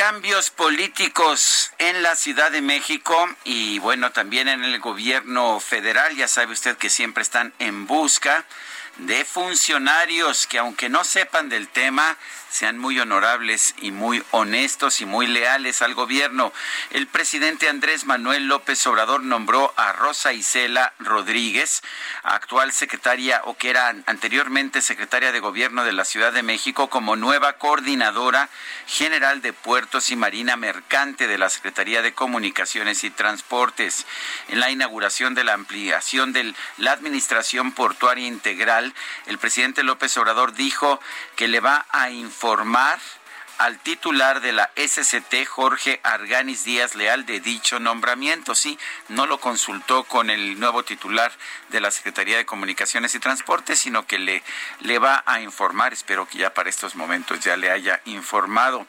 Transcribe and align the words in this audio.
Cambios, 0.00 0.48
políticos 0.48 1.72
en 1.76 2.02
la 2.02 2.16
Ciudad 2.16 2.50
de 2.50 2.62
México 2.62 3.14
y 3.44 3.78
bueno, 3.80 4.12
también 4.12 4.48
en 4.48 4.64
el 4.64 4.80
gobierno 4.80 5.60
federal. 5.60 6.16
Ya 6.16 6.26
sabe 6.26 6.54
usted 6.54 6.78
que 6.78 6.88
siempre 6.88 7.22
están 7.22 7.52
en 7.58 7.86
busca 7.86 8.46
de 8.96 9.26
funcionarios 9.26 10.46
que 10.46 10.56
aunque 10.56 10.88
no 10.88 11.04
sepan 11.04 11.50
del 11.50 11.68
tema, 11.68 12.16
sean 12.50 12.78
muy 12.78 12.98
honorables 12.98 13.74
y 13.78 13.92
muy 13.92 14.22
honestos 14.32 15.00
y 15.00 15.06
muy 15.06 15.26
leales 15.28 15.82
al 15.82 15.94
gobierno. 15.94 16.52
El 16.90 17.06
presidente 17.06 17.68
Andrés 17.68 18.04
Manuel 18.06 18.48
López 18.48 18.84
Obrador 18.88 19.22
nombró 19.22 19.72
a 19.76 19.92
Rosa 19.92 20.32
Isela 20.32 20.92
Rodríguez, 20.98 21.82
actual 22.24 22.72
secretaria 22.72 23.42
o 23.44 23.56
que 23.56 23.70
era 23.70 23.94
anteriormente 24.06 24.82
secretaria 24.82 25.30
de 25.30 25.38
gobierno 25.38 25.84
de 25.84 25.92
la 25.92 26.04
Ciudad 26.04 26.32
de 26.32 26.42
México, 26.42 26.90
como 26.90 27.14
nueva 27.14 27.54
coordinadora 27.54 28.48
general 28.86 29.42
de 29.42 29.52
puertos 29.52 30.10
y 30.10 30.16
marina 30.16 30.56
mercante 30.56 31.28
de 31.28 31.38
la 31.38 31.50
Secretaría 31.50 32.02
de 32.02 32.14
Comunicaciones 32.14 33.04
y 33.04 33.10
Transportes. 33.10 34.06
En 34.48 34.58
la 34.58 34.70
inauguración 34.70 35.34
de 35.34 35.44
la 35.44 35.54
ampliación 35.54 36.32
de 36.32 36.52
la 36.78 36.92
Administración 36.92 37.72
Portuaria 37.72 38.26
Integral, 38.26 38.92
el 39.26 39.38
presidente 39.38 39.84
López 39.84 40.16
Obrador 40.16 40.54
dijo 40.54 41.00
que 41.36 41.46
le 41.46 41.60
va 41.60 41.86
a 41.90 42.10
informar 42.10 42.39
informar 42.40 43.19
al 43.60 43.78
titular 43.78 44.40
de 44.40 44.52
la 44.52 44.70
SCT, 44.74 45.44
Jorge 45.46 46.00
Arganis 46.02 46.64
Díaz 46.64 46.94
Leal, 46.94 47.26
de 47.26 47.40
dicho 47.40 47.78
nombramiento. 47.78 48.54
Sí, 48.54 48.78
no 49.08 49.26
lo 49.26 49.38
consultó 49.38 50.04
con 50.04 50.30
el 50.30 50.58
nuevo 50.58 50.82
titular 50.82 51.30
de 51.68 51.82
la 51.82 51.90
Secretaría 51.90 52.38
de 52.38 52.46
Comunicaciones 52.46 53.14
y 53.14 53.18
Transportes, 53.18 53.78
sino 53.78 54.06
que 54.06 54.18
le, 54.18 54.42
le 54.80 54.98
va 54.98 55.22
a 55.26 55.42
informar. 55.42 55.92
Espero 55.92 56.26
que 56.26 56.38
ya 56.38 56.54
para 56.54 56.70
estos 56.70 56.96
momentos 56.96 57.40
ya 57.40 57.58
le 57.58 57.70
haya 57.70 58.00
informado. 58.06 58.86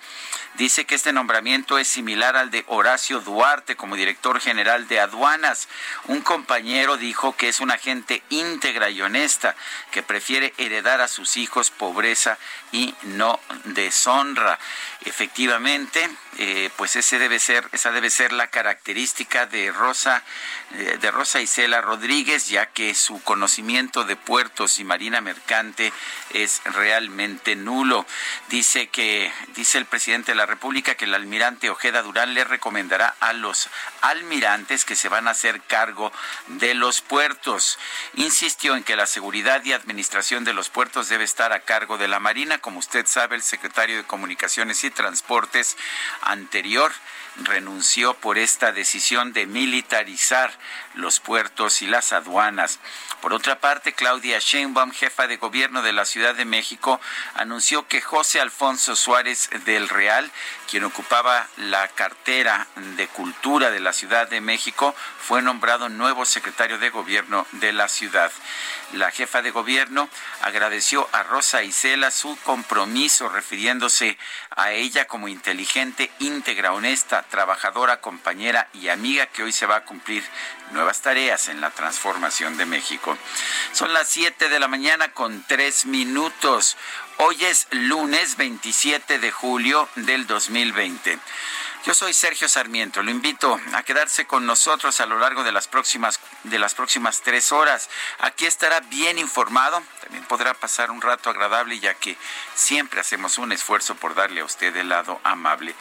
Dice 0.55 0.85
que 0.85 0.95
este 0.95 1.11
nombramiento 1.11 1.77
es 1.77 1.89
similar 1.89 2.37
al 2.37 2.49
de 2.49 2.63
Horacio 2.67 3.19
Duarte 3.19 3.75
como 3.75 3.97
director 3.97 4.39
general 4.39 4.87
de 4.87 5.01
aduanas. 5.01 5.67
Un 6.05 6.21
compañero 6.21 6.95
dijo 6.95 7.35
que 7.35 7.49
es 7.49 7.59
una 7.59 7.77
gente 7.77 8.23
íntegra 8.29 8.89
y 8.89 9.01
honesta, 9.01 9.55
que 9.91 10.01
prefiere 10.01 10.53
heredar 10.57 11.01
a 11.01 11.09
sus 11.09 11.35
hijos 11.35 11.71
pobreza 11.71 12.37
y 12.71 12.95
no 13.03 13.39
deshonra. 13.65 14.59
Efectivamente, 15.03 16.07
eh, 16.37 16.69
pues 16.77 16.93
debe 17.09 17.39
ser, 17.39 17.67
esa 17.71 17.91
debe 17.91 18.09
ser 18.09 18.31
la 18.33 18.47
característica 18.47 19.45
de 19.45 19.71
Rosa, 19.71 20.23
eh, 20.73 20.97
de 21.01 21.11
Rosa 21.11 21.41
Isela 21.41 21.81
Rodríguez, 21.81 22.47
ya 22.49 22.67
que 22.67 22.93
su 22.93 23.21
conocimiento 23.23 24.03
de 24.03 24.15
puertos 24.15 24.79
y 24.79 24.83
marina 24.83 25.19
mercante 25.21 25.91
es 26.33 26.61
realmente 26.65 27.55
nulo. 27.55 28.05
Dice 28.49 28.87
que, 28.87 29.31
dice 29.55 29.77
el 29.77 29.85
presidente 29.85 30.31
de 30.31 30.35
la 30.35 30.45
República 30.45 30.95
que 30.95 31.05
el 31.05 31.15
almirante 31.15 31.69
Ojeda 31.69 32.01
Durán 32.01 32.33
le 32.33 32.43
recomendará 32.43 33.15
a 33.19 33.33
los 33.33 33.69
almirantes 34.01 34.85
que 34.85 34.95
se 34.95 35.09
van 35.09 35.27
a 35.27 35.31
hacer 35.31 35.61
cargo 35.61 36.11
de 36.47 36.73
los 36.73 37.01
puertos. 37.01 37.79
Insistió 38.15 38.75
en 38.75 38.83
que 38.83 38.95
la 38.95 39.07
seguridad 39.07 39.63
y 39.65 39.73
administración 39.73 40.43
de 40.43 40.53
los 40.53 40.69
puertos 40.69 41.09
debe 41.09 41.23
estar 41.23 41.53
a 41.53 41.61
cargo 41.61 41.97
de 41.97 42.07
la 42.07 42.19
Marina, 42.19 42.59
como 42.59 42.79
usted 42.79 43.05
sabe, 43.05 43.35
el 43.35 43.43
secretario 43.43 43.97
de 43.97 44.03
Y 44.57 44.89
Transportes 44.89 45.77
anterior 46.21 46.91
renunció 47.37 48.13
por 48.15 48.37
esta 48.37 48.73
decisión 48.73 49.31
de 49.31 49.45
militarizar 49.45 50.51
los 50.95 51.19
puertos 51.19 51.81
y 51.81 51.87
las 51.87 52.13
aduanas. 52.13 52.79
Por 53.21 53.33
otra 53.33 53.59
parte, 53.59 53.93
Claudia 53.93 54.39
Sheinbaum, 54.39 54.91
jefa 54.91 55.27
de 55.27 55.37
gobierno 55.37 55.83
de 55.83 55.93
la 55.93 56.05
Ciudad 56.05 56.33
de 56.33 56.45
México, 56.45 56.99
anunció 57.35 57.87
que 57.87 58.01
José 58.01 58.41
Alfonso 58.41 58.95
Suárez 58.95 59.49
del 59.65 59.89
Real, 59.89 60.31
quien 60.67 60.83
ocupaba 60.85 61.47
la 61.57 61.87
cartera 61.89 62.67
de 62.97 63.07
Cultura 63.07 63.69
de 63.69 63.79
la 63.79 63.93
Ciudad 63.93 64.27
de 64.27 64.41
México, 64.41 64.95
fue 65.19 65.43
nombrado 65.43 65.87
nuevo 65.87 66.25
secretario 66.25 66.79
de 66.79 66.89
gobierno 66.89 67.45
de 67.51 67.73
la 67.73 67.87
ciudad. 67.89 68.31
La 68.93 69.11
jefa 69.11 69.41
de 69.41 69.51
gobierno 69.51 70.09
agradeció 70.41 71.07
a 71.11 71.23
Rosa 71.23 71.63
Isela 71.63 72.09
su 72.09 72.37
compromiso 72.43 73.29
refiriéndose 73.29 74.17
a 74.49 74.71
ella 74.71 75.05
como 75.05 75.27
inteligente, 75.27 76.11
íntegra, 76.19 76.73
honesta, 76.73 77.23
trabajadora, 77.29 78.01
compañera 78.01 78.67
y 78.73 78.89
amiga 78.89 79.27
que 79.27 79.43
hoy 79.43 79.51
se 79.51 79.65
va 79.65 79.77
a 79.77 79.85
cumplir 79.85 80.23
nuevas 80.71 81.01
tareas 81.01 81.47
en 81.47 81.61
la 81.61 81.71
transformación 81.71 82.57
de 82.57 82.65
México. 82.65 83.17
Son 83.71 83.93
las 83.93 84.07
7 84.09 84.49
de 84.49 84.59
la 84.59 84.67
mañana 84.67 85.13
con 85.13 85.43
3 85.47 85.85
minutos. 85.87 86.77
Hoy 87.17 87.43
es 87.45 87.67
lunes 87.71 88.37
27 88.37 89.19
de 89.19 89.31
julio 89.31 89.87
del 89.95 90.25
2020. 90.27 91.19
Yo 91.83 91.95
soy 91.95 92.13
Sergio 92.13 92.47
Sarmiento. 92.47 93.01
Lo 93.01 93.09
invito 93.09 93.59
a 93.73 93.81
quedarse 93.81 94.27
con 94.27 94.45
nosotros 94.45 95.01
a 95.01 95.07
lo 95.07 95.17
largo 95.17 95.43
de 95.43 95.51
las 95.51 95.67
próximas 95.67 96.19
de 96.43 96.59
las 96.59 96.75
próximas 96.75 97.21
tres 97.21 97.51
horas. 97.51 97.89
Aquí 98.19 98.45
estará 98.45 98.81
bien 98.81 99.17
informado. 99.17 99.81
También 100.01 100.23
podrá 100.25 100.53
pasar 100.53 100.91
un 100.91 101.01
rato 101.01 101.31
agradable, 101.31 101.79
ya 101.79 101.95
que 101.95 102.17
siempre 102.53 103.01
hacemos 103.01 103.39
un 103.39 103.51
esfuerzo 103.51 103.95
por 103.95 104.13
darle 104.13 104.41
a 104.41 104.45
usted 104.45 104.75
el 104.75 104.89
lado 104.89 105.19
amable 105.23 105.73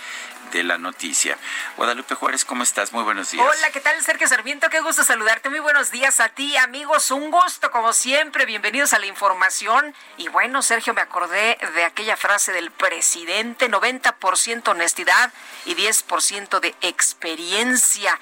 de 0.50 0.62
la 0.62 0.78
noticia. 0.78 1.38
Guadalupe 1.76 2.14
Juárez, 2.14 2.44
¿cómo 2.44 2.62
estás? 2.62 2.92
Muy 2.92 3.04
buenos 3.04 3.30
días. 3.30 3.44
Hola, 3.46 3.70
¿qué 3.72 3.80
tal, 3.80 4.00
Sergio 4.02 4.28
Sarmiento? 4.28 4.68
Qué 4.68 4.80
gusto 4.80 5.04
saludarte. 5.04 5.48
Muy 5.48 5.60
buenos 5.60 5.90
días 5.90 6.20
a 6.20 6.28
ti, 6.28 6.56
amigos. 6.56 7.10
Un 7.10 7.30
gusto, 7.30 7.70
como 7.70 7.92
siempre. 7.92 8.46
Bienvenidos 8.46 8.92
a 8.92 8.98
la 8.98 9.06
información. 9.06 9.94
Y 10.16 10.28
bueno, 10.28 10.62
Sergio, 10.62 10.94
me 10.94 11.00
acordé 11.00 11.58
de 11.74 11.84
aquella 11.84 12.16
frase 12.16 12.52
del 12.52 12.70
presidente, 12.70 13.70
90% 13.70 14.68
honestidad 14.68 15.32
y 15.64 15.74
10% 15.74 16.60
de 16.60 16.74
experiencia 16.80 18.18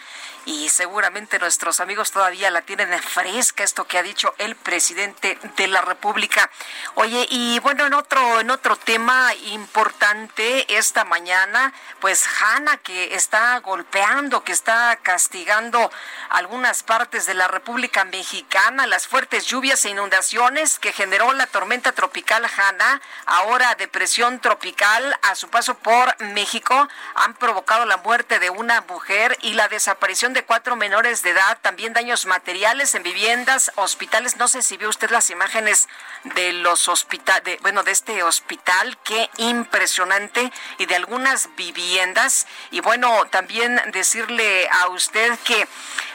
y 0.48 0.70
seguramente 0.70 1.38
nuestros 1.38 1.78
amigos 1.78 2.10
todavía 2.10 2.50
la 2.50 2.62
tienen 2.62 2.90
fresca 3.02 3.62
esto 3.62 3.86
que 3.86 3.98
ha 3.98 4.02
dicho 4.02 4.34
el 4.38 4.56
presidente 4.56 5.38
de 5.58 5.68
la 5.68 5.82
República. 5.82 6.50
Oye, 6.94 7.26
y 7.28 7.58
bueno, 7.58 7.84
en 7.84 7.92
otro 7.92 8.40
en 8.40 8.50
otro 8.50 8.76
tema 8.76 9.34
importante 9.52 10.78
esta 10.78 11.04
mañana, 11.04 11.74
pues 12.00 12.24
Hanna 12.40 12.78
que 12.78 13.14
está 13.14 13.58
golpeando, 13.58 14.42
que 14.42 14.52
está 14.52 14.96
castigando 15.02 15.90
algunas 16.30 16.82
partes 16.82 17.26
de 17.26 17.34
la 17.34 17.48
República 17.48 18.04
Mexicana, 18.04 18.86
las 18.86 19.06
fuertes 19.06 19.44
lluvias 19.44 19.84
e 19.84 19.90
inundaciones 19.90 20.78
que 20.78 20.94
generó 20.94 21.34
la 21.34 21.46
tormenta 21.46 21.92
tropical 21.92 22.46
Hanna, 22.46 23.02
ahora 23.26 23.74
depresión 23.74 24.40
tropical 24.40 25.14
a 25.20 25.34
su 25.34 25.50
paso 25.50 25.74
por 25.76 26.18
México, 26.22 26.88
han 27.16 27.34
provocado 27.34 27.84
la 27.84 27.98
muerte 27.98 28.38
de 28.38 28.48
una 28.48 28.80
mujer 28.80 29.36
y 29.42 29.52
la 29.52 29.68
desaparición 29.68 30.32
de 30.32 30.37
de 30.38 30.44
cuatro 30.44 30.76
menores 30.76 31.22
de 31.22 31.30
edad, 31.30 31.58
también 31.62 31.92
daños 31.92 32.24
materiales 32.24 32.94
en 32.94 33.02
viviendas, 33.02 33.72
hospitales. 33.74 34.36
No 34.36 34.46
sé 34.46 34.62
si 34.62 34.76
vio 34.76 34.88
usted 34.88 35.10
las 35.10 35.30
imágenes 35.30 35.88
de 36.22 36.52
los 36.52 36.86
hospitales, 36.86 37.60
bueno, 37.62 37.82
de 37.82 37.90
este 37.90 38.22
hospital, 38.22 38.96
qué 39.02 39.28
impresionante, 39.38 40.52
y 40.78 40.86
de 40.86 40.94
algunas 40.94 41.48
viviendas. 41.56 42.46
Y 42.70 42.78
bueno, 42.78 43.24
también 43.30 43.82
decirle 43.92 44.68
a 44.70 44.90
usted 44.90 45.36
que 45.40 45.66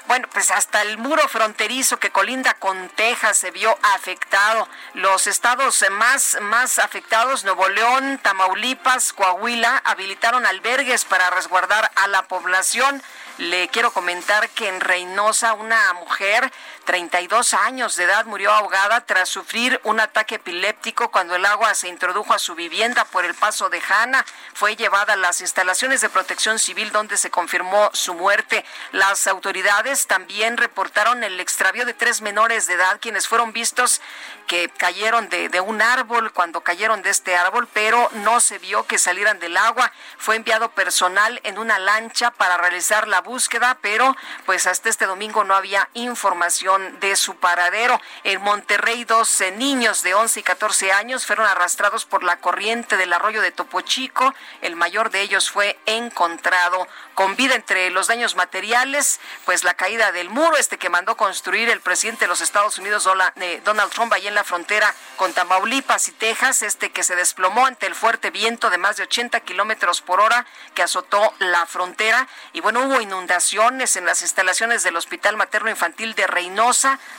bueno, 0.05 0.27
pues 0.33 0.51
hasta 0.51 0.81
el 0.81 0.97
muro 0.97 1.25
fronterizo 1.29 1.97
que 1.97 2.09
colinda 2.11 2.53
con 2.55 2.89
Texas 2.89 3.37
se 3.37 3.51
vio 3.51 3.77
afectado. 3.95 4.67
Los 4.95 5.27
estados 5.27 5.83
más, 5.91 6.37
más 6.41 6.77
afectados, 6.77 7.45
Nuevo 7.45 7.69
León, 7.69 8.19
Tamaulipas, 8.21 9.13
Coahuila, 9.13 9.81
habilitaron 9.85 10.45
albergues 10.45 11.05
para 11.05 11.29
resguardar 11.29 11.89
a 11.95 12.07
la 12.07 12.23
población. 12.23 13.01
Le 13.37 13.67
quiero 13.69 13.91
comentar 13.91 14.49
que 14.49 14.67
en 14.67 14.79
Reynosa 14.79 15.53
una 15.53 15.93
mujer 15.93 16.51
32 16.85 17.53
años 17.53 17.95
de 17.95 18.03
edad 18.03 18.25
murió 18.25 18.51
ahogada 18.51 19.01
tras 19.01 19.29
sufrir 19.29 19.79
un 19.83 19.99
ataque 19.99 20.35
epiléptico 20.35 21.11
cuando 21.11 21.35
el 21.35 21.45
agua 21.45 21.73
se 21.75 21.87
introdujo 21.87 22.33
a 22.33 22.39
su 22.39 22.55
vivienda 22.55 23.05
por 23.05 23.23
el 23.23 23.33
paso 23.33 23.69
de 23.69 23.79
Jana. 23.79 24.25
Fue 24.53 24.75
llevada 24.75 25.13
a 25.13 25.17
las 25.17 25.41
instalaciones 25.41 26.01
de 26.01 26.09
protección 26.09 26.59
civil 26.59 26.91
donde 26.91 27.17
se 27.17 27.31
confirmó 27.31 27.89
su 27.93 28.13
muerte. 28.13 28.65
Las 28.91 29.27
autoridades 29.27 30.07
también 30.07 30.57
reportaron 30.57 31.23
el 31.23 31.39
extravío 31.39 31.85
de 31.85 31.93
tres 31.93 32.21
menores 32.21 32.67
de 32.67 32.73
edad 32.73 32.99
quienes 32.99 33.27
fueron 33.27 33.53
vistos 33.53 34.01
que 34.47 34.69
cayeron 34.69 35.29
de, 35.29 35.47
de 35.47 35.61
un 35.61 35.81
árbol 35.81 36.33
cuando 36.33 36.61
cayeron 36.61 37.01
de 37.01 37.11
este 37.11 37.35
árbol, 37.35 37.67
pero 37.73 38.09
no 38.11 38.41
se 38.41 38.59
vio 38.59 38.85
que 38.85 38.97
salieran 38.97 39.39
del 39.39 39.55
agua. 39.55 39.91
Fue 40.17 40.35
enviado 40.35 40.69
personal 40.71 41.39
en 41.43 41.57
una 41.57 41.79
lancha 41.79 42.31
para 42.31 42.57
realizar 42.57 43.07
la 43.07 43.21
búsqueda, 43.21 43.77
pero 43.81 44.15
pues 44.45 44.67
hasta 44.67 44.89
este 44.89 45.05
domingo 45.05 45.45
no 45.45 45.55
había 45.55 45.89
información 45.93 46.72
de 46.79 47.15
su 47.15 47.35
paradero. 47.35 47.99
En 48.23 48.41
Monterrey, 48.41 49.03
12 49.03 49.51
niños 49.51 50.03
de 50.03 50.13
11 50.13 50.39
y 50.39 50.43
14 50.43 50.91
años 50.91 51.25
fueron 51.25 51.45
arrastrados 51.45 52.05
por 52.05 52.23
la 52.23 52.37
corriente 52.37 52.97
del 52.97 53.13
arroyo 53.13 53.41
de 53.41 53.51
Topo 53.51 53.81
Chico. 53.81 54.33
El 54.61 54.75
mayor 54.75 55.09
de 55.09 55.21
ellos 55.21 55.51
fue 55.51 55.77
encontrado 55.85 56.87
con 57.13 57.35
vida 57.35 57.55
entre 57.55 57.89
los 57.91 58.07
daños 58.07 58.35
materiales, 58.35 59.19
pues 59.45 59.63
la 59.63 59.75
caída 59.75 60.11
del 60.11 60.29
muro, 60.29 60.57
este 60.57 60.77
que 60.77 60.89
mandó 60.89 61.15
construir 61.15 61.69
el 61.69 61.81
presidente 61.81 62.25
de 62.25 62.29
los 62.29 62.41
Estados 62.41 62.77
Unidos, 62.79 63.07
eh, 63.35 63.61
Donald 63.63 63.91
Trump, 63.91 64.11
ahí 64.13 64.27
en 64.27 64.35
la 64.35 64.43
frontera 64.43 64.93
con 65.15 65.31
Tamaulipas 65.33 66.07
y 66.07 66.11
Texas, 66.13 66.63
este 66.63 66.91
que 66.91 67.03
se 67.03 67.15
desplomó 67.15 67.65
ante 67.65 67.85
el 67.85 67.93
fuerte 67.93 68.31
viento 68.31 68.69
de 68.69 68.77
más 68.77 68.97
de 68.97 69.03
80 69.03 69.39
kilómetros 69.41 70.01
por 70.01 70.19
hora 70.19 70.45
que 70.73 70.81
azotó 70.81 71.33
la 71.39 71.65
frontera. 71.65 72.27
Y 72.53 72.61
bueno, 72.61 72.81
hubo 72.81 72.99
inundaciones 72.99 73.95
en 73.95 74.05
las 74.05 74.21
instalaciones 74.21 74.83
del 74.83 74.95
Hospital 74.95 75.37
Materno 75.37 75.69
Infantil 75.69 76.15
de 76.15 76.25
Reynosa 76.25 76.62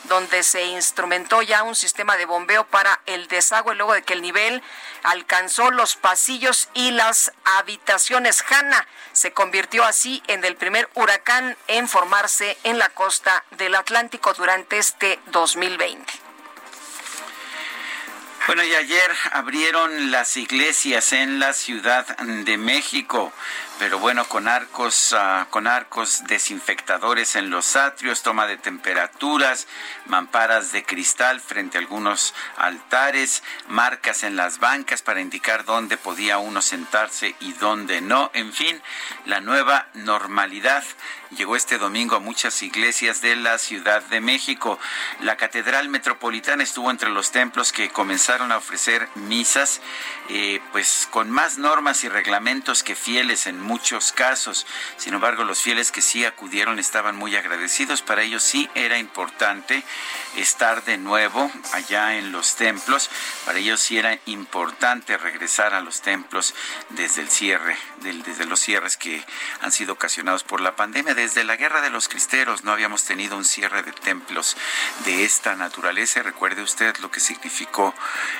donde 0.04 0.42
se 0.42 0.64
instrumentó 0.64 1.42
ya 1.42 1.62
un 1.62 1.74
sistema 1.74 2.16
de 2.16 2.24
bombeo 2.24 2.64
para 2.64 3.00
el 3.04 3.28
desagüe 3.28 3.74
luego 3.74 3.92
de 3.92 4.02
que 4.02 4.14
el 4.14 4.22
nivel 4.22 4.62
alcanzó 5.02 5.70
los 5.70 5.96
pasillos 5.96 6.68
y 6.72 6.92
las 6.92 7.30
habitaciones. 7.44 8.42
Hanna 8.48 8.86
se 9.12 9.32
convirtió 9.32 9.84
así 9.84 10.22
en 10.28 10.44
el 10.44 10.56
primer 10.56 10.88
huracán 10.94 11.58
en 11.66 11.88
formarse 11.88 12.56
en 12.64 12.78
la 12.78 12.88
costa 12.88 13.44
del 13.58 13.74
Atlántico 13.74 14.32
durante 14.32 14.78
este 14.78 15.20
2020. 15.26 16.24
Bueno, 18.46 18.62
y 18.62 18.74
ayer 18.74 19.10
abrieron 19.32 20.10
las 20.10 20.36
iglesias 20.36 21.12
en 21.12 21.38
la 21.38 21.52
Ciudad 21.54 22.06
de 22.18 22.56
México 22.58 23.32
pero 23.78 23.98
bueno, 23.98 24.24
con 24.26 24.48
arcos, 24.48 25.14
ah, 25.16 25.46
con 25.50 25.66
arcos 25.66 26.24
desinfectadores 26.26 27.36
en 27.36 27.50
los 27.50 27.76
atrios, 27.76 28.22
toma 28.22 28.46
de 28.46 28.56
temperaturas, 28.56 29.66
mamparas 30.06 30.72
de 30.72 30.84
cristal 30.84 31.40
frente 31.40 31.78
a 31.78 31.80
algunos 31.80 32.34
altares, 32.56 33.42
marcas 33.68 34.22
en 34.22 34.36
las 34.36 34.58
bancas 34.58 35.02
para 35.02 35.20
indicar 35.20 35.64
dónde 35.64 35.96
podía 35.96 36.38
uno 36.38 36.62
sentarse 36.62 37.34
y 37.40 37.52
dónde 37.54 38.00
no. 38.00 38.30
En 38.34 38.52
fin, 38.52 38.80
la 39.26 39.40
nueva 39.40 39.88
normalidad 39.94 40.84
llegó 41.36 41.56
este 41.56 41.78
domingo 41.78 42.16
a 42.16 42.20
muchas 42.20 42.62
iglesias 42.62 43.20
de 43.20 43.36
la 43.36 43.58
Ciudad 43.58 44.02
de 44.02 44.20
México. 44.20 44.78
La 45.20 45.36
Catedral 45.36 45.88
Metropolitana 45.88 46.62
estuvo 46.62 46.90
entre 46.90 47.10
los 47.10 47.32
templos 47.32 47.72
que 47.72 47.90
comenzaron 47.90 48.52
a 48.52 48.58
ofrecer 48.58 49.08
misas, 49.14 49.80
eh, 50.28 50.60
pues 50.72 51.08
con 51.10 51.30
más 51.30 51.58
normas 51.58 52.04
y 52.04 52.08
reglamentos 52.08 52.82
que 52.82 52.94
fieles 52.94 53.46
en 53.46 53.60
muchos 53.64 54.12
casos. 54.12 54.66
Sin 54.96 55.14
embargo, 55.14 55.44
los 55.44 55.60
fieles 55.60 55.90
que 55.90 56.02
sí 56.02 56.24
acudieron 56.24 56.78
estaban 56.78 57.16
muy 57.16 57.34
agradecidos. 57.36 58.02
Para 58.02 58.22
ellos 58.22 58.42
sí 58.42 58.68
era 58.74 58.98
importante 58.98 59.82
estar 60.36 60.84
de 60.84 60.98
nuevo 60.98 61.50
allá 61.72 62.16
en 62.16 62.32
los 62.32 62.56
templos. 62.56 63.10
Para 63.44 63.58
ellos 63.58 63.80
sí 63.80 63.98
era 63.98 64.18
importante 64.26 65.16
regresar 65.16 65.74
a 65.74 65.80
los 65.80 66.02
templos 66.02 66.54
desde 66.90 67.22
el 67.22 67.30
cierre, 67.30 67.76
desde 68.00 68.46
los 68.46 68.60
cierres 68.60 68.96
que 68.96 69.24
han 69.60 69.72
sido 69.72 69.94
ocasionados 69.94 70.44
por 70.44 70.60
la 70.60 70.76
pandemia. 70.76 71.14
Desde 71.14 71.44
la 71.44 71.56
guerra 71.56 71.80
de 71.80 71.90
los 71.90 72.08
cristeros 72.08 72.64
no 72.64 72.72
habíamos 72.72 73.04
tenido 73.04 73.36
un 73.36 73.44
cierre 73.44 73.82
de 73.82 73.92
templos 73.92 74.56
de 75.04 75.24
esta 75.24 75.56
naturaleza. 75.56 76.22
Recuerde 76.22 76.62
usted 76.62 76.96
lo 76.98 77.10
que 77.10 77.20
significó 77.20 77.94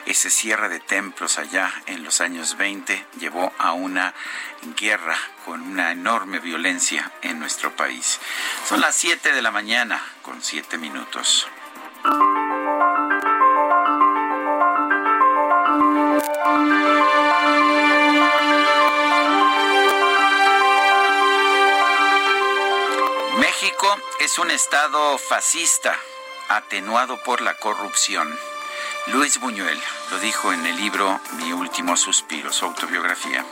ese 0.07 0.31
cierre 0.31 0.69
de 0.69 0.81
templos 0.81 1.39
allá 1.39 1.73
en 1.87 2.05
los 2.05 2.21
años 2.21 2.57
20. 2.57 3.07
Llevó 3.19 3.53
a 3.59 3.73
una 3.73 4.15
guerra 4.77 5.14
con 5.45 5.61
una 5.61 5.93
enorme 5.93 6.39
violencia 6.39 7.11
en 7.23 7.39
nuestro 7.39 7.75
país. 7.75 8.21
Son 8.69 8.81
las 8.81 8.95
7 8.95 9.33
de 9.33 9.43
la 9.43 9.51
mañana 9.51 10.03
con 10.23 10.43
7 10.43 10.79
minutos. 10.79 11.47
México 23.39 23.97
es 24.21 24.39
un 24.39 24.51
estado 24.51 25.19
fascista, 25.19 25.97
atenuado 26.49 27.23
por 27.23 27.41
la 27.41 27.57
corrupción. 27.59 28.37
Luis 29.09 29.39
Buñuel 29.39 29.79
lo 30.11 30.19
dijo 30.19 30.53
en 30.53 30.65
el 30.67 30.77
libro 30.77 31.21
Mi 31.33 31.53
último 31.53 31.97
suspiro, 31.97 32.53
su 32.53 32.65
autobiografía. 32.65 33.45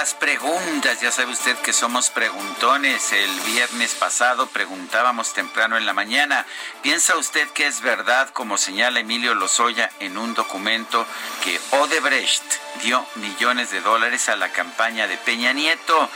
Las 0.00 0.14
preguntas, 0.14 1.00
ya 1.00 1.10
sabe 1.10 1.32
usted 1.32 1.56
que 1.56 1.72
somos 1.72 2.10
preguntones. 2.10 3.12
El 3.12 3.40
viernes 3.40 3.96
pasado 3.96 4.46
preguntábamos 4.46 5.34
temprano 5.34 5.76
en 5.76 5.86
la 5.86 5.92
mañana, 5.92 6.46
¿piensa 6.82 7.16
usted 7.16 7.48
que 7.48 7.66
es 7.66 7.80
verdad, 7.80 8.28
como 8.28 8.58
señala 8.58 9.00
Emilio 9.00 9.34
Lozoya 9.34 9.90
en 9.98 10.16
un 10.16 10.34
documento, 10.34 11.04
que 11.42 11.60
Odebrecht 11.72 12.44
dio 12.80 13.04
millones 13.16 13.72
de 13.72 13.80
dólares 13.80 14.28
a 14.28 14.36
la 14.36 14.52
campaña 14.52 15.08
de 15.08 15.16
Peña 15.16 15.52
Nieto? 15.52 16.08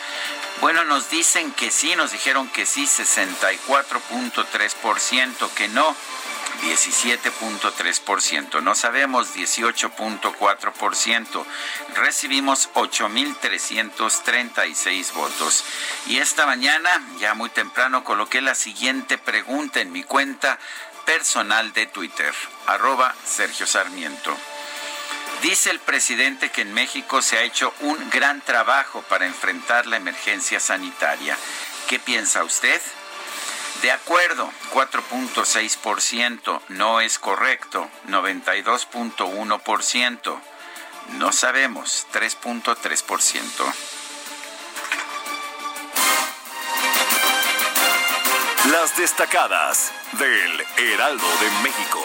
Bueno, 0.61 0.85
nos 0.85 1.11
dicen 1.11 1.51
que 1.51 1.73
sí, 1.73 1.97
nos 1.97 2.13
dijeron 2.13 2.49
que 2.51 2.67
sí, 2.67 2.85
64.3%, 2.85 5.51
que 5.57 5.67
no, 5.67 5.97
17.3%. 6.61 8.63
No 8.63 8.75
sabemos 8.75 9.35
18.4%. 9.35 11.45
Recibimos 11.97 12.69
8.336 12.75 15.13
votos. 15.13 15.65
Y 16.07 16.19
esta 16.19 16.45
mañana, 16.47 16.91
ya 17.19 17.35
muy 17.35 17.51
temprano, 17.51 18.05
coloqué 18.05 18.41
la 18.41 18.55
siguiente 18.55 19.19
pregunta 19.19 19.81
en 19.81 19.93
mi 19.93 20.03
cuenta 20.03 20.59
personal 21.05 21.73
de 21.73 21.87
Twitter, 21.87 22.33
arroba 22.67 23.15
Sergio 23.25 23.67
Sarmiento. 23.67 24.37
Dice 25.43 25.71
el 25.71 25.81
presidente 25.81 26.51
que 26.51 26.63
en 26.63 26.73
México 26.73 27.21
se 27.21 27.37
ha 27.37 27.43
hecho 27.43 27.75
un 27.81 28.11
gran 28.11 28.41
trabajo 28.43 29.03
para 29.09 29.27
enfrentar 29.27 29.87
la 29.87 29.97
emergencia 29.97 30.61
sanitaria. 30.61 31.37
¿Qué 31.89 31.99
piensa 31.99 32.45
usted? 32.45 32.81
De 33.81 33.91
acuerdo, 33.91 34.53
4.6%, 34.75 36.61
no 36.69 37.01
es 37.01 37.19
correcto, 37.19 37.89
92.1%, 38.09 40.39
no 41.19 41.33
sabemos, 41.33 42.07
3.3%. 42.13 43.41
Las 48.71 48.97
destacadas 48.97 49.91
del 50.13 50.65
Heraldo 50.77 51.27
de 51.41 51.51
México. 51.65 51.99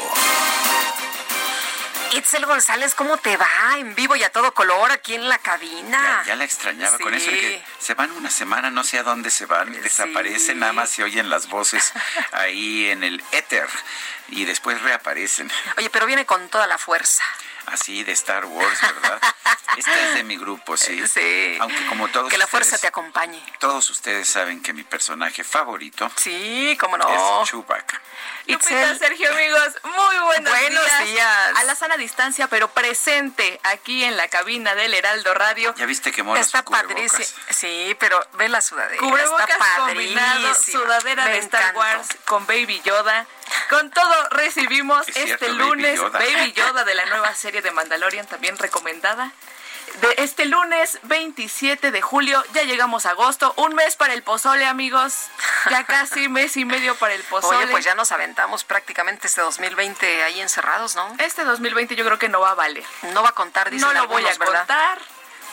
Itzel 2.14 2.46
González, 2.46 2.96
¿cómo 2.96 3.18
te 3.18 3.36
va? 3.38 3.78
En 3.78 3.94
vivo 3.96 4.16
y 4.16 4.24
a 4.24 4.32
todo 4.32 4.54
color 4.54 4.92
aquí 4.92 5.16
en 5.16 5.28
la 5.28 5.38
cabina. 5.38 6.24
Ya, 6.26 6.36
la 6.36 6.44
extrañaba 6.44 6.98
con 7.00 7.14
eso 7.14 7.30
de 7.30 7.40
que 7.40 7.64
se 7.80 7.94
van 7.94 8.12
una 8.12 8.30
semana, 8.30 8.70
no 8.70 8.84
sé 8.84 9.00
a 9.00 9.04
dónde 9.04 9.30
se 9.30 9.46
van, 9.46 9.72
desaparecen, 9.82 10.60
nada 10.60 10.74
más 10.74 10.90
se 10.90 11.04
oyen 11.04 11.30
las 11.30 11.48
voces 11.48 11.94
ahí 12.32 12.90
en 12.90 13.04
el 13.04 13.24
éter 13.32 13.68
y 14.30 14.46
después 14.46 14.82
reaparecen. 14.82 15.52
Oye, 15.78 15.90
pero 15.90 16.06
viene 16.06 16.26
con 16.26 16.50
toda 16.50 16.68
la 16.68 16.78
fuerza 16.78 17.24
así 17.68 18.04
de 18.04 18.12
Star 18.14 18.46
Wars, 18.46 18.82
¿verdad? 18.82 19.22
Esta 19.78 20.08
es 20.08 20.14
de 20.16 20.24
mi 20.24 20.38
grupo, 20.38 20.76
sí. 20.76 21.08
Sí. 21.08 21.58
Aunque 21.60 21.86
como 21.88 22.08
todos 22.08 22.30
Que 22.30 22.38
la 22.38 22.48
fuerza 22.48 22.78
te 22.78 22.88
acompañe. 22.88 23.42
Todos 23.60 23.90
ustedes 23.90 24.28
saben 24.28 24.62
que 24.64 24.74
mi 24.74 24.84
personaje 24.84 25.44
favorito 25.44 26.10
Sí, 26.16 26.76
cómo 26.80 26.98
no. 26.98 27.44
Es 27.44 27.50
Chewbacca. 27.50 28.02
Lupita, 28.48 28.98
Sergio, 28.98 29.30
amigos, 29.30 29.76
muy 29.84 30.20
buenos, 30.26 30.52
buenos 30.52 30.86
días. 31.06 31.58
A 31.58 31.64
la 31.66 31.76
sana 31.76 31.98
distancia, 31.98 32.48
pero 32.48 32.70
presente 32.70 33.60
aquí 33.64 34.04
en 34.06 34.16
la 34.16 34.30
cabina 34.30 34.74
del 34.74 34.94
Heraldo 34.94 35.34
Radio. 35.34 35.76
Ya 35.76 35.86
viste 35.86 36.12
que 36.12 36.24
mola 36.24 36.40
Está 36.40 36.64
padrísimo. 36.64 37.26
Sí, 37.50 37.96
pero 38.00 38.26
ve 38.34 38.48
la 38.48 38.62
sudadera. 38.62 39.00
Cubrebocas 39.00 39.50
Está 39.50 39.76
combinado, 39.78 40.56
sudadera 40.56 41.26
de 41.26 41.38
Star 41.40 41.76
Wars 41.76 42.08
con 42.26 42.48
Baby 42.48 42.82
Yoda. 42.84 43.28
Con 43.70 43.90
todo 43.92 44.30
recibimos 44.32 45.08
este 45.10 45.50
lunes 45.50 46.00
Baby 46.00 46.54
Yoda 46.54 46.84
de 46.84 46.96
la 46.96 47.06
nueva 47.06 47.34
serie 47.36 47.62
de 47.62 47.72
Mandalorian, 47.72 48.26
también 48.26 48.58
recomendada 48.58 49.32
de 50.02 50.16
este 50.18 50.46
lunes 50.46 51.00
27 51.04 51.92
de 51.92 52.02
julio. 52.02 52.44
Ya 52.54 52.64
llegamos 52.64 53.06
a 53.06 53.12
agosto, 53.12 53.54
un 53.58 53.74
mes 53.76 53.96
para 53.96 54.14
el 54.14 54.24
pozole, 54.24 54.66
amigos. 54.66 55.28
Ya 55.70 55.86
casi 55.86 56.30
mes 56.30 56.58
y 56.58 56.66
medio 56.66 56.96
para 56.96 57.14
el 57.14 57.24
pozole. 57.24 57.58
Oye, 57.58 57.68
pues 57.68 57.86
ya 57.86 57.96
nos 57.96 58.12
aventamos 58.12 58.64
prácticamente 58.64 59.28
este 59.28 59.42
2020 59.42 60.24
ahí 60.24 60.40
encerrados, 60.40 60.96
¿no? 60.96 61.16
Este 61.20 61.44
2020 61.44 61.96
yo 61.96 62.06
creo 62.06 62.20
que 62.20 62.30
no 62.30 62.40
va 62.40 62.52
a 62.52 62.56
valer. 62.56 62.84
No 63.14 63.24
va 63.24 63.30
a 63.30 63.34
contar, 63.34 63.70
dice 63.70 63.86
No 63.86 63.94
lo 63.94 64.08
voy 64.08 64.26
a 64.26 64.36
contar 64.38 65.00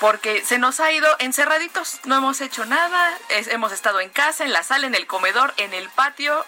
porque 0.01 0.45
se 0.45 0.59
nos 0.59 0.81
ha 0.81 0.93
ido 0.93 1.09
encerraditos. 1.21 2.01
No 2.05 2.17
hemos 2.17 2.41
hecho 2.41 2.67
nada. 2.67 3.17
hemos 3.29 3.73
estado 3.73 4.01
en 4.01 4.11
casa, 4.11 4.45
en 4.45 4.53
la 4.53 4.63
sala, 4.63 4.87
en 4.87 4.95
el 4.95 5.07
comedor, 5.07 5.55
en 5.57 5.73
el 5.73 5.89
patio, 5.89 6.45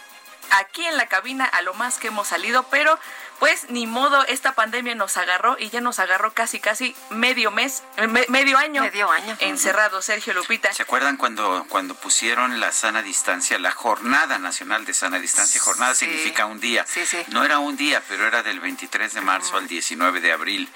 aquí 0.51 0.85
en 0.85 0.97
la 0.97 1.07
cabina, 1.07 1.45
a 1.45 1.63
lo 1.63 1.75
más 1.75 1.99
que 1.99 2.09
hemos 2.09 2.29
salido, 2.29 2.65
pero 2.65 2.99
pues 3.39 3.69
ni 3.69 3.87
modo, 3.87 4.25
esta 4.27 4.55
pandemia 4.55 4.95
nos 4.95 5.17
agarró 5.17 5.57
y 5.59 5.69
ya 5.69 5.81
nos 5.81 5.99
agarró 5.99 6.33
casi, 6.33 6.59
casi 6.59 6.97
medio 7.11 7.51
mes, 7.51 7.83
medio 8.29 8.57
año. 8.57 8.83
Medio 8.83 9.11
año. 9.11 9.37
Encerrado, 9.41 10.01
Sergio 10.01 10.33
Lupita. 10.33 10.73
¿Se 10.73 10.83
acuerdan 10.83 11.17
cuando, 11.17 11.67
cuando 11.69 11.95
pusieron 11.95 12.61
la 12.61 12.73
sana 12.73 13.03
distancia, 13.03 13.59
la 13.59 13.73
Jornada 13.73 14.39
Nacional 14.39 14.87
de 14.87 14.95
Sana 14.95 15.19
Distancia? 15.19 15.61
Jornada 15.61 15.95
significa 15.95 16.47
un 16.47 16.61
día. 16.61 16.87
Sí, 16.87 17.05
sí. 17.05 17.19
No 17.29 17.45
era 17.45 17.59
un 17.59 17.77
día, 17.77 18.03
pero 18.09 18.27
era 18.27 18.43
del 18.43 18.61
23 18.61 19.13
de 19.13 19.21
marzo 19.21 19.57
al 19.59 19.69
19 19.69 20.21
de 20.21 20.33
abril. 20.33 20.73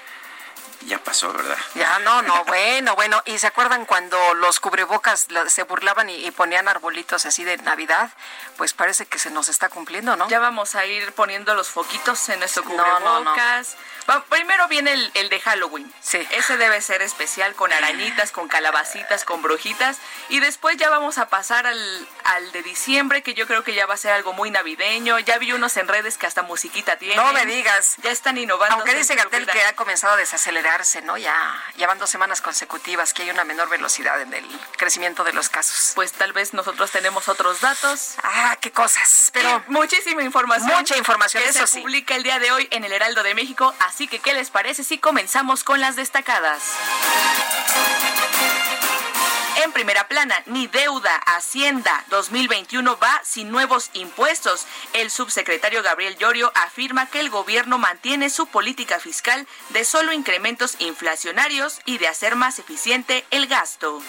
Ya 0.87 0.97
pasó, 1.03 1.31
¿verdad? 1.31 1.57
Ya, 1.75 1.99
no, 1.99 2.21
no, 2.21 2.43
bueno, 2.45 2.95
bueno. 2.95 3.21
¿Y 3.25 3.37
se 3.37 3.47
acuerdan 3.47 3.85
cuando 3.85 4.33
los 4.33 4.59
cubrebocas 4.59 5.27
se 5.47 5.63
burlaban 5.63 6.09
y, 6.09 6.31
ponían 6.31 6.67
arbolitos 6.67 7.25
así 7.25 7.43
de 7.43 7.57
Navidad? 7.57 8.09
Pues 8.57 8.73
parece 8.73 9.05
que 9.05 9.19
se 9.19 9.29
nos 9.29 9.49
está 9.49 9.69
cumpliendo, 9.69 10.15
¿no? 10.15 10.27
Ya 10.29 10.39
vamos 10.39 10.75
a 10.75 10.85
ir 10.85 11.13
poniendo 11.13 11.53
los 11.53 11.69
foquitos 11.69 12.29
en 12.29 12.39
nuestro 12.39 12.63
cubrebocas. 12.63 13.77
primero 14.29 14.67
viene 14.67 15.11
el, 15.13 15.29
de 15.29 15.39
Halloween. 15.39 15.91
Sí. 16.01 16.25
Ese 16.31 16.57
debe 16.57 16.81
ser 16.81 17.01
especial 17.01 17.53
con 17.55 17.71
arañitas, 17.71 18.31
con 18.31 18.47
calabacitas, 18.47 19.23
con 19.23 19.41
brujitas. 19.41 19.97
Y 20.29 20.39
después 20.39 20.77
ya 20.77 20.89
vamos 20.89 21.17
a 21.17 21.29
pasar 21.29 21.67
al, 21.67 22.07
al 22.23 22.51
de 22.51 22.63
diciembre, 22.63 23.21
que 23.21 23.33
yo 23.33 23.45
creo 23.45 23.63
que 23.63 23.73
ya 23.73 23.85
va 23.85 23.93
a 23.93 23.97
ser 23.97 24.13
algo 24.13 24.33
muy 24.33 24.49
navideño. 24.49 25.19
Ya 25.19 25.37
vi 25.37 25.51
unos 25.51 25.77
en 25.77 25.87
redes 25.87 26.17
que 26.17 26.25
hasta 26.25 26.41
musiquita 26.41 26.97
tienen. 26.97 27.17
No 27.17 27.33
me 27.33 27.45
digas. 27.45 27.97
Ya 28.01 28.11
están 28.11 28.37
innovando. 28.37 28.75
Aunque 28.75 28.95
dice 28.95 29.15
Gatel 29.15 29.45
que 29.45 29.61
ha 29.63 29.75
comenzado 29.75 30.13
a 30.13 30.17
desacelerar 30.17 30.70
¿no? 31.03 31.17
Ya, 31.17 31.35
ya 31.77 31.87
van 31.87 31.99
dos 31.99 32.09
semanas 32.09 32.41
consecutivas 32.41 33.13
que 33.13 33.23
hay 33.23 33.29
una 33.29 33.43
menor 33.43 33.69
velocidad 33.69 34.21
en 34.21 34.33
el 34.33 34.45
crecimiento 34.77 35.23
de 35.23 35.33
los 35.33 35.49
casos. 35.49 35.91
Pues 35.95 36.13
tal 36.13 36.31
vez 36.31 36.53
nosotros 36.53 36.91
tenemos 36.91 37.27
otros 37.27 37.59
datos. 37.59 38.15
Ah, 38.23 38.57
qué 38.61 38.71
cosas. 38.71 39.31
Pero 39.33 39.63
muchísima 39.67 40.23
información. 40.23 40.71
Mucha 40.71 40.97
información, 40.97 41.43
que 41.43 41.49
eso 41.49 41.67
se 41.67 41.81
publica 41.81 42.15
el 42.15 42.23
día 42.23 42.39
de 42.39 42.51
hoy 42.51 42.67
en 42.71 42.85
el 42.85 42.91
Heraldo 42.93 43.21
de 43.23 43.35
México. 43.35 43.73
Así 43.79 44.07
que, 44.07 44.19
¿qué 44.19 44.33
les 44.33 44.49
parece 44.49 44.83
si 44.83 44.97
comenzamos 44.97 45.63
con 45.63 45.81
las 45.81 45.95
destacadas? 45.95 46.61
En 49.63 49.71
primera 49.73 50.07
plana, 50.07 50.41
ni 50.47 50.65
deuda, 50.65 51.15
Hacienda 51.17 52.03
2021 52.09 52.97
va 52.97 53.21
sin 53.23 53.51
nuevos 53.51 53.91
impuestos. 53.93 54.65
El 54.93 55.11
subsecretario 55.11 55.83
Gabriel 55.83 56.17
Llorio 56.17 56.51
afirma 56.55 57.05
que 57.05 57.19
el 57.19 57.29
gobierno 57.29 57.77
mantiene 57.77 58.31
su 58.31 58.47
política 58.47 58.99
fiscal 58.99 59.45
de 59.69 59.85
solo 59.85 60.13
incrementos 60.13 60.77
inflacionarios 60.79 61.79
y 61.85 61.99
de 61.99 62.07
hacer 62.07 62.35
más 62.35 62.57
eficiente 62.57 63.23
el 63.29 63.45
gasto 63.45 64.01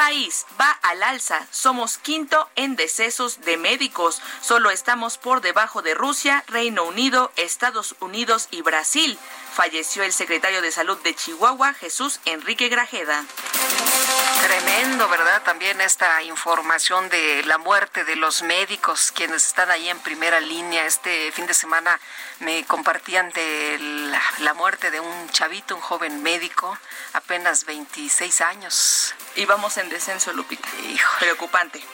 país 0.00 0.46
va 0.58 0.70
al 0.82 1.02
alza. 1.02 1.46
Somos 1.50 1.98
quinto 1.98 2.48
en 2.56 2.74
decesos 2.74 3.42
de 3.42 3.58
médicos. 3.58 4.22
Solo 4.40 4.70
estamos 4.70 5.18
por 5.18 5.42
debajo 5.42 5.82
de 5.82 5.92
Rusia, 5.92 6.42
Reino 6.48 6.84
Unido, 6.84 7.30
Estados 7.36 7.94
Unidos 8.00 8.48
y 8.50 8.62
Brasil. 8.62 9.18
Falleció 9.60 10.04
el 10.04 10.12
secretario 10.14 10.62
de 10.62 10.72
Salud 10.72 10.96
de 11.02 11.14
Chihuahua, 11.14 11.74
Jesús 11.74 12.18
Enrique 12.24 12.70
Grajeda. 12.70 13.22
Tremendo, 14.42 15.06
¿verdad? 15.10 15.42
También 15.42 15.82
esta 15.82 16.22
información 16.22 17.10
de 17.10 17.42
la 17.42 17.58
muerte 17.58 18.04
de 18.04 18.16
los 18.16 18.40
médicos, 18.40 19.12
quienes 19.14 19.46
están 19.46 19.70
ahí 19.70 19.90
en 19.90 19.98
primera 19.98 20.40
línea. 20.40 20.86
Este 20.86 21.30
fin 21.32 21.46
de 21.46 21.52
semana 21.52 22.00
me 22.38 22.64
compartían 22.64 23.28
de 23.32 23.76
la, 24.38 24.54
muerte 24.54 24.90
de 24.90 25.00
un 25.00 25.28
chavito, 25.28 25.76
un 25.76 25.82
joven 25.82 26.22
médico, 26.22 26.78
apenas 27.12 27.66
26 27.66 28.40
años. 28.40 29.14
Y 29.36 29.44
vamos 29.44 29.76
en 29.76 29.90
descenso, 29.90 30.32
Lupita. 30.32 30.70
Hijo. 30.88 31.18
Preocupante. 31.18 31.84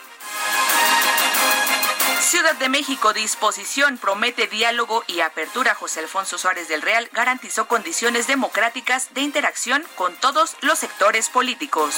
Ciudad 2.21 2.55
de 2.55 2.69
México, 2.69 3.13
disposición, 3.13 3.97
promete 3.97 4.47
diálogo 4.47 5.03
y 5.07 5.21
apertura. 5.21 5.75
José 5.75 6.01
Alfonso 6.01 6.37
Suárez 6.37 6.67
del 6.67 6.81
Real 6.81 7.09
garantizó 7.13 7.67
condiciones 7.67 8.27
democráticas 8.27 9.13
de 9.13 9.21
interacción 9.21 9.83
con 9.95 10.15
todos 10.15 10.57
los 10.61 10.79
sectores 10.79 11.29
políticos. 11.29 11.95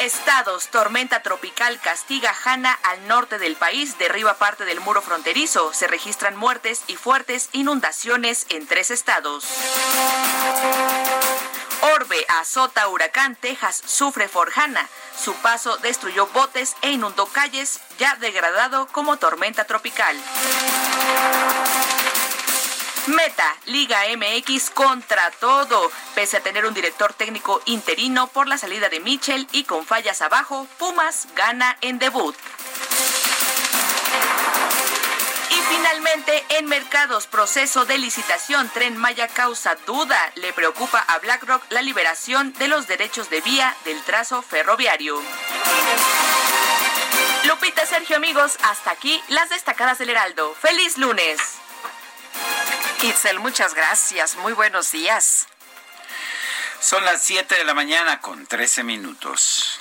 Estados, 0.00 0.68
tormenta 0.68 1.22
tropical 1.22 1.78
castiga 1.80 2.34
Hanna 2.44 2.78
al 2.84 3.06
norte 3.06 3.38
del 3.38 3.54
país, 3.56 3.98
derriba 3.98 4.34
parte 4.34 4.64
del 4.64 4.80
muro 4.80 5.02
fronterizo. 5.02 5.74
Se 5.74 5.86
registran 5.86 6.36
muertes 6.36 6.82
y 6.86 6.96
fuertes 6.96 7.50
inundaciones 7.52 8.46
en 8.48 8.66
tres 8.66 8.90
estados. 8.90 9.44
Orbe 11.82 12.26
azota 12.28 12.88
huracán, 12.88 13.36
Texas 13.36 13.82
sufre 13.84 14.28
forjana. 14.28 14.86
Su 15.18 15.34
paso 15.34 15.78
destruyó 15.78 16.26
botes 16.28 16.76
e 16.82 16.90
inundó 16.90 17.26
calles, 17.26 17.80
ya 17.98 18.16
degradado 18.16 18.86
como 18.88 19.16
tormenta 19.16 19.64
tropical. 19.64 20.16
Meta, 23.06 23.56
Liga 23.64 24.00
MX 24.16 24.70
contra 24.70 25.30
todo. 25.32 25.90
Pese 26.14 26.36
a 26.36 26.42
tener 26.42 26.66
un 26.66 26.74
director 26.74 27.14
técnico 27.14 27.62
interino 27.64 28.26
por 28.28 28.46
la 28.46 28.58
salida 28.58 28.88
de 28.88 29.00
Mitchell 29.00 29.48
y 29.52 29.64
con 29.64 29.86
fallas 29.86 30.20
abajo, 30.20 30.66
Pumas 30.78 31.28
gana 31.34 31.76
en 31.80 31.98
debut. 31.98 32.36
Finalmente, 35.80 36.44
en 36.50 36.66
mercados, 36.66 37.26
proceso 37.26 37.86
de 37.86 37.96
licitación, 37.96 38.68
Tren 38.68 38.98
Maya 38.98 39.28
causa 39.28 39.76
duda. 39.86 40.30
Le 40.34 40.52
preocupa 40.52 40.98
a 40.98 41.18
BlackRock 41.20 41.64
la 41.70 41.80
liberación 41.80 42.52
de 42.58 42.68
los 42.68 42.86
derechos 42.86 43.30
de 43.30 43.40
vía 43.40 43.74
del 43.86 43.98
trazo 44.02 44.42
ferroviario. 44.42 45.18
Lupita, 47.44 47.86
Sergio, 47.86 48.16
amigos, 48.16 48.58
hasta 48.62 48.90
aquí 48.90 49.22
las 49.28 49.48
destacadas 49.48 49.96
del 49.96 50.10
Heraldo. 50.10 50.54
¡Feliz 50.54 50.98
lunes! 50.98 51.40
Itzel, 53.00 53.38
muchas 53.38 53.72
gracias. 53.72 54.36
Muy 54.36 54.52
buenos 54.52 54.92
días. 54.92 55.46
Son 56.78 57.02
las 57.06 57.22
7 57.22 57.54
de 57.54 57.64
la 57.64 57.72
mañana 57.72 58.20
con 58.20 58.46
13 58.46 58.84
minutos. 58.84 59.80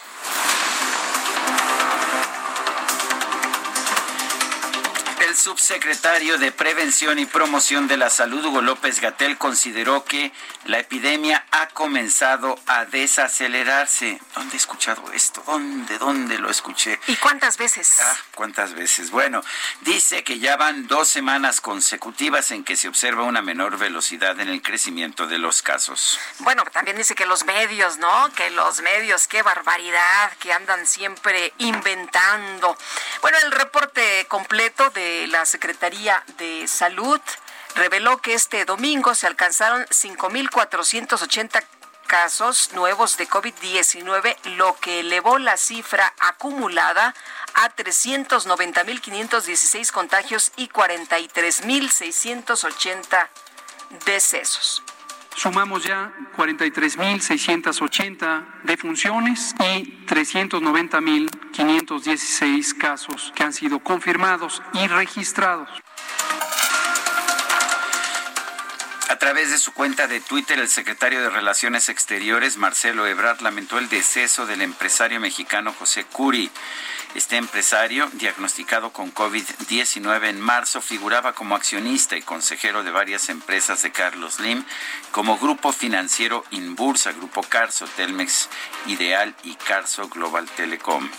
El 5.29 5.35
subsecretario 5.35 6.39
de 6.39 6.51
Prevención 6.51 7.19
y 7.19 7.27
Promoción 7.27 7.87
de 7.87 7.97
la 7.97 8.09
Salud, 8.09 8.43
Hugo 8.43 8.61
López 8.61 8.99
Gatel, 8.99 9.37
consideró 9.37 10.03
que 10.03 10.31
la 10.65 10.79
epidemia 10.79 11.45
ha 11.51 11.67
comenzado 11.67 12.59
a 12.65 12.85
desacelerarse. 12.85 14.19
¿Dónde 14.33 14.55
he 14.55 14.57
escuchado 14.57 15.03
esto? 15.13 15.43
¿Dónde, 15.45 15.99
dónde 15.99 16.39
lo 16.39 16.49
escuché? 16.49 16.99
¿Y 17.05 17.15
cuántas 17.17 17.57
veces? 17.57 17.99
Ah, 17.99 18.15
¿cuántas 18.33 18.73
veces? 18.73 19.11
Bueno, 19.11 19.43
dice 19.81 20.23
que 20.23 20.39
ya 20.39 20.57
van 20.57 20.87
dos 20.87 21.07
semanas 21.07 21.61
consecutivas 21.61 22.49
en 22.49 22.63
que 22.63 22.75
se 22.75 22.87
observa 22.87 23.21
una 23.21 23.43
menor 23.43 23.77
velocidad 23.77 24.39
en 24.39 24.49
el 24.49 24.63
crecimiento 24.63 25.27
de 25.27 25.37
los 25.37 25.61
casos. 25.61 26.19
Bueno, 26.39 26.63
también 26.73 26.97
dice 26.97 27.13
que 27.13 27.27
los 27.27 27.45
medios, 27.45 27.99
¿no? 27.99 28.33
Que 28.33 28.49
los 28.49 28.81
medios, 28.81 29.27
qué 29.27 29.43
barbaridad, 29.43 30.31
que 30.39 30.53
andan 30.53 30.87
siempre 30.87 31.53
inventando. 31.59 32.75
Bueno, 33.21 33.37
el 33.43 33.51
reporte 33.51 34.25
completo 34.27 34.89
de 34.89 35.18
la 35.27 35.45
Secretaría 35.45 36.23
de 36.37 36.67
Salud 36.67 37.21
reveló 37.75 38.17
que 38.17 38.33
este 38.33 38.65
domingo 38.65 39.15
se 39.15 39.27
alcanzaron 39.27 39.85
5.480 39.85 41.63
casos 42.07 42.71
nuevos 42.73 43.15
de 43.17 43.29
COVID-19, 43.29 44.35
lo 44.57 44.75
que 44.77 44.99
elevó 45.01 45.37
la 45.37 45.57
cifra 45.57 46.11
acumulada 46.19 47.13
a 47.53 47.69
390.516 47.75 49.91
contagios 49.91 50.51
y 50.55 50.69
43.680 50.69 53.27
decesos. 54.05 54.81
Sumamos 55.39 55.83
ya 55.85 56.11
43.680 56.35 58.63
defunciones 58.63 59.55
y 59.57 60.05
390.516 60.05 62.77
casos 62.77 63.31
que 63.33 63.43
han 63.43 63.53
sido 63.53 63.79
confirmados 63.79 64.61
y 64.73 64.85
registrados. 64.87 65.69
A 69.07 69.15
través 69.17 69.51
de 69.51 69.59
su 69.59 69.71
cuenta 69.71 70.07
de 70.07 70.19
Twitter, 70.19 70.59
el 70.59 70.67
secretario 70.67 71.21
de 71.21 71.29
Relaciones 71.29 71.87
Exteriores, 71.87 72.57
Marcelo 72.57 73.07
Ebrard, 73.07 73.39
lamentó 73.39 73.79
el 73.79 73.87
deceso 73.87 74.45
del 74.45 74.61
empresario 74.61 75.21
mexicano 75.21 75.71
José 75.71 76.03
Curi. 76.03 76.51
Este 77.15 77.37
empresario, 77.37 78.07
diagnosticado 78.13 78.91
con 78.91 79.11
COVID-19 79.11 80.29
en 80.29 80.39
marzo, 80.39 80.79
figuraba 80.79 81.33
como 81.33 81.55
accionista 81.55 82.15
y 82.15 82.21
consejero 82.21 82.83
de 82.83 82.91
varias 82.91 83.29
empresas 83.29 83.81
de 83.81 83.91
Carlos 83.91 84.39
Lim, 84.39 84.63
como 85.11 85.39
grupo 85.39 85.73
financiero 85.73 86.43
Inbursa, 86.51 87.11
Grupo 87.13 87.41
Carso, 87.41 87.87
Telmex 87.95 88.47
Ideal 88.85 89.35
y 89.43 89.55
Carso 89.55 90.07
Global 90.07 90.47
Telecom. 90.55 91.09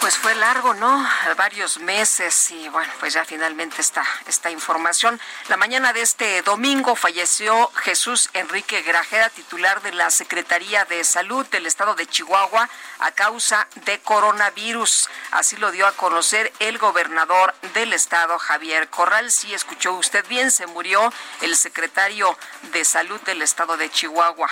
Pues 0.00 0.18
fue 0.18 0.34
largo, 0.34 0.74
¿no? 0.74 1.08
Varios 1.38 1.78
meses 1.78 2.50
y 2.50 2.68
bueno, 2.68 2.92
pues 3.00 3.14
ya 3.14 3.24
finalmente 3.24 3.80
está 3.80 4.04
esta 4.26 4.50
información. 4.50 5.18
La 5.48 5.56
mañana 5.56 5.94
de 5.94 6.02
este 6.02 6.42
domingo 6.42 6.94
falleció 6.94 7.70
Jesús 7.76 8.28
Enrique 8.34 8.82
Grajeda, 8.82 9.30
titular 9.30 9.80
de 9.80 9.92
la 9.92 10.10
Secretaría 10.10 10.84
de 10.84 11.02
Salud 11.04 11.46
del 11.46 11.64
Estado 11.64 11.94
de 11.94 12.06
Chihuahua, 12.06 12.68
a 12.98 13.12
causa 13.12 13.66
de 13.86 13.98
coronavirus. 14.00 15.08
Así 15.30 15.56
lo 15.56 15.70
dio 15.70 15.86
a 15.86 15.92
conocer 15.92 16.52
el 16.58 16.76
gobernador 16.76 17.54
del 17.72 17.94
estado, 17.94 18.38
Javier 18.38 18.90
Corral. 18.90 19.30
Sí, 19.30 19.54
escuchó 19.54 19.94
usted 19.94 20.22
bien, 20.28 20.50
se 20.50 20.66
murió 20.66 21.10
el 21.40 21.56
secretario 21.56 22.36
de 22.72 22.84
Salud 22.84 23.20
del 23.22 23.40
Estado 23.40 23.78
de 23.78 23.90
Chihuahua. 23.90 24.50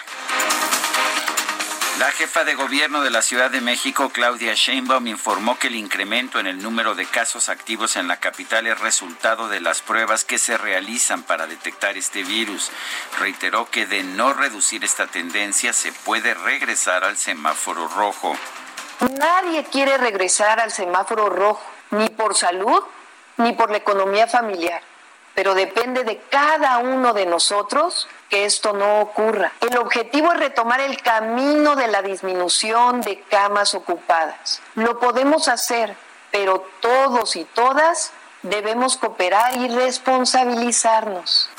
La 1.98 2.10
jefa 2.10 2.44
de 2.44 2.54
gobierno 2.54 3.02
de 3.02 3.10
la 3.10 3.20
Ciudad 3.20 3.50
de 3.50 3.60
México, 3.60 4.08
Claudia 4.08 4.54
Sheinbaum, 4.54 5.06
informó 5.06 5.58
que 5.58 5.66
el 5.66 5.76
incremento 5.76 6.40
en 6.40 6.46
el 6.46 6.62
número 6.62 6.94
de 6.94 7.04
casos 7.04 7.50
activos 7.50 7.96
en 7.96 8.08
la 8.08 8.16
capital 8.16 8.66
es 8.66 8.80
resultado 8.80 9.48
de 9.48 9.60
las 9.60 9.82
pruebas 9.82 10.24
que 10.24 10.38
se 10.38 10.56
realizan 10.56 11.22
para 11.22 11.46
detectar 11.46 11.98
este 11.98 12.24
virus. 12.24 12.70
Reiteró 13.20 13.68
que 13.70 13.86
de 13.86 14.02
no 14.04 14.32
reducir 14.32 14.84
esta 14.84 15.06
tendencia 15.06 15.74
se 15.74 15.92
puede 15.92 16.32
regresar 16.32 17.04
al 17.04 17.18
semáforo 17.18 17.86
rojo. 17.88 18.36
Nadie 19.18 19.64
quiere 19.64 19.98
regresar 19.98 20.60
al 20.60 20.72
semáforo 20.72 21.28
rojo, 21.28 21.62
ni 21.90 22.08
por 22.08 22.34
salud, 22.34 22.82
ni 23.36 23.52
por 23.52 23.70
la 23.70 23.76
economía 23.76 24.26
familiar, 24.26 24.82
pero 25.34 25.54
depende 25.54 26.04
de 26.04 26.18
cada 26.30 26.78
uno 26.78 27.12
de 27.12 27.26
nosotros 27.26 28.08
que 28.28 28.44
esto 28.44 28.72
no 28.72 29.00
ocurra. 29.00 29.52
El 29.60 29.76
objetivo 29.78 30.32
es 30.32 30.38
retomar 30.38 30.80
el 30.80 31.00
camino 31.02 31.76
de 31.76 31.88
la 31.88 32.02
disminución 32.02 33.00
de 33.00 33.20
camas 33.22 33.74
ocupadas. 33.74 34.60
Lo 34.74 34.98
podemos 34.98 35.48
hacer, 35.48 35.96
pero 36.30 36.66
todos 36.80 37.36
y 37.36 37.44
todas 37.44 38.12
debemos 38.42 38.96
cooperar 38.96 39.56
y 39.56 39.68
responsabilizarnos. 39.68 41.50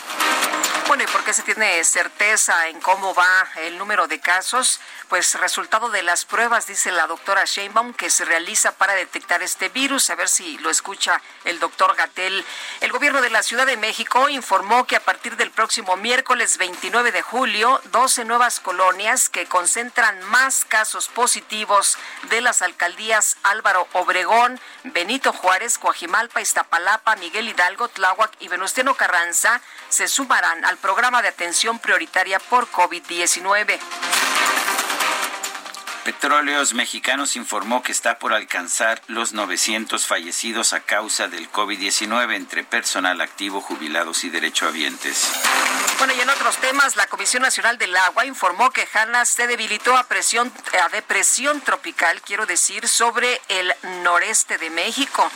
Bueno, 0.93 1.09
¿y 1.09 1.11
por 1.11 1.23
qué 1.23 1.33
se 1.33 1.41
tiene 1.41 1.83
certeza 1.83 2.67
en 2.67 2.79
cómo 2.79 3.15
va 3.15 3.47
el 3.63 3.79
número 3.79 4.07
de 4.07 4.19
casos? 4.19 4.79
Pues 5.09 5.33
resultado 5.39 5.89
de 5.89 6.03
las 6.03 6.23
pruebas, 6.23 6.67
dice 6.67 6.91
la 6.91 7.07
doctora 7.07 7.45
Sheinbaum, 7.45 7.95
que 7.95 8.11
se 8.11 8.25
realiza 8.25 8.73
para 8.73 8.93
detectar 8.93 9.41
este 9.41 9.69
virus. 9.69 10.11
A 10.11 10.15
ver 10.15 10.29
si 10.29 10.59
lo 10.59 10.69
escucha 10.69 11.19
el 11.45 11.59
doctor 11.59 11.95
Gatel. 11.95 12.45
El 12.81 12.91
gobierno 12.91 13.23
de 13.23 13.31
la 13.31 13.41
Ciudad 13.41 13.65
de 13.65 13.75
México 13.75 14.29
informó 14.29 14.85
que 14.85 14.95
a 14.95 14.99
partir 14.99 15.35
del 15.35 15.49
próximo 15.49 15.97
miércoles 15.97 16.59
29 16.59 17.11
de 17.11 17.23
julio, 17.23 17.81
12 17.85 18.25
nuevas 18.25 18.59
colonias 18.59 19.29
que 19.29 19.47
concentran 19.47 20.21
más 20.25 20.63
casos 20.63 21.07
positivos 21.07 21.97
de 22.29 22.41
las 22.41 22.61
alcaldías 22.61 23.37
Álvaro 23.41 23.87
Obregón, 23.93 24.59
Benito 24.83 25.33
Juárez, 25.33 25.79
Coajimalpa, 25.79 26.41
Iztapalapa, 26.41 27.15
Miguel 27.15 27.49
Hidalgo, 27.49 27.87
Tláhuac 27.87 28.31
y 28.39 28.47
Venustiano 28.47 28.93
Carranza 28.93 29.59
se 29.89 30.07
sumarán 30.07 30.63
al 30.65 30.77
programa 30.83 31.21
de 31.21 31.29
atención 31.29 31.79
prioritaria 31.79 32.39
por 32.39 32.69
COVID-19. 32.69 33.79
Petróleos 36.03 36.73
Mexicanos 36.73 37.37
informó 37.37 37.81
que 37.81 37.93
está 37.93 38.19
por 38.19 38.33
alcanzar 38.33 39.01
los 39.07 39.31
900 39.31 40.05
fallecidos 40.05 40.73
a 40.73 40.81
causa 40.81 41.29
del 41.29 41.49
COVID-19 41.49 42.35
entre 42.35 42.65
personal 42.65 43.21
activo, 43.21 43.61
jubilados 43.61 44.25
y 44.25 44.29
derechohabientes. 44.29 45.31
Bueno, 45.99 46.13
y 46.15 46.19
en 46.19 46.29
otros 46.29 46.57
temas, 46.57 46.97
la 46.97 47.07
Comisión 47.07 47.43
Nacional 47.43 47.77
del 47.77 47.95
Agua 47.95 48.25
informó 48.25 48.69
que 48.71 48.85
Hanna 48.93 49.23
se 49.23 49.47
debilitó 49.47 49.95
a, 49.95 50.03
presión, 50.03 50.51
a 50.83 50.89
depresión 50.89 51.61
tropical, 51.61 52.21
quiero 52.23 52.45
decir, 52.45 52.89
sobre 52.89 53.39
el 53.47 53.73
noreste 54.03 54.57
de 54.57 54.69
México. 54.69 55.31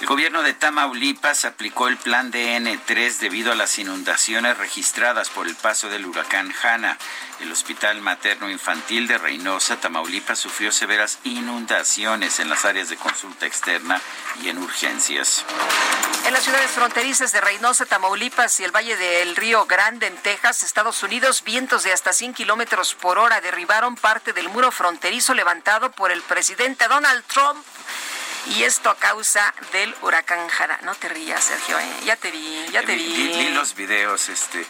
El 0.00 0.06
gobierno 0.06 0.42
de 0.42 0.54
Tamaulipas 0.54 1.44
aplicó 1.44 1.88
el 1.88 1.96
plan 1.96 2.30
DN3 2.30 3.18
debido 3.18 3.50
a 3.50 3.56
las 3.56 3.80
inundaciones 3.80 4.56
registradas 4.56 5.28
por 5.28 5.48
el 5.48 5.56
paso 5.56 5.88
del 5.88 6.06
huracán 6.06 6.54
Hanna. 6.62 6.96
El 7.40 7.50
Hospital 7.50 8.00
Materno 8.00 8.48
Infantil 8.48 9.08
de 9.08 9.18
Reynosa, 9.18 9.80
Tamaulipas, 9.80 10.38
sufrió 10.38 10.70
severas 10.70 11.18
inundaciones 11.24 12.38
en 12.38 12.48
las 12.48 12.64
áreas 12.64 12.90
de 12.90 12.96
consulta 12.96 13.46
externa 13.46 14.00
y 14.40 14.48
en 14.50 14.58
urgencias. 14.58 15.44
En 16.26 16.32
las 16.32 16.44
ciudades 16.44 16.70
fronterizas 16.70 17.32
de 17.32 17.40
Reynosa, 17.40 17.84
Tamaulipas 17.84 18.60
y 18.60 18.64
el 18.64 18.74
Valle 18.74 18.96
del 18.96 19.34
Río 19.34 19.66
Grande, 19.66 20.06
en 20.06 20.16
Texas, 20.18 20.62
Estados 20.62 21.02
Unidos, 21.02 21.42
vientos 21.42 21.82
de 21.82 21.92
hasta 21.92 22.12
100 22.12 22.34
kilómetros 22.34 22.94
por 22.94 23.18
hora 23.18 23.40
derribaron 23.40 23.96
parte 23.96 24.32
del 24.32 24.48
muro 24.48 24.70
fronterizo 24.70 25.34
levantado 25.34 25.90
por 25.90 26.12
el 26.12 26.22
presidente 26.22 26.86
Donald 26.86 27.24
Trump 27.24 27.64
y 28.46 28.62
esto 28.62 28.90
a 28.90 28.96
causa 28.96 29.54
del 29.72 29.94
huracán 30.02 30.48
Jara. 30.48 30.78
No 30.82 30.94
te 30.94 31.08
rías, 31.08 31.42
Sergio, 31.44 31.78
¿eh? 31.78 31.88
ya 32.04 32.16
te 32.16 32.30
vi, 32.30 32.66
ya 32.72 32.82
te 32.82 32.94
vi. 32.94 33.32
Vi, 33.36 33.48
los 33.50 33.74
videos, 33.74 34.28
este, 34.28 34.64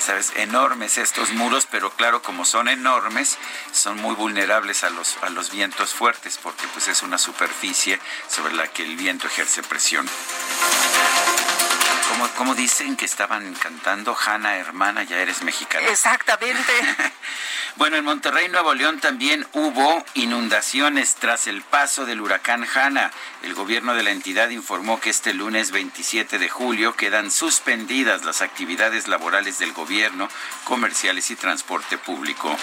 sabes, 0.00 0.32
enormes 0.36 0.98
estos 0.98 1.30
muros, 1.30 1.66
pero 1.70 1.90
claro, 1.90 2.22
como 2.22 2.44
son 2.44 2.68
enormes, 2.68 3.38
son 3.72 4.00
muy 4.00 4.14
vulnerables 4.14 4.84
a 4.84 4.90
los, 4.90 5.16
a 5.22 5.30
los 5.30 5.50
vientos 5.50 5.94
fuertes, 5.94 6.38
porque 6.42 6.66
pues 6.72 6.88
es 6.88 7.02
una 7.02 7.18
superficie 7.18 8.00
sobre 8.28 8.54
la 8.54 8.68
que 8.68 8.84
el 8.84 8.96
viento 8.96 9.26
ejerce 9.26 9.62
presión. 9.62 10.08
Como 12.36 12.54
dicen 12.54 12.96
que 12.96 13.06
estaban 13.06 13.54
cantando, 13.54 14.14
Hanna, 14.14 14.56
hermana, 14.56 15.02
ya 15.04 15.16
eres 15.16 15.42
mexicana. 15.42 15.88
Exactamente. 15.88 16.72
bueno, 17.76 17.96
en 17.96 18.04
Monterrey, 18.04 18.48
Nuevo 18.48 18.74
León, 18.74 19.00
también 19.00 19.46
hubo 19.52 20.04
inundaciones 20.14 21.14
tras 21.14 21.46
el 21.46 21.62
paso 21.62 22.04
del 22.04 22.20
huracán 22.20 22.66
Hanna. 22.74 23.10
El 23.42 23.54
gobierno 23.54 23.94
de 23.94 24.02
la 24.02 24.10
entidad 24.10 24.50
informó 24.50 25.00
que 25.00 25.10
este 25.10 25.32
lunes 25.32 25.70
27 25.70 26.38
de 26.38 26.48
julio 26.48 26.94
quedan 26.94 27.30
suspendidas 27.30 28.24
las 28.24 28.42
actividades 28.42 29.08
laborales 29.08 29.58
del 29.58 29.72
gobierno, 29.72 30.28
comerciales 30.64 31.30
y 31.30 31.36
transporte 31.36 31.96
público. 31.96 32.54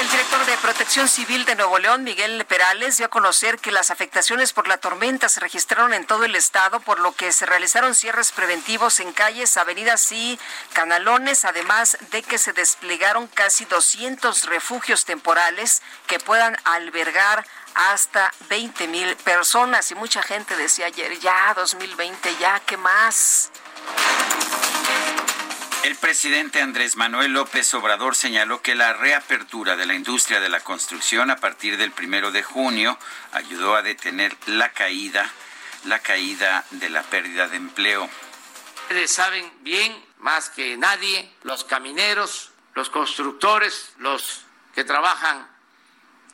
El 0.00 0.10
director 0.10 0.46
de 0.46 0.56
Protección 0.56 1.08
Civil 1.08 1.44
de 1.44 1.54
Nuevo 1.54 1.78
León, 1.78 2.02
Miguel 2.02 2.44
Perales, 2.46 2.96
dio 2.96 3.06
a 3.06 3.10
conocer 3.10 3.58
que 3.58 3.72
las 3.72 3.90
afectaciones 3.90 4.52
por 4.52 4.68
la 4.68 4.78
tormenta 4.78 5.28
se 5.28 5.40
registraron 5.40 5.92
en 5.92 6.06
todo 6.06 6.24
el 6.24 6.34
estado, 6.34 6.80
por 6.80 6.98
lo 6.98 7.14
que 7.14 7.32
se 7.32 7.46
realizaron 7.46 7.94
cierres 7.94 8.32
preventivos 8.32 8.71
en 8.72 9.12
calles, 9.12 9.58
avenidas 9.58 10.10
y 10.12 10.38
canalones, 10.72 11.44
además 11.44 11.98
de 12.10 12.22
que 12.22 12.38
se 12.38 12.54
desplegaron 12.54 13.26
casi 13.26 13.66
200 13.66 14.44
refugios 14.44 15.04
temporales 15.04 15.82
que 16.06 16.18
puedan 16.18 16.56
albergar 16.64 17.46
hasta 17.74 18.32
20 18.48 18.88
mil 18.88 19.14
personas. 19.16 19.90
Y 19.90 19.94
mucha 19.94 20.22
gente 20.22 20.56
decía 20.56 20.86
ayer, 20.86 21.18
ya 21.20 21.52
2020, 21.54 22.34
ya, 22.40 22.60
¿qué 22.60 22.78
más? 22.78 23.50
El 25.84 25.96
presidente 25.96 26.62
Andrés 26.62 26.96
Manuel 26.96 27.32
López 27.32 27.74
Obrador 27.74 28.16
señaló 28.16 28.62
que 28.62 28.74
la 28.74 28.94
reapertura 28.94 29.76
de 29.76 29.84
la 29.84 29.94
industria 29.94 30.40
de 30.40 30.48
la 30.48 30.60
construcción 30.60 31.30
a 31.30 31.36
partir 31.36 31.76
del 31.76 31.90
primero 31.90 32.30
de 32.30 32.42
junio 32.42 32.98
ayudó 33.32 33.76
a 33.76 33.82
detener 33.82 34.34
la 34.46 34.70
caída, 34.70 35.30
la 35.84 35.98
caída 35.98 36.64
de 36.70 36.88
la 36.88 37.02
pérdida 37.02 37.48
de 37.48 37.58
empleo. 37.58 38.08
Ustedes 38.92 39.12
saben 39.12 39.50
bien, 39.62 40.04
más 40.18 40.50
que 40.50 40.76
nadie, 40.76 41.32
los 41.44 41.64
camineros, 41.64 42.50
los 42.74 42.90
constructores, 42.90 43.94
los 43.96 44.44
que 44.74 44.84
trabajan 44.84 45.48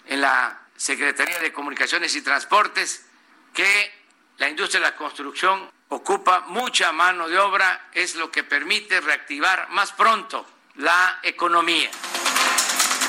en 0.07 0.21
la 0.21 0.61
Secretaría 0.77 1.39
de 1.39 1.53
Comunicaciones 1.53 2.17
y 2.17 2.23
Transportes, 2.23 3.07
que 3.55 3.93
la 4.39 4.49
industria 4.49 4.81
de 4.81 4.91
la 4.91 4.97
construcción 4.97 5.71
ocupa 5.91 6.47
mucha 6.49 6.91
mano 6.91 7.29
de 7.29 7.39
obra, 7.39 7.91
es 7.93 8.17
lo 8.17 8.29
que 8.33 8.43
permite 8.43 9.01
reactivar 9.01 9.69
más 9.71 9.93
pronto 9.93 10.45
la 10.75 11.21
economía. 11.23 11.93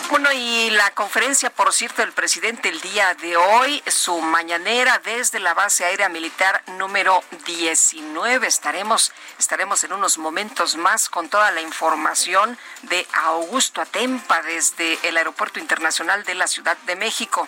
Bueno, 0.09 0.31
y 0.31 0.71
la 0.71 0.89
conferencia, 0.95 1.51
por 1.51 1.71
cierto, 1.71 2.01
del 2.01 2.13
presidente 2.13 2.69
el 2.69 2.81
día 2.81 3.13
de 3.13 3.37
hoy, 3.37 3.83
su 3.85 4.19
mañanera 4.21 4.99
desde 5.05 5.39
la 5.39 5.53
base 5.53 5.85
aérea 5.85 6.09
militar 6.09 6.63
número 6.79 7.23
19. 7.45 8.47
Estaremos, 8.47 9.11
estaremos 9.37 9.83
en 9.83 9.93
unos 9.93 10.17
momentos 10.17 10.77
más 10.77 11.09
con 11.09 11.29
toda 11.29 11.51
la 11.51 11.61
información 11.61 12.57
de 12.83 13.05
Augusto 13.13 13.81
Atempa 13.81 14.41
desde 14.41 14.97
el 15.07 15.15
Aeropuerto 15.15 15.59
Internacional 15.59 16.23
de 16.23 16.33
la 16.33 16.47
Ciudad 16.47 16.75
de 16.87 16.95
México. 16.95 17.47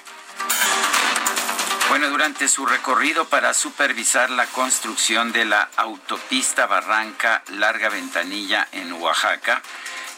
Bueno, 1.89 2.09
durante 2.09 2.47
su 2.47 2.65
recorrido 2.65 3.25
para 3.25 3.55
supervisar 3.55 4.29
la 4.29 4.45
construcción 4.45 5.31
de 5.31 5.45
la 5.45 5.67
autopista 5.75 6.67
Barranca 6.67 7.43
Larga 7.49 7.89
Ventanilla 7.89 8.67
en 8.71 8.93
Oaxaca, 8.93 9.61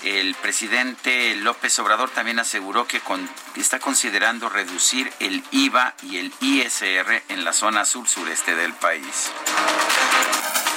el 0.03 0.35
presidente 0.35 1.35
López 1.35 1.77
Obrador 1.79 2.09
también 2.09 2.39
aseguró 2.39 2.87
que 2.87 3.01
está 3.55 3.79
considerando 3.79 4.49
reducir 4.49 5.11
el 5.19 5.43
IVA 5.51 5.95
y 6.03 6.17
el 6.17 6.33
ISR 6.41 7.23
en 7.29 7.43
la 7.43 7.53
zona 7.53 7.85
sur-sureste 7.85 8.55
del 8.55 8.73
país. 8.73 9.31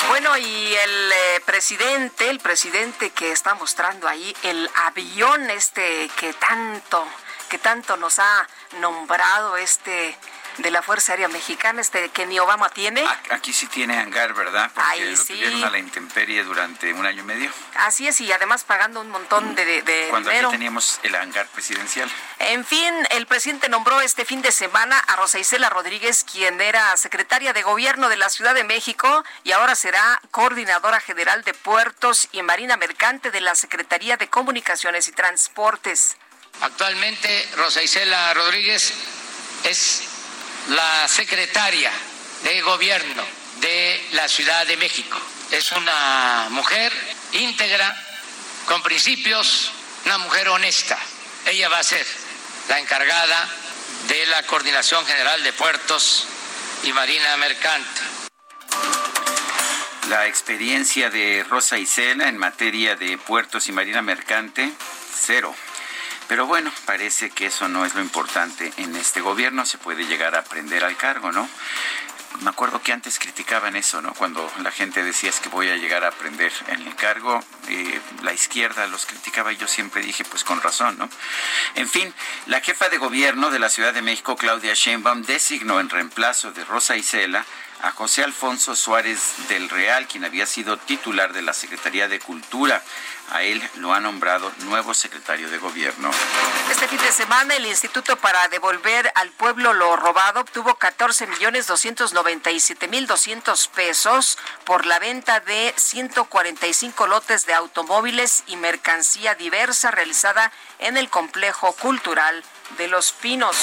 Bueno, 0.08 0.36
y 0.36 0.74
el 0.74 1.12
eh, 1.12 1.40
presidente, 1.44 2.30
el 2.30 2.38
presidente 2.38 3.10
que 3.10 3.32
está 3.32 3.54
mostrando 3.54 4.06
ahí, 4.06 4.34
el 4.44 4.70
avión 4.86 5.50
este 5.50 6.08
que 6.16 6.32
tanto, 6.32 7.04
que 7.48 7.58
tanto 7.58 7.96
nos 7.96 8.20
ha 8.20 8.48
nombrado 8.80 9.56
este 9.56 10.16
de 10.58 10.70
la 10.70 10.82
Fuerza 10.82 11.12
Aérea 11.12 11.28
Mexicana, 11.28 11.80
este 11.80 12.08
que 12.10 12.26
ni 12.26 12.38
Obama 12.38 12.68
tiene. 12.70 13.04
Aquí 13.30 13.52
sí 13.52 13.66
tiene 13.66 13.98
hangar, 13.98 14.34
¿verdad? 14.34 14.70
Porque 14.74 15.04
lo 15.04 15.24
tuvieron 15.24 15.64
a 15.64 15.70
la 15.70 15.78
intemperie 15.78 16.42
durante 16.44 16.92
un 16.92 17.04
año 17.04 17.22
y 17.22 17.26
medio. 17.26 17.50
Así 17.76 18.06
es, 18.08 18.20
y 18.20 18.32
además 18.32 18.64
pagando 18.64 19.00
un 19.00 19.10
montón 19.10 19.54
de, 19.54 19.82
de 19.82 20.06
Cuando 20.10 20.30
aquí 20.30 20.44
teníamos 20.50 21.00
el 21.02 21.14
hangar 21.14 21.46
presidencial. 21.48 22.10
En 22.38 22.64
fin, 22.64 22.94
el 23.10 23.26
presidente 23.26 23.68
nombró 23.68 24.00
este 24.00 24.24
fin 24.24 24.42
de 24.42 24.52
semana 24.52 24.98
a 24.98 25.16
Rosa 25.16 25.38
Isela 25.38 25.68
Rodríguez, 25.68 26.24
quien 26.24 26.60
era 26.60 26.96
secretaria 26.96 27.52
de 27.52 27.62
Gobierno 27.62 28.08
de 28.08 28.16
la 28.16 28.28
Ciudad 28.28 28.54
de 28.54 28.64
México 28.64 29.24
y 29.44 29.52
ahora 29.52 29.74
será 29.74 30.20
coordinadora 30.30 31.00
general 31.00 31.44
de 31.44 31.54
Puertos 31.54 32.28
y 32.32 32.42
Marina 32.42 32.76
Mercante 32.76 33.30
de 33.30 33.40
la 33.40 33.54
Secretaría 33.54 34.16
de 34.16 34.28
Comunicaciones 34.28 35.08
y 35.08 35.12
Transportes. 35.12 36.16
Actualmente, 36.60 37.48
Rosa 37.56 37.82
Isela 37.82 38.32
Rodríguez 38.34 38.92
es 39.64 40.15
la 40.68 41.08
secretaria 41.08 41.90
de 42.42 42.60
gobierno 42.62 43.22
de 43.60 44.08
la 44.12 44.28
Ciudad 44.28 44.66
de 44.66 44.76
México. 44.76 45.18
Es 45.50 45.72
una 45.72 46.48
mujer 46.50 46.92
íntegra, 47.32 47.94
con 48.66 48.82
principios, 48.82 49.72
una 50.04 50.18
mujer 50.18 50.48
honesta. 50.48 50.98
Ella 51.46 51.68
va 51.68 51.78
a 51.78 51.84
ser 51.84 52.06
la 52.68 52.80
encargada 52.80 53.48
de 54.08 54.26
la 54.26 54.42
Coordinación 54.44 55.06
General 55.06 55.42
de 55.42 55.52
Puertos 55.52 56.26
y 56.82 56.92
Marina 56.92 57.36
Mercante. 57.36 58.16
La 60.08 60.26
experiencia 60.26 61.10
de 61.10 61.44
Rosa 61.48 61.78
Isela 61.78 62.28
en 62.28 62.38
materia 62.38 62.94
de 62.94 63.18
puertos 63.18 63.66
y 63.66 63.72
marina 63.72 64.02
mercante, 64.02 64.72
cero. 65.12 65.52
Pero 66.28 66.46
bueno, 66.46 66.72
parece 66.84 67.30
que 67.30 67.46
eso 67.46 67.68
no 67.68 67.84
es 67.84 67.94
lo 67.94 68.00
importante 68.00 68.72
en 68.78 68.96
este 68.96 69.20
gobierno, 69.20 69.64
se 69.64 69.78
puede 69.78 70.06
llegar 70.06 70.34
a 70.34 70.40
aprender 70.40 70.84
al 70.84 70.96
cargo, 70.96 71.30
¿no? 71.30 71.48
Me 72.42 72.50
acuerdo 72.50 72.82
que 72.82 72.92
antes 72.92 73.18
criticaban 73.18 73.76
eso, 73.76 74.02
¿no? 74.02 74.12
Cuando 74.12 74.50
la 74.62 74.70
gente 74.70 75.02
decía 75.02 75.30
es 75.30 75.40
que 75.40 75.48
voy 75.48 75.68
a 75.70 75.76
llegar 75.76 76.04
a 76.04 76.08
aprender 76.08 76.52
en 76.68 76.82
el 76.82 76.94
cargo, 76.94 77.42
eh, 77.68 78.00
la 78.22 78.34
izquierda 78.34 78.86
los 78.88 79.06
criticaba 79.06 79.52
y 79.52 79.56
yo 79.56 79.66
siempre 79.66 80.02
dije, 80.02 80.24
pues 80.24 80.44
con 80.44 80.60
razón, 80.60 80.98
¿no? 80.98 81.08
En 81.76 81.88
fin, 81.88 82.12
la 82.46 82.60
jefa 82.60 82.88
de 82.88 82.98
gobierno 82.98 83.50
de 83.50 83.58
la 83.58 83.70
Ciudad 83.70 83.94
de 83.94 84.02
México, 84.02 84.36
Claudia 84.36 84.74
Sheinbaum, 84.74 85.22
designó 85.22 85.80
en 85.80 85.88
reemplazo 85.88 86.52
de 86.52 86.64
Rosa 86.64 86.96
Isela 86.96 87.46
a 87.82 87.90
José 87.92 88.24
Alfonso 88.24 88.74
Suárez 88.74 89.48
del 89.48 89.68
Real, 89.68 90.06
quien 90.06 90.24
había 90.24 90.46
sido 90.46 90.76
titular 90.76 91.32
de 91.32 91.42
la 91.42 91.52
Secretaría 91.52 92.08
de 92.08 92.18
Cultura. 92.18 92.82
A 93.32 93.42
él 93.42 93.62
lo 93.76 93.92
ha 93.92 93.98
nombrado 93.98 94.52
nuevo 94.60 94.94
secretario 94.94 95.50
de 95.50 95.58
Gobierno. 95.58 96.10
Este 96.70 96.86
fin 96.86 97.00
de 97.00 97.10
semana 97.10 97.56
el 97.56 97.66
Instituto 97.66 98.16
para 98.16 98.46
Devolver 98.48 99.10
al 99.16 99.30
Pueblo 99.30 99.72
lo 99.72 99.96
Robado 99.96 100.40
obtuvo 100.40 100.76
14 100.76 101.26
millones 101.26 101.66
297 101.66 102.86
mil 102.88 103.06
200 103.06 103.68
pesos 103.68 104.38
por 104.64 104.86
la 104.86 105.00
venta 105.00 105.40
de 105.40 105.74
145 105.76 107.06
lotes 107.08 107.46
de 107.46 107.54
automóviles 107.54 108.44
y 108.46 108.56
mercancía 108.56 109.34
diversa 109.34 109.90
realizada 109.90 110.52
en 110.78 110.96
el 110.96 111.08
complejo 111.08 111.72
cultural 111.72 112.44
de 112.78 112.88
Los 112.88 113.10
Pinos. 113.12 113.56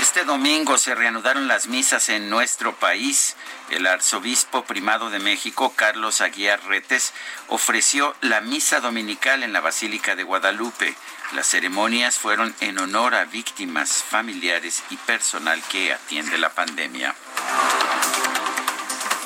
Este 0.00 0.24
domingo 0.24 0.78
se 0.78 0.94
reanudaron 0.94 1.48
las 1.48 1.66
misas 1.66 2.08
en 2.08 2.30
nuestro 2.30 2.74
país. 2.74 3.36
El 3.70 3.86
arzobispo 3.86 4.64
primado 4.64 5.10
de 5.10 5.18
México, 5.18 5.72
Carlos 5.74 6.20
Aguiar 6.20 6.62
Retes, 6.66 7.12
ofreció 7.48 8.14
la 8.20 8.40
misa 8.40 8.80
dominical 8.80 9.42
en 9.42 9.52
la 9.52 9.60
Basílica 9.60 10.14
de 10.14 10.22
Guadalupe. 10.22 10.94
Las 11.32 11.48
ceremonias 11.48 12.16
fueron 12.16 12.54
en 12.60 12.78
honor 12.78 13.14
a 13.14 13.24
víctimas, 13.24 14.04
familiares 14.04 14.82
y 14.90 14.96
personal 14.96 15.60
que 15.68 15.92
atiende 15.92 16.38
la 16.38 16.50
pandemia. 16.50 17.14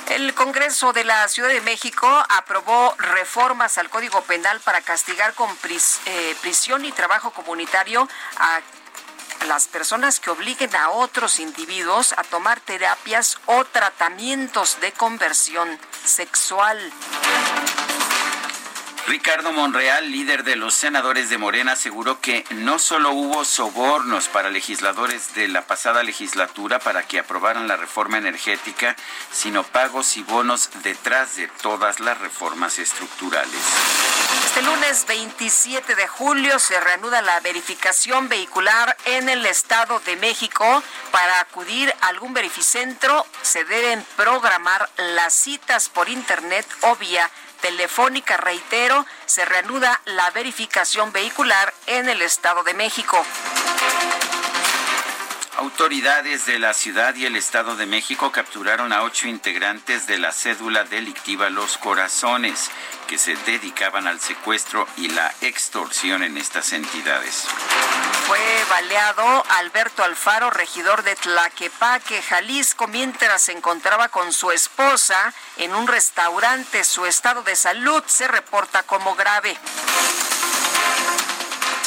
El 0.09 0.35
Congreso 0.35 0.93
de 0.93 1.05
la 1.05 1.27
Ciudad 1.29 1.49
de 1.49 1.61
México 1.61 2.07
aprobó 2.29 2.95
reformas 2.99 3.79
al 3.79 3.89
Código 3.89 4.21
Penal 4.23 4.61
para 4.61 4.81
castigar 4.81 5.33
con 5.35 5.49
eh, 5.51 6.37
prisión 6.43 6.85
y 6.85 6.93
trabajo 6.93 7.31
comunitario 7.31 8.09
a 8.37 8.61
las 9.45 9.67
personas 9.67 10.21
que 10.21 10.31
obliguen 10.31 10.75
a 10.77 10.91
otros 10.91 11.41
individuos 11.41 12.13
a 12.17 12.23
tomar 12.25 12.61
terapias 12.61 13.39
o 13.47 13.65
tratamientos 13.65 14.81
de 14.81 14.93
conversión 14.93 15.79
sexual. 16.05 16.79
Ricardo 19.09 19.53
Monreal, 19.53 20.13
líder 20.13 20.45
de 20.45 20.55
los 20.55 20.75
senadores 20.75 21.29
de 21.29 21.37
Morena, 21.37 21.73
aseguró 21.73 22.21
que 22.21 22.45
no 22.51 22.79
solo 22.79 23.11
hubo 23.11 23.45
sobornos 23.45 24.29
para 24.29 24.49
legisladores 24.49 25.35
de 25.35 25.49
la 25.49 25.63
pasada 25.63 26.05
legislatura 26.05 26.79
para 26.79 27.03
que 27.03 27.19
aprobaran 27.19 27.67
la 27.67 27.77
reforma 27.77 28.19
energética, 28.19 28.95
sino 29.33 29.65
pagos 29.65 30.17
y 30.17 30.23
bonos 30.23 30.71
detrás 30.85 31.35
de 31.35 31.49
todas 31.49 31.99
las 31.99 32.19
reformas 32.19 32.79
estructurales. 32.79 33.61
Este 34.47 34.63
lunes 34.63 35.05
27 35.07 35.95
de 35.97 36.07
julio 36.07 36.59
se 36.61 36.79
reanuda 36.79 37.23
la 37.23 37.41
verificación 37.41 38.29
vehicular 38.29 38.97
en 39.07 39.29
el 39.29 39.45
Estado 39.47 39.99
de 40.01 40.17
México. 40.17 40.83
Para 41.11 41.41
acudir 41.41 41.93
a 42.01 42.09
algún 42.09 42.35
verificentro 42.35 43.27
se 43.43 43.65
deben 43.65 44.05
programar 44.17 44.89
las 44.97 45.33
citas 45.33 45.89
por 45.89 46.09
internet 46.09 46.67
o 46.83 46.97
vía 46.97 47.31
telefónica, 47.63 48.37
reitero, 48.37 49.07
se 49.25 49.47
reanuda 49.47 50.03
la 50.05 50.31
verificación 50.33 51.13
vehicular 51.13 51.73
en 51.87 52.09
el 52.11 52.21
Estado 52.21 52.63
de 52.65 52.75
México. 52.75 53.25
Autoridades 55.57 56.45
de 56.47 56.59
la 56.59 56.75
ciudad 56.75 57.15
y 57.15 57.25
el 57.25 57.37
Estado 57.37 57.77
de 57.77 57.87
México 57.87 58.33
capturaron 58.33 58.93
a 58.93 59.03
ocho 59.03 59.29
integrantes 59.29 60.07
de 60.07 60.19
la 60.19 60.33
cédula 60.33 60.85
delictiva 60.85 61.51
Los 61.51 61.79
Corazones, 61.79 62.71
que 63.07 63.17
se 63.17 63.37
dedicaban 63.47 64.07
al 64.07 64.21
secuestro 64.21 64.89
y 64.97 65.09
la 65.09 65.33
extorsión 65.41 66.23
en 66.23 66.37
estas 66.37 66.73
entidades. 66.73 67.47
Fue 68.27 68.65
baleado 68.71 69.45
Alberto 69.49 70.05
Alfaro, 70.05 70.51
regidor 70.51 71.03
de 71.03 71.17
Tlaquepaque, 71.17 72.23
Jalisco, 72.23 72.87
mientras 72.87 73.43
se 73.43 73.53
encontraba 73.53 74.09
con 74.09 74.33
su 74.33 74.51
esposa 74.51 75.33
en 75.57 75.75
un 75.75 75.87
restaurante. 75.87 76.85
Su 76.85 77.07
estado 77.07 77.43
de 77.43 77.57
salud 77.57 78.03
se 78.07 78.29
reporta 78.29 78.83
como 78.85 79.15
grave. 79.15 79.59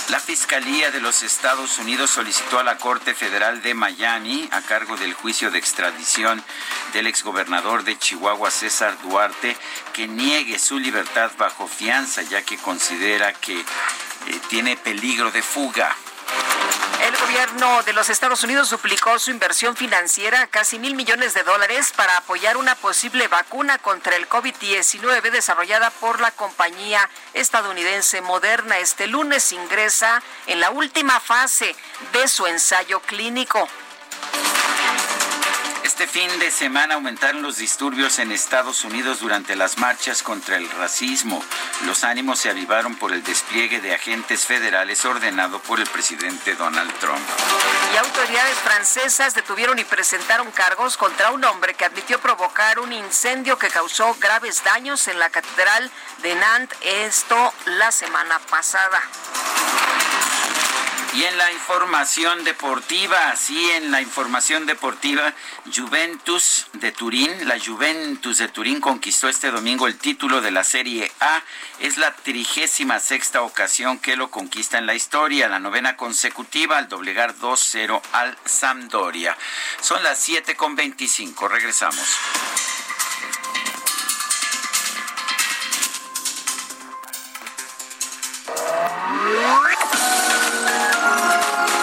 La 0.10 0.19
Fiscalía 0.19 0.91
de 0.91 1.02
los 1.02 1.24
Estados 1.24 1.80
Unidos 1.80 2.12
solicitó 2.12 2.60
a 2.60 2.63
la 2.63 2.78
Corte 2.78 3.15
Federal 3.15 3.63
de 3.63 3.74
Miami, 3.74 4.48
a 4.52 4.62
cargo 4.62 4.98
del 4.98 5.15
juicio 5.15 5.50
de 5.50 5.58
extradición 5.58 6.43
del 6.93 7.08
exgobernador 7.08 7.84
de 7.84 7.98
Chihuahua, 7.98 8.52
César 8.52 8.95
Duarte, 9.02 9.58
que 9.93 10.08
niegue 10.08 10.60
su 10.60 10.78
libertad 10.78 11.32
bajo 11.39 11.67
fianza, 11.67 12.21
ya 12.21 12.43
que 12.43 12.58
considera 12.58 13.34
que 13.34 13.60
eh, 13.60 13.65
tiene 14.48 14.78
peligro 14.78 15.32
de 15.32 15.41
fuga. 15.41 15.95
El 17.01 17.15
gobierno 17.17 17.83
de 17.83 17.93
los 17.93 18.09
Estados 18.09 18.43
Unidos 18.43 18.69
duplicó 18.71 19.19
su 19.19 19.29
inversión 19.29 19.75
financiera 19.75 20.41
a 20.41 20.47
casi 20.47 20.79
mil 20.79 20.95
millones 20.95 21.33
de 21.33 21.43
dólares 21.43 21.93
para 21.95 22.17
apoyar 22.17 22.57
una 22.57 22.73
posible 22.75 23.27
vacuna 23.27 23.77
contra 23.77 24.15
el 24.15 24.27
COVID-19 24.27 25.29
desarrollada 25.29 25.91
por 25.91 26.19
la 26.19 26.31
compañía 26.31 27.07
estadounidense 27.33 28.21
Moderna. 28.21 28.79
Este 28.79 29.05
lunes 29.07 29.51
ingresa 29.51 30.23
en 30.47 30.59
la 30.59 30.71
última 30.71 31.19
fase 31.19 31.75
de 32.13 32.27
su 32.27 32.47
ensayo 32.47 32.99
clínico. 33.01 33.67
Este 35.97 36.08
fin 36.08 36.39
de 36.39 36.51
semana 36.51 36.95
aumentaron 36.95 37.41
los 37.41 37.55
disturbios 37.55 38.19
en 38.19 38.34
Estados 38.34 38.84
Unidos 38.84 39.21
durante 39.21 39.55
las 39.55 39.77
marchas 39.77 40.23
contra 40.23 40.58
el 40.58 40.69
racismo. 40.71 41.41
Los 41.86 42.03
ánimos 42.03 42.39
se 42.39 42.49
avivaron 42.49 42.95
por 42.95 43.13
el 43.13 43.23
despliegue 43.23 43.79
de 43.79 43.95
agentes 43.95 44.45
federales 44.45 45.05
ordenado 45.05 45.60
por 45.60 45.79
el 45.79 45.88
presidente 45.88 46.53
Donald 46.55 46.93
Trump. 46.99 47.25
Y 47.93 47.97
autoridades 47.97 48.58
francesas 48.58 49.36
detuvieron 49.36 49.79
y 49.79 49.86
presentaron 49.86 50.51
cargos 50.51 50.97
contra 50.97 51.31
un 51.31 51.45
hombre 51.45 51.75
que 51.75 51.86
admitió 51.86 52.19
provocar 52.19 52.79
un 52.79 52.91
incendio 52.91 53.58
que 53.58 53.69
causó 53.69 54.17
graves 54.19 54.65
daños 54.65 55.08
en 55.08 55.17
la 55.17 55.29
catedral 55.29 55.89
de 56.21 56.36
Nantes, 56.36 56.77
esto 56.84 57.53
la 57.67 57.93
semana 57.93 58.38
pasada. 58.49 59.01
Y 61.15 61.23
en 61.23 61.38
la 61.38 61.49
información 61.54 62.43
deportiva, 62.43 63.34
sí, 63.38 63.71
en 63.71 63.89
la 63.89 64.01
información 64.01 64.65
deportiva, 64.65 65.34
Juventus 65.73 66.67
de 66.73 66.91
Turín, 66.91 67.47
la 67.47 67.58
Juventus 67.58 68.39
de 68.39 68.49
Turín 68.49 68.82
conquistó 68.82 69.30
este 69.30 69.49
domingo 69.49 69.88
el 69.88 69.97
título 69.97 70.41
de 70.41 70.51
la 70.51 70.65
Serie 70.65 71.10
A. 71.21 71.41
Es 71.80 71.97
la 71.97 72.13
trigésima 72.13 72.99
sexta 72.99 73.43
ocasión 73.43 73.97
que 73.97 74.17
lo 74.17 74.30
conquista 74.30 74.78
en 74.78 74.88
la 74.88 74.93
historia, 74.93 75.47
la 75.47 75.60
novena 75.60 75.95
consecutiva 75.95 76.78
al 76.78 76.89
doblegar 76.89 77.34
2-0 77.38 78.01
al 78.12 78.38
Sampdoria. 78.43 79.38
Son 79.80 80.04
las 80.04 80.19
7 80.19 80.58
con 80.58 80.75
25. 80.75 81.47
Regresamos. 81.47 82.19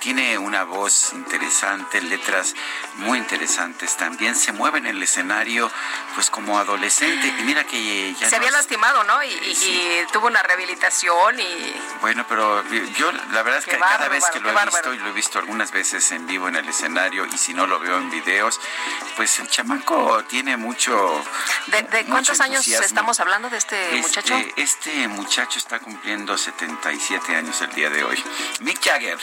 Tiene, 0.00 0.38
una 0.38 0.64
voz 0.64 1.12
interesante, 1.12 2.00
letras 2.00 2.54
muy 2.96 3.18
interesantes 3.18 3.96
también. 3.96 4.36
Se 4.36 4.52
mueve 4.52 4.78
en 4.78 4.86
el 4.86 5.02
escenario 5.02 5.70
pues 6.14 6.30
como 6.30 6.58
adolescente. 6.58 7.26
Y 7.38 7.42
mira 7.42 7.64
que 7.64 8.14
ya... 8.14 8.28
Se 8.28 8.36
había 8.36 8.50
lastimado, 8.50 9.04
¿no? 9.04 9.22
Y, 9.24 10.06
tuvo 10.12 10.26
una 10.26 10.42
rehabilitación 10.42 11.40
y... 11.40 11.74
Bueno, 12.00 12.24
pero 12.28 12.62
yo 12.96 13.10
la 13.32 13.42
verdad 13.42 13.58
es 13.58 13.66
que 13.66 13.78
cada 13.78 14.08
vez 14.08 14.24
que 14.32 14.40
lo 14.40 14.50
he 14.50 14.64
visto, 14.64 14.94
y 14.94 14.98
lo 14.98 15.08
he 15.08 15.12
visto 15.12 15.38
algunas 15.38 15.72
veces 15.72 16.10
en 16.12 16.26
vivo 16.26 16.48
en 16.48 16.56
el 16.56 16.68
escenario, 16.68 17.26
y 17.26 17.36
si 17.36 17.54
no 17.54 17.66
lo 17.66 17.78
veo 17.80 17.98
en 17.98 18.10
videos, 18.10 18.60
pues 19.16 19.38
el 19.40 19.48
chamaco 19.48 20.22
tiene 20.24 20.56
mucho... 20.56 21.22
¿De, 21.66 22.04
cuántos 22.06 22.40
años 22.40 22.66
estamos 22.66 23.18
hablando 23.20 23.50
de 23.50 23.58
este, 23.58 23.96
este, 23.96 24.00
muchacho? 24.00 24.34
Este 24.56 25.08
muchacho 25.08 25.58
está 25.58 25.80
cumpliendo 25.80 26.36
77 26.36 27.36
años 27.36 27.60
el 27.60 27.72
día 27.74 27.90
de 27.90 28.04
hoy. 28.04 28.22
Mick 28.60 28.80
Jagger. 28.82 29.18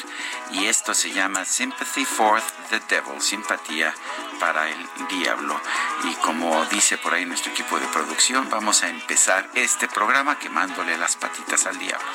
Y 0.52 0.66
esto 0.66 0.94
se 0.94 1.12
llama 1.12 1.46
Sympathy 1.46 2.06
for 2.06 2.42
the 2.70 2.80
Devil, 2.90 3.22
simpatía 3.62 3.94
para 4.40 4.70
el 4.70 4.78
diablo. 5.10 5.60
Y 6.04 6.16
como 6.16 6.66
dice 6.66 6.98
por 6.98 7.14
ahí 7.14 7.26
nuestro 7.26 7.52
equipo 7.52 7.80
de 7.80 7.88
producción, 7.88 8.50
vamos 8.50 8.84
a 8.84 8.90
empezar 8.90 9.50
este 9.54 9.88
programa 9.88 10.38
quemándole 10.40 10.98
las 10.98 11.16
patitas 11.16 11.66
al 11.66 11.78
diablo. 11.78 12.08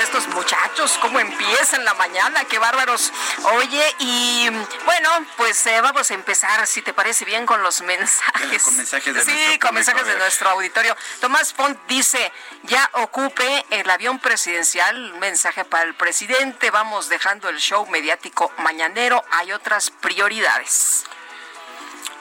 Estos 0.00 0.28
muchachos, 0.28 0.98
cómo 1.00 1.18
empiezan 1.18 1.84
la 1.84 1.94
mañana, 1.94 2.44
qué 2.44 2.58
bárbaros. 2.58 3.12
Oye, 3.54 3.82
y 3.98 4.48
bueno, 4.84 5.10
pues 5.36 5.66
eh, 5.66 5.80
vamos 5.80 6.10
a 6.10 6.14
empezar, 6.14 6.66
si 6.66 6.82
te 6.82 6.92
parece 6.92 7.24
bien, 7.24 7.46
con 7.46 7.62
los 7.62 7.80
mensajes. 7.82 8.62
Con 8.62 8.76
mensajes 8.76 9.14
de 9.14 9.24
sí, 9.24 9.58
con 9.58 9.74
mensajes 9.74 10.06
de 10.06 10.16
nuestro 10.18 10.50
auditorio. 10.50 10.96
Tomás 11.20 11.52
Font 11.52 11.78
dice, 11.88 12.32
ya 12.64 12.88
ocupe 12.94 13.66
el 13.70 13.88
avión 13.90 14.18
presidencial, 14.18 15.14
mensaje 15.14 15.64
para 15.64 15.84
el 15.84 15.94
presidente, 15.94 16.70
vamos 16.70 17.08
dejando 17.08 17.48
el 17.48 17.58
show 17.58 17.86
mediático 17.86 18.52
mañanero, 18.58 19.24
hay 19.30 19.52
otras 19.52 19.90
prioridades. 19.90 21.04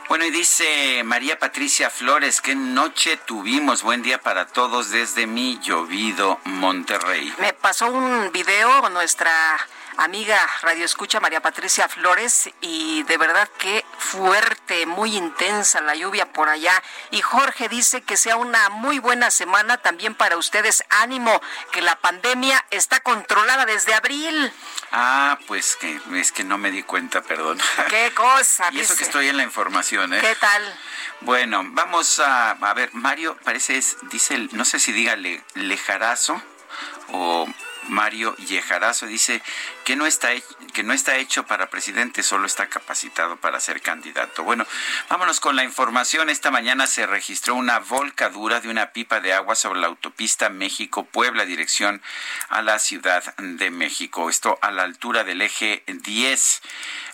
Bueno, 0.10 0.24
y 0.24 0.32
dice 0.32 1.04
María 1.04 1.38
Patricia 1.38 1.90
Flores, 1.90 2.40
qué 2.40 2.56
noche 2.56 3.18
tuvimos. 3.26 3.84
Buen 3.84 4.04
día 4.04 4.22
para 4.22 4.48
todos 4.48 4.90
desde 4.90 5.28
mi 5.28 5.60
llovido 5.60 6.40
Monterrey. 6.46 7.34
Me 7.40 7.52
pasó 7.52 7.92
un 7.92 8.32
video 8.32 8.90
nuestra 8.90 9.32
amiga 9.98 10.40
Radio 10.62 10.86
Escucha 10.86 11.20
María 11.20 11.42
Patricia 11.42 11.90
Flores 11.90 12.50
y 12.62 13.04
de 13.04 13.18
verdad 13.18 13.50
que 13.58 13.84
fuerte, 13.98 14.86
muy 14.86 15.16
intensa 15.16 15.82
la 15.82 15.96
lluvia 15.96 16.32
por 16.32 16.50
allá. 16.50 16.82
Y 17.12 17.22
Jorge 17.22 17.68
dice 17.68 18.02
que 18.02 18.18
sea 18.18 18.38
una 18.38 18.70
muy 18.70 19.00
buena 19.00 19.32
semana 19.32 19.78
también 19.78 20.16
para 20.16 20.38
ustedes. 20.38 20.84
Ánimo, 20.90 21.42
que 21.72 21.82
la 21.82 21.96
pandemia 22.00 22.64
está 22.70 23.00
controlada 23.00 23.66
desde 23.66 23.94
abril. 23.94 24.52
Ah, 24.92 25.38
pues 25.48 25.76
que 25.76 26.00
es 26.16 26.32
que 26.32 26.44
no 26.44 26.58
me 26.58 26.72
di 26.72 26.84
cuenta, 26.84 27.22
perdón. 27.22 27.60
Qué 27.90 28.12
cosa. 28.16 28.70
y 28.72 28.80
eso 28.80 28.96
que 28.96 29.04
estoy 29.04 29.28
en 29.28 29.38
la 29.38 29.44
información, 29.44 30.14
¿eh? 30.14 30.22
¿Qué 30.22 30.36
tal? 30.36 30.80
Bueno, 31.22 31.64
vamos 31.66 32.20
a, 32.20 32.52
a 32.52 32.74
ver, 32.74 32.92
Mario 32.94 33.38
parece 33.44 33.78
es, 33.78 33.98
dice, 34.04 34.38
no 34.52 34.66
sé 34.66 34.80
si 34.80 34.92
diga 34.92 35.16
lejarazo 35.56 36.42
o 37.10 37.48
Mario 37.88 38.36
Yejarazo 38.38 39.06
dice 39.06 39.42
que 39.84 39.96
no 39.96 40.06
está 40.06 40.30
que 40.74 40.84
no 40.84 40.94
está 40.94 41.18
hecho 41.18 41.46
para 41.46 41.70
presidente, 41.70 42.22
solo 42.22 42.46
está 42.46 42.68
capacitado 42.68 43.38
para 43.38 43.60
ser 43.60 43.82
candidato. 43.82 44.44
Bueno, 44.44 44.66
vámonos 45.10 45.40
con 45.40 45.56
la 45.56 45.64
información. 45.64 46.30
Esta 46.30 46.52
mañana 46.52 46.86
se 46.86 47.08
registró 47.08 47.56
una 47.56 47.80
volcadura 47.80 48.60
de 48.60 48.70
una 48.70 48.92
pipa 48.92 49.20
de 49.20 49.34
agua 49.34 49.56
sobre 49.56 49.80
la 49.80 49.88
autopista 49.88 50.50
México-Puebla, 50.50 51.46
dirección 51.46 52.02
a 52.50 52.62
la 52.62 52.78
Ciudad 52.80 53.36
de 53.38 53.72
México. 53.72 54.30
Esto 54.30 54.60
a 54.62 54.72
la 54.72 54.84
altura 54.84 55.24
del 55.24 55.42
eje 55.42 55.84
10, 55.88 56.62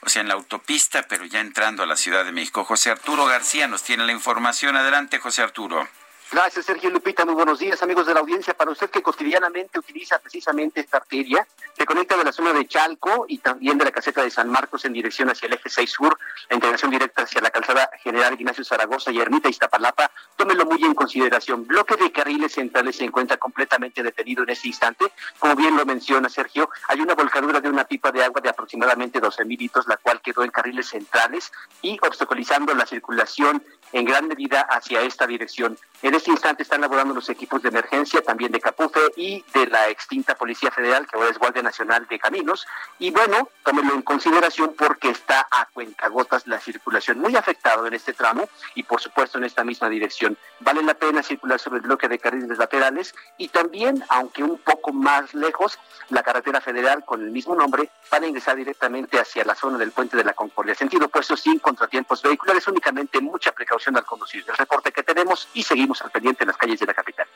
o 0.01 0.09
sea, 0.09 0.21
en 0.21 0.27
la 0.27 0.33
autopista, 0.33 1.03
pero 1.03 1.25
ya 1.25 1.39
entrando 1.39 1.83
a 1.83 1.87
la 1.87 1.95
Ciudad 1.95 2.25
de 2.25 2.31
México. 2.31 2.65
José 2.65 2.89
Arturo 2.91 3.25
García 3.25 3.67
nos 3.67 3.83
tiene 3.83 4.05
la 4.05 4.11
información. 4.11 4.75
Adelante, 4.75 5.19
José 5.19 5.41
Arturo. 5.41 5.87
Gracias, 6.33 6.65
Sergio 6.65 6.89
Lupita. 6.89 7.25
Muy 7.25 7.35
buenos 7.35 7.59
días, 7.59 7.83
amigos 7.83 8.07
de 8.07 8.13
la 8.15 8.21
audiencia. 8.21 8.55
Para 8.55 8.71
usted 8.71 8.89
que 8.89 9.03
cotidianamente 9.03 9.77
utiliza 9.77 10.17
precisamente 10.17 10.79
esta 10.79 10.97
arteria, 10.97 11.45
que 11.77 11.85
conecta 11.85 12.17
de 12.17 12.23
la 12.23 12.31
zona 12.31 12.51
de 12.53 12.65
Chalco 12.67 13.25
y 13.27 13.37
también 13.37 13.77
de 13.77 13.85
la 13.85 13.91
caseta 13.91 14.23
de 14.23 14.31
San 14.31 14.49
Marcos 14.49 14.83
en 14.85 14.93
dirección 14.93 15.29
hacia 15.29 15.45
el 15.45 15.53
eje 15.53 15.69
6 15.69 15.91
sur, 15.91 16.17
la 16.49 16.55
integración 16.55 16.89
directa 16.89 17.21
hacia 17.21 17.39
la 17.39 17.51
calzada 17.51 17.87
General 18.01 18.33
Ignacio 18.33 18.63
Zaragoza 18.63 19.11
y 19.11 19.19
Ermita 19.19 19.47
Iztapalapa, 19.47 20.09
tómelo 20.35 20.65
muy 20.65 20.83
en 20.83 20.95
consideración. 20.95 21.67
Bloque 21.67 21.97
de 21.97 22.11
carriles 22.11 22.53
centrales 22.53 22.95
se 22.95 23.03
encuentra 23.03 23.37
completamente 23.37 24.01
detenido 24.01 24.41
en 24.41 24.49
este 24.49 24.69
instante. 24.69 25.11
Como 25.37 25.55
bien 25.55 25.77
lo 25.77 25.85
menciona 25.85 26.29
Sergio, 26.29 26.67
hay 26.87 26.99
una 26.99 27.13
volcadura 27.13 27.61
de 27.61 27.69
una 27.69 27.83
pipa 27.83 28.11
de 28.11 28.23
agua 28.23 28.41
de 28.41 28.49
aproximadamente 28.49 29.19
12 29.19 29.45
mil 29.45 29.59
litros, 29.59 29.87
la 29.87 29.97
cual 29.97 30.19
quedó 30.19 30.43
en 30.43 30.49
carriles 30.49 30.87
centrales 30.87 31.51
y 31.83 31.99
obstaculizando 32.01 32.73
la 32.73 32.87
circulación 32.87 33.63
en 33.93 34.05
gran 34.05 34.27
medida 34.27 34.61
hacia 34.61 35.01
esta 35.01 35.25
dirección. 35.25 35.77
En 36.01 36.13
este 36.15 36.31
instante 36.31 36.63
están 36.63 36.81
laborando 36.81 37.13
los 37.13 37.29
equipos 37.29 37.61
de 37.61 37.69
emergencia, 37.69 38.21
también 38.21 38.51
de 38.51 38.59
Capufe 38.59 38.99
y 39.15 39.43
de 39.53 39.67
la 39.67 39.87
extinta 39.87 40.35
Policía 40.35 40.69
Federal, 40.71 41.07
que 41.07 41.15
ahora 41.15 41.29
es 41.29 41.37
Guardia 41.37 41.61
Nacional 41.61 42.05
de 42.09 42.19
Caminos. 42.19 42.65
Y 42.99 43.11
bueno, 43.11 43.47
tómenlo 43.63 43.93
en 43.93 44.01
consideración 44.01 44.75
porque 44.77 45.09
está 45.09 45.47
a 45.49 45.67
cuentagotas 45.67 46.45
la 46.47 46.59
circulación, 46.59 47.19
muy 47.19 47.35
afectado 47.35 47.87
en 47.87 47.93
este 47.93 48.13
tramo 48.13 48.49
y 48.75 48.83
por 48.83 48.99
supuesto 48.99 49.37
en 49.37 49.45
esta 49.45 49.63
misma 49.63 49.87
dirección. 49.87 50.37
Vale 50.59 50.83
la 50.83 50.95
pena 50.95 51.23
circular 51.23 51.59
sobre 51.59 51.77
el 51.77 51.83
bloque 51.83 52.09
de 52.09 52.19
carriles 52.19 52.57
laterales 52.57 53.15
y 53.37 53.47
también, 53.47 54.03
aunque 54.09 54.43
un 54.43 54.57
poco 54.57 54.91
más 54.91 55.33
lejos, 55.33 55.79
la 56.09 56.23
carretera 56.23 56.59
federal 56.59 57.05
con 57.05 57.21
el 57.21 57.31
mismo 57.31 57.55
nombre 57.55 57.89
para 58.09 58.27
ingresar 58.27 58.55
directamente 58.57 59.19
hacia 59.19 59.45
la 59.45 59.55
zona 59.55 59.77
del 59.77 59.91
puente 59.91 60.17
de 60.17 60.23
la 60.23 60.33
Concordia. 60.33 60.75
Sentido 60.75 61.05
opuesto 61.05 61.37
sin 61.37 61.59
contratiempos 61.59 62.21
vehiculares, 62.21 62.67
únicamente 62.67 63.21
mucha 63.21 63.51
precaución 63.51 63.82
al 63.87 64.05
conducir. 64.05 64.43
El 64.47 64.57
reporte 64.57 64.91
que 64.91 65.03
tenemos 65.03 65.47
y 65.53 65.63
seguimos 65.63 66.01
al 66.01 66.11
pendiente 66.11 66.43
en 66.43 66.47
las 66.49 66.57
calles 66.57 66.79
de 66.79 66.85
la 66.85 66.93
capital. 66.93 67.27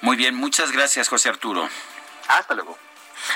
Muy 0.00 0.16
bien, 0.16 0.34
muchas 0.34 0.72
gracias, 0.72 1.08
José 1.08 1.28
Arturo. 1.28 1.68
Hasta 2.28 2.54
luego. 2.54 2.78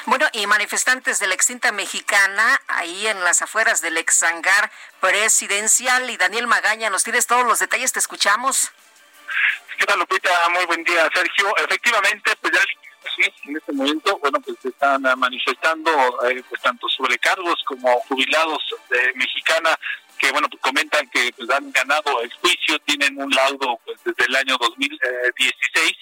Bueno, 0.06 0.26
y 0.32 0.46
manifestantes 0.46 1.20
de 1.20 1.28
la 1.28 1.34
extinta 1.34 1.70
mexicana, 1.70 2.60
ahí 2.66 3.06
en 3.06 3.22
las 3.22 3.42
afueras 3.42 3.80
del 3.82 3.96
ex 3.96 4.22
hangar 4.24 4.70
presidencial, 5.00 6.10
y 6.10 6.16
Daniel 6.16 6.48
Magaña, 6.48 6.90
nos 6.90 7.04
tienes 7.04 7.26
todos 7.26 7.44
los 7.44 7.60
detalles, 7.60 7.92
te 7.92 8.00
escuchamos. 8.00 8.72
¿Qué 9.78 9.86
tal, 9.86 9.98
Lupita? 9.98 10.30
Muy 10.48 10.64
buen 10.66 10.82
día, 10.82 11.08
Sergio. 11.14 11.56
Efectivamente, 11.58 12.32
pues 12.40 12.52
ya 12.52 12.60
en 13.44 13.56
este 13.56 13.72
momento, 13.72 14.18
bueno, 14.18 14.40
pues 14.40 14.56
se 14.60 14.68
están 14.68 15.02
manifestando 15.16 15.90
eh, 16.28 16.42
pues 16.48 16.60
tanto 16.60 16.88
sobrecargos 16.88 17.62
como 17.64 18.00
jubilados 18.00 18.62
de 18.90 19.12
mexicana 19.14 19.78
que 20.18 20.30
bueno 20.32 20.48
pues 20.48 20.62
comentan 20.62 21.08
que 21.10 21.32
pues 21.36 21.48
han 21.50 21.70
ganado 21.72 22.20
el 22.22 22.32
juicio, 22.34 22.78
tienen 22.80 23.20
un 23.20 23.30
laudo 23.30 23.78
pues 23.84 23.98
desde 24.04 24.24
el 24.24 24.36
año 24.36 24.56
2016 24.58 25.92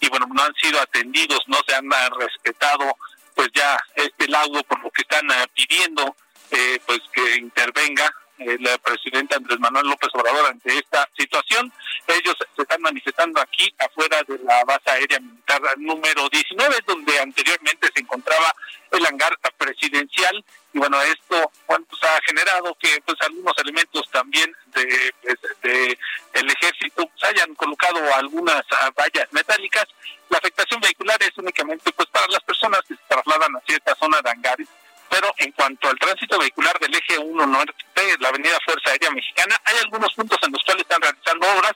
y 0.00 0.08
bueno 0.08 0.26
no 0.32 0.42
han 0.42 0.54
sido 0.54 0.80
atendidos, 0.80 1.40
no 1.46 1.58
se 1.66 1.74
han 1.74 1.88
respetado 2.18 2.96
pues 3.34 3.48
ya 3.54 3.78
este 3.96 4.28
laudo 4.28 4.62
por 4.64 4.82
lo 4.82 4.90
que 4.90 5.02
están 5.02 5.30
eh, 5.30 5.46
pidiendo 5.54 6.14
eh, 6.50 6.80
pues 6.86 7.00
que 7.12 7.36
intervenga 7.36 8.14
el 8.46 8.78
presidente 8.80 9.36
Andrés 9.36 9.58
Manuel 9.60 9.86
López 9.86 10.10
Obrador 10.14 10.46
ante 10.46 10.78
esta 10.78 11.08
situación. 11.16 11.72
Ellos 12.06 12.34
se 12.54 12.62
están 12.62 12.82
manifestando 12.82 13.40
aquí 13.40 13.72
afuera 13.78 14.22
de 14.26 14.38
la 14.38 14.64
base 14.64 14.90
aérea 14.90 15.20
militar 15.20 15.60
número 15.78 16.28
19, 16.28 16.76
donde 16.86 17.18
anteriormente 17.20 17.88
se 17.94 18.00
encontraba 18.00 18.54
el 18.90 19.06
hangar 19.06 19.36
presidencial. 19.56 20.44
Y 20.72 20.78
bueno, 20.78 21.00
esto 21.02 21.50
pues, 21.66 22.02
ha 22.02 22.18
generado 22.26 22.74
que 22.80 23.00
pues 23.04 23.16
algunos 23.20 23.54
elementos 23.58 24.10
también 24.10 24.54
de, 24.74 25.14
pues, 25.22 25.38
de, 25.62 25.98
el 26.34 26.50
ejército 26.50 27.06
pues, 27.06 27.24
hayan 27.24 27.54
colocado 27.54 27.98
algunas 28.14 28.62
ah, 28.70 28.90
vallas 28.96 29.28
metálicas. 29.32 29.86
La 30.28 30.38
afectación 30.38 30.80
vehicular 30.80 31.22
es 31.22 31.36
únicamente 31.36 31.92
pues 31.92 32.08
para 32.08 32.26
las 32.28 32.42
personas 32.42 32.80
que 32.88 32.94
se 32.94 33.02
trasladan 33.06 33.52
hacia 33.56 33.76
esta 33.76 33.94
zona 33.96 34.20
de 34.22 34.30
hangares 34.30 34.68
pero 35.12 35.30
en 35.36 35.52
cuanto 35.52 35.90
al 35.90 35.98
tránsito 35.98 36.38
vehicular 36.38 36.78
del 36.80 36.94
eje 36.94 37.18
1 37.18 37.46
norte, 37.46 37.74
la 38.18 38.28
avenida 38.30 38.56
Fuerza 38.64 38.92
Aérea 38.92 39.10
Mexicana, 39.10 39.60
hay 39.62 39.76
algunos 39.84 40.14
puntos 40.14 40.38
en 40.42 40.52
los 40.52 40.62
cuales 40.64 40.84
están 40.84 41.02
realizando 41.02 41.46
obras, 41.54 41.72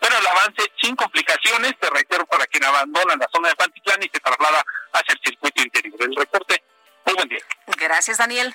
pero 0.00 0.16
el 0.16 0.26
avance 0.26 0.72
sin 0.80 0.96
complicaciones, 0.96 1.74
te 1.78 1.90
reitero, 1.90 2.24
para 2.24 2.46
quien 2.46 2.64
abandona 2.64 3.14
la 3.16 3.28
zona 3.30 3.50
de 3.50 3.56
Pantitlán 3.56 4.02
y 4.02 4.08
se 4.08 4.20
traslada 4.20 4.64
hacia 4.94 5.12
el 5.12 5.20
circuito 5.22 5.62
interior. 5.62 6.02
El 6.02 6.16
reporte, 6.16 6.64
muy 7.04 7.14
buen 7.14 7.28
día. 7.28 7.44
Gracias, 7.76 8.16
Daniel. 8.16 8.54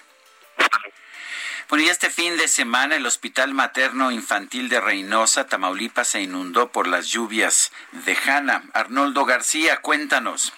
Bueno, 1.70 1.86
y 1.86 1.90
este 1.90 2.10
fin 2.10 2.36
de 2.36 2.48
semana 2.48 2.96
el 2.96 3.06
Hospital 3.06 3.54
Materno 3.54 4.12
Infantil 4.12 4.68
de 4.68 4.82
Reynosa, 4.82 5.46
Tamaulipas, 5.46 6.08
se 6.08 6.22
inundó 6.22 6.72
por 6.72 6.88
las 6.88 7.08
lluvias 7.08 7.72
de 7.92 8.16
Jana. 8.16 8.64
Arnoldo 8.74 9.26
García, 9.26 9.78
cuéntanos. 9.82 10.54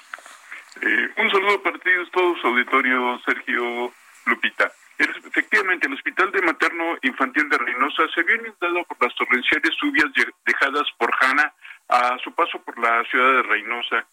Eh, 0.82 1.10
un 1.18 1.32
saludo 1.32 1.62
para 1.62 1.78
todos, 1.80 2.12
todo 2.12 2.36
su 2.38 2.48
auditorio, 2.48 3.20
Sergio 3.26 3.94
Lupita. 4.26 4.72
Efectivamente, 4.98 5.88
el 5.88 5.94
Hospital 5.94 6.32
de 6.32 6.42
Materno 6.42 6.98
Infantil 7.02 7.50
de 7.50 7.58
Reynosa 7.58 8.04
se 8.14 8.24
vio 8.24 8.36
inundado 8.36 8.84
por 8.86 9.02
las 9.02 9.16
torrenciales 9.16 9.72
lluvias 9.82 10.12
dejadas 10.46 10.88
por 10.98 11.12
Hanna 11.20 11.54
a 11.90 12.18
su 12.24 12.34
paso 12.34 12.62
por 12.64 12.78
la 12.80 13.04
ciudad 13.06 13.34
de 13.34 13.44
Reynosa. 13.44 14.08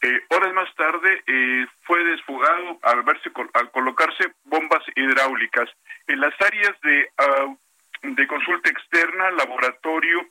Eh, 0.00 0.20
horas 0.28 0.52
más 0.54 0.72
tarde 0.76 1.24
eh, 1.26 1.66
fue 1.82 2.04
desfugado 2.04 2.78
al, 2.82 3.02
verse, 3.02 3.30
al 3.54 3.70
colocarse 3.72 4.32
bombas 4.44 4.82
hidráulicas 4.94 5.68
en 6.06 6.20
las 6.20 6.34
áreas 6.40 6.80
de, 6.82 7.10
ah, 7.18 7.54
de 8.02 8.26
consulta 8.28 8.70
externa, 8.70 9.30
laboratorio, 9.32 10.24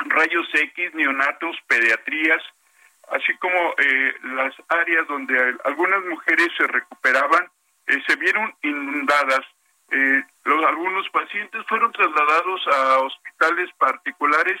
rayos 0.00 0.46
X, 0.52 0.94
neonatos, 0.94 1.56
pediatrías, 1.66 2.42
así 3.10 3.36
como 3.38 3.74
eh, 3.76 4.14
las 4.22 4.54
áreas 4.68 5.06
donde 5.08 5.56
algunas 5.64 6.04
mujeres 6.04 6.48
se 6.56 6.66
recuperaban, 6.66 7.48
eh, 7.86 8.02
se 8.06 8.16
vieron 8.16 8.54
inundadas. 8.62 9.40
Eh, 9.90 10.22
los, 10.44 10.64
algunos 10.64 11.08
pacientes 11.10 11.64
fueron 11.68 11.92
trasladados 11.92 12.66
a 12.68 12.98
hospitales 13.00 13.70
particulares, 13.78 14.60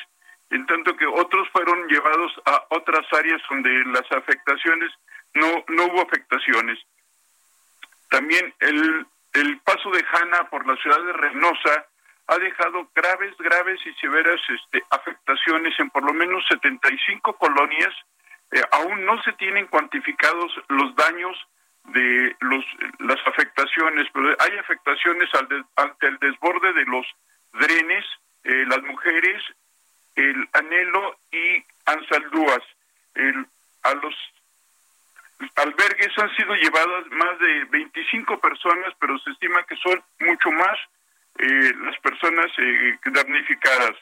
en 0.50 0.66
tanto 0.66 0.96
que 0.96 1.06
otros 1.06 1.48
fueron 1.50 1.86
llevados 1.88 2.32
a 2.44 2.64
otras 2.70 3.06
áreas 3.12 3.40
donde 3.48 3.70
las 3.86 4.10
afectaciones 4.10 4.90
no, 5.34 5.64
no 5.68 5.84
hubo 5.84 6.02
afectaciones. 6.02 6.78
También 8.08 8.52
el, 8.58 9.06
el 9.34 9.60
paso 9.60 9.90
de 9.90 10.04
Hanna 10.12 10.50
por 10.50 10.66
la 10.66 10.74
ciudad 10.76 11.00
de 11.04 11.12
Reynosa 11.12 11.86
ha 12.26 12.38
dejado 12.38 12.88
graves, 12.94 13.36
graves 13.38 13.80
y 13.86 13.92
severas 13.94 14.40
este, 14.48 14.82
afectaciones 14.90 15.78
en 15.78 15.90
por 15.90 16.04
lo 16.04 16.12
menos 16.12 16.44
75 16.48 17.32
colonias 17.34 17.94
eh, 18.52 18.62
aún 18.72 19.04
no 19.04 19.22
se 19.22 19.32
tienen 19.34 19.66
cuantificados 19.66 20.52
los 20.68 20.94
daños 20.96 21.36
de 21.84 22.36
los, 22.40 22.64
las 22.98 23.18
afectaciones, 23.26 24.08
pero 24.12 24.36
hay 24.38 24.58
afectaciones 24.58 25.28
ante 25.76 26.06
el 26.06 26.18
desborde 26.18 26.72
de 26.72 26.84
los 26.84 27.06
drenes, 27.52 28.04
eh, 28.44 28.64
las 28.66 28.82
mujeres, 28.82 29.42
el 30.16 30.48
anhelo 30.52 31.18
y 31.30 31.64
ansaldúas. 31.86 32.62
El, 33.14 33.46
a 33.82 33.94
los 33.94 34.14
albergues 35.56 36.18
han 36.18 36.34
sido 36.36 36.54
llevadas 36.54 37.06
más 37.12 37.38
de 37.38 37.64
25 37.66 38.40
personas, 38.40 38.92
pero 38.98 39.18
se 39.20 39.30
estima 39.30 39.64
que 39.64 39.76
son 39.76 40.02
mucho 40.20 40.50
más 40.50 40.76
eh, 41.38 41.72
las 41.84 41.96
personas 42.00 42.50
damnificadas, 43.04 43.96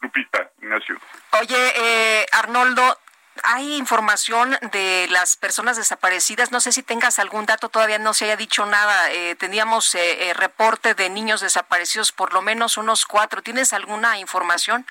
Lupita, 0.00 0.50
Ignacio. 0.62 0.96
Oye, 1.40 2.26
Arnoldo, 2.32 2.96
hay 3.42 3.76
información 3.76 4.56
de 4.72 5.06
las 5.10 5.36
personas 5.36 5.76
desaparecidas. 5.76 6.52
No 6.52 6.60
sé 6.60 6.72
si 6.72 6.82
tengas 6.82 7.18
algún 7.18 7.46
dato, 7.46 7.68
todavía 7.68 7.98
no 7.98 8.14
se 8.14 8.26
haya 8.26 8.36
dicho 8.36 8.64
nada. 8.66 9.10
Eh, 9.12 9.34
teníamos 9.34 9.94
eh, 9.94 10.28
eh, 10.28 10.34
reporte 10.34 10.94
de 10.94 11.10
niños 11.10 11.40
desaparecidos, 11.40 12.12
por 12.12 12.32
lo 12.32 12.42
menos 12.42 12.76
unos 12.76 13.06
cuatro. 13.06 13.42
¿Tienes 13.42 13.72
alguna 13.72 14.18
información? 14.18 14.86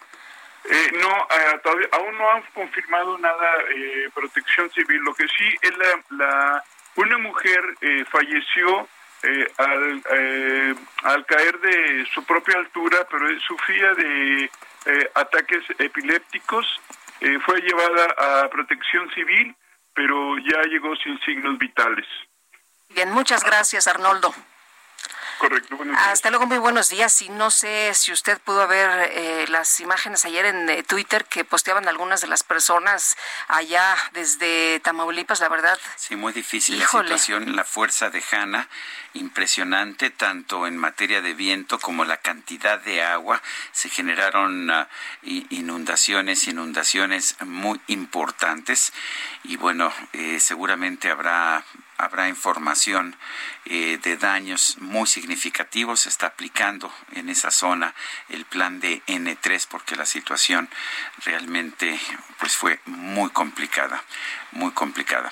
no, 0.94 1.28
todavía, 1.62 1.90
aún 1.92 2.18
no 2.18 2.32
han 2.32 2.42
confirmado 2.54 3.18
nada 3.18 3.50
Protección 4.14 4.72
Civil. 4.72 5.02
Lo 5.04 5.14
que 5.14 5.28
sí 5.28 5.56
es 5.62 5.74
la, 6.12 6.64
una 6.96 7.18
mujer 7.18 7.62
falleció 8.10 8.88
al, 9.58 10.02
al 11.04 11.26
caer 11.26 11.60
de 11.60 12.08
su 12.14 12.24
propia 12.24 12.60
altura, 12.60 13.06
pero 13.12 13.28
sufría 13.42 13.94
de 13.94 14.50
ataques 15.16 15.66
epilépticos 15.80 16.66
eh, 17.20 17.40
fue 17.46 17.62
llevada 17.62 18.44
a 18.44 18.50
protección 18.50 19.10
civil, 19.14 19.56
pero 19.94 20.38
ya 20.40 20.62
llegó 20.64 20.96
sin 20.98 21.20
signos 21.22 21.58
vitales. 21.58 22.06
Bien, 22.90 23.12
muchas 23.12 23.44
gracias, 23.44 23.88
Arnoldo. 23.88 24.34
Correcto. 25.38 25.78
Hasta 25.98 26.30
luego, 26.30 26.46
muy 26.46 26.58
buenos 26.58 26.90
días. 26.90 27.22
Y 27.22 27.30
no 27.30 27.52
sé 27.52 27.94
si 27.94 28.12
usted 28.12 28.40
pudo 28.40 28.68
ver 28.68 29.12
eh, 29.12 29.46
las 29.50 29.80
imágenes 29.80 30.26
ayer 30.26 30.46
en 30.46 30.70
eh, 30.70 30.84
Twitter 30.84 31.26
que 31.26 31.44
posteaban 31.44 31.88
algunas 31.88 32.22
de 32.22 32.28
las 32.28 32.44
personas 32.44 33.18
allá 33.48 33.96
desde 34.14 34.80
Tamaulipas, 34.82 35.40
la 35.40 35.50
verdad. 35.50 35.78
Sí, 35.96 36.16
muy 36.16 36.34
difícil 36.34 36.80
la 36.80 36.88
situación. 36.88 37.56
La 37.56 37.64
fuerza 37.64 38.10
de 38.10 38.24
Hanna, 38.32 38.68
impresionante, 39.14 40.10
tanto 40.10 40.68
en 40.68 40.78
materia 40.78 41.22
de 41.22 41.34
viento 41.34 41.80
como 41.80 42.06
la 42.06 42.18
cantidad 42.18 42.80
de 42.80 43.04
agua. 43.04 43.42
Se 43.72 43.90
generaron 43.90 44.70
uh, 44.70 44.86
inundaciones, 45.24 46.48
inundaciones 46.48 47.36
muy 47.42 47.82
importantes. 47.88 48.94
Y 49.44 49.58
bueno, 49.58 49.92
eh, 50.14 50.40
seguramente 50.40 51.10
habrá 51.10 51.64
habrá 52.04 52.28
información 52.28 53.16
eh, 53.66 54.00
de 54.02 54.18
daños 54.18 54.78
muy 54.80 55.08
significativos. 55.08 56.02
Se 56.02 56.10
está 56.10 56.28
aplicando 56.28 56.94
en 57.14 57.30
esa 57.30 57.52
zona 57.52 57.94
el 58.30 58.46
plan 58.46 58.80
de 58.80 59.02
N3 59.08 59.68
porque 59.70 59.96
la 59.96 60.06
situación 60.06 60.70
realmente 61.26 62.00
pues 62.40 62.56
fue 62.56 62.80
muy 62.86 63.30
complicada, 63.30 64.04
muy 64.52 64.72
complicada. 64.72 65.32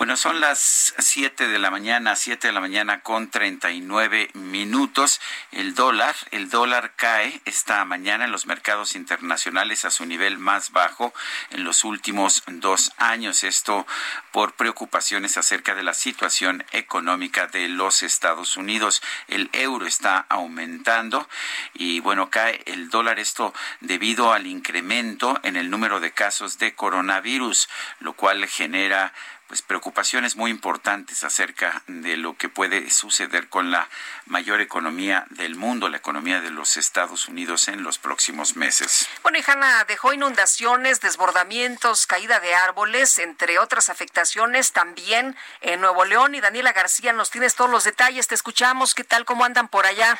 Bueno, 0.00 0.16
son 0.16 0.40
las 0.40 0.94
7 0.96 1.46
de 1.48 1.58
la 1.58 1.70
mañana, 1.70 2.16
7 2.16 2.46
de 2.46 2.54
la 2.54 2.60
mañana 2.62 3.02
con 3.02 3.28
39 3.28 4.30
minutos. 4.32 5.20
El 5.52 5.74
dólar, 5.74 6.16
el 6.30 6.48
dólar 6.48 6.94
cae 6.96 7.42
esta 7.44 7.84
mañana 7.84 8.24
en 8.24 8.32
los 8.32 8.46
mercados 8.46 8.94
internacionales 8.94 9.84
a 9.84 9.90
su 9.90 10.06
nivel 10.06 10.38
más 10.38 10.72
bajo 10.72 11.12
en 11.50 11.64
los 11.64 11.84
últimos 11.84 12.44
dos 12.46 12.92
años. 12.96 13.44
Esto 13.44 13.86
por 14.32 14.54
preocupaciones 14.54 15.36
acerca 15.36 15.74
de 15.74 15.82
la 15.82 15.92
situación 15.92 16.64
económica 16.72 17.46
de 17.48 17.68
los 17.68 18.02
Estados 18.02 18.56
Unidos. 18.56 19.02
El 19.28 19.50
euro 19.52 19.84
está 19.86 20.24
aumentando 20.30 21.28
y 21.74 22.00
bueno, 22.00 22.30
cae 22.30 22.62
el 22.64 22.88
dólar 22.88 23.18
esto 23.18 23.52
debido 23.80 24.32
al 24.32 24.46
incremento 24.46 25.38
en 25.42 25.56
el 25.56 25.68
número 25.68 26.00
de 26.00 26.12
casos 26.12 26.56
de 26.56 26.74
coronavirus, 26.74 27.68
lo 27.98 28.14
cual 28.14 28.46
genera 28.46 29.12
pues 29.50 29.62
preocupaciones 29.62 30.36
muy 30.36 30.48
importantes 30.52 31.24
acerca 31.24 31.82
de 31.88 32.16
lo 32.16 32.36
que 32.36 32.48
puede 32.48 32.88
suceder 32.88 33.48
con 33.48 33.72
la 33.72 33.88
mayor 34.26 34.60
economía 34.60 35.26
del 35.30 35.56
mundo, 35.56 35.88
la 35.88 35.96
economía 35.96 36.40
de 36.40 36.50
los 36.50 36.76
Estados 36.76 37.26
Unidos 37.26 37.66
en 37.66 37.82
los 37.82 37.98
próximos 37.98 38.54
meses. 38.54 39.08
Bueno, 39.24 39.38
y 39.38 39.42
Hanna 39.44 39.84
dejó 39.88 40.12
inundaciones, 40.12 41.00
desbordamientos, 41.00 42.06
caída 42.06 42.38
de 42.38 42.54
árboles, 42.54 43.18
entre 43.18 43.58
otras 43.58 43.90
afectaciones 43.90 44.70
también 44.70 45.36
en 45.62 45.80
Nuevo 45.80 46.04
León. 46.04 46.36
Y 46.36 46.40
Daniela 46.40 46.72
García, 46.72 47.12
nos 47.12 47.32
tienes 47.32 47.56
todos 47.56 47.72
los 47.72 47.82
detalles. 47.82 48.28
Te 48.28 48.36
escuchamos. 48.36 48.94
¿Qué 48.94 49.02
tal? 49.02 49.24
¿Cómo 49.24 49.44
andan 49.44 49.66
por 49.66 49.84
allá? 49.84 50.16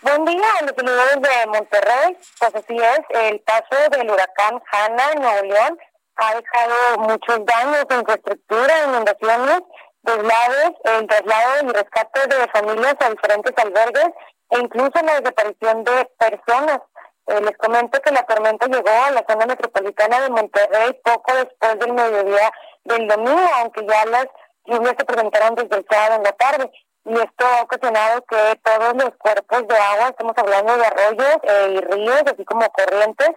Buen 0.00 0.24
día, 0.24 0.48
en 0.60 0.66
los 0.68 0.74
de 0.76 1.46
Monterrey. 1.48 2.16
Pues 2.38 2.54
así 2.54 2.78
es, 2.78 3.00
el 3.10 3.40
paso 3.40 3.76
del 3.90 4.10
huracán 4.10 4.62
Hanna 4.72 5.12
en 5.12 5.20
Nuevo 5.20 5.46
León 5.48 5.78
ha 6.16 6.34
dejado 6.34 6.98
muchos 6.98 7.44
daños 7.44 7.86
en 7.90 8.00
infraestructura, 8.00 8.84
inundaciones, 8.86 9.60
deslaves, 10.02 10.70
el 10.84 11.06
traslado 11.06 11.64
y 11.64 11.72
rescate 11.72 12.20
de 12.26 12.48
familias 12.48 12.96
a 13.00 13.10
diferentes 13.10 13.52
albergues 13.56 14.10
e 14.50 14.58
incluso 14.58 14.92
la 15.02 15.20
desaparición 15.20 15.84
de 15.84 16.10
personas. 16.18 16.80
Eh, 17.26 17.40
les 17.40 17.56
comento 17.56 18.00
que 18.02 18.12
la 18.12 18.22
tormenta 18.24 18.66
llegó 18.66 18.90
a 18.90 19.10
la 19.10 19.24
zona 19.26 19.46
metropolitana 19.46 20.20
de 20.20 20.30
Monterrey 20.30 20.92
poco 21.02 21.34
después 21.34 21.78
del 21.78 21.92
mediodía 21.94 22.52
del 22.84 23.08
domingo, 23.08 23.50
aunque 23.60 23.86
ya 23.86 24.04
las 24.06 24.26
lluvias 24.66 24.94
se 24.98 25.04
presentaron 25.06 25.54
desde 25.54 25.76
el 25.76 25.86
sábado 25.90 26.16
en 26.16 26.22
la 26.22 26.32
tarde. 26.32 26.70
Y 27.06 27.14
esto 27.14 27.46
ha 27.46 27.62
ocasionado 27.62 28.22
que 28.22 28.60
todos 28.62 28.94
los 28.94 29.10
cuerpos 29.18 29.68
de 29.68 29.76
agua, 29.76 30.08
estamos 30.08 30.34
hablando 30.36 30.76
de 30.76 30.86
arroyos 30.86 31.36
eh, 31.42 31.74
y 31.76 31.80
ríos, 31.80 32.22
así 32.26 32.44
como 32.44 32.66
corrientes, 32.70 33.30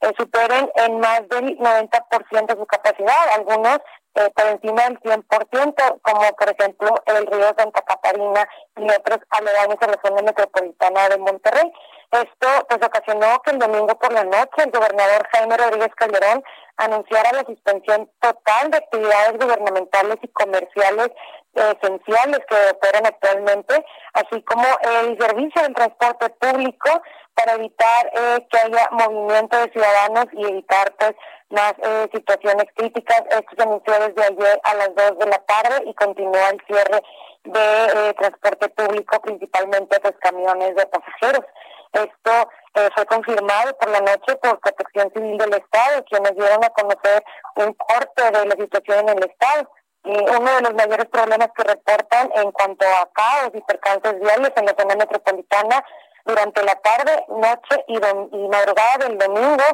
eh, 0.00 0.12
superen 0.18 0.70
en 0.76 1.00
más 1.00 1.28
del 1.28 1.58
90% 1.58 2.56
su 2.56 2.66
capacidad, 2.66 3.28
algunos 3.34 3.78
eh, 4.16 4.30
por 4.34 4.46
encima 4.46 4.82
del 4.84 5.00
100%, 5.00 6.00
como 6.02 6.20
por 6.36 6.48
ejemplo 6.48 6.94
el 7.06 7.26
río 7.26 7.52
Santa 7.58 7.82
Catarina 7.82 8.48
y 8.76 8.84
otros 8.84 9.18
aledaños 9.30 9.78
a 9.80 9.86
la 9.88 10.00
zona 10.04 10.22
metropolitana 10.22 11.08
de 11.08 11.18
Monterrey. 11.18 11.72
Esto 12.12 12.48
pues 12.68 12.80
ocasionó 12.80 13.42
que 13.42 13.50
el 13.50 13.58
domingo 13.58 13.98
por 13.98 14.12
la 14.12 14.22
noche 14.22 14.62
el 14.64 14.70
gobernador 14.70 15.26
Jaime 15.32 15.56
Rodríguez 15.56 15.94
Calderón 15.96 16.44
anunciara 16.76 17.32
la 17.32 17.44
suspensión 17.44 18.08
total 18.20 18.70
de 18.70 18.78
actividades 18.78 19.38
gubernamentales 19.38 20.18
y 20.22 20.28
comerciales 20.28 21.08
esenciales 21.54 22.40
que 22.48 22.56
operan 22.70 23.06
actualmente, 23.06 23.84
así 24.12 24.42
como 24.42 24.64
el 24.82 25.18
servicio 25.18 25.62
del 25.62 25.74
transporte 25.74 26.30
público 26.30 27.02
para 27.34 27.54
evitar 27.54 28.10
eh, 28.14 28.46
que 28.50 28.58
haya 28.58 28.88
movimiento 28.92 29.56
de 29.58 29.70
ciudadanos 29.72 30.26
y 30.32 30.44
evitar 30.44 30.94
pues 30.98 31.12
más 31.50 31.74
eh, 31.82 32.08
situaciones 32.12 32.66
críticas. 32.74 33.22
Esto 33.30 33.50
se 33.56 33.62
anunció 33.62 33.92
desde 33.92 34.24
ayer 34.24 34.60
a 34.62 34.74
las 34.74 34.94
2 34.94 35.18
de 35.18 35.26
la 35.26 35.38
tarde 35.38 35.82
y 35.86 35.94
continúa 35.94 36.50
el 36.50 36.62
cierre 36.66 37.02
de 37.44 37.84
eh, 37.84 38.14
transporte 38.18 38.68
público, 38.70 39.20
principalmente 39.20 40.00
pues 40.00 40.14
camiones 40.20 40.74
de 40.74 40.86
pasajeros. 40.86 41.44
Esto 41.92 42.50
fue 42.96 43.06
confirmado 43.06 43.76
por 43.78 43.88
la 43.88 44.00
noche 44.00 44.34
por 44.42 44.58
Protección 44.58 45.12
Civil 45.14 45.38
del 45.38 45.54
Estado, 45.54 46.04
quienes 46.10 46.34
dieron 46.34 46.64
a 46.64 46.70
conocer 46.70 47.22
un 47.54 47.72
corte 47.74 48.30
de 48.32 48.46
la 48.46 48.56
situación 48.56 49.08
en 49.08 49.18
el 49.18 49.30
Estado. 49.30 49.70
Y 50.02 50.10
uno 50.10 50.56
de 50.56 50.60
los 50.62 50.74
mayores 50.74 51.06
problemas 51.06 51.50
que 51.56 51.62
reportan 51.62 52.32
en 52.34 52.50
cuanto 52.50 52.84
a 52.84 53.08
caos 53.12 53.52
y 53.54 53.60
percances 53.60 54.18
viales 54.18 54.50
en 54.56 54.66
la 54.66 54.74
zona 54.76 54.96
metropolitana 54.96 55.84
durante 56.24 56.62
la 56.62 56.74
tarde, 56.76 57.24
noche 57.28 57.84
y, 57.88 57.96
y 57.96 58.48
madrugada 58.48 58.98
del 59.06 59.18
domingo 59.18 59.64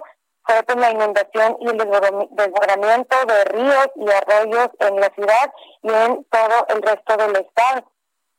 fue 0.45 0.63
pues, 0.63 0.79
la 0.79 0.91
inundación 0.91 1.57
y 1.61 1.69
el 1.69 1.77
desbordamiento 1.77 3.17
de 3.27 3.45
ríos 3.45 3.89
y 3.97 4.11
arroyos 4.11 4.69
en 4.81 5.01
la 5.01 5.09
ciudad 5.11 5.53
y 5.83 5.93
en 5.93 6.25
todo 6.25 6.67
el 6.69 6.83
resto 6.83 7.17
del 7.17 7.37
estado. 7.37 7.85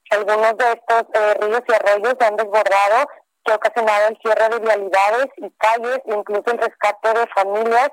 Algunos 0.09 0.57
de 0.57 0.72
estos 0.74 1.03
eh, 1.14 1.34
ríos 1.39 1.62
y 1.68 1.74
arroyos 1.74 2.16
se 2.20 2.26
han 2.26 2.36
desbordado, 2.36 3.07
que 3.45 3.51
ha 3.53 3.55
ocasionado 3.55 4.09
el 4.09 4.18
cierre 4.22 4.49
de 4.49 4.59
vialidades 4.59 5.28
y 5.38 5.49
calles, 5.51 5.99
incluso 6.05 6.51
el 6.51 6.57
rescate 6.57 7.14
de 7.14 7.28
familias 7.28 7.91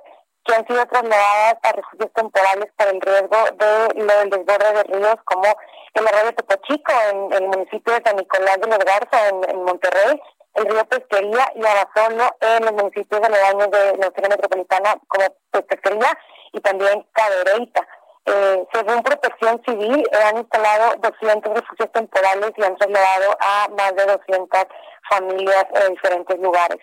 que 0.48 0.54
han 0.54 0.66
sido 0.66 0.84
trasladadas 0.86 1.58
a 1.62 1.72
refugios 1.72 2.10
temporales 2.14 2.72
por 2.76 2.88
el 2.88 3.00
riesgo 3.00 3.36
de 3.58 4.02
lo 4.02 4.18
del 4.18 4.30
desborde 4.30 4.72
de 4.72 4.82
ríos 4.84 5.16
como 5.24 5.44
el 5.92 6.06
arroyo 6.06 6.34
Tepochico 6.34 6.92
en, 7.10 7.32
el 7.34 7.48
municipio 7.48 7.92
de 7.92 8.02
San 8.04 8.16
Nicolás 8.16 8.58
de 8.58 8.66
los 8.66 8.78
Garza 8.78 9.28
en, 9.28 9.62
Monterrey, 9.62 10.20
el 10.54 10.64
río 10.64 10.84
Pesquería 10.86 11.52
y 11.54 11.66
Abasolo 11.66 12.36
en 12.40 12.64
los 12.64 12.72
municipios 12.72 13.20
aledaños 13.22 13.70
de 13.70 13.96
la 13.98 14.10
ciudad 14.10 14.30
metropolitana 14.30 14.96
como 15.06 15.24
Pesquería 15.66 16.18
y 16.52 16.60
también 16.60 17.06
Cadereyta. 17.12 17.86
Eh, 18.24 18.66
según 18.72 19.02
Protección 19.02 19.62
Civil, 19.66 20.04
han 20.26 20.38
instalado 20.38 20.96
200 20.96 21.54
refugios 21.54 21.92
temporales 21.92 22.52
y 22.56 22.62
han 22.62 22.76
trasladado 22.76 23.36
a 23.40 23.68
más 23.76 23.94
de 23.96 24.06
200 24.06 24.66
familias 25.10 25.66
en 25.74 25.94
diferentes 25.94 26.38
lugares. 26.38 26.78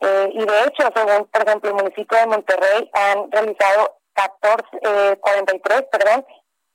Eh, 0.00 0.30
y 0.32 0.44
de 0.44 0.64
hecho, 0.64 0.88
según, 0.94 1.26
por 1.26 1.46
ejemplo, 1.46 1.70
el 1.70 1.76
municipio 1.76 2.18
de 2.18 2.26
Monterrey, 2.26 2.90
han 2.92 3.30
realizado 3.30 3.96
14, 4.14 4.64
eh, 4.82 5.18
43, 5.20 5.82
perdón, 5.92 6.26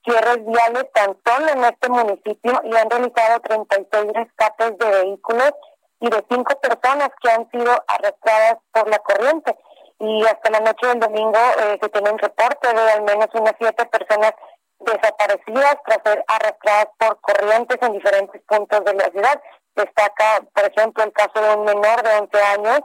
cierres 0.04 0.46
viales 0.46 0.86
tan 0.94 1.18
solo 1.26 1.48
en 1.50 1.64
este 1.66 1.90
municipio 1.90 2.62
y 2.64 2.76
han 2.76 2.90
realizado 2.90 3.40
36 3.42 4.14
rescates 4.14 4.78
de 4.78 4.90
vehículos 4.90 5.52
y 6.00 6.10
de 6.10 6.24
cinco 6.30 6.60
personas 6.60 7.10
que 7.22 7.32
han 7.32 7.50
sido 7.50 7.72
arrastradas 7.88 8.58
por 8.72 8.88
la 8.90 9.00
corriente. 9.00 9.56
Y 9.98 10.24
hasta 10.26 10.52
la 10.52 10.60
noche 10.60 10.88
del 10.88 11.00
domingo 11.00 11.40
eh, 11.60 11.80
se 11.82 11.90
tiene 11.90 12.12
un 12.12 12.20
reporte 12.20 12.74
de 12.74 12.92
al 12.92 13.02
menos 13.04 13.28
unas 13.34 13.54
siete 13.58 13.86
personas 13.86 14.34
desaparecidas 14.80 15.78
tras 15.86 16.00
ser 16.04 16.24
arrastradas 16.28 16.88
por 17.00 17.20
corrientes 17.22 17.78
en 17.82 17.94
diferentes 17.94 18.42
puntos 18.44 18.84
de 18.84 18.94
la 18.94 19.10
ciudad. 19.10 19.42
Destaca, 19.74 20.42
por 20.54 20.66
ejemplo, 20.66 21.04
el 21.04 21.14
caso 21.14 21.42
de 21.42 21.56
un 21.56 21.66
menor 21.66 22.04
de 22.04 22.18
11 22.18 22.42
años 22.44 22.80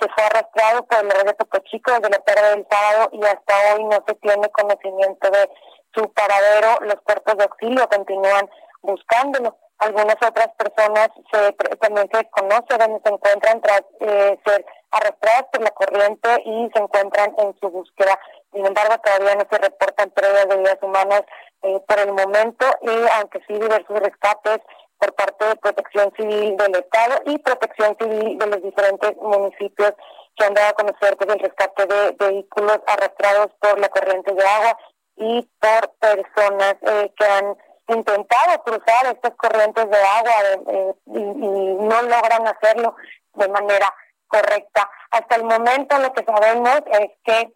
que 0.00 0.08
fue 0.14 0.24
arrastrado 0.24 0.84
por 0.86 0.98
el 0.98 1.10
río 1.10 1.34
Topo 1.34 1.58
Chico 1.70 1.92
desde 1.92 2.08
la 2.10 2.18
tarde 2.20 2.50
del 2.56 2.66
sábado 2.70 3.10
y 3.12 3.24
hasta 3.24 3.74
hoy 3.74 3.84
no 3.84 4.02
se 4.06 4.14
tiene 4.14 4.48
conocimiento 4.48 5.30
de 5.30 5.50
su 5.94 6.12
paradero. 6.12 6.78
Los 6.80 6.96
cuerpos 7.02 7.36
de 7.36 7.44
auxilio 7.44 7.88
continúan 7.88 8.48
buscándolo. 8.82 9.56
Algunas 9.78 10.16
otras 10.16 10.48
personas 10.56 11.08
se, 11.32 11.52
también 11.76 12.08
se 12.12 12.24
conoce 12.30 12.76
dónde 12.78 13.00
se 13.04 13.12
encuentran 13.12 13.60
tras 13.60 13.82
eh, 14.00 14.38
ser 14.44 14.64
arrastradas 14.90 15.44
por 15.52 15.62
la 15.62 15.70
corriente 15.70 16.28
y 16.44 16.70
se 16.74 16.82
encuentran 16.82 17.34
en 17.38 17.54
su 17.60 17.70
búsqueda. 17.70 18.18
Sin 18.52 18.66
embargo, 18.66 18.96
todavía 19.02 19.36
no 19.36 19.46
se 19.50 19.58
reportan 19.58 20.10
pérdidas 20.10 20.48
de 20.48 20.56
vidas 20.56 20.78
humanas 20.82 21.22
eh, 21.62 21.80
por 21.86 21.98
el 21.98 22.12
momento 22.12 22.66
y 22.82 22.90
aunque 23.18 23.40
sí 23.46 23.54
diversos 23.54 24.00
rescates 24.00 24.60
por 25.00 25.14
parte 25.14 25.44
de 25.46 25.56
Protección 25.56 26.12
Civil 26.16 26.56
del 26.56 26.74
Estado 26.76 27.22
y 27.24 27.38
Protección 27.38 27.96
Civil 27.98 28.38
de 28.38 28.46
los 28.46 28.62
diferentes 28.62 29.16
municipios 29.16 29.94
que 30.36 30.44
han 30.44 30.54
dado 30.54 30.68
a 30.68 30.74
conocer 30.74 31.16
pues, 31.16 31.30
el 31.30 31.40
rescate 31.40 31.86
de 31.86 32.12
vehículos 32.12 32.78
arrastrados 32.86 33.48
por 33.60 33.80
la 33.80 33.88
corriente 33.88 34.32
de 34.32 34.46
agua 34.46 34.78
y 35.16 35.48
por 35.58 35.90
personas 35.98 36.76
eh, 36.82 37.12
que 37.16 37.24
han 37.24 37.56
intentado 37.88 38.62
cruzar 38.62 39.06
estas 39.06 39.34
corrientes 39.36 39.90
de 39.90 39.98
agua 39.98 40.32
eh, 40.68 40.94
y, 41.06 41.20
no 41.20 42.02
logran 42.02 42.46
hacerlo 42.46 42.94
de 43.34 43.48
manera 43.48 43.92
correcta. 44.28 44.88
Hasta 45.10 45.36
el 45.36 45.44
momento 45.44 45.98
lo 45.98 46.12
que 46.12 46.24
sabemos 46.24 46.82
es 46.92 47.10
que 47.24 47.52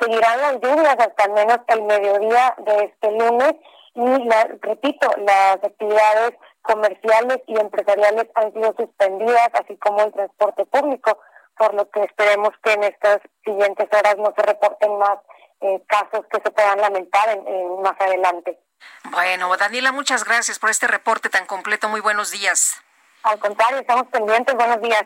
seguirán 0.00 0.40
las 0.40 0.52
lluvias 0.60 0.96
hasta 0.98 1.24
al 1.24 1.32
menos 1.32 1.58
el 1.68 1.82
mediodía 1.82 2.54
de 2.58 2.84
este 2.84 3.10
lunes 3.12 3.54
y, 3.94 4.28
repito, 4.62 5.10
las 5.18 5.56
actividades 5.56 6.34
comerciales 6.68 7.38
y 7.46 7.58
empresariales 7.58 8.26
han 8.34 8.52
sido 8.52 8.74
suspendidas, 8.76 9.48
así 9.54 9.76
como 9.78 10.02
el 10.02 10.12
transporte 10.12 10.66
público, 10.66 11.18
por 11.56 11.72
lo 11.74 11.90
que 11.90 12.02
esperemos 12.02 12.50
que 12.62 12.74
en 12.74 12.84
estas 12.84 13.20
siguientes 13.42 13.88
horas 13.90 14.16
no 14.18 14.32
se 14.36 14.42
reporten 14.42 14.98
más 14.98 15.18
eh, 15.62 15.82
casos 15.88 16.26
que 16.30 16.40
se 16.44 16.50
puedan 16.50 16.80
lamentar 16.80 17.30
en, 17.30 17.82
más 17.82 17.98
adelante. 17.98 18.58
Bueno, 19.10 19.56
Daniela, 19.56 19.92
muchas 19.92 20.24
gracias 20.24 20.58
por 20.58 20.68
este 20.68 20.86
reporte 20.86 21.30
tan 21.30 21.46
completo. 21.46 21.88
Muy 21.88 22.00
buenos 22.00 22.30
días. 22.30 22.80
Al 23.22 23.38
contrario, 23.38 23.78
estamos 23.78 24.06
pendientes. 24.08 24.54
Buenos 24.54 24.80
días. 24.82 25.04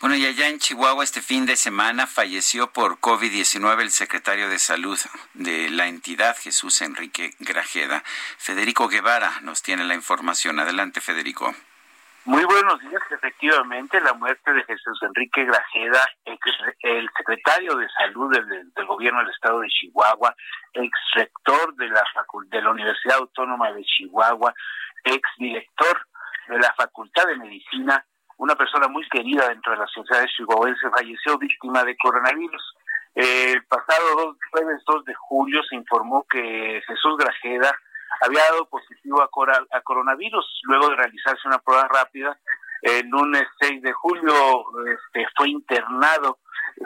Bueno, 0.00 0.14
y 0.14 0.24
allá 0.26 0.48
en 0.48 0.60
Chihuahua 0.60 1.02
este 1.02 1.20
fin 1.20 1.44
de 1.44 1.56
semana 1.56 2.06
falleció 2.06 2.72
por 2.72 3.00
COVID-19 3.00 3.80
el 3.80 3.90
secretario 3.90 4.48
de 4.48 4.60
Salud 4.60 4.96
de 5.34 5.70
la 5.70 5.88
entidad, 5.88 6.36
Jesús 6.38 6.82
Enrique 6.82 7.32
Grajeda. 7.40 8.04
Federico 8.38 8.86
Guevara 8.86 9.40
nos 9.42 9.60
tiene 9.60 9.84
la 9.84 9.94
información. 9.94 10.60
Adelante, 10.60 11.00
Federico. 11.00 11.52
Muy 12.26 12.44
buenos 12.44 12.78
días. 12.80 13.02
Efectivamente, 13.10 14.00
la 14.00 14.12
muerte 14.12 14.52
de 14.52 14.62
Jesús 14.62 15.02
Enrique 15.02 15.44
Grajeda, 15.44 16.04
el 16.82 17.10
secretario 17.16 17.74
de 17.74 17.88
Salud 17.88 18.32
del, 18.32 18.86
gobierno 18.86 19.18
del 19.18 19.30
estado 19.30 19.58
de 19.58 19.68
Chihuahua, 19.68 20.32
ex 20.74 20.92
rector 21.14 21.74
de 21.74 21.88
la, 21.88 22.04
de 22.50 22.62
la 22.62 22.70
Universidad 22.70 23.16
Autónoma 23.16 23.72
de 23.72 23.82
Chihuahua, 23.82 24.54
ex 25.02 25.28
director 25.38 26.06
de 26.46 26.58
la 26.58 26.72
Facultad 26.74 27.26
de 27.26 27.36
Medicina, 27.36 28.04
una 28.38 28.54
persona 28.54 28.88
muy 28.88 29.06
querida 29.08 29.48
dentro 29.48 29.72
de 29.72 29.78
la 29.78 29.86
sociedad 29.86 30.22
de 30.22 30.28
chihuahuense, 30.28 30.90
falleció 30.90 31.38
víctima 31.38 31.84
de 31.84 31.96
coronavirus. 31.96 32.74
El 33.14 33.64
pasado 33.66 34.36
jueves 34.52 34.82
2 34.86 35.04
de 35.04 35.14
julio 35.14 35.60
se 35.68 35.74
informó 35.74 36.24
que 36.28 36.80
Jesús 36.86 37.16
Grajeda 37.18 37.76
había 38.20 38.42
dado 38.44 38.66
positivo 38.68 39.20
a, 39.22 39.28
a 39.76 39.80
coronavirus 39.82 40.60
luego 40.64 40.90
de 40.90 40.96
realizarse 40.96 41.48
una 41.48 41.58
prueba 41.58 41.88
rápida. 41.88 42.38
El 42.82 43.08
lunes 43.08 43.44
6 43.60 43.82
de 43.82 43.92
julio 43.92 44.32
este, 44.86 45.26
fue 45.36 45.48
internado, 45.50 46.38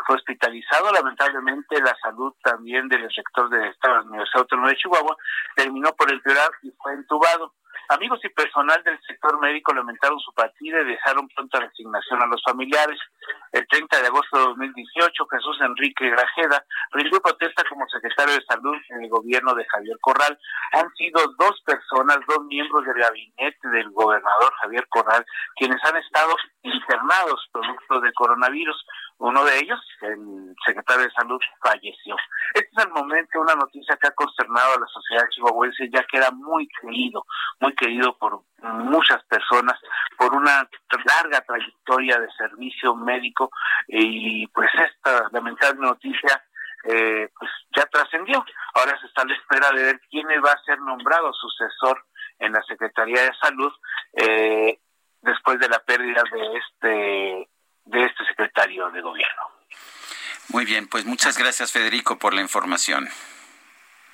fue 0.07 0.17
hospitalizado. 0.17 0.91
Lamentablemente 0.91 1.81
la 1.83 1.95
salud 2.03 2.33
también 2.43 2.89
del 2.89 3.03
rector 3.15 3.51
de 3.51 3.69
esta 3.69 4.01
Universidad 4.01 4.41
Autónoma 4.41 4.71
de 4.71 4.77
Chihuahua 4.77 5.17
terminó 5.55 5.93
por 5.93 6.11
empeorar 6.11 6.51
y 6.63 6.71
fue 6.83 6.95
entubado. 6.95 7.53
Amigos 7.89 8.21
y 8.25 8.29
personal 8.31 8.83
del 8.85 8.99
sector 9.03 9.39
médico 9.41 9.73
lamentaron 9.75 10.19
su 10.21 10.33
partida 10.33 10.81
y 10.81 10.85
dejaron 10.85 11.29
pronta 11.29 11.61
resignación 11.61 12.23
a 12.23 12.27
los 12.27 12.43
familiares. 12.43 12.99
El 13.53 13.67
30 13.67 14.01
de 14.01 14.07
agosto 14.07 14.39
de 14.39 14.45
2018, 14.45 15.27
Jesús 15.27 15.59
Enrique 15.61 16.09
Grajeda 16.09 16.65
rindió 16.93 17.21
protesta 17.21 17.63
como 17.69 17.87
secretario 17.89 18.35
de 18.35 18.45
Salud 18.45 18.77
en 18.91 19.05
el 19.05 19.11
gobierno 19.11 19.55
de 19.55 19.67
Javier 19.67 19.97
Corral. 20.01 20.39
Han 20.73 20.89
sido 20.95 21.21
dos 21.39 21.61
personas, 21.67 22.19
dos 22.27 22.45
miembros 22.47 22.85
del 22.85 22.95
gabinete 22.95 23.69
del 23.69 23.91
gobernador 23.91 24.53
Javier 24.63 24.87
Corral, 24.89 25.25
quienes 25.57 25.83
han 25.85 25.97
estado 25.97 26.35
internados 26.63 27.49
producto 27.53 28.01
del 28.01 28.15
coronavirus. 28.15 28.87
Uno 29.23 29.45
de 29.45 29.57
ellos, 29.57 29.79
el 30.01 30.53
secretario 30.67 31.05
de 31.05 31.13
Salud, 31.13 31.39
falleció. 31.61 32.17
Este 32.55 32.69
es 32.77 32.85
el 32.85 32.91
momento, 32.91 33.41
una 33.41 33.55
noticia 33.55 33.97
que 33.97 34.09
ha 34.09 34.15
consternado 34.17 34.75
a 34.75 34.81
la 34.81 34.87
sociedad 34.89 35.29
chihuahuense, 35.31 35.89
ya 35.93 36.03
que 36.11 36.17
era 36.17 36.33
muy 36.33 36.67
querido, 36.81 37.25
muy 37.61 37.73
querido 37.77 38.19
por 38.19 38.43
muchas 38.63 39.23
personas, 39.27 39.79
por 40.19 40.35
una 40.35 40.69
larga 41.05 41.41
trayectoria 41.43 42.19
de 42.19 42.33
servicio 42.33 42.97
médico 42.97 43.49
y 43.87 44.49
pues 44.49 44.69
esta 44.75 45.29
lamentable 45.31 45.83
noticia 45.83 46.45
eh, 46.83 47.31
pues 47.39 47.51
ya 47.77 47.85
trascendió. 47.85 48.45
Ahora 48.75 48.99
se 48.99 49.07
está 49.07 49.23
a 49.23 49.27
la 49.27 49.37
espera 49.37 49.71
de 49.71 49.85
ver 49.85 50.01
quién 50.11 50.27
va 50.45 50.51
a 50.51 50.65
ser 50.65 50.81
nombrado 50.81 51.33
sucesor 51.33 52.05
en 52.41 52.53
la 52.55 52.63
Secretaría 52.65 53.23
de 53.23 53.35
Salud 53.41 53.73
eh, 54.15 54.81
después 55.21 55.61
de 55.61 55.69
la 55.69 55.79
pérdida 55.79 56.25
de 56.33 56.59
este 56.59 57.52
de 57.85 58.05
este 58.05 58.25
secretario 58.27 58.91
de 58.91 59.01
gobierno. 59.01 59.43
Muy 60.49 60.65
bien, 60.65 60.89
pues 60.89 61.05
muchas 61.05 61.39
gracias 61.39 61.73
Federico 61.73 62.19
por 62.19 62.35
la 62.35 62.43
información. 62.43 63.09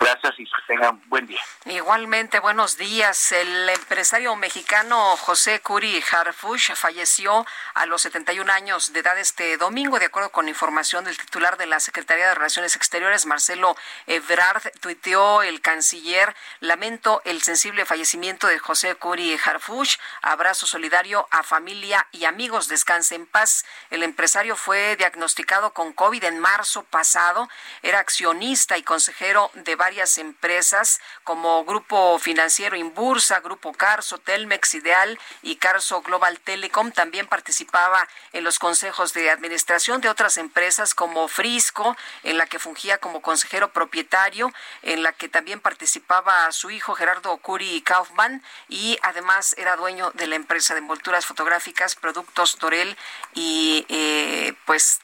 Gracias 0.01 0.35
y 0.39 0.47
tengan 0.69 1.03
buen 1.09 1.27
día. 1.27 1.41
Igualmente, 1.65 2.39
buenos 2.39 2.77
días. 2.77 3.33
El 3.33 3.69
empresario 3.69 4.37
mexicano 4.37 5.17
José 5.17 5.61
Curi 5.61 6.01
Harfush 6.13 6.73
falleció 6.75 7.45
a 7.75 7.85
los 7.87 8.03
71 8.03 8.53
años 8.53 8.93
de 8.93 9.01
edad 9.01 9.19
este 9.19 9.57
domingo, 9.57 9.99
de 9.99 10.07
acuerdo 10.07 10.31
con 10.31 10.49
información 10.49 11.05
del 11.05 11.19
titular 11.19 11.57
de 11.57 11.67
la 11.67 11.81
Secretaría 11.81 12.29
de 12.29 12.35
Relaciones 12.37 12.77
Exteriores, 12.77 13.27
Marcelo 13.27 13.77
Ebrard. 14.07 14.71
Tuiteó 14.81 15.43
el 15.43 15.61
canciller, 15.61 16.35
lamento 16.61 17.21
el 17.25 17.43
sensible 17.43 17.85
fallecimiento 17.85 18.47
de 18.47 18.61
José 18.61 18.95
Curi 18.95 19.37
Harfush. 19.45 19.97
Abrazo 20.23 20.67
solidario 20.67 21.27
a 21.33 21.43
familia 21.43 22.07
y 22.13 22.25
amigos. 22.25 22.69
Descanse 22.69 23.17
en 23.17 23.27
paz. 23.27 23.65
El 23.91 24.05
empresario 24.05 24.55
fue 24.55 24.95
diagnosticado 24.95 25.73
con 25.73 25.93
COVID 25.93 26.23
en 26.23 26.39
marzo 26.39 26.85
pasado. 26.85 27.49
Era 27.83 27.99
accionista 27.99 28.79
y 28.79 28.85
consejero 28.85 29.51
de 29.55 29.75
varios 29.75 29.88
varias 29.89 30.19
empresas 30.19 31.01
como 31.25 31.65
Grupo 31.65 32.19
Financiero 32.19 32.77
Inbursa, 32.77 33.41
Grupo 33.41 33.73
Carso, 33.73 34.19
Telmex 34.19 34.75
Ideal 34.75 35.19
y 35.41 35.57
Carso 35.57 36.03
Global 36.03 36.39
Telecom. 36.41 36.93
También 36.93 37.27
participaba 37.27 38.07
en 38.35 38.45
los 38.45 38.59
consejos 38.59 39.15
de 39.15 39.31
administración 39.31 40.03
de 40.03 40.11
otras 40.11 40.37
empresas 40.37 40.95
como 40.95 41.27
Frisco, 41.27 41.97
en 42.23 42.37
la 42.37 42.45
que 42.45 42.59
fungía 42.59 42.99
como 42.99 43.23
consejero 43.23 43.73
propietario, 43.73 44.53
en 44.83 45.03
la 45.03 45.13
que 45.15 45.31
también 45.31 45.59
participaba 45.59 46.53
su 46.53 46.71
hijo 46.71 46.95
Gerardo 46.95 47.35
Curi 47.39 47.81
Kaufman 47.81 48.43
y 48.69 48.99
además 49.01 49.55
era 49.57 49.77
dueño 49.77 50.11
de 50.11 50.27
la 50.27 50.37
empresa 50.37 50.75
de 50.75 50.81
envolturas 50.81 51.25
fotográficas 51.25 51.95
Productos 51.95 52.59
Dorel 52.59 52.95
y 53.33 53.87
eh, 53.89 54.53
pues 54.67 55.01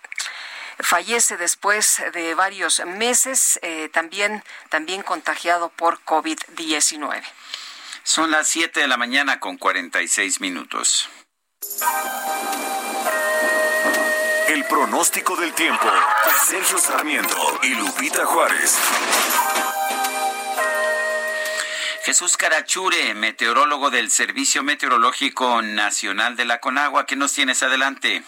fallece 0.81 1.37
después 1.37 2.03
de 2.13 2.35
varios 2.35 2.85
meses, 2.85 3.59
eh, 3.63 3.89
también, 3.93 4.43
también 4.69 5.03
contagiado 5.03 5.71
por 5.71 6.01
COVID-19. 6.05 7.23
Son 8.03 8.31
las 8.31 8.49
7 8.49 8.81
de 8.81 8.89
la 8.89 8.97
mañana 8.97 9.41
con 9.41 9.57
46 9.57 10.41
minutos. 10.41 11.09
El 14.49 14.65
pronóstico 14.67 15.37
del 15.37 15.53
tiempo. 15.55 15.91
Sergio 16.47 16.79
Sarmiento 16.79 17.61
y 17.63 17.71
Lupita 17.71 18.27
Juárez. 18.27 18.79
Jesús 22.05 22.37
Carachure, 22.37 23.15
meteorólogo 23.15 23.91
del 23.91 24.11
Servicio 24.11 24.63
Meteorológico 24.63 25.63
Nacional 25.63 26.37
de 26.37 26.45
la 26.45 26.61
Conagua, 26.61 27.07
¿qué 27.07 27.17
nos 27.17 27.33
tienes 27.33 27.63
adelante? 27.63 28.23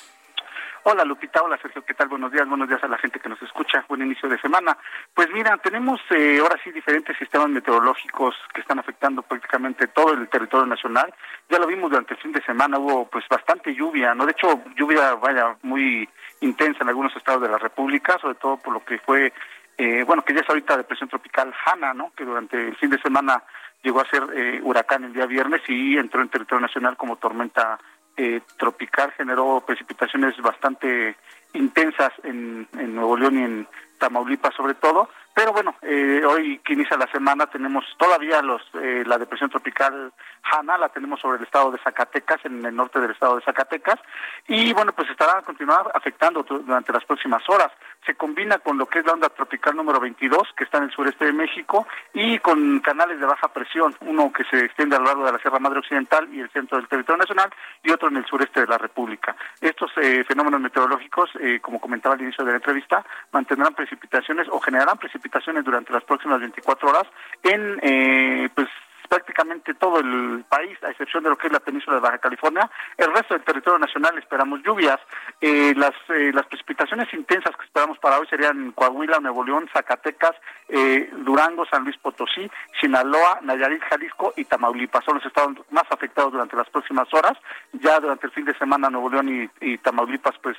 Hola 0.89 1.05
Lupita, 1.05 1.43
hola 1.43 1.59
Sergio, 1.61 1.85
¿qué 1.85 1.95
tal? 1.95 2.07
Buenos 2.07 2.31
días, 2.31 2.49
buenos 2.49 2.69
días 2.69 2.81
a 2.85 2.87
la 2.87 2.97
gente 2.97 3.19
que 3.19 3.29
nos 3.29 3.43
escucha, 3.43 3.85
buen 3.89 4.03
inicio 4.03 4.29
de 4.29 4.39
semana. 4.39 4.79
Pues 5.13 5.29
mira, 5.33 5.57
tenemos 5.57 6.01
eh, 6.11 6.39
ahora 6.41 6.61
sí 6.63 6.71
diferentes 6.71 7.19
sistemas 7.19 7.49
meteorológicos 7.49 8.37
que 8.55 8.61
están 8.61 8.79
afectando 8.79 9.23
prácticamente 9.23 9.89
todo 9.89 10.13
el 10.13 10.29
territorio 10.29 10.65
nacional. 10.65 11.13
Ya 11.51 11.59
lo 11.59 11.67
vimos 11.67 11.91
durante 11.91 12.15
el 12.15 12.21
fin 12.21 12.31
de 12.31 12.41
semana, 12.45 12.79
hubo 12.79 13.11
pues 13.11 13.25
bastante 13.29 13.75
lluvia, 13.75 14.15
¿no? 14.15 14.27
De 14.27 14.31
hecho, 14.31 14.63
lluvia, 14.77 15.15
vaya, 15.15 15.57
muy 15.63 16.09
intensa 16.41 16.85
en 16.85 16.89
algunos 16.91 17.17
estados 17.17 17.43
de 17.43 17.49
la 17.49 17.59
República, 17.59 18.17
sobre 18.21 18.37
todo 18.37 18.57
por 18.59 18.73
lo 18.73 18.85
que 18.85 19.01
fue, 19.01 19.33
eh, 19.77 20.05
bueno, 20.05 20.23
que 20.23 20.35
ya 20.35 20.43
es 20.43 20.49
ahorita 20.49 20.77
depresión 20.77 21.09
tropical 21.09 21.53
Hanna, 21.65 21.95
¿no? 21.95 22.13
Que 22.17 22.25
durante 22.25 22.69
el 22.69 22.77
fin 22.77 22.91
de 22.91 23.03
semana 23.03 23.43
llegó 23.83 24.03
a 24.03 24.09
ser 24.09 24.23
eh, 24.37 24.61
huracán 24.63 25.03
el 25.03 25.13
día 25.13 25.27
viernes 25.27 25.63
y 25.67 25.99
entró 25.99 26.23
en 26.23 26.29
territorio 26.29 26.61
nacional 26.61 26.97
como 26.97 27.17
tormenta 27.17 27.77
eh, 28.17 28.41
tropical 28.59 29.13
generó 29.13 29.63
precipitaciones 29.67 30.37
bastante 30.39 31.17
intensas 31.53 32.13
en, 32.25 32.67
en 32.79 32.95
Nuevo 32.95 33.17
León 33.17 33.39
y 33.39 33.43
en 33.43 33.69
Tamaulipas 33.99 34.55
sobre 34.55 34.75
todo, 34.75 35.09
pero 35.37 35.53
bueno, 35.53 35.75
eh, 35.83 36.23
hoy 36.27 36.61
que 36.65 36.73
inicia 36.73 36.97
la 36.97 37.07
semana 37.09 37.47
tenemos 37.47 37.85
todavía 37.99 38.41
los 38.41 38.63
eh, 38.73 39.05
la 39.05 39.19
depresión 39.19 39.51
tropical 39.51 40.11
Hanna, 40.43 40.79
la 40.79 40.89
tenemos 40.89 41.21
sobre 41.21 41.37
el 41.37 41.45
estado 41.45 41.71
de 41.73 41.79
Zacatecas, 41.79 42.43
en 42.45 42.65
el 42.65 42.75
norte 42.75 43.01
del 43.01 43.11
estado 43.11 43.37
de 43.37 43.43
Zacatecas, 43.43 44.01
y 44.49 44.73
bueno, 44.73 44.95
pues 44.95 45.11
estará 45.11 45.41
a 45.41 45.43
continuar 45.43 45.91
afectando 45.93 46.43
durante 46.43 46.91
las 46.91 47.05
próximas 47.05 47.43
horas. 47.51 47.71
Se 48.07 48.15
combina 48.15 48.59
con 48.61 48.79
lo 48.79 48.87
que 48.87 49.01
es 49.01 49.05
la 49.05 49.13
onda 49.13 49.29
tropical 49.29 49.77
número 49.77 50.01
22, 50.01 50.55
que 50.57 50.65
está 50.65 50.79
en 50.79 50.85
el 50.85 50.93
sureste 50.93 51.27
de 51.27 51.33
México, 51.35 51.87
y 52.15 52.39
con 52.39 52.81
canales 52.81 53.21
de 53.21 53.27
baja 53.27 53.49
presión, 53.49 53.95
uno 54.01 54.33
que 54.33 54.45
se 54.45 54.65
extiende 54.65 54.97
a 54.97 55.01
lo 55.01 55.07
largo 55.07 55.27
de 55.27 55.33
la 55.33 55.39
Sierra 55.39 55.59
Madre 55.59 55.81
Occidental 55.81 56.33
y 56.33 56.41
el 56.41 56.51
centro 56.51 56.79
del 56.79 56.89
territorio 56.89 57.19
nacional, 57.19 57.51
y 57.83 57.91
otro 57.91 58.09
en 58.09 58.17
el 58.17 58.25
sureste 58.25 58.61
de 58.61 58.69
la 58.69 58.79
República. 58.79 59.37
Estos 59.61 59.91
eh, 59.97 60.25
fenómenos 60.25 60.63
meteorológicos, 60.63 61.31
como 61.61 61.79
comentaba 61.79 62.15
al 62.15 62.23
inicio 62.23 62.43
de 62.45 62.53
la 62.53 62.57
entrevista, 62.57 63.05
mantendrán 63.33 63.75
precipitaciones 63.75 64.49
o 64.49 64.61
generarán 64.61 64.97
precipitaciones 64.97 65.26
durante 65.65 65.93
las 65.93 66.05
próximas 66.05 66.41
24 66.41 66.89
horas 66.89 67.07
en, 67.43 67.79
eh, 67.83 68.49
pues, 68.55 68.69
prácticamente 69.07 69.75
todo 69.75 70.01
el 70.01 70.45
país, 70.49 70.77
a 70.83 70.91
excepción 70.91 71.23
de 71.23 71.31
lo 71.31 71.37
que 71.37 71.47
es 71.47 71.53
la 71.53 71.61
península 71.61 71.97
de 71.97 72.03
Baja 72.03 72.19
California. 72.19 72.71
El 72.97 73.13
resto 73.13 73.35
del 73.35 73.45
territorio 73.45 73.79
nacional 73.79 74.17
esperamos 74.19 74.63
lluvias. 74.63 74.99
Eh, 75.41 75.75
las, 75.77 75.95
eh, 76.09 76.33
las 76.33 76.47
precipitaciones 76.47 77.13
intensas 77.15 77.57
que 77.57 77.65
esperamos 77.65 77.99
para 77.99 78.19
hoy 78.19 78.27
serían 78.29 78.73
Coahuila, 78.73 79.21
Nuevo 79.21 79.45
León, 79.45 79.69
Zacatecas, 79.73 80.35
eh, 80.69 81.11
Durango, 81.25 81.65
San 81.67 81.85
Luis 81.85 81.97
Potosí, 81.99 82.51
Sinaloa, 82.81 83.41
Nayarit, 83.43 83.83
Jalisco 83.83 84.33
y 84.37 84.45
Tamaulipas. 84.45 85.05
Son 85.05 85.17
los 85.17 85.27
estados 85.27 85.57
más 85.71 85.85
afectados 85.91 86.33
durante 86.33 86.57
las 86.57 86.69
próximas 86.71 87.13
horas. 87.15 87.35
Ya 87.73 88.01
durante 88.01 88.27
el 88.27 88.33
fin 88.33 88.45
de 88.45 88.57
semana 88.59 88.91
Nuevo 88.91 89.11
León 89.11 89.51
y, 89.61 89.79
Tamaulipas 89.79 90.37
pues 90.43 90.57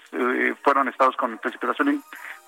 fueron 0.63 0.87
estados 0.87 1.15
con 1.17 1.37
precipitaciones 1.37 2.01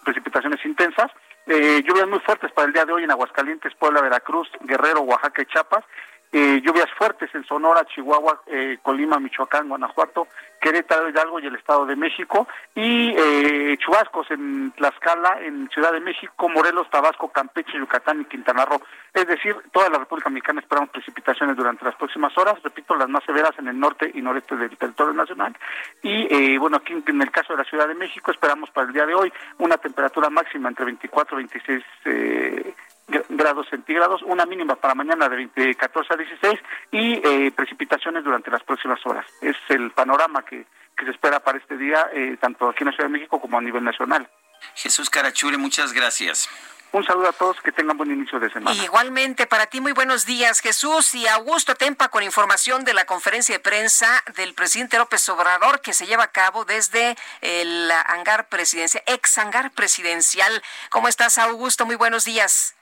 precipitaciones 0.03 0.63
intensas. 0.65 1.11
Eh, 1.51 1.81
lluvias 1.83 2.07
muy 2.07 2.19
fuertes 2.19 2.51
para 2.51 2.67
el 2.67 2.73
día 2.73 2.85
de 2.85 2.93
hoy 2.93 3.03
en 3.03 3.09
Aguascalientes, 3.09 3.73
Puebla, 3.73 4.01
Veracruz, 4.01 4.47
Guerrero, 4.61 5.01
Oaxaca 5.01 5.41
y 5.41 5.47
Chiapas. 5.47 5.83
Eh, 6.31 6.61
lluvias 6.63 6.91
fuertes 6.95 7.33
en 7.33 7.43
Sonora, 7.43 7.85
Chihuahua, 7.85 8.41
eh, 8.45 8.77
Colima, 8.83 9.19
Michoacán, 9.19 9.67
Guanajuato, 9.67 10.27
Querétaro, 10.61 11.09
Hidalgo 11.09 11.39
y 11.39 11.47
el 11.47 11.55
Estado 11.55 11.87
de 11.87 11.95
México, 11.95 12.47
y 12.75 13.15
eh, 13.17 13.75
chubascos 13.79 14.29
en 14.29 14.71
Tlaxcala, 14.73 15.39
en 15.41 15.67
Ciudad 15.69 15.91
de 15.91 16.01
México, 16.01 16.47
Morelos, 16.47 16.89
Tabasco, 16.91 17.29
Campeche, 17.29 17.79
Yucatán 17.79 18.21
y 18.21 18.25
Quintana 18.25 18.65
Roo. 18.65 18.79
Es 19.11 19.25
decir, 19.25 19.55
toda 19.71 19.89
la 19.89 19.97
República 19.97 20.29
Mexicana 20.29 20.61
esperamos 20.61 20.91
precipitaciones 20.91 21.57
durante 21.57 21.83
las 21.83 21.95
próximas 21.95 22.37
horas, 22.37 22.61
repito, 22.61 22.95
las 22.95 23.09
más 23.09 23.23
severas 23.23 23.57
en 23.57 23.67
el 23.67 23.79
norte 23.79 24.11
y 24.13 24.21
noreste 24.21 24.55
del 24.55 24.77
territorio 24.77 25.13
nacional. 25.13 25.55
Y 26.03 26.57
bueno, 26.57 26.77
aquí 26.77 26.93
en 27.07 27.21
el 27.21 27.31
caso 27.31 27.53
de 27.53 27.63
la 27.63 27.69
Ciudad 27.69 27.87
de 27.87 27.95
México 27.95 28.29
esperamos 28.29 28.69
para 28.69 28.87
el 28.87 28.93
día 28.93 29.07
de 29.07 29.15
hoy 29.15 29.33
una 29.57 29.77
temperatura 29.77 30.29
máxima 30.29 30.69
entre 30.69 30.85
24 30.85 31.39
y 31.39 31.43
26 31.43 31.83
eh, 32.05 32.73
grados 33.29 33.67
centígrados, 33.69 34.21
una 34.23 34.45
mínima 34.45 34.75
para 34.75 34.95
mañana 34.95 35.29
de 35.29 35.75
14 35.75 36.13
a 36.13 36.17
16 36.17 36.59
y 36.91 37.13
eh, 37.23 37.51
precipitaciones 37.55 38.23
durante 38.23 38.51
las 38.51 38.63
próximas 38.63 38.99
horas. 39.05 39.25
Es 39.41 39.55
el 39.69 39.91
panorama 39.91 40.43
que, 40.43 40.65
se 40.97 41.11
espera 41.11 41.39
para 41.39 41.57
este 41.57 41.77
día, 41.77 42.09
eh, 42.13 42.37
tanto 42.41 42.67
aquí 42.67 42.83
en 42.83 42.87
la 42.87 42.91
Ciudad 42.91 43.07
de 43.07 43.13
México 43.13 43.39
como 43.39 43.57
a 43.57 43.61
nivel 43.61 43.83
nacional. 43.83 44.29
Jesús 44.75 45.09
Carachure, 45.09 45.57
muchas 45.57 45.93
gracias. 45.93 46.49
Un 46.91 47.05
saludo 47.05 47.29
a 47.29 47.33
todos, 47.33 47.61
que 47.61 47.71
tengan 47.71 47.97
buen 47.97 48.11
inicio 48.11 48.39
de 48.39 48.51
semana. 48.51 48.75
Igualmente, 48.83 49.45
para 49.45 49.67
ti 49.67 49.79
muy 49.79 49.91
buenos 49.91 50.25
días, 50.25 50.59
Jesús 50.59 51.13
y 51.13 51.27
Augusto 51.27 51.75
Tempa 51.75 52.09
con 52.09 52.23
información 52.23 52.83
de 52.83 52.95
la 52.95 53.05
conferencia 53.05 53.55
de 53.55 53.59
prensa 53.59 54.23
del 54.35 54.55
presidente 54.55 54.97
López 54.97 55.29
Obrador 55.29 55.81
que 55.81 55.93
se 55.93 56.07
lleva 56.07 56.23
a 56.23 56.31
cabo 56.31 56.65
desde 56.65 57.15
el 57.41 57.91
hangar 58.07 58.49
presidencial, 58.49 59.03
ex 59.05 59.37
hangar 59.37 59.71
presidencial. 59.71 60.63
¿Cómo 60.89 61.07
estás, 61.07 61.37
Augusto? 61.37 61.85
Muy 61.85 61.95
buenos 61.95 62.25
días. 62.25 62.75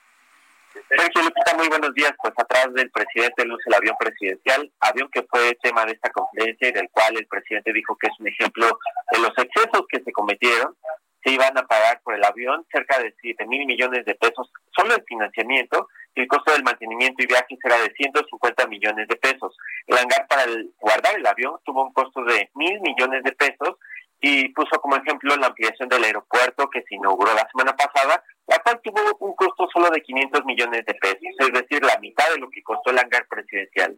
Sergio 0.89 1.23
Lupita, 1.23 1.55
muy 1.55 1.67
buenos 1.67 1.93
días. 1.93 2.11
Pues 2.21 2.33
atrás 2.37 2.73
del 2.73 2.89
presidente 2.91 3.45
luce 3.45 3.63
el 3.67 3.73
avión 3.75 3.95
presidencial, 3.99 4.71
avión 4.79 5.09
que 5.11 5.23
fue 5.23 5.57
tema 5.61 5.85
de 5.85 5.93
esta 5.93 6.09
conferencia 6.11 6.69
y 6.69 6.71
del 6.71 6.89
cual 6.89 7.17
el 7.17 7.27
presidente 7.27 7.73
dijo 7.73 7.97
que 7.97 8.07
es 8.07 8.13
un 8.19 8.27
ejemplo 8.27 8.79
de 9.11 9.19
los 9.19 9.31
excesos 9.37 9.85
que 9.89 10.01
se 10.03 10.11
cometieron. 10.11 10.75
Se 11.23 11.31
iban 11.31 11.57
a 11.57 11.65
pagar 11.65 12.01
por 12.03 12.15
el 12.15 12.23
avión 12.23 12.65
cerca 12.71 12.99
de 12.99 13.13
7 13.19 13.45
mil 13.47 13.65
millones 13.65 14.05
de 14.05 14.15
pesos 14.15 14.51
solo 14.75 14.95
en 14.95 15.03
financiamiento 15.03 15.87
y 16.15 16.21
el 16.21 16.27
costo 16.27 16.53
del 16.53 16.63
mantenimiento 16.63 17.23
y 17.23 17.27
viajes 17.27 17.59
era 17.63 17.77
de 17.79 17.91
150 17.91 18.67
millones 18.67 19.07
de 19.07 19.15
pesos. 19.15 19.55
El 19.87 19.97
hangar 19.97 20.27
para 20.27 20.43
guardar 20.79 21.15
el 21.15 21.25
avión 21.25 21.59
tuvo 21.65 21.83
un 21.83 21.93
costo 21.93 22.23
de 22.23 22.49
mil 22.55 22.79
millones 22.81 23.23
de 23.23 23.31
pesos 23.33 23.77
y 24.21 24.49
puso 24.49 24.79
como 24.81 24.95
ejemplo 24.95 25.35
la 25.35 25.47
ampliación 25.47 25.89
del 25.89 26.03
aeropuerto 26.03 26.69
que 26.69 26.81
se 26.83 26.95
inauguró 26.95 27.33
la 27.33 27.47
semana 27.51 27.75
pasada, 27.75 28.23
la 28.47 28.59
cual 28.59 28.79
tuvo 28.81 29.01
un 29.19 29.35
costo 29.35 29.67
solo 29.71 29.89
de 29.89 30.01
500 30.01 30.45
millones 30.45 30.85
de 30.85 30.93
pesos, 30.93 31.35
es 31.39 31.51
decir, 31.51 31.83
la 31.83 31.97
mitad 31.99 32.29
de 32.31 32.39
lo 32.39 32.49
que 32.49 32.63
costó 32.63 32.91
el 32.91 32.99
hangar 32.99 33.27
presidencial. 33.27 33.97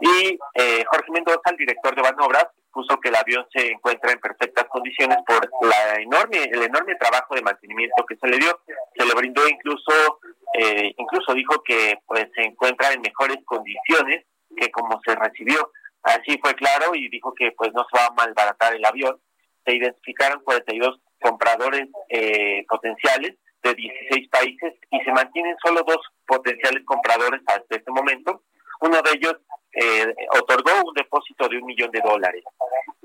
Y 0.00 0.38
eh, 0.54 0.84
Jorge 0.86 1.12
Mendoza, 1.12 1.50
el 1.50 1.56
director 1.56 1.94
de 1.94 2.02
Banobras, 2.02 2.46
puso 2.70 3.00
que 3.00 3.08
el 3.08 3.16
avión 3.16 3.46
se 3.54 3.72
encuentra 3.72 4.12
en 4.12 4.20
perfectas 4.20 4.66
condiciones 4.68 5.16
por 5.26 5.48
la 5.66 6.00
enorme, 6.00 6.44
el 6.44 6.62
enorme 6.62 6.94
trabajo 6.96 7.34
de 7.34 7.42
mantenimiento 7.42 8.04
que 8.06 8.16
se 8.16 8.28
le 8.28 8.36
dio. 8.36 8.60
Se 8.94 9.06
le 9.06 9.14
brindó 9.14 9.48
incluso, 9.48 10.20
eh, 10.52 10.92
incluso 10.98 11.32
dijo 11.32 11.62
que 11.64 11.98
pues 12.06 12.26
se 12.34 12.42
encuentra 12.42 12.92
en 12.92 13.00
mejores 13.00 13.38
condiciones 13.46 14.26
que 14.54 14.70
como 14.70 15.00
se 15.06 15.14
recibió. 15.14 15.72
Así 16.02 16.38
fue 16.42 16.54
claro 16.54 16.94
y 16.94 17.08
dijo 17.08 17.32
que 17.34 17.52
pues 17.52 17.72
no 17.72 17.86
se 17.90 17.98
va 17.98 18.06
a 18.06 18.14
malbaratar 18.14 18.74
el 18.74 18.84
avión 18.84 19.18
se 19.66 19.74
identificaron 19.74 20.42
42 20.44 21.00
compradores 21.20 21.88
eh, 22.08 22.64
potenciales 22.68 23.34
de 23.66 23.74
16 23.74 24.28
países 24.28 24.74
y 24.90 25.00
se 25.00 25.12
mantienen 25.12 25.56
solo 25.64 25.82
dos 25.86 25.98
potenciales 26.26 26.84
compradores 26.84 27.40
hasta 27.46 27.76
este 27.76 27.90
momento. 27.90 28.42
Uno 28.80 29.00
de 29.02 29.10
ellos 29.12 29.36
eh, 29.72 30.14
otorgó 30.40 30.70
un 30.84 30.94
depósito 30.94 31.48
de 31.48 31.58
un 31.58 31.66
millón 31.66 31.90
de 31.90 32.00
dólares. 32.00 32.44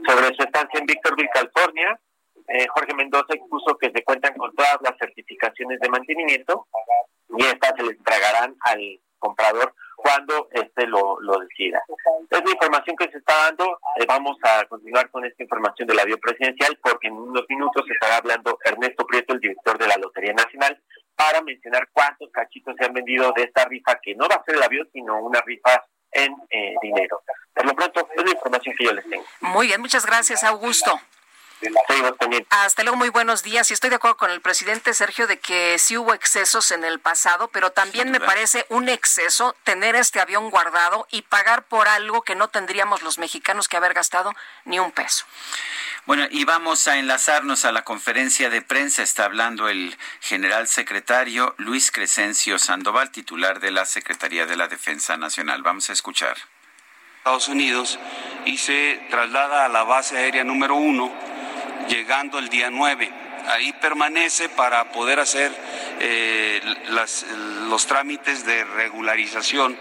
Sobre 0.05 0.36
su 0.36 0.43
estancia 0.43 0.80
en 0.80 0.86
Victorville, 0.86 1.30
California, 1.34 1.99
eh, 2.47 2.68
Jorge 2.70 2.93
Mendoza 2.93 3.34
expuso 3.34 3.78
que 3.78 3.91
se 3.91 4.03
cuentan 4.03 4.34
con 4.36 4.53
todas 4.55 4.78
las 4.82 4.97
certificaciones 4.99 5.80
de 5.80 5.89
mantenimiento 5.89 6.68
y 7.38 7.45
estas 7.45 7.74
se 7.78 7.84
les 7.84 7.97
entregarán 7.97 8.55
al 8.62 8.99
comprador 9.20 9.74
cuando 10.02 10.49
este 10.52 10.88
lo, 10.88 11.20
lo 11.22 11.39
decida. 11.39 11.84
Es 12.30 12.43
la 12.43 12.52
información 12.52 12.95
que 12.95 13.10
se 13.10 13.18
está 13.18 13.36
dando. 13.45 13.80
Eh, 13.99 14.06
vamos 14.08 14.38
a 14.43 14.66
continuar 14.66 15.10
con 15.10 15.26
esta 15.26 15.43
información 15.43 15.88
del 15.88 15.99
avión 15.99 16.20
presidencial 16.20 16.78
porque 16.82 17.08
en 17.08 17.14
unos 17.14 17.45
minutos 17.47 17.86
estará 17.89 18.18
hablando 18.18 18.58
Ernesto 18.66 19.06
Prieto, 19.06 19.34
el 19.34 19.39
director 19.39 19.78
de 19.78 19.88
la 19.88 19.97
Lotería 19.97 20.34
Nacional, 20.34 20.82
para 21.16 21.41
mencionar 21.41 21.88
cuántos 21.91 22.32
cachitos 22.32 22.76
se 22.78 22.86
han 22.86 22.93
vendido 22.93 23.32
de 23.36 23.43
esta 23.43 23.66
rifa, 23.66 23.99
que 24.02 24.16
no 24.16 24.28
va 24.28 24.36
a 24.36 24.43
ser 24.43 24.56
el 24.56 24.64
avión, 24.64 24.89
sino 24.91 25.22
una 25.22 25.41
rifa 25.41 25.84
en 26.12 26.34
eh, 26.49 26.76
dinero. 26.82 27.22
Por 27.54 27.66
lo 27.66 27.74
pronto, 27.74 28.08
es 28.16 28.24
la 28.24 28.32
información 28.32 28.76
que 28.78 28.86
yo 28.86 28.93
les 28.93 29.08
tengo. 29.10 29.24
Muy 29.41 29.68
bien, 29.68 29.82
muchas 29.82 30.06
gracias, 30.06 30.43
Augusto. 30.43 30.99
Hasta 32.49 32.84
luego, 32.84 32.97
muy 32.97 33.09
buenos 33.09 33.43
días. 33.43 33.70
Y 33.70 33.74
estoy 33.74 33.89
de 33.89 33.97
acuerdo 33.97 34.18
con 34.18 34.32
el 34.32 34.41
presidente 34.41 34.93
Sergio 34.93 35.28
de 35.28 35.39
que 35.39 35.78
sí 35.78 35.97
hubo 35.97 36.14
excesos 36.14 36.72
en 36.72 36.84
el 36.84 36.99
pasado, 36.99 37.49
pero 37.49 37.72
también 37.72 38.12
me 38.12 38.20
parece 38.20 38.66
un 38.70 38.89
exceso 38.89 39.55
tener 39.64 39.95
este 39.95 40.20
avión 40.20 40.49
guardado 40.49 41.07
y 41.12 41.22
pagar 41.24 41.64
por 41.64 41.88
algo 41.88 42.24
que 42.24 42.36
no 42.36 42.47
tendríamos 42.47 43.03
los 43.03 43.18
mexicanos 43.18 43.68
que 43.68 43.78
haber 43.78 43.93
gastado 43.93 44.34
ni 44.66 44.80
un 44.80 44.91
peso. 44.91 45.26
Bueno, 46.05 46.26
y 46.32 46.45
vamos 46.45 46.88
a 46.88 46.97
enlazarnos 46.97 47.64
a 47.64 47.72
la 47.72 47.84
conferencia 47.84 48.49
de 48.49 48.62
prensa. 48.62 49.03
Está 49.03 49.26
hablando 49.26 49.70
el 49.70 49.95
general 50.20 50.68
secretario 50.68 51.53
Luis 51.57 51.91
Crescencio 51.91 52.57
Sandoval, 52.57 53.12
titular 53.12 53.59
de 53.59 53.72
la 53.72 53.86
Secretaría 53.86 54.45
de 54.47 54.55
la 54.55 54.68
Defensa 54.68 55.16
Nacional. 55.18 55.62
Vamos 55.62 55.89
a 55.89 55.93
escuchar. 55.93 56.38
Estados 57.20 57.49
Unidos 57.49 57.99
y 58.45 58.57
se 58.57 58.99
traslada 59.12 59.66
a 59.66 59.70
la 59.70 59.84
base 59.84 60.18
aérea 60.18 60.43
número 60.43 60.76
uno 60.76 61.14
llegando 61.88 62.40
el 62.40 62.50
día 62.50 62.70
9. 62.70 63.12
Ahí 63.48 63.74
permanece 63.74 64.50
para 64.50 64.92
poder 64.92 65.20
hacer 65.20 65.52
eh, 66.00 66.62
los 67.70 67.88
trámites 67.88 68.46
de 68.46 68.64
regularización 68.64 69.78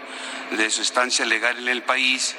de 0.51 0.69
su 0.69 0.81
estancia 0.81 1.25
legal 1.25 1.57
en 1.57 1.67
el 1.67 1.83
país 1.83 2.35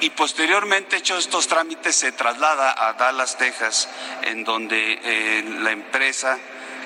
y 0.00 0.10
posteriormente 0.10 0.96
hechos 0.96 1.20
estos 1.20 1.48
trámites 1.48 1.96
se 1.96 2.12
traslada 2.12 2.74
a 2.88 2.92
Dallas, 2.92 3.38
Texas, 3.38 3.88
en 4.22 4.44
donde 4.44 5.00
eh, 5.02 5.44
la 5.60 5.72
empresa 5.72 6.38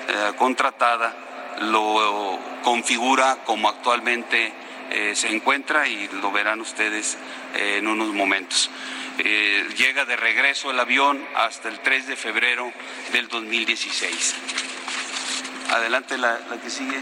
eh, 0.07 0.33
contratada 0.37 1.15
lo 1.59 2.39
configura 2.63 3.39
como 3.45 3.69
actualmente 3.69 4.53
se 5.13 5.29
encuentra 5.29 5.87
y 5.87 6.09
lo 6.21 6.33
verán 6.33 6.59
ustedes 6.59 7.17
en 7.55 7.87
unos 7.87 8.09
momentos. 8.09 8.69
Eh, 9.23 9.67
llega 9.77 10.03
de 10.05 10.15
regreso 10.15 10.71
el 10.71 10.79
avión 10.79 11.23
hasta 11.35 11.69
el 11.69 11.79
3 11.79 12.07
de 12.07 12.15
febrero 12.15 12.73
del 13.13 13.27
2016. 13.27 14.33
Adelante 15.69 16.17
la, 16.17 16.39
que 16.63 16.71
sigue. 16.71 16.99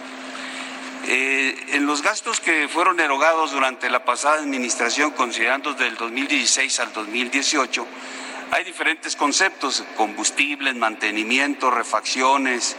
Eh, 1.08 1.56
en 1.70 1.86
los 1.86 2.02
gastos 2.02 2.42
que 2.42 2.68
fueron 2.68 3.00
erogados 3.00 3.54
durante 3.54 3.90
la 3.90 4.04
pasada 4.04 4.36
administración, 4.36 5.12
considerando 5.12 5.74
del 5.76 5.96
2016 5.96 6.82
al 6.82 6.92
2018, 6.92 7.88
hay 8.52 8.66
diferentes 8.66 9.16
conceptos, 9.16 9.86
combustibles, 9.96 10.76
mantenimiento, 10.76 11.72
refacciones, 11.72 12.76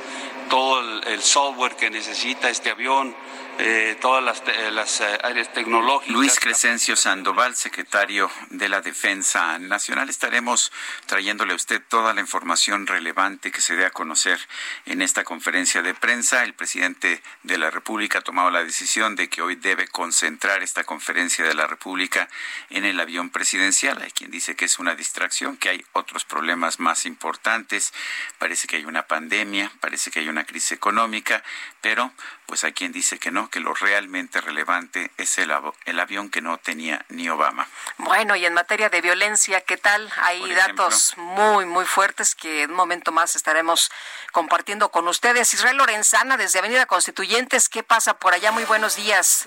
todo 0.51 1.01
el 1.05 1.23
software 1.23 1.77
que 1.77 1.89
necesita 1.89 2.51
este 2.51 2.71
avión, 2.71 3.17
eh, 3.63 3.97
todas 4.01 4.25
las, 4.25 4.43
las 4.73 5.01
eh, 5.01 5.19
áreas 5.23 5.53
tecnológicas. 5.53 6.15
Luis 6.15 6.41
Crescencio 6.41 6.97
Sandoval, 6.97 7.55
secretario 7.55 8.31
de 8.49 8.69
la 8.69 8.81
Defensa 8.81 9.59
Nacional. 9.59 10.09
Estaremos 10.09 10.73
trayéndole 11.07 11.53
a 11.53 11.57
usted 11.57 11.83
toda 11.87 12.15
la 12.15 12.23
información 12.23 12.87
relevante 12.87 13.53
que 13.53 13.61
se 13.61 13.77
dé 13.77 13.85
a 13.85 13.91
conocer 13.91 14.39
en 14.87 15.03
esta 15.03 15.25
conferencia 15.25 15.83
de 15.83 15.95
prensa. 15.95 16.43
El 16.43 16.55
presidente 16.55 17.23
de 17.43 17.59
la 17.59 17.71
República 17.71 18.19
ha 18.19 18.23
tomado 18.23 18.51
la 18.51 18.65
decisión 18.65 19.15
de 19.15 19.29
que 19.29 19.43
hoy 19.43 19.57
debe 19.57 19.87
concentrar 19.89 20.63
esta 20.63 20.85
conferencia 20.85 21.45
de 21.45 21.55
la 21.55 21.67
República 21.67 22.29
en 22.71 22.87
el 22.87 22.99
avión 22.99 23.29
presidencial. 23.29 24.01
Hay 24.01 24.11
quien 24.11 24.31
dice 24.31 24.57
que 24.57 24.65
es 24.65 24.79
una 24.79 24.95
distracción, 24.95 25.59
que 25.59 25.69
hay 25.69 25.85
otros 25.93 26.25
problemas 26.25 26.81
más 26.81 27.05
importantes. 27.05 27.93
Parece 28.39 28.67
que 28.67 28.77
hay 28.77 28.87
una 28.87 29.07
pandemia, 29.07 29.71
parece 29.81 30.11
que 30.11 30.21
hay 30.21 30.29
una 30.29 30.45
crisis 30.45 30.73
económica, 30.73 31.43
pero 31.83 32.13
pues 32.51 32.65
hay 32.65 32.73
quien 32.73 32.91
dice 32.91 33.21
que 33.21 33.31
no 33.31 33.49
que 33.49 33.61
lo 33.61 33.75
realmente 33.75 34.41
relevante 34.41 35.13
es 35.19 35.39
el, 35.39 35.53
el 35.85 36.01
avión 36.01 36.31
que 36.31 36.43
no 36.43 36.59
tenía 36.59 37.07
ni 37.09 37.29
Obama. 37.29 37.69
Bueno, 37.99 38.35
y 38.35 38.45
en 38.45 38.55
materia 38.55 38.89
de 38.89 39.01
violencia, 39.01 39.61
¿qué 39.61 39.77
tal? 39.77 40.11
Hay 40.21 40.53
datos 40.55 41.15
muy, 41.17 41.65
muy 41.65 41.85
fuertes 41.85 42.35
que 42.35 42.63
en 42.63 42.71
un 42.71 42.77
momento 42.77 43.13
más 43.13 43.37
estaremos 43.37 43.93
compartiendo 44.33 44.91
con 44.91 45.07
ustedes. 45.07 45.55
Israel 45.55 45.77
Lorenzana, 45.77 46.37
desde 46.37 46.59
Avenida 46.59 46.87
Constituyentes, 46.87 47.69
¿qué 47.69 47.85
pasa 47.85 48.19
por 48.19 48.35
allá? 48.35 48.51
Muy 48.51 48.65
buenos 48.65 48.97
días. 48.97 49.47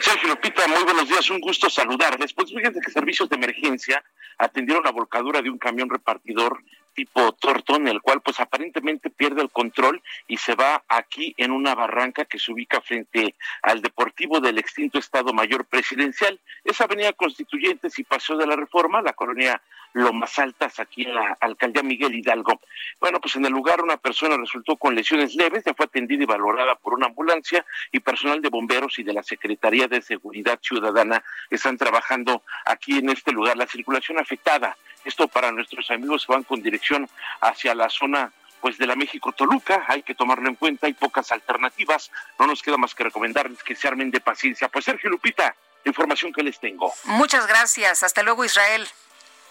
Sergio 0.00 0.30
Lupita, 0.30 0.66
muy 0.66 0.82
buenos 0.82 1.08
días, 1.08 1.30
un 1.30 1.38
gusto 1.38 1.70
saludarles. 1.70 2.32
Pues 2.32 2.48
fíjense 2.48 2.80
que 2.80 2.90
servicios 2.90 3.28
de 3.28 3.36
emergencia 3.36 4.02
atendieron 4.36 4.82
la 4.82 4.90
volcadura 4.90 5.42
de 5.42 5.50
un 5.50 5.58
camión 5.58 5.88
repartidor 5.88 6.60
tipo 6.96 7.32
Torton, 7.32 7.86
el 7.86 8.00
cual 8.00 8.22
pues 8.22 8.40
aparentemente 8.40 9.10
pierde 9.10 9.42
el 9.42 9.50
control 9.50 10.02
y 10.26 10.38
se 10.38 10.54
va 10.54 10.82
aquí 10.88 11.34
en 11.36 11.52
una 11.52 11.74
barranca 11.74 12.24
que 12.24 12.38
se 12.38 12.50
ubica 12.50 12.80
frente 12.80 13.34
al 13.62 13.82
Deportivo 13.82 14.40
del 14.40 14.58
extinto 14.58 14.98
Estado 14.98 15.32
Mayor 15.34 15.66
Presidencial. 15.66 16.40
Esa 16.64 16.84
avenida 16.84 17.12
Constituyentes 17.12 17.98
y 17.98 18.04
Paseo 18.04 18.38
de 18.38 18.46
la 18.46 18.56
Reforma, 18.56 19.02
la 19.02 19.12
colonia 19.12 19.60
Lomas 19.92 20.38
Altas, 20.38 20.78
aquí 20.80 21.02
en 21.02 21.14
la 21.14 21.38
alcaldía 21.40 21.82
Miguel 21.82 22.14
Hidalgo. 22.14 22.60
Bueno, 23.00 23.20
pues 23.20 23.36
en 23.36 23.46
el 23.46 23.52
lugar 23.52 23.82
una 23.82 23.96
persona 23.96 24.36
resultó 24.36 24.76
con 24.76 24.94
lesiones 24.94 25.34
leves, 25.34 25.64
ya 25.64 25.74
fue 25.74 25.86
atendida 25.86 26.22
y 26.22 26.26
valorada 26.26 26.74
por 26.74 26.94
una 26.94 27.06
ambulancia 27.06 27.64
y 27.92 28.00
personal 28.00 28.42
de 28.42 28.48
bomberos 28.48 28.98
y 28.98 29.02
de 29.02 29.12
la 29.12 29.22
Secretaría 29.22 29.86
de 29.86 30.02
Seguridad 30.02 30.58
Ciudadana 30.60 31.22
están 31.50 31.76
trabajando 31.76 32.42
aquí 32.64 32.98
en 32.98 33.10
este 33.10 33.32
lugar. 33.32 33.56
La 33.56 33.66
circulación 33.66 34.18
afectada 34.18 34.76
esto 35.06 35.28
para 35.28 35.52
nuestros 35.52 35.90
amigos 35.90 36.26
que 36.26 36.32
van 36.32 36.44
con 36.44 36.62
dirección 36.62 37.08
hacia 37.40 37.74
la 37.74 37.88
zona 37.88 38.32
pues 38.60 38.78
de 38.78 38.86
la 38.86 38.96
México 38.96 39.32
Toluca, 39.32 39.84
hay 39.86 40.02
que 40.02 40.14
tomarlo 40.14 40.48
en 40.48 40.56
cuenta, 40.56 40.86
hay 40.86 40.94
pocas 40.94 41.30
alternativas, 41.30 42.10
no 42.38 42.46
nos 42.46 42.62
queda 42.62 42.76
más 42.76 42.94
que 42.94 43.04
recomendarles 43.04 43.62
que 43.62 43.76
se 43.76 43.86
armen 43.86 44.10
de 44.10 44.20
paciencia. 44.20 44.68
Pues 44.68 44.84
Sergio 44.84 45.10
Lupita, 45.10 45.54
información 45.84 46.32
que 46.32 46.42
les 46.42 46.58
tengo. 46.58 46.92
Muchas 47.04 47.46
gracias, 47.46 48.02
hasta 48.02 48.22
luego 48.22 48.44
Israel. 48.44 48.88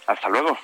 Hasta 0.07 0.27
luego. 0.29 0.57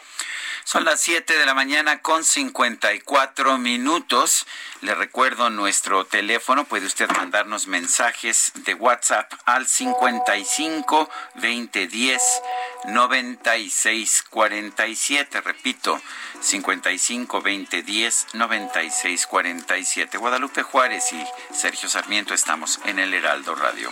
Son 0.64 0.86
las 0.86 1.02
7 1.02 1.38
de 1.38 1.46
la 1.46 1.54
mañana 1.54 2.02
con 2.02 2.24
54 2.24 3.58
minutos. 3.58 4.46
Le 4.82 4.96
recuerdo 4.96 5.50
nuestro 5.50 6.06
teléfono. 6.06 6.66
Puede 6.66 6.86
usted 6.86 7.10
mandarnos 7.10 7.68
mensajes 7.68 8.52
de 8.56 8.74
WhatsApp 8.74 9.32
al 9.46 9.68
55 9.68 11.10
2010 11.36 12.42
96 12.86 14.24
47. 14.30 15.42
Repito, 15.42 16.02
55 16.40 17.42
2010 17.42 18.28
96 18.34 19.28
47. 19.28 20.18
Guadalupe 20.18 20.64
Juárez 20.64 21.12
y 21.14 21.54
Sergio 21.54 21.90
Sarmiento 21.90 22.34
estamos 22.34 22.80
en 22.86 23.00
el 23.00 23.14
Heraldo 23.14 23.56
Radio. 23.56 23.92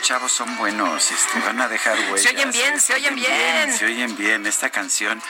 Chavos 0.00 0.32
son 0.32 0.56
buenos, 0.56 1.10
este, 1.10 1.40
van 1.40 1.60
a 1.60 1.68
dejar 1.68 1.98
huellas. 2.10 2.22
Se 2.22 2.30
oyen 2.30 2.50
bien, 2.50 2.80
se, 2.80 2.94
oyen 2.94 3.14
bien. 3.14 3.76
Se 3.76 3.84
oyen 3.84 4.16
bien. 4.16 4.46
Esta 4.46 4.70
canción 4.70 5.22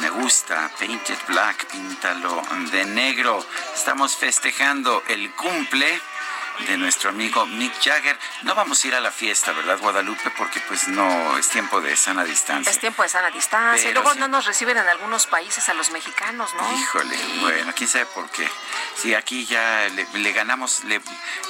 me 0.00 0.10
gusta. 0.10 0.70
Painted 0.78 1.18
Black, 1.28 1.66
píntalo 1.66 2.42
de 2.70 2.84
negro. 2.84 3.44
Estamos 3.74 4.16
festejando 4.16 5.02
el 5.08 5.30
cumple 5.32 6.00
de 6.66 6.76
nuestro 6.76 7.10
amigo 7.10 7.46
Mick 7.46 7.72
Jagger. 7.82 8.18
No 8.42 8.54
vamos 8.54 8.82
a 8.82 8.88
ir 8.88 8.94
a 8.94 9.00
la 9.00 9.10
fiesta, 9.10 9.52
¿verdad, 9.52 9.78
Guadalupe? 9.78 10.30
Porque 10.36 10.60
pues 10.60 10.88
no, 10.88 11.38
es 11.38 11.48
tiempo 11.48 11.80
de 11.80 11.96
sana 11.96 12.24
distancia. 12.24 12.70
Es 12.70 12.78
tiempo 12.78 13.02
de 13.02 13.08
sana 13.08 13.30
distancia. 13.30 13.90
y 13.90 13.92
luego 13.92 14.14
no 14.14 14.28
nos 14.28 14.46
reciben 14.46 14.76
en 14.76 14.88
algunos 14.88 15.26
países 15.26 15.68
a 15.68 15.74
los 15.74 15.90
mexicanos, 15.90 16.54
¿no? 16.54 16.72
Híjole, 16.78 17.16
bueno, 17.40 17.72
quién 17.76 17.88
sabe 17.88 18.06
por 18.06 18.28
qué. 18.30 18.48
Sí, 18.96 19.14
aquí 19.14 19.44
ya 19.46 19.88
le, 19.88 20.32
ganamos, 20.32 20.84
le 20.84 21.00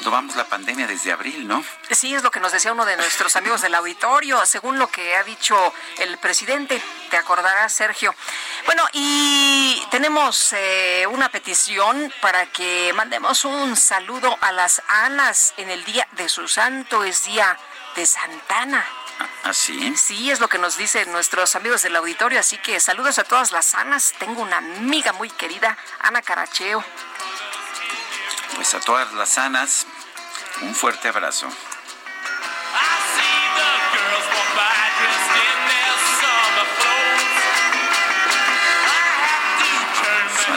tomamos 0.02 0.36
la 0.36 0.44
pandemia 0.44 0.86
desde 0.86 1.12
abril, 1.12 1.46
¿no? 1.46 1.64
Sí, 1.90 2.14
es 2.14 2.22
lo 2.22 2.30
que 2.30 2.40
nos 2.40 2.52
decía 2.52 2.72
uno 2.72 2.84
de 2.84 2.96
nuestros 2.96 3.36
amigos 3.36 3.62
del 3.62 3.74
auditorio, 3.74 4.44
según 4.46 4.78
lo 4.78 4.88
que 4.88 5.16
ha 5.16 5.22
dicho 5.22 5.72
el 5.98 6.18
presidente. 6.18 6.82
Te 7.11 7.16
acordarás, 7.16 7.72
Sergio. 7.72 8.14
Bueno, 8.66 8.82
y 8.92 9.80
tenemos 9.90 10.52
eh, 10.52 11.07
una 11.09 11.28
petición 11.28 12.12
para 12.20 12.46
que 12.46 12.92
mandemos 12.94 13.44
un 13.44 13.76
saludo 13.76 14.36
a 14.40 14.52
las 14.52 14.82
Anas 15.05 15.55
en 15.57 15.70
el 15.70 15.84
día 15.84 16.07
de 16.12 16.28
su 16.28 16.49
santo, 16.49 17.05
es 17.05 17.24
día 17.24 17.59
de 17.94 18.07
Santana. 18.07 18.84
¿Ah, 19.44 19.53
sí? 19.53 19.97
Sí, 19.97 20.30
es 20.30 20.40
lo 20.40 20.49
que 20.49 20.59
nos 20.59 20.76
dicen 20.76 21.11
nuestros 21.12 21.55
amigos 21.55 21.82
del 21.82 21.97
auditorio, 21.97 22.40
así 22.40 22.59
que 22.59 22.80
saludos 22.80 23.18
a 23.18 23.24
todas 23.24 23.53
las 23.53 23.74
Anas. 23.74 24.14
Tengo 24.18 24.42
una 24.42 24.59
amiga 24.59 25.12
muy 25.12 25.30
querida, 25.30 25.76
Ana 26.01 26.22
Caracheo. 26.22 26.84
Pues 28.55 28.74
a 28.74 28.80
todas 28.80 29.12
las 29.12 29.38
Anas, 29.38 29.86
un 30.62 30.74
fuerte 30.74 31.09
abrazo. 31.09 31.49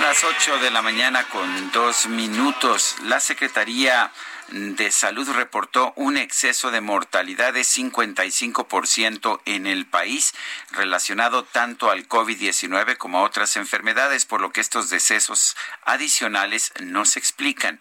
Las 0.10 0.24
8 0.24 0.58
de 0.58 0.72
la 0.72 0.82
mañana 0.82 1.24
con 1.26 1.72
dos 1.72 2.08
minutos. 2.08 2.96
La 3.04 3.20
Secretaría 3.20 4.12
de 4.52 4.92
Salud 4.92 5.30
reportó 5.30 5.94
un 5.96 6.18
exceso 6.18 6.72
de 6.72 6.82
mortalidad 6.82 7.54
de 7.54 7.62
55% 7.62 9.42
en 9.46 9.68
el 9.68 9.86
país 9.86 10.34
relacionado 10.72 11.44
tanto 11.44 11.92
al 11.92 12.08
COVID-19 12.08 12.98
como 12.98 13.20
a 13.20 13.24
otras 13.24 13.58
enfermedades, 13.58 14.26
por 14.26 14.42
lo 14.42 14.52
que 14.52 14.62
estos 14.62 14.90
decesos 14.90 15.56
adicionales 15.86 16.74
no 16.82 17.06
se 17.06 17.20
explican 17.20 17.80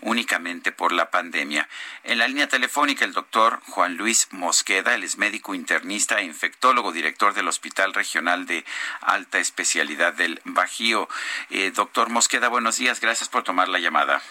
únicamente 0.00 0.72
por 0.72 0.92
la 0.92 1.10
pandemia. 1.10 1.68
En 2.04 2.18
la 2.18 2.28
línea 2.28 2.48
telefónica 2.48 3.04
el 3.04 3.12
doctor 3.12 3.60
Juan 3.68 3.96
Luis 3.96 4.28
Mosqueda, 4.30 4.94
él 4.94 5.04
es 5.04 5.18
médico 5.18 5.54
internista 5.54 6.18
e 6.18 6.24
infectólogo, 6.24 6.92
director 6.92 7.34
del 7.34 7.48
Hospital 7.48 7.94
Regional 7.94 8.46
de 8.46 8.64
Alta 9.00 9.38
Especialidad 9.38 10.14
del 10.14 10.40
Bajío. 10.44 11.08
Eh, 11.50 11.70
doctor 11.74 12.10
Mosqueda, 12.10 12.48
buenos 12.48 12.76
días, 12.78 13.00
gracias 13.00 13.28
por 13.28 13.44
tomar 13.44 13.68
la 13.68 13.78
llamada. 13.78 14.22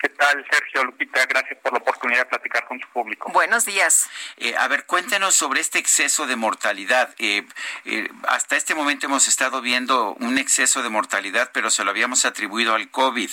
¿Qué 0.00 0.08
tal, 0.10 0.46
Sergio 0.48 0.84
Lupita? 0.84 1.26
Gracias 1.26 1.58
por 1.60 1.72
la 1.72 1.78
oportunidad 1.78 2.20
de 2.20 2.26
platicar 2.26 2.64
con 2.66 2.78
su 2.78 2.86
público. 2.88 3.30
Buenos 3.32 3.64
días. 3.66 4.08
Eh, 4.36 4.54
a 4.56 4.68
ver, 4.68 4.84
cuéntenos 4.84 5.34
sobre 5.34 5.60
este 5.60 5.80
exceso 5.80 6.26
de 6.28 6.36
mortalidad. 6.36 7.14
Eh, 7.18 7.44
eh, 7.84 8.08
hasta 8.28 8.56
este 8.56 8.76
momento 8.76 9.06
hemos 9.06 9.26
estado 9.26 9.60
viendo 9.60 10.14
un 10.20 10.38
exceso 10.38 10.82
de 10.82 10.88
mortalidad, 10.88 11.50
pero 11.52 11.70
se 11.70 11.84
lo 11.84 11.90
habíamos 11.90 12.24
atribuido 12.24 12.74
al 12.74 12.90
COVID. 12.90 13.30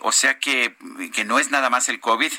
o 0.00 0.12
sea 0.12 0.38
que, 0.38 0.76
que 1.12 1.24
no 1.24 1.40
es 1.40 1.50
nada 1.50 1.68
más 1.68 1.88
el 1.88 1.98
COVID. 1.98 2.32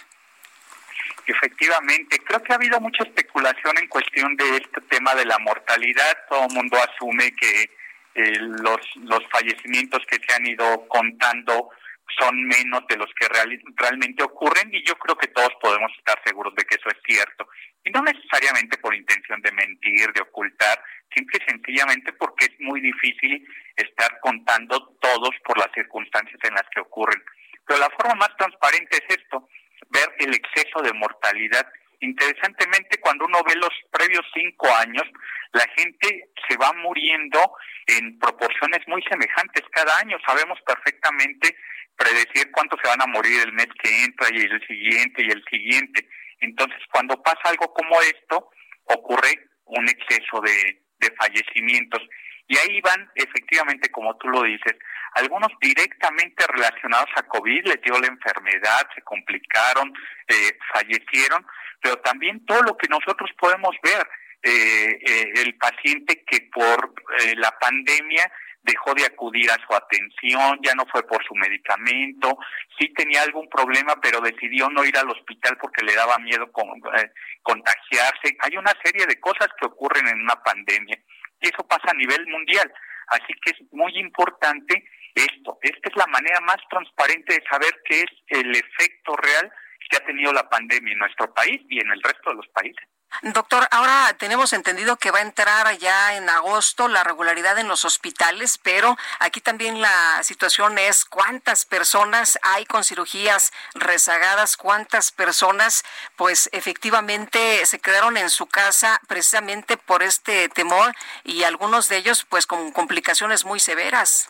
Efectivamente, 1.26 2.18
creo 2.20 2.41
que 2.41 2.53
ha 2.53 2.55
habido 2.55 2.80
mucha 2.80 3.03
especulación 3.03 3.78
en 3.78 3.88
cuestión 3.88 4.36
de 4.38 4.57
este 4.57 4.82
tema 4.89 5.14
de 5.16 5.26
la 5.26 5.38
mortalidad. 5.39 6.18
Todo 6.30 6.45
el 6.47 6.53
mundo 6.53 6.78
asume 6.82 7.34
que 7.34 7.78
los, 8.16 8.80
los 8.95 9.22
fallecimientos 9.32 10.05
que 10.07 10.18
se 10.26 10.34
han 10.34 10.45
ido 10.45 10.88
contando 10.88 11.70
son 12.18 12.43
menos 12.45 12.86
de 12.88 12.97
los 12.97 13.10
que 13.16 13.28
realmente 13.28 14.24
ocurren 14.24 14.70
y 14.74 14.84
yo 14.86 14.95
creo 14.95 15.18
que 15.18 15.28
todos 15.28 15.51
podemos 15.62 15.91
estar 15.97 16.20
seguros 16.26 16.53
de 16.55 16.66
que 16.66 16.76
eso 16.76 16.89
es 16.89 16.97
cierto. 17.05 17.47
Y 17.84 17.91
no 17.91 18.01
necesariamente 18.01 18.78
por 18.78 18.95
intención 18.95 19.41
de 19.41 19.51
mentir, 19.51 20.12
de 20.14 20.22
ocultar, 20.22 20.82
simple 21.14 21.39
y 21.41 21.49
sencillamente 21.49 22.14
porque 22.14 22.45
es 22.45 22.60
muy 22.60 22.82
difícil 22.82 23.45
estar 23.76 24.20
contando 24.22 24.97
todos 25.01 25.32
por 25.43 25.57
las 25.57 25.72
circunstancias 25.74 26.39
en 26.43 26.53
las 26.53 26.66
que 26.74 26.82
ocurren. 26.82 27.22
Pero 27.66 27.80
la 27.80 27.89
forma 27.91 28.16
más 28.16 28.36
transparente 28.38 28.97
es 28.97 29.18
esto, 29.18 29.47
ver 29.89 30.10
el 30.20 30.34
exceso 30.34 30.82
de 30.82 30.93
mortalidad. 30.93 31.68
Interesantemente, 32.01 32.99
cuando 32.99 33.26
uno 33.26 33.43
ve 33.45 33.55
los 33.55 33.74
previos 33.91 34.26
cinco 34.34 34.68
años, 34.76 35.03
la 35.51 35.66
gente 35.78 36.30
se 36.47 36.57
va 36.57 36.72
muriendo 36.74 37.39
en 37.88 38.18
proporciones 38.20 38.80
muy 38.88 39.01
semejantes 39.03 39.64
cada 39.72 39.97
año. 39.99 40.18
Sabemos 40.26 40.60
perfectamente 40.66 41.55
predecir 42.00 42.50
cuántos 42.52 42.80
se 42.82 42.88
van 42.88 43.02
a 43.02 43.08
morir 43.08 43.41
el 43.41 43.54
mes 43.54 43.68
que 43.84 44.04
entra 44.06 44.28
y 44.32 44.39
el 44.39 44.66
siguiente 44.66 45.22
y 45.22 45.32
el 45.32 45.43
siguiente. 45.50 46.08
Entonces, 46.39 46.80
cuando 46.91 47.22
pasa 47.22 47.41
algo 47.43 47.74
como 47.74 48.00
esto, 48.02 48.50
ocurre 48.86 49.50
un 49.66 49.88
exceso 49.88 50.41
de, 50.41 50.80
fallecimientos. 51.18 52.02
Y 52.47 52.58
ahí 52.58 52.82
van, 52.82 53.10
efectivamente, 53.16 53.89
como 53.89 54.16
tú 54.18 54.28
lo 54.30 54.43
dices, 54.43 54.76
algunos 55.16 55.50
directamente 55.62 56.45
relacionados 56.47 57.10
a 57.16 57.24
COVID, 57.24 57.66
les 57.66 57.82
dio 57.82 58.00
la 58.00 58.08
enfermedad, 58.08 58.88
se 58.95 59.02
complicaron, 59.02 59.93
eh, 60.28 60.58
fallecieron, 60.74 61.45
pero 61.82 61.97
también 61.97 62.45
todo 62.45 62.62
lo 62.64 62.78
que 62.78 62.88
nosotros 62.88 63.30
podemos 63.38 63.76
ver, 63.84 64.08
eh, 64.43 65.00
eh, 65.06 65.34
el 65.36 65.56
paciente 65.58 66.24
que 66.26 66.50
por 66.54 66.93
la 67.36 67.52
pandemia 67.60 68.32
dejó 68.70 68.93
de 68.93 69.05
acudir 69.05 69.49
a 69.49 69.57
su 69.65 69.74
atención, 69.74 70.59
ya 70.61 70.76
no 70.76 70.86
fue 70.91 71.05
por 71.07 71.26
su 71.26 71.34
medicamento, 71.36 72.38
sí 72.78 72.93
tenía 72.93 73.24
algún 73.24 73.49
problema, 73.49 73.95
pero 74.01 74.22
decidió 74.22 74.70
no 74.70 74.86
ir 74.86 74.95
al 74.97 75.09
hospital 75.09 75.57
porque 75.59 75.84
le 75.84 75.95
daba 75.95 76.17
miedo 76.20 76.45
eh, 76.45 77.11
contagiarse. 77.41 78.38
Hay 78.41 78.57
una 78.57 78.74
serie 78.84 79.05
de 79.07 79.20
cosas 79.20 79.47
que 79.59 79.65
ocurren 79.65 80.07
en 80.07 80.22
una 80.22 80.36
pandemia 80.43 80.97
y 81.41 81.47
eso 81.47 81.65
pasa 81.67 81.91
a 81.91 81.97
nivel 81.97 82.28
mundial. 82.28 82.72
Así 83.07 83.34
que 83.43 83.51
es 83.51 83.57
muy 83.72 83.97
importante 83.97 84.84
esto. 85.15 85.57
Esta 85.61 85.89
es 85.89 85.95
la 85.95 86.07
manera 86.07 86.39
más 86.41 86.57
transparente 86.70 87.34
de 87.34 87.43
saber 87.49 87.74
qué 87.86 88.01
es 88.01 88.11
el 88.28 88.51
efecto 88.51 89.15
real 89.15 89.51
que 89.89 89.97
ha 89.97 90.05
tenido 90.05 90.32
la 90.32 90.47
pandemia 90.47 90.93
en 90.93 90.99
nuestro 90.99 91.34
país 91.34 91.59
y 91.70 91.80
en 91.80 91.89
el 91.91 92.01
resto 92.03 92.30
de 92.30 92.36
los 92.36 92.47
países. 92.49 92.88
Doctor, 93.22 93.68
ahora 93.72 94.16
tenemos 94.18 94.53
entendido 94.53 94.95
que 94.95 95.12
va 95.12 95.20
a 95.20 95.24
entrar 95.24 95.78
ya 95.78 96.16
en 96.16 96.30
agosto 96.30 96.88
la 96.88 97.03
regularidad 97.03 97.57
en 97.57 97.68
los 97.68 97.84
hospitales, 97.84 98.57
pero 98.57 98.97
aquí 99.20 99.41
también 99.41 99.82
la 99.82 100.24
situación 100.24 100.78
es 100.78 101.03
cuántas 101.03 101.66
personas 101.66 102.39
hay 102.43 102.66
con 102.66 102.86
cirugías 102.86 103.51
rezagadas, 103.74 104.55
cuántas 104.55 105.12
personas 105.12 105.84
pues 106.16 106.49
efectivamente 106.53 107.66
se 107.66 107.80
quedaron 107.80 108.16
en 108.16 108.30
su 108.30 108.45
casa 108.45 109.01
precisamente 109.07 109.76
por 109.76 110.01
este 110.01 110.47
temor 110.47 110.95
y 111.26 111.43
algunos 111.43 111.89
de 111.89 111.97
ellos 111.97 112.26
pues 112.30 112.47
con 112.47 112.72
complicaciones 112.72 113.43
muy 113.43 113.60
severas. 113.60 114.30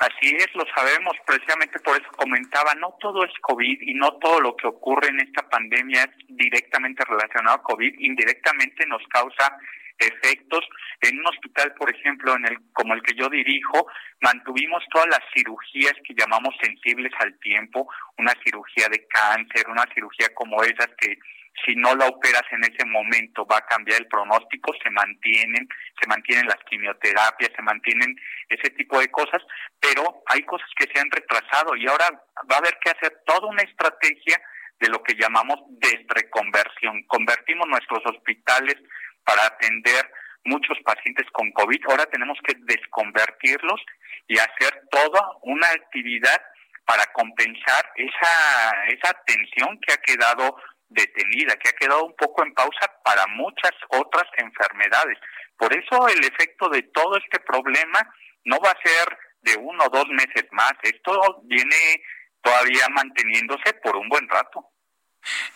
Así 0.00 0.34
es, 0.36 0.48
lo 0.54 0.64
sabemos, 0.74 1.16
precisamente 1.26 1.78
por 1.80 1.96
eso 1.96 2.10
comentaba, 2.16 2.74
no 2.74 2.96
todo 3.00 3.24
es 3.24 3.32
COVID 3.40 3.80
y 3.80 3.94
no 3.94 4.12
todo 4.18 4.40
lo 4.40 4.56
que 4.56 4.66
ocurre 4.66 5.08
en 5.08 5.20
esta 5.20 5.48
pandemia 5.48 6.02
es 6.02 6.26
directamente 6.28 7.04
relacionado 7.04 7.56
a 7.56 7.62
COVID, 7.62 7.94
indirectamente 8.00 8.86
nos 8.86 9.02
causa 9.08 9.56
efectos. 9.98 10.64
En 11.00 11.18
un 11.18 11.26
hospital, 11.26 11.74
por 11.74 11.94
ejemplo, 11.94 12.34
en 12.34 12.46
el 12.46 12.58
como 12.72 12.94
el 12.94 13.02
que 13.02 13.14
yo 13.14 13.28
dirijo, 13.28 13.86
mantuvimos 14.20 14.82
todas 14.90 15.08
las 15.08 15.20
cirugías 15.34 15.94
que 16.04 16.14
llamamos 16.14 16.54
sensibles 16.60 17.12
al 17.20 17.38
tiempo, 17.38 17.88
una 18.18 18.32
cirugía 18.44 18.88
de 18.88 19.06
cáncer, 19.06 19.68
una 19.68 19.84
cirugía 19.94 20.28
como 20.34 20.62
esas 20.62 20.88
que 20.98 21.16
si 21.64 21.74
no 21.76 21.94
la 21.94 22.06
operas 22.06 22.42
en 22.50 22.64
ese 22.64 22.84
momento 22.86 23.46
va 23.46 23.58
a 23.58 23.66
cambiar 23.66 24.00
el 24.00 24.08
pronóstico, 24.08 24.72
se 24.82 24.90
mantienen, 24.90 25.68
se 26.00 26.08
mantienen 26.08 26.46
las 26.46 26.58
quimioterapias, 26.68 27.52
se 27.54 27.62
mantienen 27.62 28.16
ese 28.48 28.70
tipo 28.70 28.98
de 28.98 29.10
cosas, 29.10 29.42
pero 29.80 30.22
hay 30.26 30.42
cosas 30.42 30.68
que 30.76 30.88
se 30.92 31.00
han 31.00 31.10
retrasado 31.10 31.76
y 31.76 31.86
ahora 31.86 32.06
va 32.50 32.56
a 32.56 32.58
haber 32.58 32.76
que 32.82 32.90
hacer 32.90 33.22
toda 33.26 33.48
una 33.48 33.62
estrategia 33.62 34.40
de 34.80 34.88
lo 34.88 35.02
que 35.02 35.14
llamamos 35.14 35.60
desreconversión. 35.68 37.04
Convertimos 37.04 37.68
nuestros 37.68 38.04
hospitales 38.06 38.76
para 39.24 39.46
atender 39.46 40.10
muchos 40.44 40.76
pacientes 40.84 41.26
con 41.32 41.50
COVID, 41.52 41.80
ahora 41.88 42.06
tenemos 42.06 42.38
que 42.46 42.54
desconvertirlos 42.58 43.80
y 44.26 44.38
hacer 44.38 44.82
toda 44.90 45.22
una 45.42 45.66
actividad 45.68 46.42
para 46.84 47.04
compensar 47.12 47.92
esa, 47.96 48.84
esa 48.88 49.10
atención 49.10 49.78
que 49.80 49.94
ha 49.94 49.96
quedado 49.98 50.56
detenida, 50.88 51.23
que 51.34 51.68
ha 51.68 51.72
quedado 51.72 52.04
un 52.04 52.14
poco 52.16 52.44
en 52.44 52.54
pausa 52.54 52.90
para 53.04 53.26
muchas 53.28 53.72
otras 53.88 54.24
enfermedades. 54.38 55.18
Por 55.56 55.72
eso 55.72 56.08
el 56.08 56.24
efecto 56.24 56.68
de 56.68 56.82
todo 56.82 57.16
este 57.16 57.40
problema 57.40 58.00
no 58.44 58.58
va 58.60 58.70
a 58.70 58.82
ser 58.82 59.18
de 59.42 59.56
uno 59.56 59.84
o 59.84 59.90
dos 59.90 60.08
meses 60.08 60.46
más. 60.52 60.72
Esto 60.82 61.40
viene 61.44 62.02
todavía 62.42 62.88
manteniéndose 62.90 63.74
por 63.82 63.96
un 63.96 64.08
buen 64.08 64.28
rato. 64.28 64.70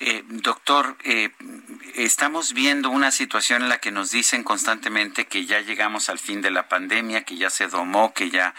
Eh, 0.01 0.23
doctor, 0.25 0.97
eh, 1.05 1.29
estamos 2.05 2.53
viendo 2.53 2.91
una 2.91 3.11
situación 3.11 3.63
en 3.63 3.69
la 3.69 3.79
que 3.79 3.91
nos 3.91 4.11
dicen 4.11 4.45
constantemente 4.45 5.27
que 5.27 5.47
ya 5.47 5.61
llegamos 5.61 6.09
al 6.09 6.19
fin 6.19 6.43
de 6.43 6.51
la 6.51 6.69
pandemia, 6.69 7.25
que 7.25 7.37
ya 7.37 7.51
se 7.51 7.67
domó, 7.67 8.15
que 8.15 8.31
ya, 8.31 8.55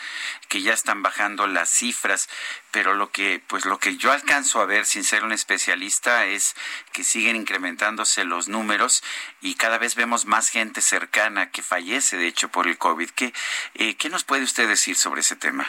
que 0.50 0.62
ya 0.62 0.74
están 0.74 1.02
bajando 1.04 1.48
las 1.48 1.70
cifras, 1.70 2.30
pero 2.72 2.94
lo 2.94 3.12
que, 3.12 3.42
pues 3.48 3.66
lo 3.66 3.80
que 3.80 3.96
yo 3.98 4.12
alcanzo 4.12 4.62
a 4.62 4.66
ver, 4.66 4.86
sin 4.86 5.04
ser 5.04 5.24
un 5.24 5.32
especialista, 5.32 6.26
es 6.26 6.56
que 6.92 7.04
siguen 7.04 7.36
incrementándose 7.36 8.26
los 8.26 8.50
números 8.50 9.04
y 9.42 9.56
cada 9.56 9.78
vez 9.78 9.96
vemos 9.96 10.26
más 10.26 10.50
gente 10.50 10.82
cercana 10.82 11.50
que 11.50 11.62
fallece, 11.62 12.18
de 12.18 12.28
hecho, 12.28 12.50
por 12.50 12.68
el 12.68 12.78
COVID. 12.78 13.10
¿Qué, 13.12 13.34
eh, 13.76 13.96
¿qué 13.96 14.10
nos 14.10 14.24
puede 14.24 14.44
usted 14.44 14.68
decir 14.68 14.98
sobre 14.98 15.22
ese 15.22 15.36
tema? 15.36 15.68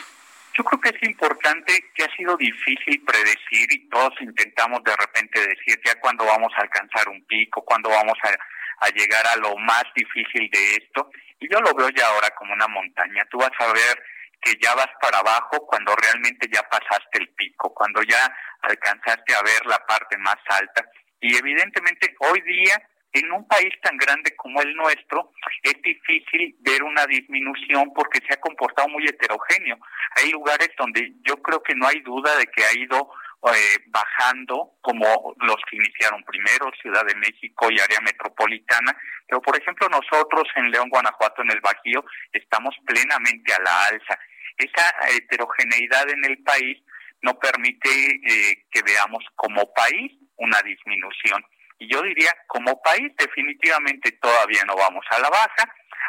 Yo 0.60 0.64
creo 0.64 0.80
que 0.82 0.90
es 0.90 1.08
importante 1.08 1.72
que 1.94 2.04
ha 2.04 2.16
sido 2.16 2.36
difícil 2.36 3.02
predecir 3.02 3.72
y 3.72 3.88
todos 3.88 4.12
intentamos 4.20 4.84
de 4.84 4.94
repente 4.94 5.40
decir 5.40 5.80
ya 5.86 5.98
cuándo 6.00 6.26
vamos 6.26 6.52
a 6.54 6.60
alcanzar 6.60 7.08
un 7.08 7.24
pico, 7.24 7.64
cuándo 7.64 7.88
vamos 7.88 8.18
a, 8.24 8.86
a 8.86 8.90
llegar 8.90 9.26
a 9.26 9.36
lo 9.36 9.56
más 9.56 9.84
difícil 9.96 10.50
de 10.50 10.74
esto. 10.76 11.10
Y 11.38 11.50
yo 11.50 11.58
lo 11.62 11.72
veo 11.72 11.88
ya 11.88 12.06
ahora 12.08 12.28
como 12.36 12.52
una 12.52 12.68
montaña. 12.68 13.24
Tú 13.30 13.38
vas 13.38 13.52
a 13.58 13.72
ver 13.72 14.04
que 14.42 14.52
ya 14.60 14.74
vas 14.74 14.90
para 15.00 15.20
abajo 15.20 15.66
cuando 15.66 15.96
realmente 15.96 16.46
ya 16.52 16.62
pasaste 16.68 17.20
el 17.20 17.30
pico, 17.30 17.72
cuando 17.72 18.02
ya 18.02 18.20
alcanzaste 18.60 19.34
a 19.34 19.40
ver 19.40 19.64
la 19.64 19.78
parte 19.86 20.18
más 20.18 20.36
alta. 20.46 20.84
Y 21.22 21.38
evidentemente 21.38 22.14
hoy 22.18 22.38
día 22.42 22.86
en 23.12 23.32
un 23.32 23.46
país 23.48 23.72
tan 23.82 23.96
grande 23.96 24.34
como 24.36 24.62
el 24.62 24.74
nuestro 24.74 25.32
es 25.62 25.74
difícil 25.82 26.56
ver 26.60 26.82
una 26.82 27.06
disminución 27.06 27.92
porque 27.94 28.20
se 28.26 28.34
ha 28.34 28.40
comportado 28.40 28.88
muy 28.88 29.04
heterogéneo. 29.04 29.78
Hay 30.16 30.30
lugares 30.30 30.70
donde 30.78 31.12
yo 31.22 31.36
creo 31.42 31.62
que 31.62 31.74
no 31.74 31.86
hay 31.86 32.00
duda 32.00 32.36
de 32.36 32.46
que 32.46 32.64
ha 32.64 32.72
ido 32.72 33.10
eh, 33.42 33.78
bajando 33.86 34.74
como 34.80 35.34
los 35.38 35.56
que 35.68 35.76
iniciaron 35.76 36.22
primero, 36.24 36.70
Ciudad 36.80 37.04
de 37.06 37.14
México 37.16 37.70
y 37.70 37.80
área 37.80 38.00
metropolitana, 38.00 38.96
pero 39.26 39.40
por 39.40 39.58
ejemplo 39.58 39.88
nosotros 39.88 40.44
en 40.56 40.70
León, 40.70 40.90
Guanajuato, 40.90 41.42
en 41.42 41.50
el 41.50 41.60
Bajío, 41.60 42.04
estamos 42.32 42.76
plenamente 42.86 43.52
a 43.54 43.62
la 43.62 43.86
alza. 43.86 44.18
Esa 44.56 44.94
heterogeneidad 45.16 46.08
en 46.10 46.24
el 46.26 46.38
país 46.42 46.82
no 47.22 47.38
permite 47.38 47.88
eh, 47.88 48.64
que 48.70 48.82
veamos 48.82 49.24
como 49.36 49.72
país 49.72 50.12
una 50.36 50.60
disminución. 50.62 51.42
Y 51.80 51.92
yo 51.92 52.02
diría, 52.02 52.30
como 52.46 52.80
país 52.82 53.10
definitivamente 53.16 54.12
todavía 54.20 54.62
no 54.66 54.76
vamos 54.76 55.04
a 55.10 55.18
la 55.18 55.30
baja, 55.30 55.64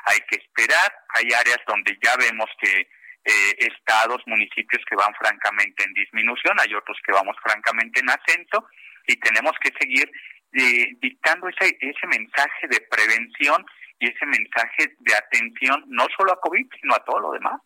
hay 0.06 0.20
que 0.30 0.36
esperar, 0.36 0.94
hay 1.16 1.32
áreas 1.32 1.60
donde 1.66 1.98
ya 2.04 2.16
vemos 2.18 2.50
que 2.60 2.82
eh, 3.24 3.56
estados, 3.58 4.22
municipios 4.26 4.84
que 4.90 4.96
van 4.96 5.14
francamente 5.16 5.84
en 5.86 5.94
disminución, 5.94 6.60
hay 6.60 6.74
otros 6.74 6.98
que 7.06 7.14
vamos 7.14 7.36
francamente 7.42 8.02
en 8.02 8.10
ascenso 8.10 8.68
y 9.08 9.16
tenemos 9.18 9.54
que 9.62 9.72
seguir 9.80 10.12
eh, 10.54 10.88
dictando 11.00 11.48
ese, 11.48 11.78
ese 11.80 12.08
mensaje 12.08 12.68
de 12.68 12.82
prevención 12.90 13.66
y 14.00 14.10
ese 14.10 14.26
mensaje 14.26 14.96
de 15.00 15.16
atención 15.16 15.86
no 15.88 16.06
solo 16.18 16.34
a 16.34 16.42
COVID, 16.42 16.68
sino 16.82 16.96
a 16.96 17.06
todo 17.06 17.20
lo 17.20 17.32
demás. 17.32 17.62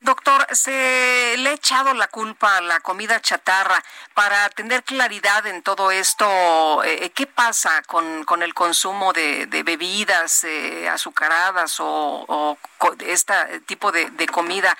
Doctor, 0.00 0.46
se 0.52 1.34
le 1.38 1.50
ha 1.50 1.52
echado 1.54 1.92
la 1.92 2.06
culpa 2.06 2.58
a 2.58 2.60
la 2.60 2.78
comida 2.78 3.20
chatarra. 3.20 3.82
Para 4.14 4.48
tener 4.50 4.84
claridad 4.84 5.44
en 5.48 5.62
todo 5.62 5.90
esto, 5.90 6.84
eh, 6.84 7.06
eh, 7.06 7.10
¿qué 7.10 7.26
pasa 7.26 7.82
con, 7.82 8.22
con 8.22 8.44
el 8.44 8.54
consumo 8.54 9.12
de, 9.12 9.46
bebidas 9.64 10.44
eh, 10.44 10.88
azucaradas 10.88 11.78
o, 11.80 12.56
este 13.04 13.34
tipo 13.66 13.90
de, 13.90 14.10
de 14.10 14.26
comida? 14.28 14.76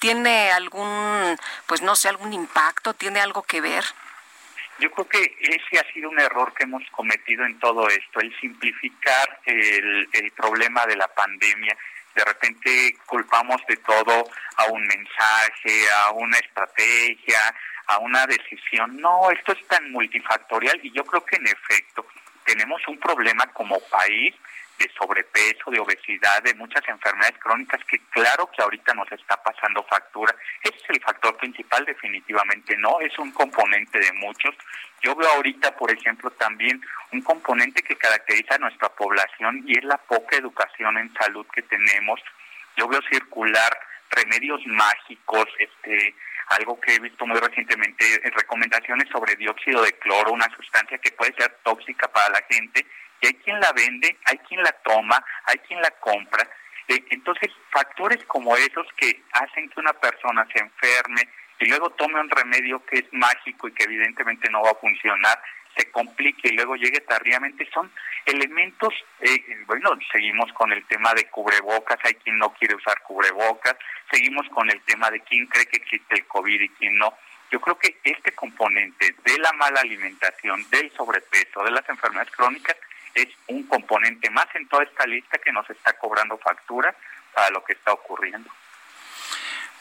¿Tiene 0.00 0.50
algún, 0.50 1.38
pues 1.66 1.82
no 1.82 1.94
sé, 1.94 2.08
algún 2.08 2.32
impacto? 2.32 2.92
¿Tiene 2.92 3.20
algo 3.20 3.44
que 3.44 3.60
ver? 3.60 3.84
Yo 4.80 4.90
creo 4.90 5.08
que 5.08 5.36
ese 5.40 5.78
ha 5.78 5.92
sido 5.92 6.10
un 6.10 6.18
error 6.18 6.52
que 6.54 6.64
hemos 6.64 6.82
cometido 6.90 7.46
en 7.46 7.58
todo 7.60 7.88
esto, 7.88 8.20
el 8.20 8.36
simplificar 8.40 9.40
el, 9.44 10.08
el 10.12 10.32
problema 10.32 10.84
de 10.86 10.96
la 10.96 11.08
pandemia 11.08 11.78
de 12.16 12.24
repente 12.24 12.96
culpamos 13.04 13.60
de 13.68 13.76
todo 13.76 14.28
a 14.56 14.64
un 14.66 14.82
mensaje, 14.86 15.90
a 15.90 16.10
una 16.12 16.38
estrategia, 16.38 17.38
a 17.88 17.98
una 17.98 18.26
decisión. 18.26 18.96
No, 18.96 19.30
esto 19.30 19.52
es 19.52 19.66
tan 19.68 19.92
multifactorial 19.92 20.80
y 20.82 20.90
yo 20.92 21.04
creo 21.04 21.24
que 21.24 21.36
en 21.36 21.46
efecto 21.46 22.06
tenemos 22.44 22.80
un 22.88 22.98
problema 22.98 23.46
como 23.52 23.78
país 23.90 24.34
de 24.78 24.90
sobrepeso, 24.98 25.70
de 25.70 25.80
obesidad, 25.80 26.42
de 26.42 26.54
muchas 26.54 26.86
enfermedades 26.88 27.38
crónicas 27.38 27.80
que 27.84 27.98
claro 28.10 28.50
que 28.50 28.62
ahorita 28.62 28.94
nos 28.94 29.10
está 29.12 29.42
pasando 29.42 29.82
factura. 29.84 30.34
Ese 30.62 30.76
es 30.76 30.90
el 30.90 31.02
factor 31.02 31.36
principal, 31.36 31.84
definitivamente 31.84 32.76
no, 32.76 33.00
es 33.00 33.18
un 33.18 33.32
componente 33.32 33.98
de 33.98 34.12
muchos. 34.12 34.54
Yo 35.02 35.14
veo 35.14 35.28
ahorita, 35.30 35.76
por 35.76 35.90
ejemplo, 35.90 36.30
también 36.32 36.80
un 37.12 37.22
componente 37.22 37.82
que 37.82 37.96
caracteriza 37.96 38.56
a 38.56 38.58
nuestra 38.58 38.88
población 38.90 39.62
y 39.66 39.78
es 39.78 39.84
la 39.84 39.98
poca 39.98 40.36
educación 40.36 40.98
en 40.98 41.12
salud 41.14 41.46
que 41.52 41.62
tenemos. 41.62 42.20
Yo 42.76 42.88
veo 42.88 43.00
circular 43.10 43.78
remedios 44.10 44.60
mágicos, 44.66 45.46
este, 45.58 46.14
algo 46.48 46.80
que 46.80 46.94
he 46.94 47.00
visto 47.00 47.26
muy 47.26 47.38
recientemente, 47.38 48.04
recomendaciones 48.36 49.08
sobre 49.10 49.36
dióxido 49.36 49.82
de 49.82 49.92
cloro, 49.98 50.32
una 50.32 50.48
sustancia 50.54 50.98
que 50.98 51.12
puede 51.12 51.34
ser 51.34 51.58
tóxica 51.62 52.08
para 52.08 52.30
la 52.30 52.44
gente 52.48 52.86
y 53.20 53.26
hay 53.26 53.34
quien 53.34 53.60
la 53.60 53.72
vende, 53.72 54.16
hay 54.24 54.38
quien 54.38 54.62
la 54.62 54.72
toma, 54.84 55.24
hay 55.44 55.58
quien 55.58 55.80
la 55.80 55.90
compra. 55.92 56.48
Eh, 56.88 57.04
entonces, 57.10 57.50
factores 57.70 58.22
como 58.26 58.56
esos 58.56 58.86
que 58.96 59.22
hacen 59.32 59.68
que 59.68 59.80
una 59.80 59.92
persona 59.94 60.46
se 60.52 60.60
enferme 60.60 61.28
y 61.58 61.66
luego 61.66 61.90
tome 61.90 62.20
un 62.20 62.30
remedio 62.30 62.84
que 62.86 62.98
es 62.98 63.12
mágico 63.12 63.68
y 63.68 63.72
que 63.72 63.84
evidentemente 63.84 64.50
no 64.50 64.62
va 64.62 64.70
a 64.70 64.76
funcionar, 64.76 65.40
se 65.76 65.90
complique 65.90 66.48
y 66.48 66.56
luego 66.56 66.76
llegue 66.76 67.00
tardíamente, 67.00 67.68
son 67.72 67.90
elementos, 68.24 68.94
eh, 69.20 69.64
bueno, 69.66 69.90
seguimos 70.10 70.52
con 70.52 70.72
el 70.72 70.84
tema 70.86 71.12
de 71.14 71.28
cubrebocas, 71.28 71.98
hay 72.04 72.14
quien 72.14 72.38
no 72.38 72.52
quiere 72.54 72.74
usar 72.74 73.02
cubrebocas, 73.02 73.76
seguimos 74.10 74.48
con 74.50 74.70
el 74.70 74.80
tema 74.82 75.10
de 75.10 75.20
quién 75.20 75.46
cree 75.46 75.66
que 75.66 75.76
existe 75.76 76.14
el 76.14 76.26
COVID 76.26 76.60
y 76.60 76.68
quién 76.70 76.96
no. 76.96 77.12
Yo 77.50 77.60
creo 77.60 77.78
que 77.78 77.98
este 78.02 78.32
componente 78.32 79.14
de 79.24 79.38
la 79.38 79.52
mala 79.52 79.80
alimentación, 79.80 80.68
del 80.70 80.90
sobrepeso, 80.92 81.62
de 81.62 81.70
las 81.70 81.88
enfermedades 81.88 82.32
crónicas, 82.32 82.76
es 83.16 83.28
un 83.48 83.64
componente 83.64 84.30
más 84.30 84.46
en 84.54 84.68
toda 84.68 84.84
esta 84.84 85.06
lista 85.06 85.38
que 85.38 85.52
nos 85.52 85.68
está 85.70 85.94
cobrando 85.94 86.38
factura 86.38 86.94
para 87.34 87.50
lo 87.50 87.64
que 87.64 87.72
está 87.72 87.92
ocurriendo. 87.92 88.50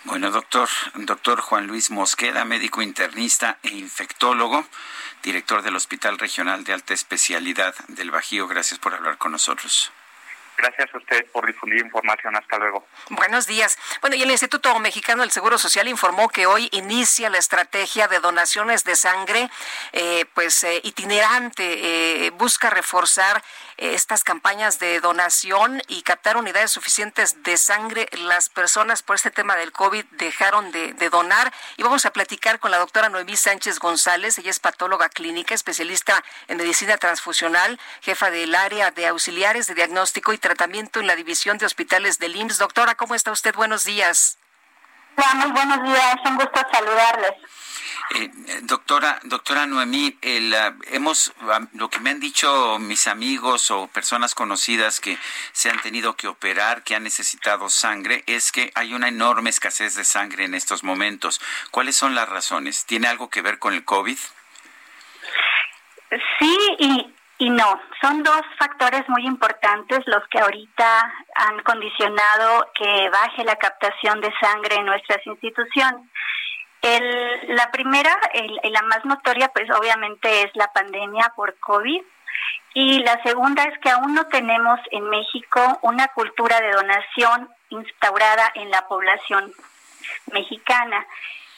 Bueno, 0.06 0.30
doctor, 0.32 0.70
doctor 0.94 1.42
Juan 1.42 1.68
Luis 1.68 1.90
Mosqueda, 1.90 2.46
médico 2.46 2.82
internista 2.82 3.58
e 3.64 3.70
infectólogo, 3.70 4.66
director 5.24 5.64
del 5.64 5.76
Hospital 5.76 6.20
Regional 6.20 6.64
de 6.64 6.74
Alta 6.74 6.94
Especialidad 6.94 7.74
del 7.88 8.12
Bajío, 8.12 8.48
gracias 8.48 8.80
por 8.80 8.94
hablar 8.94 9.18
con 9.18 9.32
nosotros. 9.32 9.92
Gracias 10.58 10.90
a 10.94 10.98
usted 10.98 11.26
por 11.32 11.46
difundir 11.46 11.80
información. 11.80 12.36
Hasta 12.36 12.58
luego. 12.58 12.88
Buenos 13.10 13.48
días. 13.48 13.78
Bueno, 14.02 14.16
y 14.16 14.24
el 14.24 14.32
Instituto 14.32 14.78
Mexicano 14.80 15.22
del 15.22 15.32
Seguro 15.32 15.58
Social 15.58 15.88
informó 15.88 16.30
que 16.30 16.46
hoy 16.46 16.70
inicia 16.72 17.30
la 17.30 17.38
estrategia 17.38 18.08
de 18.08 18.20
donaciones 18.20 18.84
de 18.84 18.96
sangre, 18.96 19.50
eh, 19.92 20.26
pues 20.34 20.64
eh, 20.64 20.82
itinerante. 20.84 22.26
Eh, 22.26 22.30
busca 22.32 22.70
reforzar 22.70 23.44
estas 23.78 24.24
campañas 24.24 24.80
de 24.80 25.02
donación 25.02 25.82
y 25.88 26.02
captar 26.04 26.38
unidades 26.38 26.72
suficientes 26.72 27.44
de 27.44 27.58
sangre. 27.58 28.08
Las 28.14 28.50
personas 28.50 29.04
por 29.04 29.18
este 29.18 29.32
tema 29.32 29.56
del 29.56 29.72
COVID 29.72 30.06
dejaron 30.12 30.72
de, 30.72 30.94
donar. 31.10 31.54
Y 31.78 31.84
vamos 31.84 32.06
a 32.06 32.12
platicar 32.12 32.60
con 32.60 32.72
la 32.72 32.78
doctora 32.78 33.10
Noemí 33.10 33.36
Sánchez 33.36 33.80
González. 33.80 34.38
Ella 34.38 34.50
es 34.50 34.60
patóloga 34.60 35.10
clínica, 35.10 35.54
especialista 35.54 36.24
en 36.48 36.58
medicina 36.58 36.98
transfusional, 36.98 37.80
jefa 38.02 38.32
del 38.32 38.56
área 38.56 38.92
de 38.92 39.08
auxiliares 39.08 39.68
de 39.68 39.76
diagnóstico 39.76 40.34
y 40.34 40.38
tratamiento 40.46 41.00
en 41.00 41.08
la 41.08 41.16
división 41.16 41.58
de 41.58 41.66
hospitales 41.66 42.20
del 42.20 42.36
IMSS. 42.36 42.60
Doctora, 42.60 42.94
¿cómo 42.94 43.16
está 43.16 43.32
usted? 43.32 43.56
Buenos 43.56 43.84
días. 43.84 44.38
Hola, 45.18 45.34
muy 45.34 45.52
buenos 45.52 45.84
días. 45.84 46.18
Un 46.24 46.36
gusto 46.36 46.62
saludarles. 46.72 47.32
Eh, 48.14 48.30
doctora, 48.62 49.20
doctora 49.24 49.66
Noemí, 49.66 50.20
el, 50.22 50.54
ah, 50.54 50.76
hemos, 50.92 51.34
lo 51.74 51.90
que 51.90 52.00
me 52.00 52.12
han 52.12 52.20
dicho 52.20 52.78
mis 52.78 53.08
amigos 53.08 53.72
o 53.72 53.88
personas 53.88 54.36
conocidas 54.36 55.00
que 55.00 55.18
se 55.52 55.72
han 55.72 55.82
tenido 55.82 56.16
que 56.16 56.28
operar, 56.28 56.84
que 56.84 56.94
han 56.94 57.02
necesitado 57.02 57.68
sangre, 57.68 58.24
es 58.28 58.52
que 58.52 58.72
hay 58.76 58.94
una 58.94 59.08
enorme 59.08 59.50
escasez 59.50 59.96
de 59.96 60.04
sangre 60.04 60.46
en 60.46 60.54
estos 60.54 60.84
momentos. 60.84 61.42
¿Cuáles 61.72 61.96
son 61.96 62.14
las 62.14 62.30
razones? 62.30 62.86
¿Tiene 62.86 63.08
algo 63.08 63.32
que 63.32 63.42
ver 63.42 63.58
con 63.58 63.74
el 63.74 63.84
COVID? 63.84 64.20
Sí 66.40 66.58
y, 66.78 67.15
y 67.38 67.50
no, 67.50 67.82
son 68.02 68.24
dos 68.24 68.42
factores 68.58 69.08
muy 69.10 69.26
importantes 69.26 70.00
los 70.06 70.26
que 70.30 70.40
ahorita 70.40 71.14
han 71.36 71.62
condicionado 71.64 72.72
que 72.74 73.10
baje 73.10 73.44
la 73.44 73.58
captación 73.58 74.22
de 74.22 74.34
sangre 74.40 74.76
en 74.76 74.86
nuestras 74.86 75.26
instituciones. 75.28 76.02
El, 76.82 77.56
la 77.56 77.72
primera 77.72 78.16
y 78.34 78.70
la 78.70 78.84
más 78.84 79.04
notoria, 79.04 79.50
pues 79.50 79.70
obviamente 79.72 80.44
es 80.44 80.52
la 80.56 80.72
pandemia 80.72 81.34
por 81.36 81.58
COVID. 81.60 82.02
Y 82.74 83.00
la 83.00 83.22
segunda 83.24 83.64
es 83.64 83.80
que 83.80 83.90
aún 83.90 84.14
no 84.14 84.28
tenemos 84.28 84.80
en 84.92 85.10
México 85.10 85.80
una 85.82 86.08
cultura 86.10 86.60
de 86.62 86.72
donación 86.72 87.50
instaurada 87.70 88.52
en 88.56 88.70
la 88.70 88.88
población 88.88 89.52
mexicana. 90.32 91.06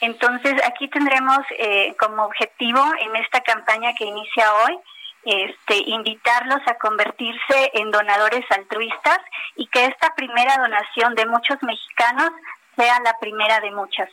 Entonces, 0.00 0.54
aquí 0.64 0.88
tendremos 0.88 1.40
eh, 1.58 1.94
como 1.98 2.24
objetivo 2.24 2.80
en 3.00 3.16
esta 3.16 3.40
campaña 3.40 3.94
que 3.94 4.04
inicia 4.04 4.52
hoy, 4.64 4.78
este, 5.24 5.76
invitarlos 5.86 6.60
a 6.66 6.74
convertirse 6.74 7.70
en 7.74 7.90
donadores 7.90 8.44
altruistas 8.50 9.18
y 9.56 9.66
que 9.68 9.86
esta 9.86 10.14
primera 10.14 10.56
donación 10.58 11.14
de 11.14 11.26
muchos 11.26 11.62
mexicanos 11.62 12.30
sea 12.76 13.00
la 13.00 13.14
primera 13.18 13.60
de 13.60 13.70
muchas. 13.70 14.08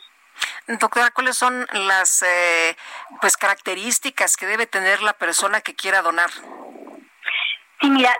Doctora, 0.66 1.10
¿cuáles 1.12 1.36
son 1.36 1.66
las 1.72 2.22
eh, 2.22 2.76
pues 3.20 3.36
características 3.36 4.36
que 4.36 4.46
debe 4.46 4.66
tener 4.66 5.00
la 5.02 5.12
persona 5.12 5.60
que 5.60 5.74
quiera 5.74 6.02
donar? 6.02 6.30
Sí, 7.80 7.90
mira, 7.90 8.10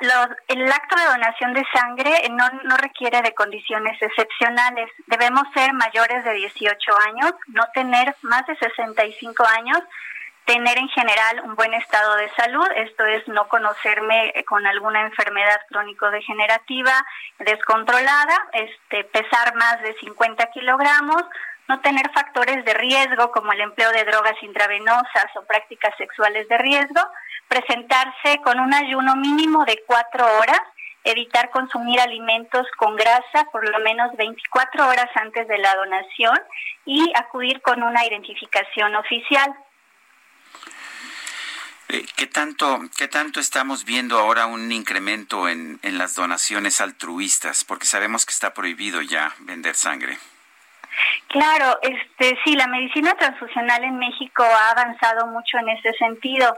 el 0.48 0.70
acto 0.70 0.96
de 0.96 1.06
donación 1.06 1.54
de 1.54 1.64
sangre 1.74 2.28
no, 2.30 2.48
no 2.64 2.76
requiere 2.76 3.22
de 3.22 3.34
condiciones 3.34 4.00
excepcionales. 4.02 4.90
Debemos 5.06 5.44
ser 5.54 5.72
mayores 5.72 6.24
de 6.24 6.34
18 6.34 6.76
años, 7.08 7.32
no 7.48 7.64
tener 7.72 8.14
más 8.20 8.46
de 8.46 8.56
65 8.56 9.44
años, 9.44 9.78
tener 10.46 10.78
en 10.78 10.88
general 10.88 11.42
un 11.44 11.56
buen 11.56 11.74
estado 11.74 12.16
de 12.16 12.30
salud, 12.34 12.66
esto 12.76 13.04
es 13.04 13.26
no 13.28 13.48
conocerme 13.48 14.32
con 14.48 14.64
alguna 14.66 15.02
enfermedad 15.02 15.60
crónico-degenerativa 15.68 17.04
descontrolada, 17.40 18.48
este, 18.52 19.04
pesar 19.04 19.54
más 19.56 19.82
de 19.82 19.94
50 19.94 20.46
kilogramos, 20.52 21.22
no 21.68 21.80
tener 21.80 22.08
factores 22.12 22.64
de 22.64 22.74
riesgo 22.74 23.32
como 23.32 23.52
el 23.52 23.60
empleo 23.60 23.90
de 23.90 24.04
drogas 24.04 24.40
intravenosas 24.42 25.26
o 25.34 25.44
prácticas 25.46 25.94
sexuales 25.98 26.48
de 26.48 26.58
riesgo, 26.58 27.00
presentarse 27.48 28.40
con 28.44 28.60
un 28.60 28.72
ayuno 28.72 29.16
mínimo 29.16 29.64
de 29.64 29.82
cuatro 29.86 30.24
horas, 30.38 30.60
evitar 31.02 31.50
consumir 31.50 32.00
alimentos 32.00 32.66
con 32.78 32.94
grasa 32.96 33.46
por 33.50 33.68
lo 33.68 33.78
menos 33.80 34.14
24 34.16 34.88
horas 34.88 35.08
antes 35.16 35.46
de 35.48 35.58
la 35.58 35.74
donación 35.74 36.38
y 36.84 37.12
acudir 37.16 37.60
con 37.62 37.82
una 37.82 38.04
identificación 38.04 38.94
oficial. 38.94 39.52
Eh, 41.88 42.06
¿Qué 42.16 42.26
tanto, 42.26 42.80
¿Qué 42.96 43.06
tanto 43.06 43.38
estamos 43.38 43.84
viendo 43.84 44.18
ahora 44.18 44.46
un 44.46 44.72
incremento 44.72 45.48
en, 45.48 45.78
en 45.82 45.98
las 45.98 46.14
donaciones 46.14 46.80
altruistas? 46.80 47.64
Porque 47.64 47.86
sabemos 47.86 48.26
que 48.26 48.32
está 48.32 48.54
prohibido 48.54 49.02
ya 49.02 49.34
vender 49.40 49.76
sangre. 49.76 50.18
Claro, 51.28 51.78
este, 51.82 52.38
sí, 52.44 52.54
la 52.54 52.66
medicina 52.66 53.14
transfusional 53.14 53.84
en 53.84 53.98
México 53.98 54.42
ha 54.42 54.70
avanzado 54.70 55.26
mucho 55.26 55.58
en 55.58 55.70
ese 55.70 55.92
sentido. 55.94 56.56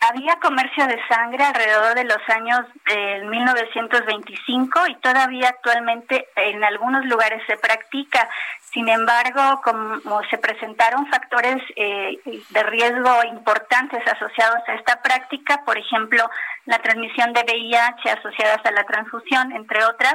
Había 0.00 0.36
comercio 0.36 0.86
de 0.86 0.98
sangre 1.08 1.44
alrededor 1.44 1.94
de 1.94 2.04
los 2.04 2.18
años 2.28 2.60
de 2.86 3.24
1925 3.26 4.86
y 4.88 4.94
todavía 4.96 5.48
actualmente 5.48 6.26
en 6.36 6.64
algunos 6.64 7.04
lugares 7.06 7.42
se 7.46 7.56
practica. 7.58 8.28
Sin 8.72 8.88
embargo, 8.88 9.60
como 9.62 10.22
se 10.30 10.38
presentaron 10.38 11.06
factores 11.08 11.62
eh, 11.76 12.18
de 12.24 12.62
riesgo 12.62 13.24
importantes 13.24 14.06
asociados 14.06 14.60
a 14.68 14.74
esta 14.74 15.02
práctica, 15.02 15.62
por 15.66 15.76
ejemplo, 15.76 16.30
la 16.66 16.78
transmisión 16.78 17.32
de 17.32 17.42
VIH 17.42 18.10
asociadas 18.10 18.64
a 18.64 18.70
la 18.70 18.84
transfusión, 18.84 19.52
entre 19.52 19.84
otras, 19.84 20.14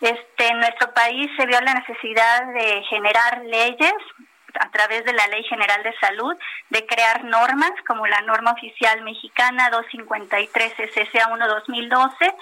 Este, 0.00 0.46
en 0.46 0.58
nuestro 0.58 0.92
país 0.94 1.30
se 1.36 1.46
vio 1.46 1.60
la 1.60 1.74
necesidad 1.74 2.46
de 2.54 2.82
generar 2.84 3.42
leyes 3.44 3.94
a 4.60 4.70
través 4.70 5.04
de 5.04 5.12
la 5.12 5.26
Ley 5.26 5.42
General 5.44 5.82
de 5.82 5.94
Salud, 6.00 6.36
de 6.70 6.86
crear 6.86 7.24
normas 7.24 7.72
como 7.86 8.06
la 8.06 8.20
norma 8.22 8.52
oficial 8.52 9.02
mexicana 9.02 9.70
253 9.70 10.72
SSA 10.94 11.28
1 11.32 11.48
2012 11.48 12.34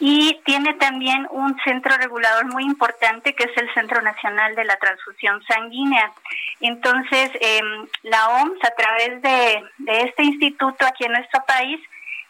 y 0.00 0.40
tiene 0.44 0.74
también 0.74 1.26
un 1.30 1.58
centro 1.64 1.96
regulador 1.96 2.46
muy 2.46 2.64
importante 2.64 3.34
que 3.34 3.44
es 3.44 3.56
el 3.56 3.72
Centro 3.74 4.00
Nacional 4.02 4.54
de 4.54 4.64
la 4.64 4.76
Transfusión 4.76 5.42
Sanguínea. 5.44 6.12
Entonces, 6.60 7.30
em, 7.40 7.86
la 8.02 8.28
OMS 8.28 8.64
a 8.64 8.74
través 8.76 9.22
de 9.22 9.62
este 9.86 10.22
instituto 10.22 10.86
aquí 10.86 11.04
en 11.04 11.12
nuestro 11.12 11.44
país 11.46 11.80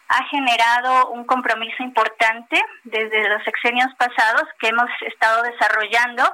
ha 0.09 0.25
generado 0.25 1.11
un 1.11 1.25
compromiso 1.25 1.83
importante 1.83 2.61
desde 2.85 3.29
los 3.29 3.45
sexenios 3.45 3.95
pasados 3.97 4.45
que 4.59 4.69
hemos 4.69 4.91
estado 5.03 5.43
desarrollando 5.43 6.25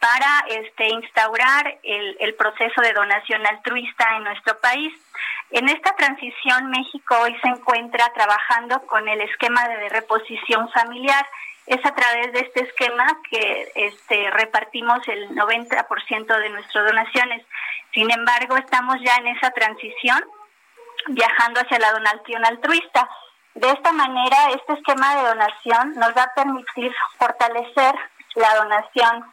para 0.00 0.44
este, 0.48 0.88
instaurar 0.88 1.78
el, 1.82 2.16
el, 2.20 2.34
proceso 2.34 2.80
de 2.80 2.94
donación 2.94 3.46
altruista 3.46 4.16
en 4.16 4.24
nuestro 4.24 4.58
país. 4.58 4.94
En 5.50 5.68
esta 5.68 5.94
transición, 5.94 6.70
México 6.70 7.16
hoy 7.22 7.36
se 7.42 7.48
encuentra 7.48 8.10
trabajando 8.14 8.80
con 8.86 9.06
el 9.06 9.20
esquema 9.20 9.68
de 9.68 9.90
reposición 9.90 10.70
familiar. 10.70 11.26
Es 11.66 11.84
a 11.84 11.94
través 11.94 12.32
de 12.32 12.40
este 12.40 12.64
esquema 12.64 13.06
que 13.30 13.70
este, 13.74 14.30
repartimos 14.30 15.06
el 15.06 15.28
90% 15.36 16.38
de 16.40 16.48
nuestras 16.48 16.86
donaciones. 16.86 17.44
Sin 17.92 18.10
embargo, 18.10 18.56
estamos 18.56 18.96
ya 19.04 19.16
en 19.16 19.26
esa 19.26 19.50
transición, 19.50 20.24
viajando 21.08 21.60
hacia 21.60 21.78
la 21.78 21.92
donación 21.92 22.44
altruista. 22.44 23.08
De 23.54 23.68
esta 23.68 23.92
manera, 23.92 24.36
este 24.54 24.74
esquema 24.74 25.16
de 25.16 25.28
donación 25.28 25.92
nos 25.94 26.16
va 26.16 26.22
a 26.22 26.34
permitir 26.34 26.92
fortalecer 27.18 27.94
la 28.36 28.54
donación 28.56 29.24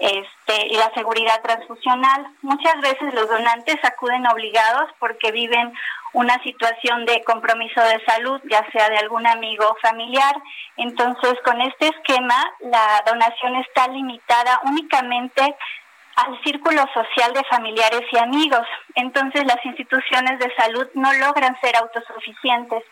este, 0.00 0.66
y 0.68 0.76
la 0.76 0.90
seguridad 0.94 1.42
transfusional. 1.42 2.26
Muchas 2.40 2.80
veces 2.80 3.12
los 3.12 3.28
donantes 3.28 3.76
acuden 3.84 4.26
obligados 4.26 4.90
porque 4.98 5.30
viven 5.30 5.74
una 6.12 6.42
situación 6.42 7.04
de 7.04 7.22
compromiso 7.22 7.80
de 7.82 8.02
salud, 8.04 8.40
ya 8.50 8.66
sea 8.72 8.88
de 8.88 8.98
algún 8.98 9.26
amigo 9.26 9.68
o 9.68 9.76
familiar. 9.76 10.34
Entonces, 10.76 11.34
con 11.44 11.60
este 11.60 11.88
esquema, 11.88 12.50
la 12.60 13.02
donación 13.06 13.56
está 13.56 13.88
limitada 13.88 14.60
únicamente 14.64 15.54
al 16.26 16.42
círculo 16.42 16.84
social 16.92 17.32
de 17.32 17.44
familiares 17.44 18.02
y 18.12 18.18
amigos. 18.18 18.66
Entonces, 18.94 19.44
las 19.44 19.64
instituciones 19.64 20.38
de 20.38 20.54
salud 20.56 20.86
no 20.94 21.12
logran 21.14 21.58
ser 21.60 21.76
autosuficientes 21.76 22.84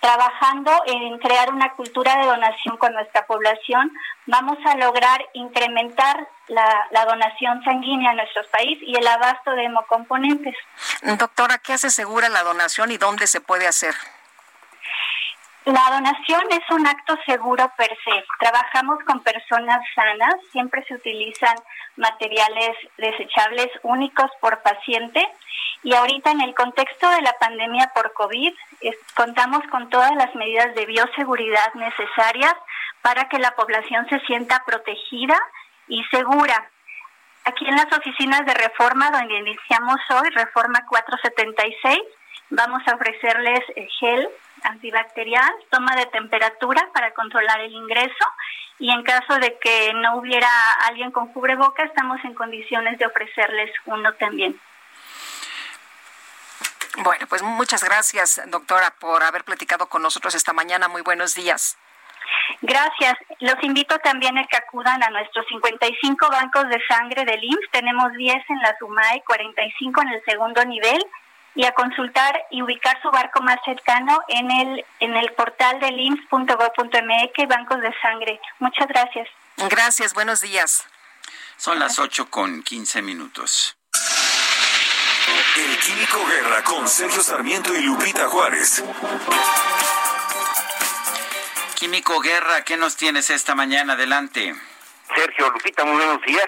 trabajando 0.00 0.70
en 0.86 1.18
crear 1.18 1.52
una 1.52 1.72
cultura 1.72 2.16
de 2.18 2.26
donación 2.26 2.76
con 2.76 2.92
nuestra 2.92 3.26
población, 3.26 3.90
vamos 4.26 4.58
a 4.64 4.76
lograr 4.76 5.24
incrementar 5.32 6.28
la, 6.48 7.04
donación 7.06 7.62
sanguínea 7.64 8.10
en 8.10 8.18
nuestro 8.18 8.42
país 8.50 8.78
y 8.82 8.96
el 8.96 9.06
abasto 9.06 9.50
de 9.52 9.64
hemocomponentes. 9.64 10.54
Doctora, 11.02 11.58
¿qué 11.58 11.72
hace 11.72 11.90
segura 11.90 12.28
la 12.28 12.42
donación 12.42 12.90
y 12.90 12.98
dónde 12.98 13.26
se 13.26 13.40
puede 13.40 13.66
hacer? 13.66 13.94
La 15.66 15.90
donación 15.90 16.42
es 16.52 16.62
un 16.70 16.86
acto 16.86 17.18
seguro 17.26 17.72
per 17.76 17.88
se. 17.88 18.24
Trabajamos 18.38 19.00
con 19.04 19.20
personas 19.24 19.80
sanas, 19.96 20.36
siempre 20.52 20.84
se 20.84 20.94
utilizan 20.94 21.56
materiales 21.96 22.76
desechables 22.96 23.66
únicos 23.82 24.30
por 24.40 24.62
paciente 24.62 25.28
y 25.82 25.92
ahorita 25.92 26.30
en 26.30 26.42
el 26.42 26.54
contexto 26.54 27.10
de 27.10 27.20
la 27.20 27.32
pandemia 27.40 27.90
por 27.96 28.12
COVID 28.12 28.54
contamos 29.16 29.66
con 29.68 29.90
todas 29.90 30.14
las 30.14 30.32
medidas 30.36 30.72
de 30.76 30.86
bioseguridad 30.86 31.74
necesarias 31.74 32.54
para 33.02 33.28
que 33.28 33.40
la 33.40 33.50
población 33.56 34.06
se 34.08 34.20
sienta 34.20 34.62
protegida 34.64 35.36
y 35.88 36.04
segura. 36.12 36.70
Aquí 37.44 37.66
en 37.66 37.74
las 37.74 37.92
oficinas 37.92 38.46
de 38.46 38.54
reforma 38.54 39.10
donde 39.10 39.34
iniciamos 39.34 39.96
hoy, 40.10 40.30
reforma 40.30 40.86
476, 40.86 41.98
vamos 42.50 42.82
a 42.86 42.94
ofrecerles 42.94 43.60
gel 43.98 44.28
antibacterial, 44.62 45.52
toma 45.70 45.94
de 45.96 46.06
temperatura 46.06 46.88
para 46.92 47.12
controlar 47.12 47.60
el 47.60 47.72
ingreso 47.72 48.26
y 48.78 48.90
en 48.90 49.02
caso 49.02 49.38
de 49.38 49.58
que 49.58 49.92
no 49.94 50.16
hubiera 50.16 50.48
alguien 50.86 51.10
con 51.10 51.32
cubreboca, 51.32 51.84
estamos 51.84 52.22
en 52.24 52.34
condiciones 52.34 52.98
de 52.98 53.06
ofrecerles 53.06 53.70
uno 53.86 54.12
también. 54.14 54.60
Bueno, 56.98 57.26
pues 57.26 57.42
muchas 57.42 57.84
gracias, 57.84 58.40
doctora, 58.46 58.90
por 58.98 59.22
haber 59.22 59.44
platicado 59.44 59.86
con 59.88 60.02
nosotros 60.02 60.34
esta 60.34 60.52
mañana. 60.52 60.88
Muy 60.88 61.02
buenos 61.02 61.34
días. 61.34 61.76
Gracias. 62.62 63.14
Los 63.40 63.62
invito 63.62 63.98
también 63.98 64.38
a 64.38 64.46
que 64.46 64.56
acudan 64.56 65.02
a 65.02 65.10
nuestros 65.10 65.46
55 65.46 66.30
bancos 66.30 66.68
de 66.68 66.82
sangre 66.88 67.24
del 67.24 67.44
IMSS. 67.44 67.70
Tenemos 67.70 68.12
10 68.14 68.36
en 68.48 68.58
la 68.60 68.76
SUMAE, 68.78 69.22
45 69.26 70.02
en 70.02 70.08
el 70.08 70.24
segundo 70.24 70.64
nivel 70.64 71.04
y 71.56 71.64
a 71.64 71.72
consultar 71.72 72.46
y 72.50 72.62
ubicar 72.62 73.00
su 73.02 73.10
barco 73.10 73.42
más 73.42 73.58
cercano 73.64 74.20
en 74.28 74.50
el 74.50 74.84
en 75.00 75.16
el 75.16 75.32
portal 75.32 75.80
del 75.80 75.98
IMSS.gov.mx 75.98 77.48
Bancos 77.48 77.80
de 77.80 77.92
Sangre. 78.00 78.40
Muchas 78.60 78.86
gracias. 78.86 79.28
Gracias, 79.56 80.12
buenos 80.14 80.42
días. 80.42 80.86
Son 81.56 81.78
las 81.78 81.98
8 81.98 82.30
con 82.30 82.62
15 82.62 83.00
minutos. 83.00 83.76
El 85.56 85.78
Químico 85.78 86.24
Guerra 86.26 86.62
con 86.62 86.86
Sergio 86.86 87.22
Sarmiento 87.22 87.74
y 87.74 87.80
Lupita 87.80 88.28
Juárez. 88.28 88.84
Químico 91.74 92.20
Guerra, 92.20 92.62
¿qué 92.62 92.76
nos 92.76 92.96
tienes 92.96 93.30
esta 93.30 93.54
mañana? 93.54 93.94
Adelante. 93.94 94.54
Sergio, 95.14 95.50
Lupita, 95.50 95.84
muy 95.84 95.96
buenos 95.96 96.20
días. 96.22 96.45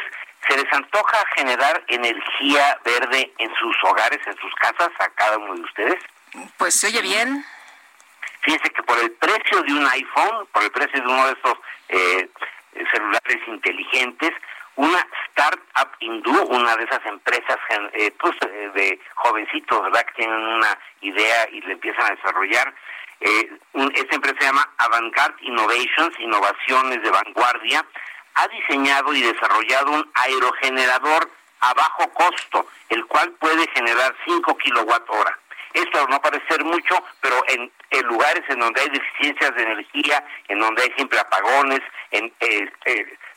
¿Se 0.48 0.56
les 0.56 0.72
antoja 0.72 1.18
generar 1.36 1.84
energía 1.88 2.78
verde 2.84 3.32
en 3.38 3.54
sus 3.56 3.76
hogares, 3.84 4.18
en 4.26 4.36
sus 4.38 4.54
casas, 4.54 4.90
a 4.98 5.08
cada 5.10 5.36
uno 5.36 5.54
de 5.54 5.60
ustedes? 5.62 6.02
Pues 6.56 6.74
se 6.74 6.86
oye 6.86 7.02
bien. 7.02 7.44
Fíjense 8.40 8.70
que 8.70 8.82
por 8.82 8.98
el 8.98 9.10
precio 9.12 9.62
de 9.62 9.72
un 9.74 9.86
iPhone, 9.86 10.46
por 10.52 10.62
el 10.62 10.70
precio 10.70 11.00
de 11.00 11.06
uno 11.06 11.26
de 11.26 11.32
estos 11.32 11.54
eh, 11.88 12.30
celulares 12.92 13.38
inteligentes, 13.46 14.32
una 14.76 15.06
startup 15.28 15.90
hindú, 15.98 16.44
una 16.44 16.76
de 16.76 16.84
esas 16.84 17.04
empresas 17.04 17.56
eh, 17.92 18.12
pues, 18.18 18.36
eh, 18.42 18.70
de 18.74 19.00
jovencitos, 19.16 19.82
¿verdad? 19.82 20.06
Que 20.06 20.22
tienen 20.22 20.40
una 20.40 20.78
idea 21.00 21.48
y 21.50 21.60
le 21.62 21.72
empiezan 21.72 22.06
a 22.06 22.14
desarrollar. 22.14 22.72
Eh, 23.20 23.58
esta 23.94 24.14
empresa 24.14 24.36
se 24.38 24.46
llama 24.46 24.70
Avantgarde 24.78 25.36
Innovations, 25.42 26.18
Innovaciones 26.20 27.02
de 27.02 27.10
Vanguardia. 27.10 27.84
Ha 28.40 28.48
diseñado 28.48 29.12
y 29.14 29.22
desarrollado 29.22 29.90
un 29.90 30.10
aerogenerador 30.14 31.28
a 31.60 31.74
bajo 31.74 32.08
costo, 32.12 32.66
el 32.88 33.04
cual 33.06 33.32
puede 33.32 33.66
generar 33.74 34.14
5 34.24 34.56
kilowatt 34.58 35.10
hora. 35.10 35.36
Esto 35.74 36.06
no 36.08 36.20
parece 36.20 36.62
mucho, 36.62 37.02
pero 37.20 37.36
en, 37.48 37.70
lugares 38.04 38.44
en 38.48 38.60
donde 38.60 38.80
hay 38.80 38.88
deficiencias 38.90 39.54
de 39.56 39.62
energía, 39.62 40.24
en 40.46 40.60
donde 40.60 40.82
hay 40.82 40.92
siempre 40.92 41.18
apagones, 41.18 41.80
en 42.12 42.32
eh, 42.40 42.70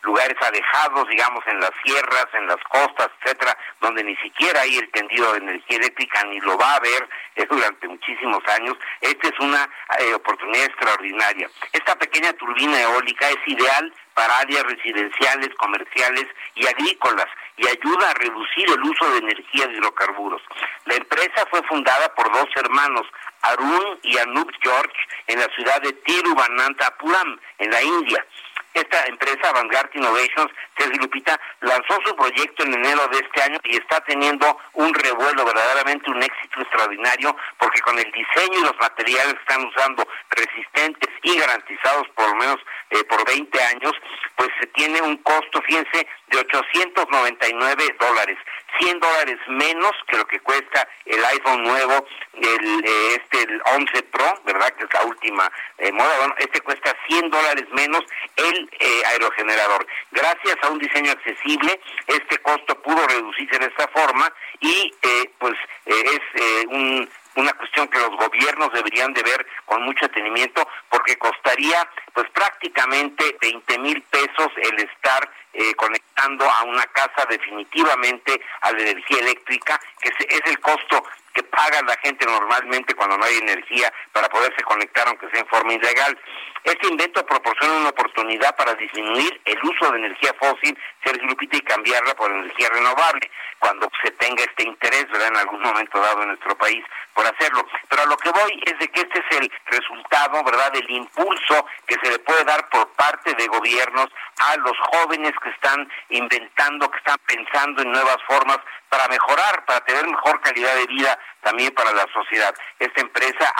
lugares 0.03 0.35
alejados, 0.41 1.07
digamos, 1.07 1.43
en 1.47 1.59
las 1.59 1.71
sierras, 1.83 2.27
en 2.33 2.47
las 2.47 2.57
costas, 2.69 3.09
etcétera, 3.21 3.57
donde 3.79 4.03
ni 4.03 4.15
siquiera 4.17 4.61
hay 4.61 4.77
el 4.77 4.89
tendido 4.91 5.31
de 5.33 5.39
energía 5.39 5.77
eléctrica, 5.77 6.23
ni 6.25 6.39
lo 6.39 6.57
va 6.57 6.73
a 6.73 6.75
haber 6.77 7.09
eh, 7.35 7.45
durante 7.49 7.87
muchísimos 7.87 8.41
años. 8.47 8.77
Esta 9.01 9.27
es 9.27 9.39
una 9.39 9.69
eh, 9.99 10.13
oportunidad 10.13 10.65
extraordinaria. 10.65 11.49
Esta 11.71 11.95
pequeña 11.95 12.33
turbina 12.33 12.81
eólica 12.81 13.29
es 13.29 13.47
ideal 13.47 13.93
para 14.13 14.39
áreas 14.39 14.63
residenciales, 14.63 15.49
comerciales 15.55 16.25
y 16.55 16.67
agrícolas 16.67 17.27
y 17.57 17.67
ayuda 17.67 18.09
a 18.09 18.13
reducir 18.15 18.69
el 18.69 18.81
uso 18.81 19.09
de 19.11 19.19
energía 19.19 19.67
de 19.67 19.73
hidrocarburos. 19.73 20.41
La 20.85 20.95
empresa 20.95 21.45
fue 21.49 21.61
fundada 21.63 22.13
por 22.15 22.31
dos 22.31 22.47
hermanos, 22.55 23.07
Arun 23.41 23.99
y 24.03 24.17
Anup 24.17 24.51
George, 24.61 24.95
en 25.27 25.39
la 25.39 25.47
ciudad 25.55 25.81
de 25.81 25.93
Tiruvananthapuram, 25.93 27.39
en 27.59 27.71
la 27.71 27.81
India. 27.81 28.25
Esta 28.73 29.05
empresa, 29.05 29.51
Vanguard 29.51 29.89
Innovations, 29.93 30.51
Sergio 30.77 31.01
Lupita, 31.01 31.39
lanzó 31.59 31.99
su 32.05 32.15
proyecto 32.15 32.63
en 32.63 32.73
enero 32.73 33.07
de 33.09 33.19
este 33.19 33.41
año 33.41 33.59
y 33.63 33.77
está 33.77 33.99
teniendo 34.01 34.57
un 34.73 34.93
revuelo, 34.93 35.45
verdaderamente 35.45 36.09
un 36.09 36.23
éxito 36.23 36.61
extraordinario, 36.61 37.35
porque 37.57 37.81
con 37.81 37.99
el 37.99 38.11
diseño 38.11 38.59
y 38.59 38.63
los 38.63 38.77
materiales 38.79 39.33
que 39.33 39.39
están 39.41 39.65
usando 39.65 40.07
resistentes 40.29 41.09
y 41.23 41.37
garantizados 41.37 42.07
por 42.09 42.29
lo 42.29 42.35
menos 42.35 42.57
eh, 42.91 43.03
por 43.05 43.25
20 43.25 43.63
años, 43.63 43.93
pues 44.35 44.49
se 44.59 44.67
tiene 44.67 45.01
un 45.01 45.17
costo, 45.17 45.61
fíjense, 45.63 46.07
de 46.27 46.37
899 46.39 47.95
dólares. 47.99 48.37
100 48.79 48.99
dólares 48.99 49.37
menos 49.47 49.91
que 50.07 50.17
lo 50.17 50.25
que 50.25 50.39
cuesta 50.39 50.87
el 51.05 51.23
iPhone 51.25 51.63
nuevo, 51.63 52.05
el, 52.33 52.85
eh, 52.85 53.17
este, 53.17 53.43
el 53.43 53.61
11 53.75 54.03
Pro, 54.03 54.41
¿verdad? 54.45 54.69
Que 54.75 54.85
es 54.85 54.93
la 54.93 55.03
última 55.03 55.51
eh, 55.77 55.91
moda. 55.91 56.17
Bueno, 56.19 56.35
este 56.39 56.61
cuesta 56.61 56.95
100 57.07 57.29
dólares 57.29 57.65
menos 57.71 58.01
el 58.37 58.60
eh, 58.79 59.01
aerogenerador. 59.07 59.85
Gracias 60.11 60.55
a 60.61 60.69
un 60.69 60.79
diseño 60.79 61.11
accesible, 61.11 61.79
este 62.07 62.37
costo 62.39 62.81
pudo 62.81 63.05
reducirse 63.07 63.59
de 63.59 63.67
esta 63.67 63.87
forma 63.89 64.31
y 64.59 64.93
pues 65.39 65.55
es 65.85 66.19
un 66.67 67.09
una 67.35 67.53
cuestión 67.53 67.87
que 67.87 67.99
los 67.99 68.11
gobiernos 68.17 68.71
deberían 68.73 69.13
de 69.13 69.23
ver 69.23 69.45
con 69.65 69.83
mucho 69.83 70.05
detenimiento, 70.07 70.67
porque 70.89 71.17
costaría 71.17 71.87
pues 72.13 72.29
prácticamente 72.31 73.37
20 73.41 73.79
mil 73.79 74.01
pesos 74.03 74.49
el 74.57 74.79
estar 74.79 75.29
eh, 75.53 75.73
conectando 75.75 76.49
a 76.49 76.63
una 76.63 76.83
casa 76.87 77.25
definitivamente 77.29 78.41
a 78.61 78.71
la 78.71 78.81
energía 78.81 79.19
eléctrica, 79.19 79.79
que 80.01 80.09
es 80.09 80.41
el 80.45 80.59
costo 80.59 81.03
que 81.33 81.43
paga 81.43 81.81
la 81.83 81.95
gente 81.97 82.25
normalmente 82.25 82.93
cuando 82.93 83.17
no 83.17 83.23
hay 83.23 83.37
energía 83.37 83.91
para 84.11 84.27
poderse 84.27 84.61
conectar 84.63 85.07
aunque 85.07 85.29
sea 85.29 85.39
en 85.39 85.47
forma 85.47 85.73
ilegal. 85.73 86.19
Este 86.63 86.87
invento 86.87 87.25
proporciona 87.25 87.77
una 87.77 87.89
oportunidad 87.89 88.55
para 88.55 88.75
disminuir 88.75 89.41
el 89.45 89.57
uso 89.63 89.91
de 89.91 89.97
energía 89.97 90.33
fósil, 90.39 90.77
Sergio 91.03 91.27
Lupita, 91.27 91.57
y 91.57 91.61
cambiarla 91.61 92.13
por 92.15 92.31
energía 92.31 92.69
renovable, 92.69 93.31
cuando 93.57 93.89
se 94.03 94.11
tenga 94.11 94.43
este 94.43 94.63
interés, 94.67 95.07
¿verdad?, 95.09 95.29
en 95.29 95.37
algún 95.37 95.61
momento 95.61 95.99
dado 95.99 96.21
en 96.21 96.29
nuestro 96.29 96.55
país 96.57 96.83
por 97.13 97.25
hacerlo. 97.25 97.65
Pero 97.89 98.03
a 98.03 98.05
lo 98.05 98.17
que 98.17 98.29
voy 98.29 98.61
es 98.65 98.77
de 98.79 98.87
que 98.89 99.01
este 99.01 99.19
es 99.19 99.37
el 99.37 99.51
resultado, 99.65 100.43
¿verdad?, 100.43 100.71
del 100.71 100.89
impulso 100.89 101.65
que 101.87 101.95
se 102.01 102.11
le 102.11 102.19
puede 102.19 102.43
dar 102.43 102.69
por 102.69 102.87
parte 102.93 103.33
de 103.33 103.47
gobiernos 103.47 104.07
a 104.39 104.55
los 104.57 104.77
jóvenes 104.91 105.33
que 105.41 105.49
están 105.49 105.89
inventando, 106.09 106.89
que 106.91 106.97
están 106.99 107.17
pensando 107.25 107.81
en 107.81 107.91
nuevas 107.91 108.17
formas 108.27 108.59
para 108.89 109.07
mejorar, 109.07 109.65
para 109.65 109.79
tener 109.81 110.05
mejor 110.05 110.39
calidad 110.41 110.75
de 110.75 110.85
vida 110.87 111.17
también 111.41 111.73
para 111.73 111.91
la 111.93 112.05
sociedad. 112.13 112.53
Esta 112.77 113.01
empresa, 113.01 113.51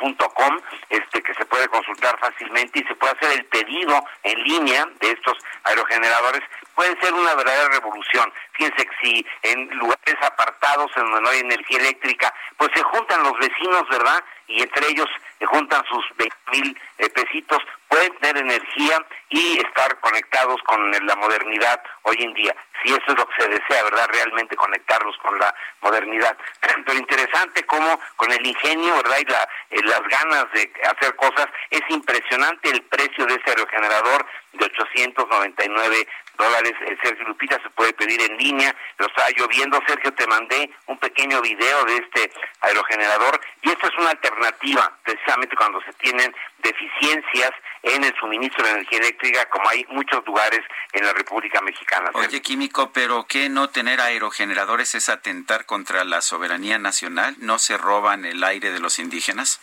avatar.com, 0.00 0.58
este 0.88 1.22
que 1.22 1.34
se 1.34 1.44
puede 1.46 1.68
consultar 1.68 2.18
fácilmente 2.18 2.80
y 2.80 2.84
se 2.84 2.94
puede 2.94 3.12
hacer 3.12 3.38
el 3.38 3.44
pedido 3.46 4.04
en 4.22 4.42
línea 4.42 4.86
de 5.00 5.10
estos 5.10 5.36
aerogeneradores 5.64 6.42
puede 6.74 6.98
ser 7.00 7.12
una 7.12 7.34
verdadera 7.34 7.68
revolución. 7.68 8.32
Fíjense 8.52 8.86
que 8.86 8.96
si 9.02 9.26
en 9.42 9.68
lugares 9.76 10.16
apartados 10.22 10.90
en 10.96 11.04
donde 11.04 11.20
no 11.20 11.28
hay 11.28 11.40
energía 11.40 11.78
eléctrica, 11.78 12.32
pues 12.56 12.70
se 12.74 12.82
juntan 12.82 13.22
los 13.22 13.38
vecinos, 13.38 13.84
¿verdad? 13.90 14.24
Y 14.46 14.62
entre 14.62 14.88
ellos 14.88 15.08
se 15.38 15.46
juntan 15.46 15.84
sus 15.86 16.04
20 16.16 16.36
mil 16.52 16.78
eh, 16.98 17.10
pesitos, 17.10 17.58
pueden 17.90 18.16
tener 18.20 18.38
energía 18.38 19.04
y 19.28 19.58
estar 19.58 19.98
conectados 20.00 20.62
con 20.62 20.90
la 20.90 21.16
modernidad 21.16 21.82
hoy 22.02 22.16
en 22.20 22.32
día. 22.34 22.54
Si 22.82 22.90
eso 22.90 23.02
es 23.08 23.18
lo 23.18 23.26
que 23.28 23.42
se 23.42 23.48
desea, 23.48 23.82
¿verdad? 23.82 24.08
Realmente 24.12 24.56
conectarlos 24.56 25.16
con 25.18 25.38
la 25.38 25.54
modernidad. 25.82 26.36
Pero 26.86 26.98
interesante 26.98 27.64
cómo 27.66 28.00
con 28.16 28.30
el 28.32 28.46
ingenio, 28.46 28.96
¿verdad? 28.96 29.18
Y 29.18 29.24
la, 29.24 29.48
eh, 29.70 29.82
las 29.84 30.02
ganas 30.08 30.46
de 30.52 30.72
hacer 30.84 31.14
cosas, 31.16 31.48
es 31.70 31.82
impresionante 31.88 32.70
el 32.70 32.82
precio 32.82 33.26
de 33.26 33.34
ese 33.34 33.50
aerogenerador 33.50 34.24
de 34.52 34.64
899 34.64 36.08
dólares. 36.38 36.72
El 36.86 36.98
Sergio 37.02 37.28
Lupita 37.28 37.60
se 37.62 37.70
puede 37.70 37.92
pedir 37.92 38.20
en 38.22 38.36
línea. 38.36 38.74
Lo 38.98 39.06
estaba 39.06 39.28
lloviendo, 39.36 39.82
Sergio, 39.86 40.12
te 40.14 40.26
mandé 40.26 40.70
un 40.86 40.98
pequeño 40.98 41.40
video 41.42 41.84
de 41.84 41.96
este 41.96 42.32
aerogenerador 42.60 43.40
y 43.62 43.70
esto 43.70 43.88
es 43.88 43.98
una 43.98 44.10
alternativa 44.10 44.96
precisamente 45.04 45.56
cuando 45.56 45.80
se 45.82 45.92
tienen 45.94 46.34
deficiencias 46.58 47.50
en 47.82 48.04
el 48.04 48.14
suministro 48.16 48.64
de 48.64 48.72
energía 48.72 48.98
eléctrica, 48.98 49.46
como 49.46 49.68
hay 49.68 49.84
muchos 49.88 50.24
lugares 50.26 50.60
en 50.92 51.04
la 51.04 51.12
República 51.12 51.60
Mexicana. 51.60 52.10
Oye, 52.14 52.42
Químico, 52.42 52.90
pero 52.92 53.26
¿qué 53.26 53.48
no 53.48 53.70
tener 53.70 54.00
aerogeneradores 54.00 54.94
es 54.94 55.08
atentar 55.08 55.66
contra 55.66 56.04
la 56.04 56.20
soberanía 56.20 56.78
nacional? 56.78 57.36
¿No 57.38 57.58
se 57.58 57.78
roban 57.78 58.24
el 58.24 58.44
aire 58.44 58.70
de 58.70 58.80
los 58.80 58.98
indígenas? 58.98 59.60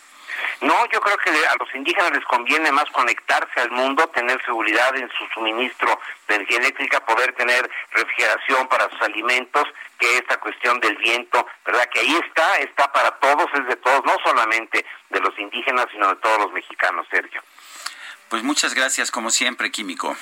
No, 0.60 0.86
yo 0.90 1.00
creo 1.00 1.16
que 1.18 1.30
a 1.30 1.56
los 1.58 1.74
indígenas 1.74 2.12
les 2.12 2.24
conviene 2.24 2.70
más 2.70 2.84
conectarse 2.90 3.60
al 3.60 3.70
mundo, 3.70 4.06
tener 4.08 4.42
seguridad 4.44 4.96
en 4.96 5.08
su 5.10 5.26
suministro 5.34 5.98
de 6.28 6.36
energía 6.36 6.58
eléctrica, 6.58 7.04
poder 7.04 7.32
tener 7.34 7.68
refrigeración 7.92 8.68
para 8.68 8.88
sus 8.90 9.02
alimentos, 9.02 9.64
que 9.98 10.18
esta 10.18 10.38
cuestión 10.38 10.78
del 10.80 10.96
viento, 10.96 11.46
¿verdad? 11.64 11.88
Que 11.92 12.00
ahí 12.00 12.20
está, 12.24 12.56
está 12.58 12.92
para 12.92 13.10
todos, 13.18 13.46
es 13.54 13.66
de 13.66 13.76
todos, 13.76 14.04
no 14.04 14.16
solamente 14.24 14.84
de 15.10 15.20
los 15.20 15.36
indígenas, 15.38 15.86
sino 15.90 16.08
de 16.08 16.16
todos 16.16 16.38
los 16.38 16.52
mexicanos, 16.52 17.06
Sergio. 17.10 17.42
Pues 18.28 18.42
muchas 18.42 18.74
gracias, 18.74 19.10
como 19.10 19.30
siempre, 19.30 19.70
Químico. 19.70 20.16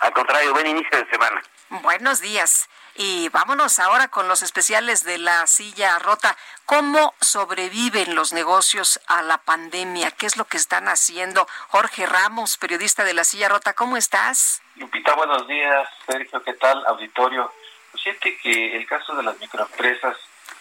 Al 0.00 0.12
contrario, 0.12 0.52
buen 0.52 0.66
inicio 0.66 0.98
de 0.98 1.10
semana. 1.10 1.42
Buenos 1.70 2.20
días. 2.20 2.68
Y 2.94 3.28
vámonos 3.30 3.78
ahora 3.78 4.08
con 4.08 4.28
los 4.28 4.42
especiales 4.42 5.04
de 5.04 5.18
la 5.18 5.46
silla 5.46 5.98
rota. 5.98 6.36
¿Cómo 6.64 7.14
sobreviven 7.20 8.14
los 8.14 8.32
negocios 8.32 9.00
a 9.06 9.22
la 9.22 9.38
pandemia? 9.38 10.10
¿Qué 10.10 10.26
es 10.26 10.36
lo 10.36 10.46
que 10.46 10.56
están 10.56 10.88
haciendo? 10.88 11.46
Jorge 11.68 12.06
Ramos, 12.06 12.56
periodista 12.56 13.04
de 13.04 13.14
la 13.14 13.24
silla 13.24 13.48
rota, 13.48 13.74
¿cómo 13.74 13.96
estás? 13.96 14.62
Lupita, 14.76 15.14
buenos 15.14 15.46
días. 15.46 15.88
Sergio, 16.06 16.42
¿qué 16.42 16.54
tal? 16.54 16.84
Auditorio. 16.86 17.52
Pues 17.90 18.02
siente 18.02 18.38
que 18.38 18.76
el 18.76 18.86
caso 18.86 19.14
de 19.14 19.22
las 19.22 19.38
microempresas 19.38 20.16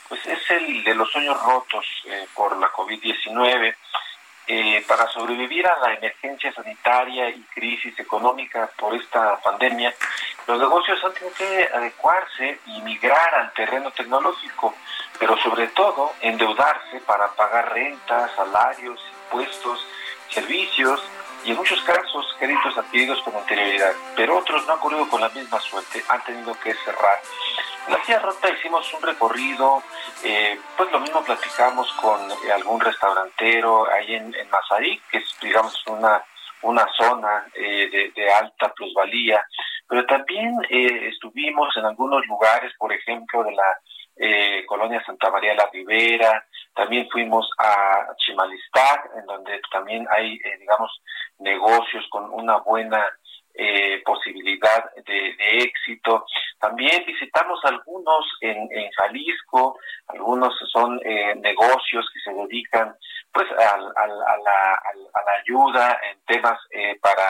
pues 0.07 0.25
es 0.25 0.39
el 0.51 0.83
de 0.83 0.95
los 0.95 1.11
sueños 1.11 1.41
rotos 1.41 1.85
eh, 2.05 2.27
por 2.33 2.57
la 2.57 2.71
COVID-19. 2.71 3.75
Eh, 4.47 4.85
para 4.87 5.07
sobrevivir 5.07 5.65
a 5.67 5.79
la 5.79 5.95
emergencia 5.95 6.53
sanitaria 6.53 7.29
y 7.29 7.41
crisis 7.53 7.97
económica 7.97 8.69
por 8.77 8.93
esta 8.93 9.39
pandemia, 9.41 9.91
los 10.45 10.59
negocios 10.59 11.03
han 11.03 11.13
tenido 11.13 11.33
que 11.35 11.67
adecuarse 11.73 12.59
y 12.67 12.79
migrar 12.81 13.33
al 13.33 13.53
terreno 13.53 13.89
tecnológico, 13.89 14.75
pero 15.17 15.35
sobre 15.37 15.69
todo 15.69 16.13
endeudarse 16.21 16.99
para 17.07 17.29
pagar 17.29 17.73
rentas, 17.73 18.31
salarios, 18.35 19.01
impuestos, 19.23 19.83
servicios 20.29 21.01
y 21.45 21.51
en 21.51 21.57
muchos 21.57 21.79
casos 21.83 22.35
créditos 22.39 22.75
adquiridos 22.75 23.21
con 23.21 23.35
anterioridad, 23.35 23.93
pero 24.15 24.37
otros 24.37 24.65
no 24.65 24.73
han 24.73 24.79
ocurrido 24.79 25.07
con 25.07 25.21
la 25.21 25.29
misma 25.29 25.59
suerte, 25.59 26.03
han 26.09 26.23
tenido 26.23 26.59
que 26.59 26.73
cerrar. 26.73 27.19
La 27.87 28.03
Silla 28.03 28.19
Rota 28.19 28.49
hicimos 28.49 28.91
un 28.95 29.01
recorrido, 29.03 29.83
eh, 30.23 30.59
pues 30.75 30.91
lo 30.91 30.99
mismo 30.99 31.23
platicamos 31.23 31.91
con 31.93 32.19
eh, 32.31 32.51
algún 32.51 32.81
restaurantero 32.81 33.87
ahí 33.91 34.15
en, 34.15 34.33
en 34.33 34.49
que 35.11 35.17
es, 35.19 35.37
digamos, 35.39 35.85
una, 35.85 36.23
una 36.63 36.87
zona 36.97 37.45
eh, 37.53 38.11
de, 38.15 38.33
alta 38.33 38.73
plusvalía, 38.73 39.45
pero 39.87 40.03
también 40.07 40.55
estuvimos 40.67 41.77
en 41.77 41.85
algunos 41.85 42.25
lugares, 42.25 42.73
por 42.79 42.91
ejemplo, 42.91 43.43
de 43.43 43.51
la 43.51 44.65
colonia 44.65 45.03
Santa 45.05 45.29
María 45.29 45.53
la 45.53 45.69
Ribera, 45.71 46.43
también 46.75 47.07
fuimos 47.09 47.49
a 47.57 48.13
Chimalistac, 48.17 49.11
en 49.17 49.25
donde 49.25 49.61
también 49.71 50.05
hay, 50.11 50.37
digamos, 50.59 50.91
negocios 51.39 52.05
con 52.09 52.29
una 52.31 52.57
buena 52.57 53.05
eh, 53.57 54.01
posibilidad 54.05 54.91
de, 55.05 55.35
éxito. 55.59 56.25
También 56.59 57.05
visitamos 57.05 57.59
algunos 57.63 58.25
en, 58.41 58.67
Jalisco, 58.91 59.79
algunos 60.07 60.53
son 60.71 60.99
eh, 61.03 61.35
negocios 61.35 62.05
que 62.13 62.19
se 62.19 62.33
dedican 62.33 62.95
pues 63.31 63.47
a, 63.51 63.77
la, 63.77 64.81
ayuda 65.41 65.99
en 66.09 66.19
temas 66.25 66.59
eh, 66.71 66.97
para 67.01 67.27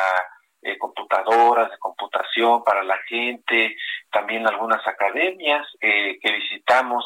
eh, 0.62 0.78
computadoras 0.78 1.70
de 1.70 1.78
computación 1.78 2.64
para 2.64 2.84
la 2.84 2.98
gente, 3.08 3.76
también 4.12 4.48
algunas 4.48 4.86
academias 4.88 5.68
que 5.80 6.32
visitamos 6.32 7.06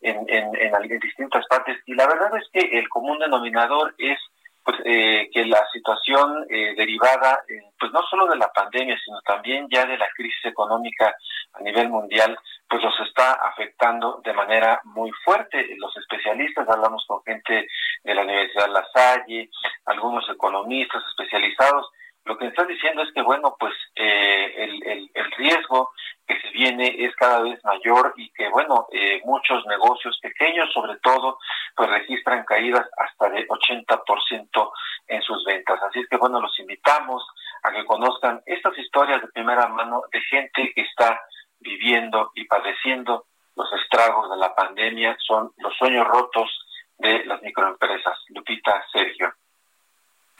en, 0.00 0.24
en, 0.28 0.54
en 0.56 0.98
distintas 1.00 1.44
partes. 1.46 1.78
Y 1.86 1.94
la 1.94 2.06
verdad 2.06 2.30
es 2.36 2.48
que 2.52 2.78
el 2.78 2.88
común 2.88 3.18
denominador 3.18 3.94
es 3.98 4.18
pues 4.66 4.78
eh, 4.84 5.30
que 5.32 5.44
la 5.44 5.64
situación 5.72 6.44
eh, 6.50 6.74
derivada 6.76 7.44
eh, 7.48 7.70
pues 7.78 7.92
no 7.92 8.02
solo 8.10 8.26
de 8.26 8.34
la 8.34 8.52
pandemia 8.52 8.98
sino 8.98 9.20
también 9.20 9.68
ya 9.70 9.86
de 9.86 9.96
la 9.96 10.08
crisis 10.16 10.44
económica 10.44 11.14
a 11.52 11.62
nivel 11.62 11.88
mundial 11.88 12.36
pues 12.68 12.82
los 12.82 12.92
está 13.08 13.34
afectando 13.34 14.20
de 14.24 14.32
manera 14.32 14.80
muy 14.82 15.12
fuerte 15.24 15.64
los 15.78 15.96
especialistas 15.96 16.68
hablamos 16.68 17.04
con 17.06 17.22
gente 17.22 17.68
de 18.02 18.14
la 18.14 18.22
Universidad 18.22 18.68
La 18.72 18.84
Salle 18.92 19.50
algunos 19.84 20.28
economistas 20.28 21.04
especializados 21.10 21.88
lo 22.24 22.36
que 22.36 22.48
están 22.48 22.66
diciendo 22.66 23.02
es 23.02 23.12
que 23.14 23.22
bueno 23.22 23.54
pues 23.60 23.72
el, 23.94 24.82
el, 24.84 25.10
el 25.14 25.30
riesgo 25.38 25.90
que 26.26 26.40
se 26.40 26.50
viene 26.50 26.94
es 27.04 27.14
cada 27.16 27.40
vez 27.40 27.62
mayor 27.64 28.14
y 28.16 28.30
que, 28.32 28.48
bueno, 28.48 28.88
eh, 28.92 29.20
muchos 29.24 29.64
negocios 29.66 30.18
pequeños, 30.20 30.72
sobre 30.72 30.96
todo, 30.98 31.38
pues 31.74 31.88
registran 31.88 32.44
caídas 32.44 32.86
hasta 32.96 33.30
de 33.30 33.46
80% 33.46 34.72
en 35.08 35.22
sus 35.22 35.44
ventas. 35.44 35.80
Así 35.82 36.00
es 36.00 36.08
que, 36.08 36.16
bueno, 36.16 36.40
los 36.40 36.58
invitamos 36.58 37.26
a 37.62 37.72
que 37.72 37.84
conozcan 37.84 38.42
estas 38.46 38.76
historias 38.78 39.22
de 39.22 39.28
primera 39.28 39.68
mano 39.68 40.02
de 40.12 40.20
gente 40.22 40.72
que 40.74 40.82
está 40.82 41.20
viviendo 41.60 42.32
y 42.34 42.44
padeciendo 42.44 43.26
los 43.54 43.72
estragos 43.72 44.30
de 44.30 44.36
la 44.36 44.54
pandemia, 44.54 45.16
son 45.18 45.52
los 45.56 45.74
sueños 45.76 46.06
rotos 46.06 46.50
de 46.98 47.24
las 47.24 47.40
microempresas. 47.42 48.18
Lupita, 48.28 48.84
Sergio. 48.92 49.32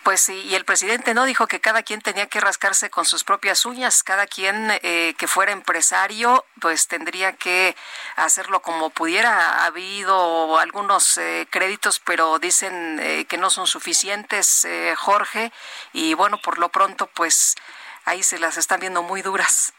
Pues 0.06 0.20
sí, 0.20 0.40
y 0.48 0.54
el 0.54 0.64
presidente 0.64 1.14
no 1.14 1.24
dijo 1.24 1.48
que 1.48 1.58
cada 1.58 1.82
quien 1.82 2.00
tenía 2.00 2.28
que 2.28 2.38
rascarse 2.38 2.90
con 2.90 3.04
sus 3.04 3.24
propias 3.24 3.66
uñas, 3.66 4.04
cada 4.04 4.28
quien 4.28 4.70
eh, 4.84 5.14
que 5.18 5.26
fuera 5.26 5.50
empresario 5.50 6.44
pues 6.60 6.86
tendría 6.86 7.32
que 7.32 7.74
hacerlo 8.14 8.62
como 8.62 8.90
pudiera. 8.90 9.64
Ha 9.64 9.66
habido 9.66 10.60
algunos 10.60 11.18
eh, 11.18 11.48
créditos, 11.50 11.98
pero 11.98 12.38
dicen 12.38 13.00
eh, 13.02 13.24
que 13.24 13.36
no 13.36 13.50
son 13.50 13.66
suficientes, 13.66 14.64
Jorge, 14.96 15.50
y 15.92 16.14
bueno, 16.14 16.38
por 16.38 16.60
lo 16.60 16.68
pronto 16.68 17.08
pues 17.08 17.56
ahí 18.04 18.22
se 18.22 18.38
las 18.38 18.58
están 18.58 18.78
viendo 18.78 19.02
muy 19.02 19.22
duras. 19.22 19.72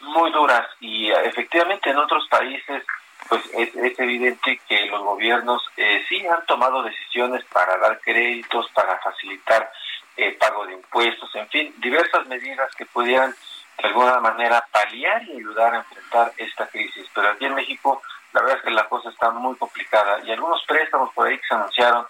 Muy 0.00 0.32
duras, 0.32 0.66
y 0.80 1.10
efectivamente 1.10 1.90
en 1.90 1.98
otros 1.98 2.26
países 2.30 2.84
pues 3.28 3.42
es, 3.52 3.70
evidente 3.98 4.60
que 4.68 4.86
los 4.86 5.02
gobiernos 5.02 5.62
eh, 5.76 6.04
sí 6.08 6.26
han 6.26 6.44
tomado 6.46 6.82
decisiones 6.82 7.44
para 7.52 7.76
dar 7.78 8.00
créditos, 8.00 8.70
para 8.72 8.98
facilitar 8.98 9.70
el 10.16 10.34
pago 10.36 10.66
de 10.66 10.74
impuestos, 10.74 11.32
en 11.34 11.48
fin, 11.48 11.74
diversas 11.78 12.26
medidas 12.26 12.74
que 12.74 12.86
pudieran 12.86 13.34
de 13.80 13.88
alguna 13.88 14.18
manera 14.18 14.66
paliar 14.72 15.22
y 15.24 15.36
ayudar 15.36 15.74
a 15.74 15.78
enfrentar 15.78 16.32
esta 16.36 16.66
crisis. 16.66 17.06
Pero 17.14 17.30
aquí 17.30 17.44
en 17.44 17.54
México 17.54 18.02
la 18.32 18.40
verdad 18.42 18.58
es 18.58 18.64
que 18.64 18.70
la 18.70 18.88
cosa 18.88 19.10
está 19.10 19.30
muy 19.30 19.56
complicada 19.56 20.20
y 20.24 20.30
algunos 20.30 20.62
préstamos 20.66 21.12
por 21.14 21.26
ahí 21.26 21.38
que 21.38 21.46
se 21.46 21.54
anunciaron 21.54 22.06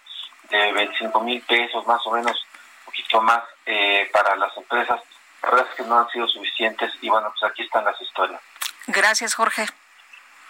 de 0.50 0.72
25 0.72 1.20
mil 1.20 1.40
pesos 1.42 1.86
más 1.86 2.00
o 2.06 2.12
menos, 2.12 2.46
un 2.80 2.84
poquito 2.86 3.20
más 3.20 3.42
eh, 3.66 4.08
para 4.12 4.34
las 4.36 4.56
empresas, 4.56 5.00
la 5.42 5.50
verdad 5.50 5.66
es 5.70 5.76
que 5.76 5.82
no 5.84 5.98
han 5.98 6.08
sido 6.10 6.26
suficientes 6.26 6.92
y 7.00 7.08
bueno, 7.08 7.32
pues 7.38 7.50
aquí 7.50 7.62
están 7.62 7.84
las 7.84 8.00
historias. 8.00 8.40
Gracias, 8.86 9.34
Jorge. 9.34 9.66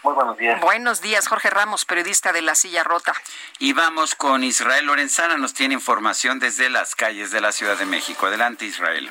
Muy 0.03 0.15
buenos 0.15 0.39
días. 0.39 0.61
Buenos 0.61 1.01
días, 1.01 1.27
Jorge 1.27 1.51
Ramos, 1.51 1.85
periodista 1.85 2.33
de 2.33 2.41
La 2.43 2.55
Silla 2.55 2.85
Rota. 2.85 3.13
Y 3.59 3.73
vamos 3.73 4.15
con 4.15 4.45
Israel 4.45 4.87
Lorenzana, 4.87 5.37
nos 5.37 5.55
tiene 5.55 5.75
información 5.75 6.39
desde 6.39 6.71
las 6.71 6.95
calles 6.95 7.33
de 7.33 7.41
la 7.41 7.51
Ciudad 7.51 7.77
de 7.77 7.85
México. 7.85 8.27
Adelante, 8.27 8.65
Israel. 8.65 9.11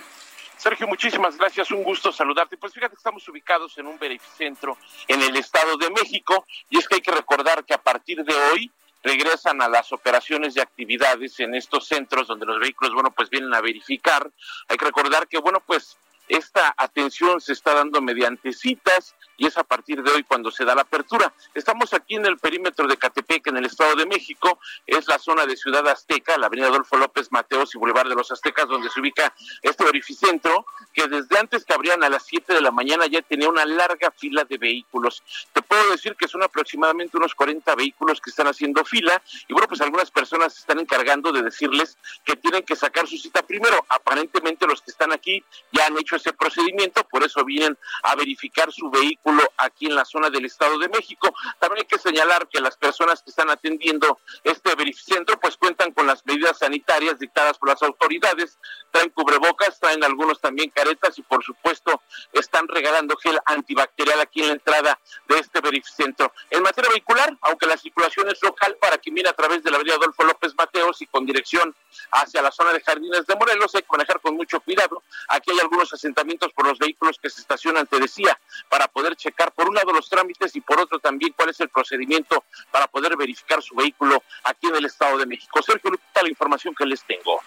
Sergio, 0.55 0.87
muchísimas 0.87 1.37
gracias, 1.37 1.71
un 1.71 1.83
gusto 1.83 2.11
saludarte. 2.11 2.57
Pues 2.57 2.73
fíjate, 2.73 2.95
estamos 2.95 3.27
ubicados 3.27 3.77
en 3.77 3.85
un 3.85 3.99
verificentro 3.99 4.77
en 5.07 5.21
el 5.21 5.35
Estado 5.35 5.77
de 5.77 5.89
México 5.91 6.45
y 6.69 6.77
es 6.77 6.87
que 6.87 6.95
hay 6.95 7.01
que 7.01 7.11
recordar 7.11 7.65
que 7.65 7.73
a 7.73 7.81
partir 7.81 8.23
de 8.23 8.33
hoy 8.33 8.71
regresan 9.03 9.61
a 9.61 9.69
las 9.69 9.91
operaciones 9.91 10.55
y 10.55 10.59
actividades 10.59 11.39
en 11.39 11.53
estos 11.53 11.87
centros 11.87 12.27
donde 12.27 12.45
los 12.45 12.59
vehículos, 12.59 12.93
bueno, 12.93 13.11
pues 13.11 13.29
vienen 13.29 13.53
a 13.53 13.61
verificar. 13.61 14.31
Hay 14.67 14.77
que 14.77 14.85
recordar 14.85 15.27
que, 15.27 15.37
bueno, 15.37 15.61
pues 15.65 15.97
esta 16.27 16.73
atención 16.77 17.39
se 17.41 17.53
está 17.53 17.73
dando 17.73 18.01
mediante 18.01 18.53
citas 18.53 19.15
y 19.37 19.45
es 19.45 19.57
a 19.57 19.63
partir 19.63 20.01
de 20.01 20.11
hoy 20.11 20.23
cuando 20.23 20.51
se 20.51 20.65
da 20.65 20.75
la 20.75 20.81
apertura. 20.81 21.31
Estamos 21.53 21.93
aquí 21.93 22.15
en 22.15 22.25
el 22.25 22.37
perímetro 22.37 22.87
de 22.87 22.97
Catepec, 22.97 23.47
en 23.47 23.57
el 23.57 23.65
Estado 23.65 23.95
de 23.95 24.05
México, 24.05 24.59
es 24.85 25.07
la 25.07 25.19
zona 25.19 25.45
de 25.45 25.55
Ciudad 25.55 25.87
Azteca, 25.87 26.37
la 26.37 26.47
avenida 26.47 26.67
Adolfo 26.67 26.97
López 26.97 27.31
Mateos 27.31 27.73
y 27.75 27.77
Boulevard 27.77 28.09
de 28.09 28.15
los 28.15 28.31
Aztecas, 28.31 28.67
donde 28.67 28.89
se 28.89 28.99
ubica 28.99 29.33
este 29.61 29.85
orificentro, 29.85 30.65
que 30.93 31.07
desde 31.07 31.37
antes 31.37 31.63
que 31.63 31.73
abrían 31.73 32.03
a 32.03 32.09
las 32.09 32.25
7 32.25 32.53
de 32.53 32.61
la 32.61 32.71
mañana 32.71 33.05
ya 33.05 33.21
tenía 33.21 33.47
una 33.47 33.65
larga 33.65 34.11
fila 34.11 34.43
de 34.43 34.57
vehículos. 34.57 35.23
Te 35.53 35.61
puedo 35.61 35.91
decir 35.91 36.15
que 36.15 36.27
son 36.27 36.43
aproximadamente 36.43 37.17
unos 37.17 37.35
40 37.35 37.75
vehículos 37.75 38.19
que 38.19 38.31
están 38.31 38.47
haciendo 38.47 38.83
fila 38.83 39.21
y 39.47 39.53
bueno, 39.53 39.67
pues 39.67 39.81
algunas 39.81 40.09
personas 40.09 40.53
se 40.53 40.61
están 40.61 40.79
encargando 40.79 41.31
de 41.31 41.43
decirles 41.43 41.97
que 42.25 42.35
tienen 42.35 42.63
que 42.63 42.75
sacar 42.75 43.07
su 43.07 43.17
cita 43.17 43.43
primero. 43.43 43.85
Aparentemente 43.89 44.65
los 44.65 44.81
que 44.81 44.91
están 44.91 45.13
aquí 45.13 45.43
ya 45.71 45.85
han 45.85 45.97
hecho 45.97 46.16
ese 46.17 46.33
procedimiento, 46.33 47.03
por 47.05 47.23
eso 47.23 47.43
vienen 47.43 47.77
a 48.03 48.15
verificar 48.15 48.71
su 48.71 48.89
vehículo 48.89 49.41
aquí 49.57 49.87
en 49.87 49.95
la 49.95 50.05
zona 50.05 50.29
del 50.29 50.45
Estado 50.45 50.77
de 50.77 50.89
México. 50.89 51.33
También 51.59 51.85
hay 51.85 51.87
que 51.87 52.01
señalar 52.01 52.47
que 52.47 52.59
las 52.59 52.77
personas 52.77 53.21
que 53.23 53.29
están 53.29 53.49
atendiendo 53.49 54.19
este 54.43 54.75
verificentro 54.75 55.39
pues 55.39 55.57
cuentan 55.57 55.91
con 55.91 56.07
las 56.07 56.25
medidas 56.25 56.59
sanitarias 56.59 57.19
dictadas 57.19 57.57
por 57.57 57.69
las 57.69 57.81
autoridades, 57.81 58.57
traen 58.91 59.09
cubrebocas, 59.09 59.79
traen 59.79 60.03
algunos 60.03 60.39
también 60.41 60.69
caretas 60.69 61.17
y 61.17 61.21
por 61.21 61.43
supuesto 61.43 62.01
están 62.33 62.67
regalando 62.67 63.15
gel 63.17 63.39
antibacterial 63.45 64.19
aquí 64.21 64.41
en 64.41 64.47
la 64.47 64.53
entrada 64.53 64.99
de 65.27 65.39
este 65.39 65.61
verificentro. 65.61 66.31
En 66.49 66.63
materia 66.63 66.89
vehicular, 66.89 67.37
aunque 67.41 67.65
la 67.65 67.77
circulación 67.77 68.29
es 68.29 68.41
local 68.41 68.77
para 68.79 68.97
quien 68.97 69.15
viene 69.15 69.29
a 69.29 69.33
través 69.33 69.63
de 69.63 69.71
la 69.71 69.77
avenida 69.77 69.95
Adolfo 69.95 70.23
López 70.23 70.53
Mateos 70.57 71.01
y 71.01 71.07
con 71.07 71.25
dirección 71.25 71.75
hacia 72.11 72.41
la 72.41 72.51
zona 72.51 72.73
de 72.73 72.81
Jardines 72.81 73.25
de 73.25 73.35
Morelos, 73.35 73.73
hay 73.75 73.81
que 73.81 73.87
manejar 73.91 74.19
con 74.21 74.35
mucho 74.35 74.59
cuidado. 74.61 75.03
Aquí 75.29 75.51
hay 75.51 75.59
algunos 75.59 75.93
asentamientos 76.07 76.53
por 76.53 76.65
los 76.65 76.79
vehículos 76.79 77.19
que 77.21 77.29
se 77.29 77.41
estacionan, 77.41 77.85
te 77.85 77.99
decía, 77.99 78.39
para 78.69 78.87
poder 78.87 79.15
checar 79.15 79.51
por 79.51 79.67
un 79.67 79.75
lado 79.75 79.91
los 79.91 80.09
trámites 80.09 80.55
y 80.55 80.61
por 80.61 80.79
otro 80.79 80.99
también 80.99 81.33
cuál 81.35 81.49
es 81.49 81.59
el 81.59 81.69
procedimiento 81.69 82.45
para 82.71 82.87
poder 82.87 83.17
verificar 83.17 83.61
su 83.61 83.75
vehículo 83.75 84.23
aquí 84.43 84.67
en 84.67 84.75
el 84.75 84.85
Estado 84.85 85.17
de 85.17 85.25
México. 85.25 85.61
Sergio 85.61 85.91
Lupita, 85.91 86.23
la 86.23 86.29
información 86.29 86.73
que 86.73 86.85
les 86.85 87.03
tengo. 87.03 87.41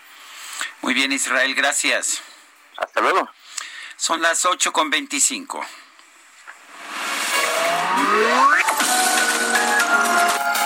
Muy 0.82 0.92
bien, 0.92 1.10
Israel, 1.10 1.54
gracias. 1.54 2.22
Hasta 2.76 3.00
luego. 3.00 3.30
Son 3.96 4.20
las 4.20 4.44
8 4.44 4.72
con 4.72 4.90
25. 4.90 5.64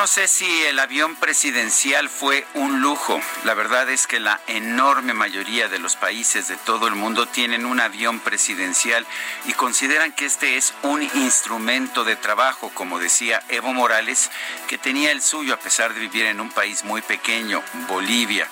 No 0.00 0.06
sé 0.06 0.28
si 0.28 0.46
el 0.62 0.78
avión 0.78 1.14
presidencial 1.14 2.08
fue 2.08 2.46
un 2.54 2.80
lujo. 2.80 3.20
La 3.44 3.52
verdad 3.52 3.90
es 3.90 4.06
que 4.06 4.18
la 4.18 4.40
enorme 4.46 5.12
mayoría 5.12 5.68
de 5.68 5.78
los 5.78 5.94
países 5.94 6.48
de 6.48 6.56
todo 6.56 6.88
el 6.88 6.94
mundo 6.94 7.26
tienen 7.26 7.66
un 7.66 7.80
avión 7.80 8.18
presidencial 8.18 9.06
y 9.44 9.52
consideran 9.52 10.12
que 10.12 10.24
este 10.24 10.56
es 10.56 10.72
un 10.84 11.02
instrumento 11.02 12.04
de 12.04 12.16
trabajo, 12.16 12.70
como 12.72 12.98
decía 12.98 13.42
Evo 13.50 13.74
Morales, 13.74 14.30
que 14.68 14.78
tenía 14.78 15.12
el 15.12 15.20
suyo 15.20 15.52
a 15.52 15.58
pesar 15.58 15.92
de 15.92 16.00
vivir 16.00 16.24
en 16.24 16.40
un 16.40 16.50
país 16.50 16.82
muy 16.82 17.02
pequeño, 17.02 17.62
Bolivia. 17.86 18.48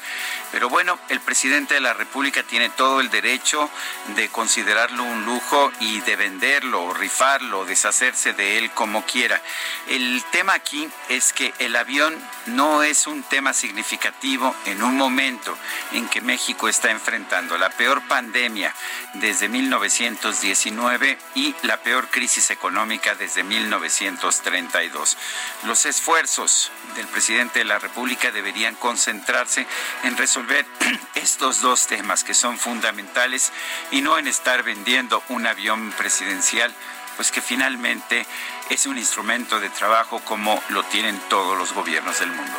Pero 0.51 0.71
bueno, 0.71 0.99
el 1.11 1.21
presidente 1.21 1.75
de 1.75 1.81
la 1.81 1.93
República 1.93 2.43
tiene 2.43 2.71
todo 2.71 3.01
el 3.01 3.11
derecho 3.11 3.69
de 4.17 4.29
considerarlo 4.31 5.05
un 5.05 5.27
lujo 5.27 5.71
y 5.81 6.01
de 6.01 6.17
venderlo, 6.17 6.95
rifarlo, 6.95 7.67
deshacerse 7.67 8.33
de 8.33 8.57
él 8.57 8.71
como 8.71 9.05
quiera. 9.05 9.43
El 9.89 10.25
tema 10.33 10.55
aquí 10.55 10.89
es 11.11 11.35
que 11.35 11.53
el 11.59 11.77
avión 11.77 12.17
no 12.47 12.83
es 12.83 13.07
un 13.07 13.23
tema 13.25 13.53
significativo 13.53 14.55
en 14.65 14.83
un 14.83 14.97
momento 14.97 15.57
en 15.93 16.09
que 16.09 16.23
México 16.23 16.69
está 16.69 16.91
enfrentando 16.91 17.59
la 17.59 17.69
peor 17.69 18.01
pandemia 18.09 18.75
desde 19.15 19.49
1919 19.49 21.19
y 21.35 21.55
la 21.63 21.77
peor 21.83 22.09
crisis 22.09 22.51
económica 22.51 23.15
desde 23.15 23.43
1932. 23.43 25.17
Los 25.65 25.85
esfuerzos 25.85 26.71
del 26.97 27.07
presidente 27.09 27.59
de 27.59 27.65
la 27.67 27.79
República 27.79 28.31
deberían 28.31 28.75
concentrarse 28.77 29.67
en 30.05 30.17
resolver 30.17 30.38
estos 31.15 31.61
dos 31.61 31.87
temas 31.87 32.25
que 32.25 32.35
son 32.35 32.59
fundamentales 32.59 33.53
y 33.91 34.01
no 34.03 34.19
en 34.19 34.29
estar 34.29 34.63
vendiendo 34.63 35.23
un 35.29 35.47
avión 35.47 35.93
presidencial 35.93 36.75
pues 37.17 37.33
que 37.33 37.43
finalmente 37.43 38.25
es 38.71 38.87
un 38.87 38.97
instrumento 38.97 39.59
de 39.59 39.71
trabajo 39.71 40.21
como 40.21 40.63
lo 40.69 40.85
tienen 40.85 41.19
todos 41.29 41.59
los 41.59 41.73
gobiernos 41.73 42.21
del 42.21 42.31
mundo. 42.31 42.59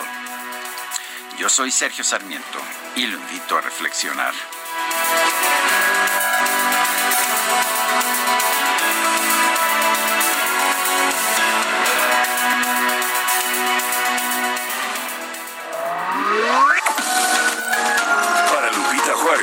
Yo 1.37 1.47
soy 1.47 1.71
Sergio 1.71 2.03
Sarmiento 2.03 2.59
y 2.97 3.07
lo 3.07 3.17
invito 3.17 3.57
a 3.57 3.61
reflexionar. 3.61 4.33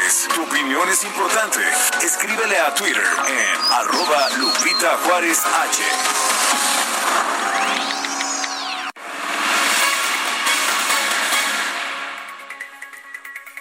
Tu 0.06 0.40
opinión 0.40 0.88
es 0.88 1.02
importante. 1.02 1.58
Escríbele 2.00 2.56
a 2.60 2.72
Twitter 2.74 3.02
en 3.26 3.72
arroba 3.72 4.28
Lupita 4.38 4.96
Juárez 4.98 5.42
H. 5.44 5.82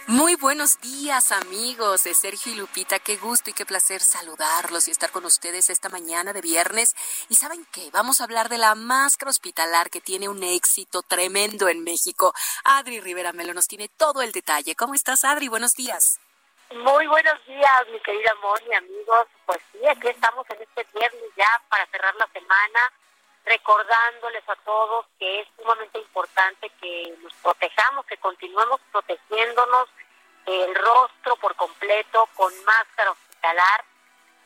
Muy 0.05 0.35
buenos 0.35 0.79
días 0.81 1.31
amigos 1.31 2.03
de 2.03 2.13
Sergio 2.13 2.51
y 2.51 2.55
Lupita, 2.57 2.99
qué 2.99 3.17
gusto 3.17 3.49
y 3.49 3.53
qué 3.53 3.65
placer 3.65 4.03
saludarlos 4.03 4.87
y 4.87 4.91
estar 4.91 5.09
con 5.09 5.25
ustedes 5.25 5.71
esta 5.71 5.89
mañana 5.89 6.31
de 6.31 6.41
viernes. 6.41 6.95
Y 7.27 7.35
saben 7.35 7.65
qué, 7.71 7.89
vamos 7.89 8.21
a 8.21 8.25
hablar 8.25 8.49
de 8.49 8.59
la 8.59 8.75
máscara 8.75 9.31
hospitalar 9.31 9.89
que 9.89 9.99
tiene 9.99 10.29
un 10.29 10.43
éxito 10.43 11.01
tremendo 11.01 11.69
en 11.69 11.83
México. 11.83 12.35
Adri 12.65 12.99
Rivera 12.99 13.33
Melo 13.33 13.55
nos 13.55 13.67
tiene 13.67 13.89
todo 13.89 14.21
el 14.21 14.31
detalle. 14.31 14.75
¿Cómo 14.75 14.93
estás 14.93 15.23
Adri? 15.23 15.47
Buenos 15.47 15.73
días. 15.73 16.19
Muy 16.71 17.05
buenos 17.07 17.45
días, 17.45 17.87
mi 17.91 17.99
querida 17.99 18.33
Moni, 18.41 18.73
amigos. 18.73 19.27
Pues 19.45 19.59
sí, 19.71 19.87
aquí 19.87 20.07
estamos 20.07 20.49
en 20.49 20.61
este 20.63 20.85
viernes 20.93 21.23
ya 21.35 21.61
para 21.69 21.85
cerrar 21.87 22.15
la 22.15 22.27
semana, 22.27 22.91
recordándoles 23.45 24.43
a 24.49 24.55
todos 24.57 25.05
que 25.19 25.41
es 25.41 25.47
sumamente 25.57 25.99
importante 25.99 26.69
que 26.81 27.15
nos 27.21 27.33
protejamos, 27.35 28.05
que 28.07 28.17
continuemos 28.17 28.81
protegiéndonos 28.91 29.89
el 30.47 30.73
rostro 30.75 31.35
por 31.37 31.55
completo 31.55 32.27
con 32.33 32.51
máscara 32.65 33.11
hospitalar. 33.11 33.85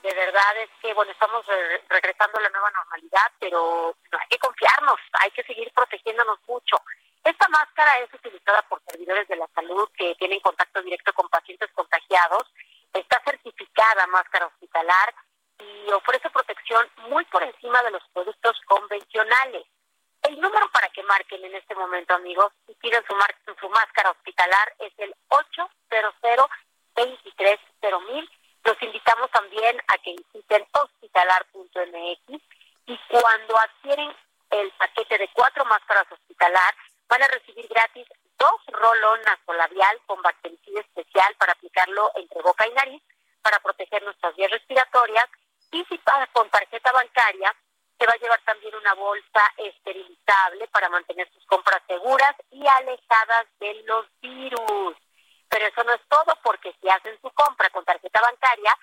De 0.04 0.14
verdad 0.14 0.58
es 0.58 0.70
que, 0.82 0.94
bueno, 0.94 1.12
estamos 1.12 1.46
regresando 1.90 2.38
a 2.38 2.42
la 2.42 2.50
nueva 2.50 2.72
normalidad, 2.72 3.32
pero 3.40 3.96
hay 4.12 4.28
que 4.30 4.40
confiarnos, 4.40 5.00
hay 5.14 5.32
que 5.32 5.44
seguir 5.44 5.72
protegiéndonos 5.74 6.40
mucho. 6.48 6.76
Esta 7.24 7.48
máscara 7.50 8.00
es 8.00 8.14
utilizada 8.14 8.62
por 8.64 8.82
servidores 8.88 9.28
de 9.28 9.36
la 9.36 9.48
salud 9.54 9.90
que 9.98 10.16
tienen 10.16 10.40
contacto 10.40 10.82
directo 10.82 11.14
con 11.14 11.30
pacientes 11.30 11.70
contagiados. 11.74 12.44
Está 12.94 13.22
certificada 13.24 14.08
máscara 14.08 14.48
hospitalar 14.48 15.14
y 15.60 15.92
ofrece 15.92 16.30
protección 16.30 16.90
muy 17.10 17.26
por 17.26 17.44
encima 17.44 17.82
de 17.84 17.92
los 17.92 18.04
productos 18.14 18.60
convencionales. 18.66 19.66
El 20.24 20.40
número 20.40 20.70
para 20.72 20.90
que 20.90 21.04
marquen 21.04 21.44
en 21.46 21.56
este 21.56 21.76
momento, 21.76 22.16
amigos, 22.16 22.52
y 22.68 22.76
piden 22.76 23.04
su, 23.08 23.16
su 23.60 23.70
máscara 23.70 24.12
hospitalar 24.12 24.74
es 24.80 24.94
el 24.98 25.14
800 25.30 25.70
230 26.96 27.90
Los 28.66 28.82
invitamos 28.82 29.32
también 29.32 29.80
a 29.88 29.98
que 30.00 30.16
visiten 30.16 30.68
hospitalar.mx 30.72 32.42
y 32.86 32.98
cuando 33.08 33.58
adquieren 33.58 34.14
el 34.50 34.72
paquete 34.72 35.18
de 35.18 35.30
cuatro 35.34 35.64
máscaras 35.66 36.12
hospitalar, 36.12 36.76
van 37.10 37.24
a 37.24 37.28
recibir 37.28 37.68
gratis 37.68 38.08
dos 38.38 38.62
rolón 38.68 39.20
nasolabial 39.24 40.00
con 40.06 40.22
bactericida 40.22 40.80
especial 40.82 41.36
para 41.36 41.54
aplicarlo 41.54 42.12
entre 42.16 42.42
boca 42.42 42.68
y 42.68 42.72
nariz 42.72 43.04
para 43.42 43.60
proteger 43.60 44.04
nuestras 44.04 44.36
vías 44.36 44.52
respiratorias 44.52 45.26
y 45.72 45.84
si 45.86 45.98
paga 45.98 46.28
con 46.28 46.50
tarjeta 46.50 46.92
bancaria 46.92 47.54
se 47.98 48.06
va 48.06 48.14
a 48.14 48.18
llevar 48.18 48.42
también 48.46 48.74
una 48.76 48.94
bolsa 48.94 49.44
esterilizable 49.58 50.68
para 50.70 50.88
mantener 50.88 51.30
sus 51.34 51.46
compras 51.48 51.82
seguras 51.86 52.34
y 52.50 52.66
alejadas 52.66 53.48
de 53.60 53.74
los 53.84 54.06
virus. 54.22 54.96
Pero 55.50 55.66
eso 55.66 55.84
no 55.84 55.94
es 55.94 56.02
todo 56.08 56.38
porque 56.42 56.74
si 56.80 56.88
hacen 56.88 57.20
su 57.22 57.30
compra 57.32 57.70
con 57.72 57.84
tarjeta 57.84 58.22
bancaria 58.22 58.74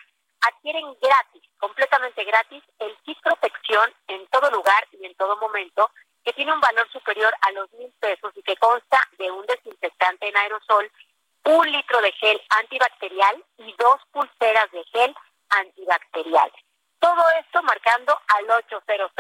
adquieren 0.42 0.94
gratis, 1.00 1.42
completamente 1.58 2.24
gratis, 2.24 2.62
el 2.78 2.94
kit 3.04 3.18
protección 3.22 3.92
en 4.08 4.26
todo 4.26 4.50
lugar 4.50 4.86
y 4.92 5.06
en 5.06 5.14
todo 5.14 5.36
momento 5.38 5.90
que 6.26 6.32
tiene 6.32 6.52
un 6.52 6.60
valor 6.60 6.90
superior 6.90 7.32
a 7.40 7.52
los 7.52 7.72
mil 7.74 7.92
pesos 8.00 8.32
y 8.34 8.42
que 8.42 8.56
consta 8.56 9.00
de 9.16 9.30
un 9.30 9.46
desinfectante 9.46 10.28
en 10.28 10.36
aerosol, 10.36 10.90
un 11.44 11.70
litro 11.70 12.00
de 12.00 12.10
gel 12.12 12.42
antibacterial 12.58 13.44
y 13.58 13.72
dos 13.78 14.00
pulseras 14.10 14.68
de 14.72 14.82
gel 14.86 15.14
antibacterial. 15.50 16.50
Todo 16.98 17.22
esto 17.38 17.62
marcando 17.62 18.18
al 18.26 18.50
800 18.50 19.12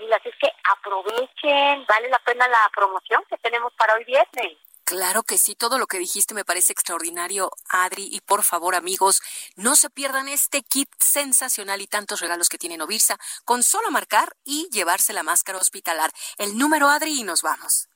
mil. 0.00 0.12
Así 0.14 0.30
es 0.30 0.36
que 0.36 0.50
aprovechen, 0.72 1.84
vale 1.86 2.08
la 2.08 2.18
pena 2.20 2.48
la 2.48 2.70
promoción 2.74 3.22
que 3.28 3.36
tenemos 3.38 3.72
para 3.74 3.94
hoy 3.94 4.04
viernes. 4.04 4.56
Claro 4.86 5.24
que 5.24 5.36
sí, 5.36 5.56
todo 5.56 5.78
lo 5.78 5.88
que 5.88 5.98
dijiste 5.98 6.32
me 6.32 6.44
parece 6.44 6.72
extraordinario, 6.72 7.50
Adri, 7.68 8.08
y 8.08 8.20
por 8.20 8.44
favor, 8.44 8.76
amigos, 8.76 9.20
no 9.56 9.74
se 9.74 9.90
pierdan 9.90 10.28
este 10.28 10.62
kit 10.62 10.88
sensacional 11.00 11.80
y 11.80 11.88
tantos 11.88 12.20
regalos 12.20 12.48
que 12.48 12.56
tiene 12.56 12.76
Novirsa, 12.76 13.18
con 13.44 13.64
solo 13.64 13.90
marcar 13.90 14.36
y 14.44 14.68
llevarse 14.70 15.12
la 15.12 15.24
máscara 15.24 15.58
hospitalar. 15.58 16.12
El 16.38 16.56
número, 16.56 16.88
Adri, 16.88 17.18
y 17.18 17.24
nos 17.24 17.42
vamos. 17.42 17.88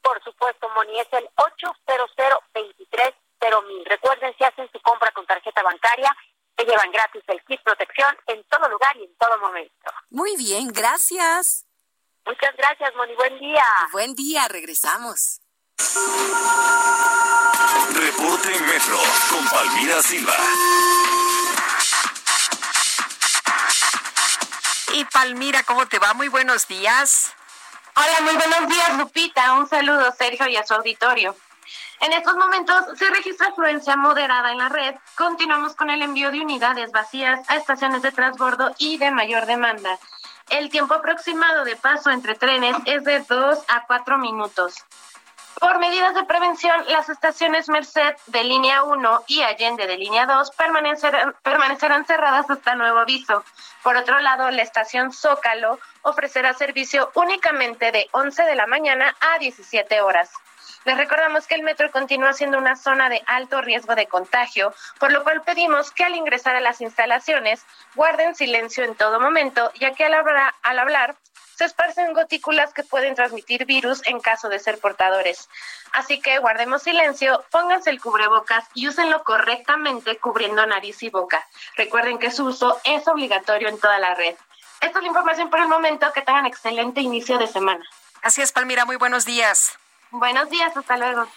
Por 0.00 0.24
supuesto, 0.24 0.66
Moni, 0.70 0.98
es 0.98 1.08
el 1.12 1.28
800 1.36 2.10
mil. 3.66 3.84
Recuerden, 3.84 4.34
si 4.38 4.44
hacen 4.44 4.66
su 4.72 4.80
compra 4.80 5.12
con 5.12 5.26
tarjeta 5.26 5.62
bancaria, 5.62 6.10
se 6.56 6.64
llevan 6.64 6.90
gratis 6.90 7.22
el 7.26 7.44
kit 7.44 7.62
protección 7.62 8.16
en 8.28 8.42
todo 8.44 8.66
lugar 8.66 8.96
y 8.96 9.04
en 9.04 9.14
todo 9.16 9.38
momento. 9.40 9.90
Muy 10.08 10.36
bien, 10.38 10.68
gracias. 10.68 11.66
Muchas 12.24 12.56
gracias, 12.56 12.94
Moni. 12.96 13.14
Buen 13.16 13.38
día. 13.38 13.64
Buen 13.92 14.14
día, 14.14 14.48
regresamos. 14.48 15.39
Reporte 17.94 18.50
Metro 18.60 18.98
con 19.30 19.48
Palmira 19.48 20.02
Silva. 20.02 20.34
Y 24.92 25.04
Palmira, 25.06 25.62
¿cómo 25.62 25.86
te 25.86 25.98
va? 25.98 26.12
Muy 26.14 26.28
buenos 26.28 26.68
días. 26.68 27.32
Hola, 27.94 28.20
muy 28.22 28.34
buenos 28.34 28.68
días, 28.68 28.98
Lupita. 28.98 29.54
Un 29.54 29.68
saludo, 29.68 30.12
Sergio, 30.16 30.48
y 30.48 30.56
a 30.56 30.66
su 30.66 30.74
auditorio. 30.74 31.34
En 32.00 32.12
estos 32.12 32.34
momentos 32.36 32.98
se 32.98 33.08
registra 33.10 33.48
afluencia 33.48 33.96
moderada 33.96 34.52
en 34.52 34.58
la 34.58 34.68
red. 34.68 34.94
Continuamos 35.16 35.74
con 35.76 35.90
el 35.90 36.02
envío 36.02 36.30
de 36.30 36.40
unidades 36.40 36.92
vacías 36.92 37.40
a 37.48 37.56
estaciones 37.56 38.02
de 38.02 38.12
transbordo 38.12 38.74
y 38.78 38.98
de 38.98 39.10
mayor 39.10 39.46
demanda. 39.46 39.98
El 40.50 40.68
tiempo 40.68 40.94
aproximado 40.94 41.64
de 41.64 41.76
paso 41.76 42.10
entre 42.10 42.34
trenes 42.34 42.76
es 42.86 43.04
de 43.04 43.20
2 43.20 43.58
a 43.68 43.86
4 43.86 44.18
minutos. 44.18 44.84
Por 45.58 45.78
medidas 45.78 46.14
de 46.14 46.24
prevención, 46.24 46.84
las 46.88 47.08
estaciones 47.08 47.68
Merced 47.68 48.14
de 48.28 48.44
línea 48.44 48.82
1 48.82 49.24
y 49.26 49.42
Allende 49.42 49.86
de 49.86 49.98
línea 49.98 50.26
2 50.26 50.50
permanecerán, 50.52 52.04
cerradas 52.06 52.48
hasta 52.48 52.74
nuevo 52.76 52.98
aviso. 52.98 53.44
Por 53.82 53.96
otro 53.96 54.20
lado, 54.20 54.50
la 54.50 54.62
estación 54.62 55.12
Zócalo 55.12 55.78
ofrecerá 56.02 56.54
servicio 56.54 57.10
únicamente 57.14 57.92
de 57.92 58.08
11 58.12 58.42
de 58.44 58.54
la 58.54 58.66
mañana 58.66 59.14
a 59.20 59.38
17 59.38 60.00
horas. 60.00 60.30
Les 60.84 60.96
recordamos 60.96 61.46
que 61.46 61.56
el 61.56 61.62
metro 61.62 61.90
continúa 61.90 62.32
siendo 62.32 62.56
una 62.56 62.74
zona 62.74 63.10
de 63.10 63.22
alto 63.26 63.60
riesgo 63.60 63.94
de 63.94 64.06
contagio, 64.06 64.72
por 64.98 65.12
lo 65.12 65.24
cual 65.24 65.42
pedimos 65.42 65.90
que 65.90 66.04
al 66.04 66.14
ingresar 66.14 66.56
a 66.56 66.60
las 66.60 66.80
instalaciones 66.80 67.66
guarden 67.94 68.34
silencio 68.34 68.84
en 68.84 68.94
todo 68.94 69.20
momento, 69.20 69.70
ya 69.74 69.92
que 69.92 70.04
al 70.04 70.14
hablar, 70.14 70.54
al 70.62 70.78
hablar 70.78 71.16
se 71.60 71.66
esparcen 71.66 72.14
gotículas 72.14 72.72
que 72.72 72.84
pueden 72.84 73.14
transmitir 73.14 73.66
virus 73.66 74.00
en 74.06 74.18
caso 74.18 74.48
de 74.48 74.58
ser 74.58 74.78
portadores. 74.78 75.50
Así 75.92 76.18
que 76.18 76.38
guardemos 76.38 76.82
silencio, 76.82 77.44
pónganse 77.50 77.90
el 77.90 78.00
cubrebocas 78.00 78.64
y 78.72 78.88
úsenlo 78.88 79.22
correctamente 79.24 80.16
cubriendo 80.16 80.64
nariz 80.64 81.02
y 81.02 81.10
boca. 81.10 81.46
Recuerden 81.76 82.18
que 82.18 82.30
su 82.30 82.46
uso 82.46 82.80
es 82.84 83.06
obligatorio 83.06 83.68
en 83.68 83.78
toda 83.78 83.98
la 83.98 84.14
red. 84.14 84.36
Esta 84.80 85.00
es 85.00 85.02
la 85.02 85.08
información 85.08 85.50
por 85.50 85.60
el 85.60 85.68
momento. 85.68 86.10
Que 86.14 86.22
tengan 86.22 86.46
excelente 86.46 87.02
inicio 87.02 87.36
de 87.36 87.46
semana. 87.46 87.84
Así 88.22 88.40
es, 88.40 88.52
Palmira. 88.52 88.86
Muy 88.86 88.96
buenos 88.96 89.26
días. 89.26 89.78
Buenos 90.12 90.48
días. 90.48 90.74
Hasta 90.74 90.96
luego. 90.96 91.28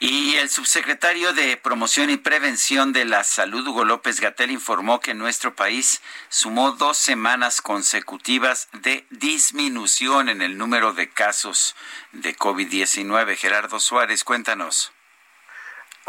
Y 0.00 0.36
el 0.36 0.48
subsecretario 0.48 1.32
de 1.32 1.56
Promoción 1.56 2.08
y 2.10 2.16
Prevención 2.16 2.92
de 2.92 3.04
la 3.04 3.24
Salud, 3.24 3.66
Hugo 3.66 3.84
López 3.84 4.20
Gatel, 4.20 4.52
informó 4.52 5.00
que 5.00 5.12
nuestro 5.12 5.56
país 5.56 6.00
sumó 6.28 6.70
dos 6.70 6.98
semanas 6.98 7.60
consecutivas 7.60 8.68
de 8.72 9.04
disminución 9.10 10.28
en 10.28 10.40
el 10.40 10.56
número 10.56 10.92
de 10.92 11.08
casos 11.08 11.74
de 12.12 12.36
COVID-19. 12.36 13.36
Gerardo 13.36 13.80
Suárez, 13.80 14.22
cuéntanos. 14.22 14.92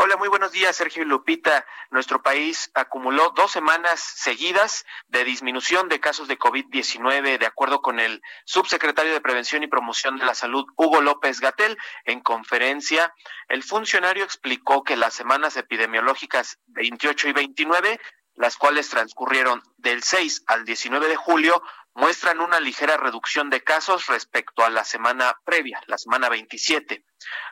Hola, 0.02 0.16
muy 0.16 0.30
buenos 0.30 0.54
días, 0.54 0.78
Sergio 0.78 1.04
y 1.04 1.06
Lupita. 1.06 1.66
Nuestro 1.90 2.22
país 2.22 2.72
acumuló 2.74 3.34
dos 3.36 3.52
semanas 3.52 4.00
seguidas 4.00 4.86
de 5.10 5.26
disminución 5.26 5.90
de 5.90 6.00
casos 6.00 6.30
de 6.30 6.40
COVID-19, 6.40 7.38
de 7.38 7.46
acuerdo 7.46 7.82
con 7.82 8.00
el 8.00 8.22
subsecretario 8.46 9.12
de 9.12 9.20
Prevención 9.20 9.62
y 9.62 9.68
Promoción 9.68 10.18
de 10.18 10.26
la 10.26 10.36
Salud, 10.36 10.64
Hugo 10.78 11.02
López 11.02 11.42
Gatel. 11.42 11.78
En 12.06 12.22
conferencia, 12.22 13.14
el 13.50 13.62
funcionario 13.62 14.24
explicó 14.24 14.86
que 14.86 14.96
las 14.96 15.14
semanas 15.14 15.58
epidemiológicas 15.58 16.60
28 16.68 17.28
y 17.28 17.34
29 17.34 18.00
las 18.40 18.56
cuales 18.56 18.88
transcurrieron 18.88 19.62
del 19.76 20.02
6 20.02 20.44
al 20.48 20.64
19 20.64 21.10
de 21.10 21.18
julio, 21.18 21.62
muestran 21.94 22.40
una 22.40 22.60
ligera 22.60 22.98
reducción 22.98 23.50
de 23.50 23.64
casos 23.64 24.08
respecto 24.08 24.64
a 24.64 24.70
la 24.70 24.84
semana 24.84 25.40
previa, 25.44 25.82
la 25.88 25.98
semana 25.98 26.30
27. 26.30 27.04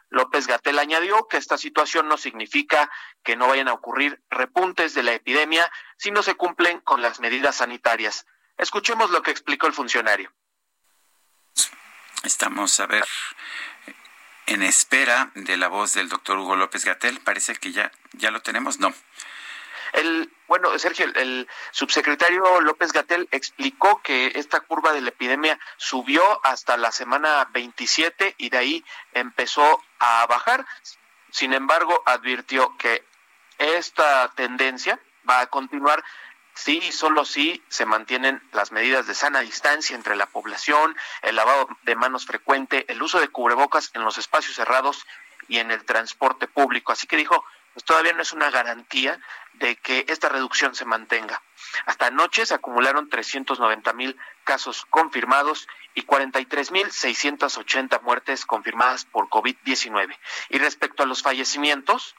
López 0.10 0.48
Gatel 0.48 0.80
añadió 0.80 1.28
que 1.28 1.38
esta 1.38 1.58
situación 1.58 2.08
no 2.08 2.18
significa 2.18 2.90
que 3.24 3.36
no 3.36 3.48
vayan 3.48 3.68
a 3.68 3.74
ocurrir 3.74 4.22
repuntes 4.30 4.94
de 4.94 5.04
la 5.04 5.14
epidemia 5.14 5.70
si 5.98 6.12
no 6.12 6.24
se 6.24 6.36
cumplen 6.36 6.80
con 6.82 7.02
las 7.02 7.20
medidas 7.20 7.58
sanitarias. 7.58 8.26
Escuchemos 8.58 9.12
lo 9.12 9.22
que 9.22 9.32
explicó 9.32 9.68
el 9.68 9.74
funcionario. 9.74 10.34
Estamos 12.24 12.80
a 12.80 12.88
ver 12.88 13.06
en 14.48 14.64
espera 14.64 15.32
de 15.36 15.58
la 15.58 15.68
voz 15.68 15.94
del 15.94 16.10
doctor 16.10 16.38
Hugo 16.38 16.56
López 16.56 16.86
Gatel. 16.86 17.20
Parece 17.20 17.56
que 17.56 17.72
ya, 17.72 17.92
ya 18.14 18.32
lo 18.32 18.42
tenemos, 18.42 18.80
no. 18.80 18.94
El, 19.94 20.32
bueno, 20.48 20.78
Sergio, 20.80 21.06
el, 21.16 21.48
subsecretario 21.72 22.62
López 22.62 22.92
Gatel 22.92 23.28
explicó 23.32 24.02
que 24.02 24.32
esta 24.36 24.62
curva 24.62 24.94
de 24.94 25.02
la 25.02 25.10
epidemia 25.10 25.60
subió 25.78 26.46
hasta 26.46 26.78
la 26.78 26.92
semana 26.92 27.48
27 27.52 28.36
y 28.38 28.50
de 28.50 28.58
ahí 28.58 28.86
empezó 29.14 29.84
a 30.00 30.26
bajar. 30.28 30.66
Sin 31.32 31.54
embargo, 31.54 32.02
advirtió 32.06 32.76
que 32.78 33.04
esta 33.58 34.32
tendencia 34.36 35.00
va 35.30 35.42
a 35.42 35.48
continuar 35.48 36.04
si 36.54 36.80
y 36.80 36.92
solo 36.92 37.24
si 37.24 37.64
se 37.68 37.86
mantienen 37.86 38.42
las 38.52 38.72
medidas 38.72 39.06
de 39.06 39.14
sana 39.14 39.42
distancia 39.42 39.96
entre 39.96 40.16
la 40.16 40.26
población, 40.26 40.96
el 41.22 41.36
lavado 41.36 41.68
de 41.84 41.96
manos 41.96 42.26
frecuente, 42.26 42.86
el 42.92 43.02
uso 43.02 43.20
de 43.20 43.28
cubrebocas 43.28 43.92
en 43.94 44.04
los 44.04 44.18
espacios 44.18 44.56
cerrados 44.56 45.06
y 45.48 45.60
en 45.60 45.70
el 45.70 45.86
transporte 45.86 46.48
público. 46.48 46.92
Así 46.92 47.06
que 47.06 47.16
dijo, 47.16 47.46
pues 47.78 47.86
todavía 47.86 48.14
no 48.14 48.24
es 48.24 48.34
una 48.34 48.50
garantía 48.50 49.20
de 49.54 49.76
que 49.76 50.04
esta 50.08 50.30
reducción 50.30 50.74
se 50.74 50.84
mantenga. 50.84 51.44
Hasta 51.86 52.08
anoche 52.08 52.44
se 52.44 52.56
acumularon 52.56 53.08
390 53.08 53.94
mil 53.94 54.18
casos 54.44 54.88
confirmados 54.90 55.68
y 55.94 56.02
43 56.02 56.72
mil 56.72 56.92
680 56.92 58.00
muertes 58.00 58.48
confirmadas 58.48 59.06
por 59.06 59.30
COVID-19. 59.30 60.18
Y 60.50 60.58
respecto 60.58 61.04
a 61.04 61.06
los 61.06 61.22
fallecimientos, 61.22 62.16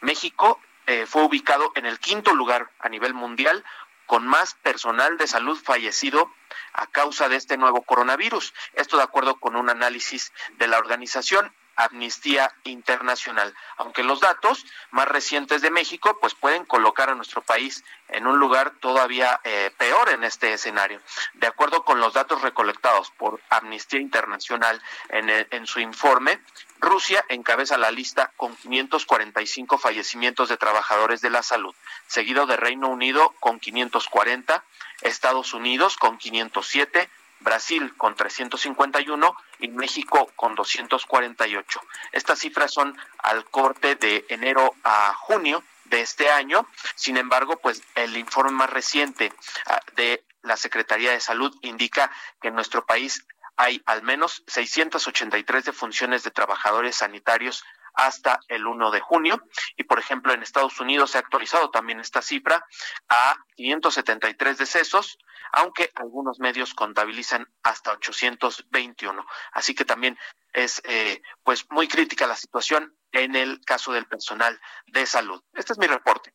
México 0.00 0.60
eh, 0.88 1.06
fue 1.06 1.22
ubicado 1.22 1.70
en 1.76 1.86
el 1.86 2.00
quinto 2.00 2.34
lugar 2.34 2.72
a 2.80 2.88
nivel 2.88 3.14
mundial 3.14 3.64
con 4.06 4.26
más 4.26 4.54
personal 4.54 5.18
de 5.18 5.28
salud 5.28 5.56
fallecido 5.56 6.34
a 6.72 6.88
causa 6.88 7.28
de 7.28 7.36
este 7.36 7.56
nuevo 7.56 7.82
coronavirus. 7.82 8.52
Esto 8.72 8.96
de 8.96 9.04
acuerdo 9.04 9.36
con 9.36 9.54
un 9.54 9.70
análisis 9.70 10.32
de 10.58 10.66
la 10.66 10.78
organización 10.78 11.54
Amnistía 11.76 12.52
Internacional. 12.64 13.54
Aunque 13.76 14.02
los 14.02 14.20
datos 14.20 14.66
más 14.90 15.08
recientes 15.08 15.62
de 15.62 15.70
México 15.70 16.18
pues 16.20 16.34
pueden 16.34 16.64
colocar 16.64 17.10
a 17.10 17.14
nuestro 17.14 17.42
país 17.42 17.84
en 18.08 18.26
un 18.26 18.38
lugar 18.38 18.72
todavía 18.80 19.40
eh, 19.44 19.70
peor 19.76 20.10
en 20.10 20.24
este 20.24 20.52
escenario. 20.52 21.00
De 21.34 21.46
acuerdo 21.46 21.84
con 21.84 22.00
los 22.00 22.14
datos 22.14 22.42
recolectados 22.42 23.10
por 23.12 23.40
Amnistía 23.50 24.00
Internacional 24.00 24.82
en, 25.08 25.28
en 25.28 25.66
su 25.66 25.80
informe, 25.80 26.40
Rusia 26.80 27.24
encabeza 27.28 27.78
la 27.78 27.90
lista 27.90 28.32
con 28.36 28.54
545 28.56 29.78
fallecimientos 29.78 30.48
de 30.48 30.56
trabajadores 30.56 31.20
de 31.20 31.30
la 31.30 31.42
salud, 31.42 31.74
seguido 32.06 32.46
de 32.46 32.56
Reino 32.56 32.88
Unido 32.88 33.34
con 33.40 33.58
540, 33.58 34.62
Estados 35.02 35.54
Unidos 35.54 35.96
con 35.96 36.18
507, 36.18 37.08
Brasil 37.40 37.94
con 37.96 38.14
351 38.14 39.36
y 39.60 39.68
México 39.68 40.30
con 40.36 40.54
248. 40.54 41.80
Estas 42.12 42.38
cifras 42.38 42.72
son 42.72 42.96
al 43.18 43.44
corte 43.46 43.94
de 43.96 44.24
enero 44.28 44.74
a 44.84 45.14
junio 45.14 45.62
de 45.84 46.00
este 46.00 46.30
año. 46.30 46.66
Sin 46.94 47.16
embargo, 47.16 47.58
pues 47.58 47.82
el 47.94 48.16
informe 48.16 48.52
más 48.52 48.70
reciente 48.70 49.32
ah, 49.66 49.80
de 49.94 50.24
la 50.42 50.56
Secretaría 50.56 51.12
de 51.12 51.20
Salud 51.20 51.54
indica 51.62 52.10
que 52.40 52.48
en 52.48 52.54
nuestro 52.54 52.86
país 52.86 53.26
hay 53.56 53.82
al 53.86 54.02
menos 54.02 54.42
683 54.46 55.64
defunciones 55.64 56.22
de 56.22 56.30
trabajadores 56.30 56.96
sanitarios 56.96 57.64
hasta 57.96 58.40
el 58.48 58.66
1 58.66 58.90
de 58.90 59.00
junio. 59.00 59.42
Y, 59.76 59.84
por 59.84 59.98
ejemplo, 59.98 60.32
en 60.32 60.42
Estados 60.42 60.78
Unidos 60.80 61.10
se 61.10 61.18
ha 61.18 61.20
actualizado 61.20 61.70
también 61.70 61.98
esta 61.98 62.22
cifra 62.22 62.64
a 63.08 63.36
573 63.56 64.58
decesos, 64.58 65.18
aunque 65.52 65.90
algunos 65.94 66.38
medios 66.38 66.74
contabilizan 66.74 67.48
hasta 67.62 67.92
821. 67.92 69.26
Así 69.52 69.74
que 69.74 69.84
también 69.84 70.18
es 70.52 70.80
eh, 70.84 71.20
pues 71.42 71.66
muy 71.70 71.88
crítica 71.88 72.26
la 72.26 72.36
situación 72.36 72.96
en 73.12 73.34
el 73.34 73.60
caso 73.64 73.92
del 73.92 74.06
personal 74.06 74.60
de 74.86 75.06
salud. 75.06 75.42
Este 75.54 75.72
es 75.72 75.78
mi 75.78 75.86
reporte. 75.86 76.32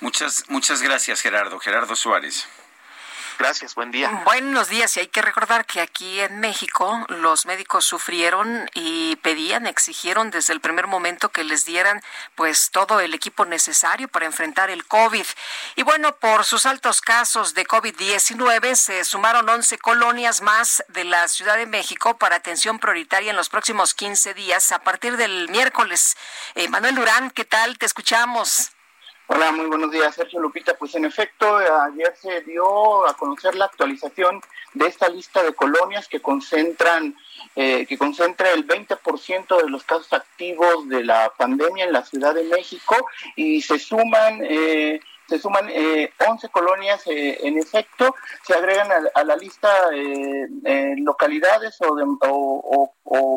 Muchas, 0.00 0.44
muchas 0.48 0.82
gracias, 0.82 1.20
Gerardo. 1.20 1.58
Gerardo 1.58 1.96
Suárez. 1.96 2.48
Gracias, 3.38 3.74
buen 3.74 3.90
día. 3.90 4.22
Buenos 4.24 4.68
días. 4.68 4.96
Y 4.96 5.00
hay 5.00 5.06
que 5.08 5.22
recordar 5.22 5.66
que 5.66 5.80
aquí 5.80 6.20
en 6.20 6.40
México 6.40 7.04
los 7.08 7.46
médicos 7.46 7.84
sufrieron 7.84 8.70
y 8.74 9.16
pedían, 9.16 9.66
exigieron 9.66 10.30
desde 10.30 10.52
el 10.52 10.60
primer 10.60 10.86
momento 10.86 11.30
que 11.30 11.44
les 11.44 11.64
dieran 11.64 12.00
pues 12.34 12.70
todo 12.70 13.00
el 13.00 13.14
equipo 13.14 13.44
necesario 13.44 14.08
para 14.08 14.26
enfrentar 14.26 14.70
el 14.70 14.86
COVID. 14.86 15.26
Y 15.76 15.82
bueno, 15.82 16.16
por 16.16 16.44
sus 16.44 16.66
altos 16.66 17.00
casos 17.00 17.54
de 17.54 17.66
COVID-19 17.66 18.74
se 18.74 19.04
sumaron 19.04 19.48
11 19.48 19.78
colonias 19.78 20.40
más 20.40 20.84
de 20.88 21.04
la 21.04 21.28
Ciudad 21.28 21.56
de 21.56 21.66
México 21.66 22.18
para 22.18 22.36
atención 22.36 22.78
prioritaria 22.78 23.30
en 23.30 23.36
los 23.36 23.48
próximos 23.48 23.94
15 23.94 24.34
días 24.34 24.72
a 24.72 24.80
partir 24.80 25.16
del 25.16 25.48
miércoles. 25.48 26.16
Eh, 26.54 26.68
Manuel 26.68 26.94
Durán, 26.94 27.30
¿qué 27.30 27.44
tal? 27.44 27.78
Te 27.78 27.86
escuchamos. 27.86 28.72
Hola, 29.34 29.50
muy 29.50 29.64
buenos 29.64 29.90
días, 29.90 30.14
Sergio 30.14 30.40
Lupita. 30.40 30.74
Pues 30.74 30.94
en 30.94 31.06
efecto, 31.06 31.56
ayer 31.56 32.14
se 32.20 32.42
dio 32.42 33.08
a 33.08 33.14
conocer 33.14 33.54
la 33.54 33.64
actualización 33.64 34.42
de 34.74 34.86
esta 34.86 35.08
lista 35.08 35.42
de 35.42 35.54
colonias 35.54 36.06
que 36.06 36.20
concentran 36.20 37.16
eh, 37.56 37.86
que 37.86 37.96
concentra 37.96 38.50
el 38.52 38.66
20% 38.66 39.62
de 39.62 39.70
los 39.70 39.84
casos 39.84 40.12
activos 40.12 40.86
de 40.88 41.04
la 41.04 41.32
pandemia 41.36 41.86
en 41.86 41.92
la 41.92 42.04
Ciudad 42.04 42.34
de 42.34 42.44
México 42.44 42.94
y 43.34 43.62
se 43.62 43.78
suman 43.78 44.40
eh, 44.42 45.00
se 45.32 45.38
suman 45.38 45.66
eh, 45.70 46.12
11 46.28 46.50
colonias 46.50 47.06
eh, 47.06 47.38
en 47.42 47.56
efecto, 47.56 48.14
se 48.46 48.52
agregan 48.52 48.88
a, 49.14 49.24
la 49.24 49.34
lista 49.34 49.70
eh, 49.90 50.94
localidades 50.98 51.78
o, 51.80 52.94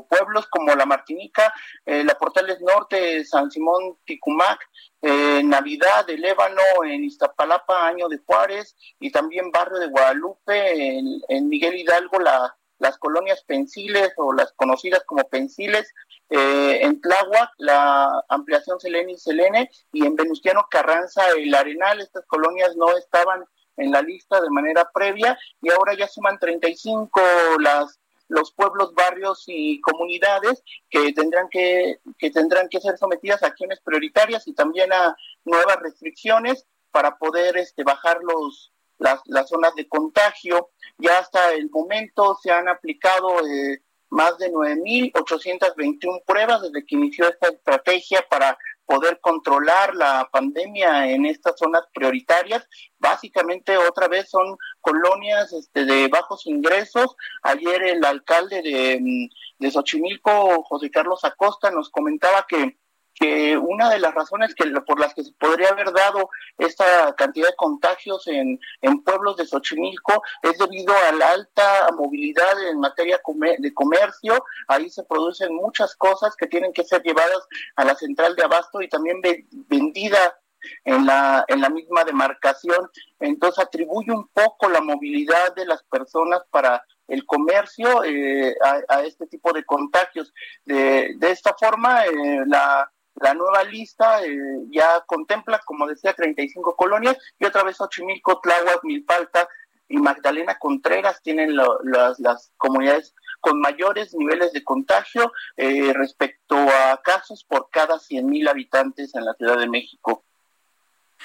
pueblos 0.10 0.46
como 0.48 0.76
La 0.76 0.86
Martinica, 0.86 1.54
eh, 1.86 2.04
La 2.04 2.18
Portales 2.18 2.60
Norte, 2.60 3.24
San 3.24 3.50
Simón 3.50 3.98
Ticumac, 4.06 4.60
Navidad 5.02 6.06
de 6.06 6.18
Lébano, 6.18 6.84
en 6.84 7.06
Iztapalapa, 7.06 7.88
Año 7.88 8.10
de 8.10 8.18
Juárez 8.18 8.76
y 9.00 9.10
también 9.12 9.52
Barrio 9.52 9.80
de 9.80 9.88
Guadalupe, 9.88 10.98
en, 10.98 11.22
en 11.30 11.48
Miguel 11.48 11.76
Hidalgo, 11.76 12.20
la 12.20 12.58
las 12.80 12.98
colonias 12.98 13.44
pensiles 13.44 14.12
o 14.18 14.34
las 14.34 14.52
conocidas 14.54 15.04
como 15.06 15.24
pensiles, 15.30 15.94
eh, 16.30 16.80
en 16.82 17.00
Tláhuac, 17.02 17.52
la 17.58 18.24
ampliación 18.30 18.80
Selene 18.80 19.14
y 19.14 19.18
Selene, 19.18 19.70
y 19.92 20.06
en 20.06 20.16
Venustiano 20.16 20.68
Carranza, 20.70 21.22
el 21.38 21.54
Arenal, 21.54 22.02
estas 22.02 22.26
colonias 22.26 22.76
no 22.76 22.96
estaban 22.98 23.46
en 23.78 23.92
la 23.92 24.02
lista 24.02 24.42
de 24.42 24.50
manera 24.50 24.90
previa 24.94 25.38
y 25.62 25.70
ahora 25.70 25.94
ya 25.96 26.08
suman 26.08 26.40
35 26.40 27.22
las 27.60 28.00
los 28.28 28.52
pueblos, 28.54 28.94
barrios 28.94 29.44
y 29.48 29.80
comunidades 29.82 30.64
que 30.90 31.14
tendrán 31.14 31.48
que, 31.50 32.00
que 32.18 32.32
tendrán 32.32 32.70
que 32.70 32.80
ser 32.80 32.98
sometidas 32.98 33.44
a 33.44 33.48
acciones 33.48 33.80
prioritarias 33.82 34.48
y 34.48 34.54
también 34.54 34.92
a 34.94 35.16
nuevas 35.44 35.78
restricciones 35.78 36.66
para 36.92 37.18
poder 37.18 37.58
este, 37.58 37.84
bajar 37.84 38.20
los, 38.24 38.74
las, 38.98 39.20
las 39.26 39.50
zonas 39.50 39.76
de 39.76 39.88
contagio. 39.88 40.72
Ya 40.98 41.20
hasta 41.20 41.54
el 41.54 41.70
momento 41.70 42.38
se 42.42 42.52
han 42.52 42.68
aplicado 42.68 43.46
eh, 43.48 43.82
más 44.16 44.38
de 44.38 44.50
9.821 44.50 46.24
pruebas 46.26 46.62
desde 46.62 46.86
que 46.86 46.96
inició 46.96 47.28
esta 47.28 47.50
estrategia 47.50 48.26
para 48.30 48.58
poder 48.86 49.20
controlar 49.20 49.94
la 49.94 50.30
pandemia 50.32 51.12
en 51.12 51.26
estas 51.26 51.58
zonas 51.60 51.84
prioritarias. 51.94 52.66
Básicamente, 52.98 53.78
otra 53.78 54.08
vez 54.08 54.30
son 54.30 54.58
colonias 54.80 55.52
este, 55.52 55.84
de 55.84 56.08
bajos 56.08 56.48
ingresos. 56.48 57.18
Ayer 57.44 57.84
el 57.84 58.06
alcalde 58.06 58.62
de, 58.62 59.00
mm, 59.02 59.28
de 59.60 59.72
Xochimilco, 59.72 60.64
José 60.64 60.90
Carlos 60.90 61.26
Acosta, 61.26 61.70
nos 61.72 61.90
comentaba 61.90 62.46
que 62.48 62.78
que 63.16 63.58
una 63.58 63.90
de 63.90 64.00
las 64.00 64.14
razones 64.14 64.54
que 64.54 64.66
por 64.82 65.00
las 65.00 65.14
que 65.14 65.24
se 65.24 65.32
podría 65.34 65.70
haber 65.70 65.92
dado 65.94 66.30
esta 66.58 67.14
cantidad 67.16 67.48
de 67.48 67.56
contagios 67.56 68.28
en, 68.28 68.60
en 68.82 69.04
pueblos 69.04 69.38
de 69.38 69.48
Xochimilco 69.48 70.22
es 70.44 70.58
debido 70.58 70.94
a 70.94 71.12
la 71.14 71.32
alta 71.32 71.88
movilidad 71.98 72.62
en 72.70 72.80
materia 72.80 73.20
de 73.58 73.74
comercio. 73.74 74.44
Ahí 74.68 74.90
se 74.90 75.04
producen 75.04 75.56
muchas 75.56 75.96
cosas 75.96 76.36
que 76.36 76.48
tienen 76.48 76.74
que 76.74 76.84
ser 76.84 77.02
llevadas 77.04 77.48
a 77.76 77.86
la 77.86 77.96
central 77.96 78.36
de 78.36 78.44
abasto 78.44 78.82
y 78.82 78.90
también 78.90 79.22
vendida 79.50 80.38
en 80.84 81.06
la, 81.06 81.46
en 81.48 81.62
la 81.62 81.70
misma 81.70 82.04
demarcación. 82.04 82.90
Entonces 83.20 83.64
atribuye 83.64 84.12
un 84.12 84.28
poco 84.30 84.70
la 84.70 84.82
movilidad 84.82 85.56
de 85.56 85.66
las 85.66 85.84
personas 85.84 86.42
para 86.50 86.84
el 87.08 87.26
comercio 87.26 88.04
eh, 88.04 88.56
a, 88.90 89.04
este 89.04 89.28
tipo 89.28 89.54
de 89.54 89.64
contagios. 89.64 90.34
De, 90.66 91.14
de 91.18 91.32
esta 91.32 91.56
forma, 91.58 92.06
eh, 92.06 92.44
la 92.48 92.92
la 93.16 93.34
nueva 93.34 93.64
lista 93.64 94.24
eh, 94.24 94.38
ya 94.70 95.02
contempla, 95.06 95.60
como 95.66 95.88
decía, 95.88 96.14
35 96.14 96.76
colonias 96.76 97.18
y 97.40 97.46
otra 97.46 97.64
vez 97.64 97.78
Xochimilco, 97.78 98.40
Tláhuac, 98.42 98.84
Milpalta 98.84 99.48
y 99.88 99.98
Magdalena 99.98 100.58
Contreras 100.58 101.22
tienen 101.22 101.56
las, 101.56 102.20
las 102.20 102.52
comunidades 102.58 103.14
con 103.40 103.60
mayores 103.60 104.14
niveles 104.16 104.52
de 104.54 104.64
contagio 104.64 105.32
eh, 105.56 105.94
respecto 105.94 106.58
a 106.58 107.00
casos 107.04 107.46
por 107.48 107.70
cada 107.70 107.96
100.000 107.96 108.50
habitantes 108.50 109.14
en 109.14 109.24
la 109.24 109.34
Ciudad 109.36 109.60
de 109.60 109.70
México. 109.70 110.24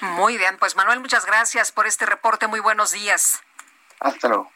Muy 0.01 0.37
bien, 0.37 0.57
pues 0.59 0.75
Manuel, 0.75 0.99
muchas 0.99 1.25
gracias 1.25 1.71
por 1.71 1.87
este 1.87 2.05
reporte. 2.05 2.47
Muy 2.47 2.59
buenos 2.59 2.91
días. 2.91 3.41
Hasta 3.99 4.27
luego. 4.27 4.51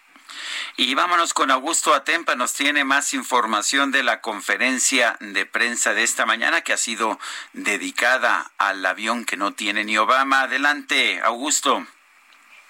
Y 0.77 0.93
vámonos 0.95 1.33
con 1.33 1.51
Augusto 1.51 1.93
Atempa, 1.93 2.35
nos 2.35 2.53
tiene 2.53 2.83
más 2.83 3.13
información 3.13 3.91
de 3.91 4.03
la 4.03 4.21
conferencia 4.21 5.17
de 5.19 5.45
prensa 5.45 5.93
de 5.93 6.03
esta 6.03 6.25
mañana 6.25 6.61
que 6.61 6.73
ha 6.73 6.77
sido 6.77 7.19
dedicada 7.53 8.51
al 8.57 8.85
avión 8.85 9.25
que 9.25 9.37
no 9.37 9.53
tiene 9.53 9.83
ni 9.83 9.97
Obama. 9.97 10.41
Adelante, 10.41 11.21
Augusto. 11.21 11.85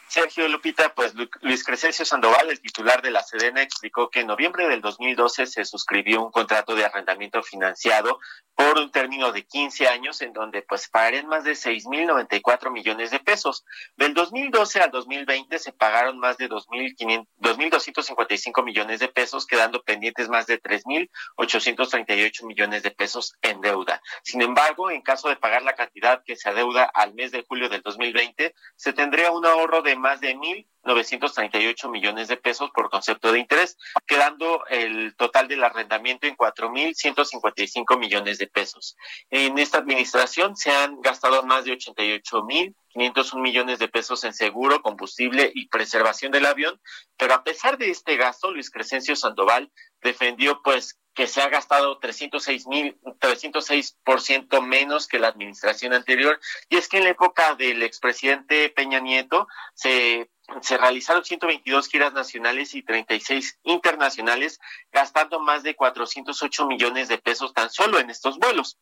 Sergio 0.07 0.48
Lupita, 0.48 0.94
pues 0.94 1.14
Luis 1.41 1.64
Crescencio 1.64 2.06
Sandoval, 2.06 2.49
el 2.49 2.61
titular 2.61 3.02
de 3.02 3.11
la 3.11 3.23
Sedena, 3.23 3.61
explicó 3.61 4.10
que 4.10 4.22
en 4.22 4.27
noviembre 4.27 4.68
del 4.68 4.82
2012 4.82 5.45
se 5.45 5.65
suscribió 5.65 6.23
un 6.23 6.32
contrato 6.32 6.76
de 6.76 6.86
arrendamiento 6.86 7.41
financiado 7.44 8.19
por 8.56 8.77
un 8.77 8.91
término 8.91 9.32
de 9.32 9.45
15 9.45 9.88
años 9.88 10.22
en 10.22 10.32
donde 10.32 10.61
pues 10.61 10.88
pagarían 10.90 11.27
más 11.27 11.44
de 11.44 11.52
6.094 11.52 12.72
millones 12.72 13.11
de 13.11 13.19
pesos. 13.19 13.65
Del 13.98 14.14
2012 14.14 14.82
al 14.82 14.91
2020 14.91 15.60
se 15.60 15.73
pagaron 15.73 16.19
más 16.19 16.38
de 16.38 16.49
2.255 16.49 18.64
millones 18.64 19.02
de 19.02 19.10
pesos, 19.10 19.45
quedando 19.45 19.84
pendientes 19.84 20.30
más 20.30 20.48
de 20.48 20.61
3.838 20.61 22.45
millones 22.45 22.84
de 22.84 22.91
pesos 22.91 23.34
en 23.41 23.60
deuda. 23.60 24.02
Sin 24.23 24.41
embargo, 24.41 24.90
en 24.90 25.02
caso 25.02 25.27
de 25.27 25.36
pagar 25.36 25.64
la 25.64 25.76
cantidad 25.76 26.23
que 26.23 26.38
se 26.38 26.48
adeuda 26.49 26.86
al 26.86 27.14
mes 27.14 27.32
de 27.32 27.44
julio 27.44 27.68
del 27.68 27.82
2020, 27.82 28.56
se 28.76 28.94
tendría 28.94 29.32
un 29.32 29.45
ahorro 29.45 29.82
de 29.82 29.94
más 29.99 30.22
de 30.22 30.35
mil 30.35 30.67
938 30.84 31.89
millones 31.89 32.27
de 32.27 32.38
pesos 32.38 32.69
por 32.72 32.89
concepto 32.89 33.31
de 33.31 33.39
interés, 33.39 33.77
quedando 34.05 34.65
el 34.67 35.15
total 35.15 35.47
del 35.47 35.63
arrendamiento 35.63 36.27
en 36.27 36.38
4.155 36.38 37.97
millones 37.97 38.38
de 38.38 38.47
pesos. 38.47 38.95
En 39.30 39.57
esta 39.57 39.80
administración 39.80 40.55
se 40.55 40.72
han 40.72 41.01
gastado 41.01 41.43
más 41.43 41.65
de 41.65 41.72
88 41.72 42.43
mil 42.43 42.76
501 42.95 43.41
millones 43.41 43.80
de 43.80 43.89
pesos 43.89 44.23
en 44.23 44.34
seguro, 44.34 44.81
combustible 44.81 45.51
y 45.53 45.67
preservación 45.67 46.31
del 46.31 46.45
avión, 46.45 46.80
pero 47.17 47.34
a 47.34 47.43
pesar 47.43 47.77
de 47.77 47.89
este 47.89 48.15
gasto, 48.15 48.51
Luis 48.51 48.72
Crescencio 48.72 49.17
Sandoval 49.17 49.69
defendió 50.06 50.61
pues 50.64 50.98
que 51.14 51.27
se 51.27 51.41
ha 51.41 51.49
gastado 51.49 51.98
306 51.99 52.68
mil, 52.68 52.98
306% 53.19 54.61
menos 54.61 55.07
que 55.07 55.19
la 55.19 55.27
administración 55.27 55.94
anterior. 55.94 56.40
Y 56.69 56.77
es 56.77 56.88
que 56.88 56.98
en 56.98 57.06
la 57.06 57.10
época 57.10 57.56
del 57.56 57.84
expresidente 57.84 58.69
Peña 58.69 58.99
Nieto 58.99 59.48
se 59.73 60.30
se 60.61 60.77
realizaron 60.77 61.26
122 61.26 61.88
giras 61.88 62.14
nacionales 62.14 62.76
y 62.76 62.84
36 62.84 63.60
internacionales, 63.64 64.60
gastando 64.91 65.40
más 65.40 65.64
de 65.64 65.76
408 65.76 66.68
millones 66.68 67.07
de 67.07 67.18
pesos 67.18 67.53
tan 67.53 67.69
solo 67.69 67.99
en 67.99 68.10
estos 68.10 68.38
vuelos. 68.38 68.77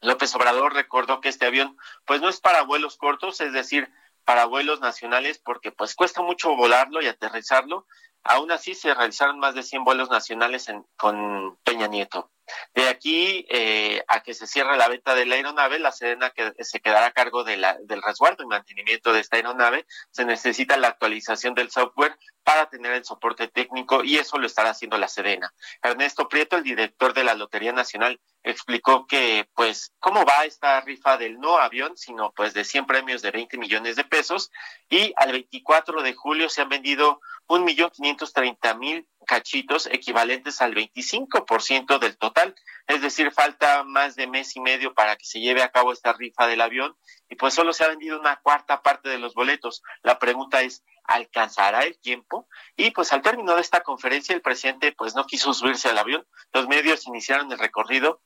López 0.00 0.34
Obrador 0.34 0.74
recordó 0.74 1.20
que 1.20 1.28
este 1.28 1.46
avión 1.46 1.76
pues 2.04 2.20
no 2.20 2.28
es 2.28 2.40
para 2.40 2.62
vuelos 2.62 2.96
cortos, 2.96 3.40
es 3.40 3.52
decir, 3.52 3.88
para 4.24 4.44
vuelos 4.44 4.80
nacionales 4.80 5.38
porque 5.38 5.72
pues 5.72 5.94
cuesta 5.94 6.22
mucho 6.22 6.54
volarlo 6.54 7.00
y 7.00 7.06
aterrizarlo. 7.06 7.86
Aún 8.24 8.50
así 8.52 8.74
se 8.74 8.94
realizaron 8.94 9.38
más 9.38 9.54
de 9.54 9.62
100 9.62 9.84
vuelos 9.84 10.10
nacionales 10.10 10.66
con 10.96 11.56
Peña 11.64 11.86
Nieto. 11.86 12.30
De 12.74 12.88
aquí 12.88 13.46
eh, 13.50 14.02
a 14.08 14.22
que 14.22 14.34
se 14.34 14.46
cierre 14.46 14.76
la 14.76 14.88
venta 14.88 15.14
de 15.14 15.26
la 15.26 15.34
aeronave, 15.34 15.78
la 15.78 15.92
Sedena 15.92 16.30
que 16.30 16.52
se 16.60 16.80
quedará 16.80 17.06
a 17.06 17.12
cargo 17.12 17.44
del 17.44 17.62
resguardo 18.02 18.42
y 18.42 18.46
mantenimiento 18.46 19.12
de 19.12 19.20
esta 19.20 19.36
aeronave. 19.36 19.86
Se 20.10 20.24
necesita 20.24 20.76
la 20.76 20.88
actualización 20.88 21.54
del 21.54 21.70
software 21.70 22.16
para 22.48 22.70
tener 22.70 22.92
el 22.92 23.04
soporte 23.04 23.48
técnico 23.48 24.02
y 24.02 24.16
eso 24.16 24.38
lo 24.38 24.46
estará 24.46 24.70
haciendo 24.70 24.96
la 24.96 25.06
Sedena. 25.06 25.52
Ernesto 25.82 26.30
Prieto, 26.30 26.56
el 26.56 26.62
director 26.62 27.12
de 27.12 27.22
la 27.22 27.34
Lotería 27.34 27.74
Nacional, 27.74 28.18
explicó 28.42 29.06
que, 29.06 29.46
pues, 29.54 29.92
cómo 29.98 30.24
va 30.24 30.46
esta 30.46 30.80
rifa 30.80 31.18
del 31.18 31.38
no 31.38 31.58
avión, 31.58 31.94
sino 31.98 32.32
pues 32.32 32.54
de 32.54 32.64
100 32.64 32.86
premios 32.86 33.20
de 33.20 33.32
20 33.32 33.58
millones 33.58 33.96
de 33.96 34.04
pesos 34.04 34.50
y 34.88 35.12
al 35.16 35.32
24 35.32 36.00
de 36.00 36.14
julio 36.14 36.48
se 36.48 36.62
han 36.62 36.70
vendido 36.70 37.20
un 37.48 37.64
millón 37.64 37.90
quinientos 37.90 38.32
treinta 38.32 38.72
mil 38.72 39.06
cachitos 39.26 39.86
equivalentes 39.86 40.62
al 40.62 40.74
25% 40.74 41.98
del 41.98 42.16
total. 42.16 42.54
Es 42.86 43.02
decir, 43.02 43.30
falta 43.30 43.84
más 43.84 44.16
de 44.16 44.26
mes 44.26 44.56
y 44.56 44.60
medio 44.60 44.94
para 44.94 45.16
que 45.16 45.26
se 45.26 45.40
lleve 45.40 45.62
a 45.62 45.70
cabo 45.70 45.92
esta 45.92 46.14
rifa 46.14 46.46
del 46.46 46.62
avión 46.62 46.96
y 47.28 47.36
pues 47.36 47.52
solo 47.52 47.74
se 47.74 47.84
ha 47.84 47.88
vendido 47.88 48.18
una 48.18 48.36
cuarta 48.36 48.80
parte 48.80 49.10
de 49.10 49.18
los 49.18 49.34
boletos. 49.34 49.82
La 50.02 50.18
pregunta 50.18 50.62
es, 50.62 50.82
¿alcanzará 51.08 51.82
el 51.82 51.98
tiempo? 51.98 52.48
Y 52.76 52.92
pues 52.92 53.12
al 53.12 53.22
término 53.22 53.56
de 53.56 53.62
esta 53.62 53.82
conferencia 53.82 54.34
el 54.34 54.42
presidente 54.42 54.92
pues 54.92 55.14
no 55.16 55.26
quiso 55.26 55.52
subirse 55.52 55.88
al 55.88 55.98
avión. 55.98 56.24
Los 56.52 56.68
medios 56.68 57.06
iniciaron 57.06 57.50
el 57.50 57.58
recorrido, 57.58 58.22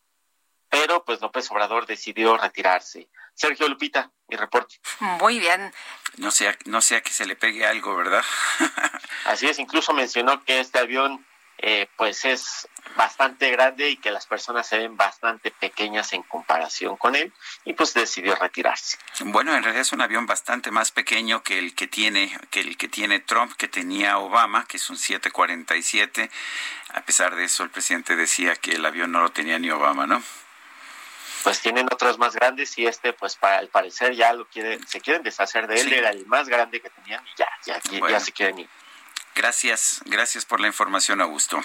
pero 0.69 1.05
pues 1.05 1.21
López 1.21 1.51
Obrador 1.51 1.87
decidió 1.87 2.37
retirarse. 2.37 3.09
Sergio 3.35 3.69
Lupita, 3.69 4.11
mi 4.29 4.37
reporte. 4.37 4.81
Muy 5.21 5.39
bien. 5.39 5.73
No 6.19 6.31
sea, 6.31 6.57
no 6.67 6.83
sea 6.83 7.01
que 7.01 7.11
se 7.11 7.25
le 7.25 7.37
pegue 7.37 7.65
algo, 7.65 7.97
¿verdad? 7.97 8.23
Así 9.25 9.47
es, 9.47 9.59
incluso 9.59 9.95
mencionó 9.95 10.45
que 10.45 10.61
este 10.61 10.79
avión 10.79 11.25
eh, 11.65 11.87
pues 11.97 12.25
es 12.25 12.69
bastante 12.97 13.49
grande 13.53 13.89
y 13.89 13.97
que 13.97 14.11
las 14.11 14.27
personas 14.27 14.67
se 14.67 14.79
ven 14.79 14.97
bastante 14.97 15.53
pequeñas 15.53 16.13
en 16.13 16.25
comparación 16.25 16.97
con 16.97 17.15
él 17.15 17.33
y 17.65 17.73
pues 17.75 17.95
decidió 17.95 18.35
retirarse. 18.35 18.99
Bueno, 19.27 19.55
en 19.55 19.63
realidad 19.63 19.83
es 19.83 19.93
un 19.93 20.01
avión 20.01 20.27
bastante 20.27 20.73
más 20.73 20.91
pequeño 20.91 21.45
que 21.45 21.61
el 21.61 21.77
que 21.77 21.87
tiene 21.87 22.37
que 22.51 22.61
el 22.61 22.77
que 22.77 22.89
tiene 22.89 23.21
Trump, 23.21 23.53
que 23.57 23.69
tenía 23.69 24.19
Obama, 24.19 24.67
que 24.67 24.77
es 24.77 24.91
un 24.91 24.97
747. 24.97 26.31
A 26.95 27.01
pesar 27.03 27.37
de 27.37 27.45
eso, 27.45 27.63
el 27.63 27.71
presidente 27.71 28.17
decía 28.17 28.57
que 28.57 28.73
el 28.73 28.85
avión 28.85 29.13
no 29.13 29.21
lo 29.21 29.31
tenía 29.31 29.61
ni 29.61 29.71
Obama, 29.71 30.07
¿no? 30.07 30.21
pues 31.45 31.61
tienen 31.61 31.87
otros 31.91 32.19
más 32.19 32.37
grandes 32.37 32.79
y 32.79 32.87
este 32.87 33.13
pues 33.13 33.35
para 33.35 33.59
al 33.59 33.67
parecer 33.67 34.15
ya 34.15 34.33
lo 34.33 34.47
quieren 34.47 34.87
se 34.87 35.01
quieren 35.01 35.25
deshacer 35.25 35.67
de 35.67 35.81
él 35.81 35.93
era 35.93 36.11
el 36.11 36.25
más 36.27 36.49
grande 36.49 36.81
que 36.81 36.89
tenían 36.89 37.25
y 37.27 37.37
ya 37.37 37.49
ya, 37.67 38.09
ya 38.09 38.21
se 38.21 38.31
quieren 38.31 38.61
ir 38.61 38.69
gracias 39.35 40.03
gracias 40.07 40.45
por 40.45 40.61
la 40.61 40.67
información 40.67 41.21
Augusto 41.21 41.63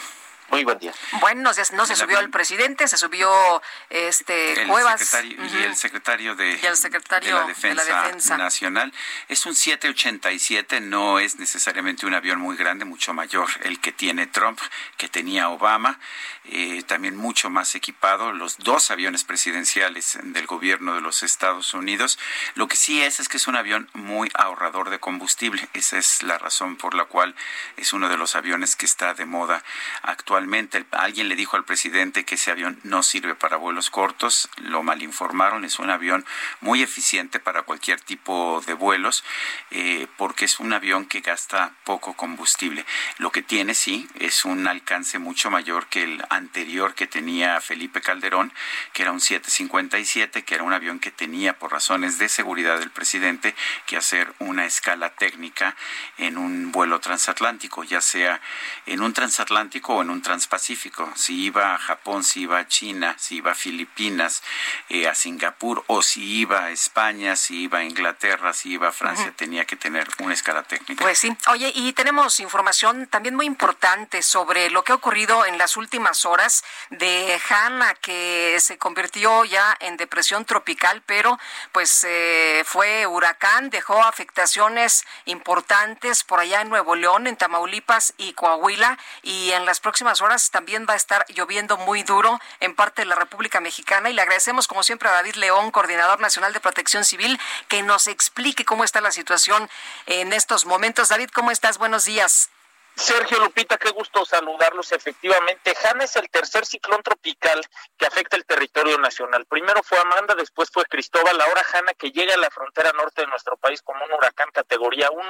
muy 0.50 0.64
buen 0.64 0.80
día. 0.80 0.94
Bueno, 1.20 1.42
no 1.42 1.54
se, 1.54 1.76
no 1.76 1.86
se 1.86 1.96
subió 1.96 2.20
el 2.20 2.30
presidente, 2.30 2.88
se 2.88 2.98
subió 2.98 3.62
este 3.90 4.62
el 4.62 4.68
Cuevas. 4.68 5.02
Secretario, 5.02 5.46
Y 5.46 5.66
el 5.66 5.76
secretario, 5.76 6.36
de, 6.36 7.76
la 7.76 7.84
defensa 7.84 8.38
Nacional. 8.38 8.94
Es 9.28 9.46
un 9.46 9.56
787, 9.56 10.80
no 10.80 11.20
es 11.20 11.38
necesariamente 11.38 12.06
un 12.06 12.14
avión 12.14 12.40
muy 12.40 12.56
grande, 12.56 12.86
mucho 12.86 13.14
mayor 13.14 13.50
el 13.64 13.82
que 13.82 13.92
tiene 13.92 14.28
Trump, 14.28 14.60
que 14.96 15.10
tenía 15.10 15.50
Obama. 15.50 16.00
Eh, 16.46 16.82
también 16.84 17.18
mucho 17.18 17.50
más 17.50 17.76
equipado, 17.76 18.32
los 18.32 18.58
dos 18.58 18.90
aviones 18.90 19.26
presidenciales 19.26 20.18
del 20.24 20.48
gobierno 20.48 20.96
de 20.96 21.02
los 21.02 21.24
Estados 21.24 21.74
Unidos. 21.74 22.18
Lo 22.56 22.70
que 22.70 22.78
sí 22.78 23.02
es 23.02 23.20
es 23.20 23.28
que 23.28 23.36
es 23.36 23.48
un 23.48 23.58
avión 23.58 23.90
muy 23.94 24.32
ahorrador 24.34 24.90
de 24.90 25.00
combustible. 25.00 25.68
Esa 25.74 25.98
es 25.98 26.24
la 26.24 26.38
razón 26.38 26.78
por 26.78 26.94
la 26.94 27.04
cual 27.04 27.36
es 27.76 27.92
uno 27.92 28.08
de 28.08 28.16
los 28.16 28.36
aviones 28.38 28.78
que 28.78 28.86
está 28.86 29.14
de 29.14 29.26
moda 29.26 29.62
actualmente 30.04 30.37
actualmente. 30.38 30.86
Alguien 30.92 31.30
le 31.30 31.36
dijo 31.36 31.58
al 31.58 31.66
presidente 31.66 32.24
que 32.24 32.36
ese 32.36 32.52
avión 32.52 32.80
no 32.84 33.02
sirve 33.02 33.34
para 33.34 33.58
vuelos 33.58 33.90
cortos, 33.90 34.50
lo 34.58 34.84
malinformaron, 34.84 35.66
es 35.66 35.80
un 35.80 35.90
avión 35.90 36.26
muy 36.62 36.84
eficiente 36.84 37.40
para 37.40 37.64
cualquier 37.64 38.00
tipo 38.02 38.62
de 38.68 38.76
vuelos, 38.76 39.24
eh, 39.72 40.06
porque 40.16 40.46
es 40.46 40.60
un 40.60 40.74
avión 40.74 41.08
que 41.08 41.22
gasta 41.22 41.72
poco 41.86 42.14
combustible. 42.14 42.86
Lo 43.18 43.32
que 43.32 43.42
tiene, 43.42 43.74
sí, 43.74 44.08
es 44.20 44.46
un 44.46 44.68
alcance 44.68 45.18
mucho 45.18 45.50
mayor 45.50 45.88
que 45.88 46.04
el 46.04 46.24
anterior 46.30 46.94
que 46.94 47.08
tenía 47.08 47.60
Felipe 47.60 48.02
Calderón, 48.02 48.54
que 48.94 49.02
era 49.02 49.12
un 49.12 49.20
757, 49.22 50.44
que 50.44 50.54
era 50.54 50.64
un 50.64 50.74
avión 50.74 51.00
que 51.00 51.10
tenía, 51.10 51.58
por 51.58 51.72
razones 51.72 52.20
de 52.20 52.30
seguridad 52.30 52.78
del 52.78 52.92
presidente, 52.92 53.56
que 53.88 53.98
hacer 53.98 54.32
una 54.38 54.66
escala 54.66 55.10
técnica 55.16 55.76
en 56.20 56.38
un 56.38 56.72
vuelo 56.72 57.00
transatlántico, 57.00 57.84
ya 57.84 58.02
sea 58.02 58.40
en 58.86 59.02
un 59.02 59.14
transatlántico 59.14 59.96
o 59.96 60.02
en 60.04 60.12
un 60.12 60.22
transpacífico, 60.28 61.10
si 61.16 61.46
iba 61.46 61.74
a 61.74 61.78
Japón, 61.78 62.22
si 62.22 62.42
iba 62.42 62.60
a 62.60 62.68
China, 62.68 63.16
si 63.18 63.38
iba 63.38 63.52
a 63.52 63.56
Filipinas, 63.56 64.44
eh, 64.90 65.08
a 65.08 65.16
Singapur, 65.16 65.86
o 65.88 66.02
si 66.02 66.22
iba 66.42 66.66
a 66.66 66.72
España, 66.72 67.38
si 67.38 67.64
iba 67.64 67.80
a 67.80 67.86
Inglaterra, 67.86 68.52
si 68.52 68.74
iba 68.74 68.90
a 68.90 68.92
Francia, 68.92 69.32
tenía 69.38 69.64
que 69.64 69.78
tener 69.78 70.06
una 70.20 70.34
escala 70.34 70.64
técnica. 70.64 71.02
Pues 71.02 71.18
sí. 71.18 71.34
Oye, 71.48 71.72
y 71.74 71.94
tenemos 71.94 72.42
información 72.42 73.08
también 73.08 73.36
muy 73.36 73.46
importante 73.46 74.22
sobre 74.22 74.70
lo 74.70 74.84
que 74.84 74.92
ha 74.92 74.96
ocurrido 74.96 75.46
en 75.46 75.58
las 75.58 75.78
últimas 75.78 76.26
horas 76.26 76.66
de 76.90 77.40
Hanna, 77.50 77.94
que 77.96 78.58
se 78.60 78.78
convirtió 78.78 79.46
ya 79.46 79.78
en 79.80 79.96
depresión 79.96 80.44
tropical, 80.44 81.02
pero 81.06 81.40
pues 81.72 82.06
eh, 82.06 82.64
fue 82.66 83.08
huracán, 83.08 83.70
dejó 83.70 84.04
afectaciones 84.04 85.06
importantes 85.24 86.26
por 86.26 86.42
allá 86.42 86.60
en 86.60 86.70
Nuevo 86.70 86.98
León, 86.98 87.28
en 87.28 87.38
Tamaulipas 87.38 88.14
y 88.18 88.34
Coahuila, 88.34 88.98
y 89.24 89.52
en 89.52 89.66
las 89.66 89.80
próximas 89.80 90.17
horas 90.22 90.52
también 90.52 90.86
va 90.90 90.94
a 90.94 90.98
estar 90.98 91.26
lloviendo 91.30 91.78
muy 91.78 92.04
duro 92.04 92.40
en 92.60 92.76
parte 92.76 93.02
de 93.02 93.08
la 93.08 93.16
República 93.16 93.62
Mexicana 93.62 94.10
y 94.10 94.14
le 94.14 94.22
agradecemos 94.22 94.68
como 94.68 94.84
siempre 94.84 95.10
a 95.10 95.14
David 95.14 95.36
León, 95.36 95.72
coordinador 95.72 96.20
nacional 96.20 96.54
de 96.54 96.60
Protección 96.60 97.06
Civil, 97.06 97.40
que 97.68 97.84
nos 97.84 98.08
explique 98.08 98.66
cómo 98.66 98.84
está 98.84 99.02
la 99.02 99.12
situación 99.12 99.70
en 100.06 100.34
estos 100.34 100.66
momentos. 100.66 101.10
David, 101.10 101.30
¿cómo 101.34 101.52
estás? 101.52 101.78
Buenos 101.78 102.06
días. 102.06 102.50
Sergio 102.98 103.40
Lupita, 103.40 103.78
qué 103.78 103.92
gusto 103.92 104.26
saludarlos. 104.26 104.92
Efectivamente, 104.92 105.72
Han 105.86 106.02
es 106.02 106.16
el 106.16 106.28
tercer 106.32 106.66
ciclón 106.66 107.04
tropical 107.04 107.62
que 107.96 108.08
afecta 108.08 108.36
el 108.36 108.44
territorio 108.44 108.98
nacional. 108.98 109.46
Primero 109.46 109.84
fue 109.84 110.00
Amanda, 110.00 110.34
después 110.34 110.72
fue 110.72 110.84
Cristóbal, 110.86 111.40
ahora 111.40 111.64
Hanna 111.72 111.94
que 111.94 112.10
llega 112.10 112.34
a 112.34 112.38
la 112.38 112.50
frontera 112.50 112.92
norte 112.94 113.22
de 113.22 113.28
nuestro 113.28 113.56
país 113.56 113.84
como 113.84 114.04
un 114.04 114.12
huracán 114.14 114.50
categoría 114.52 115.12
1, 115.12 115.24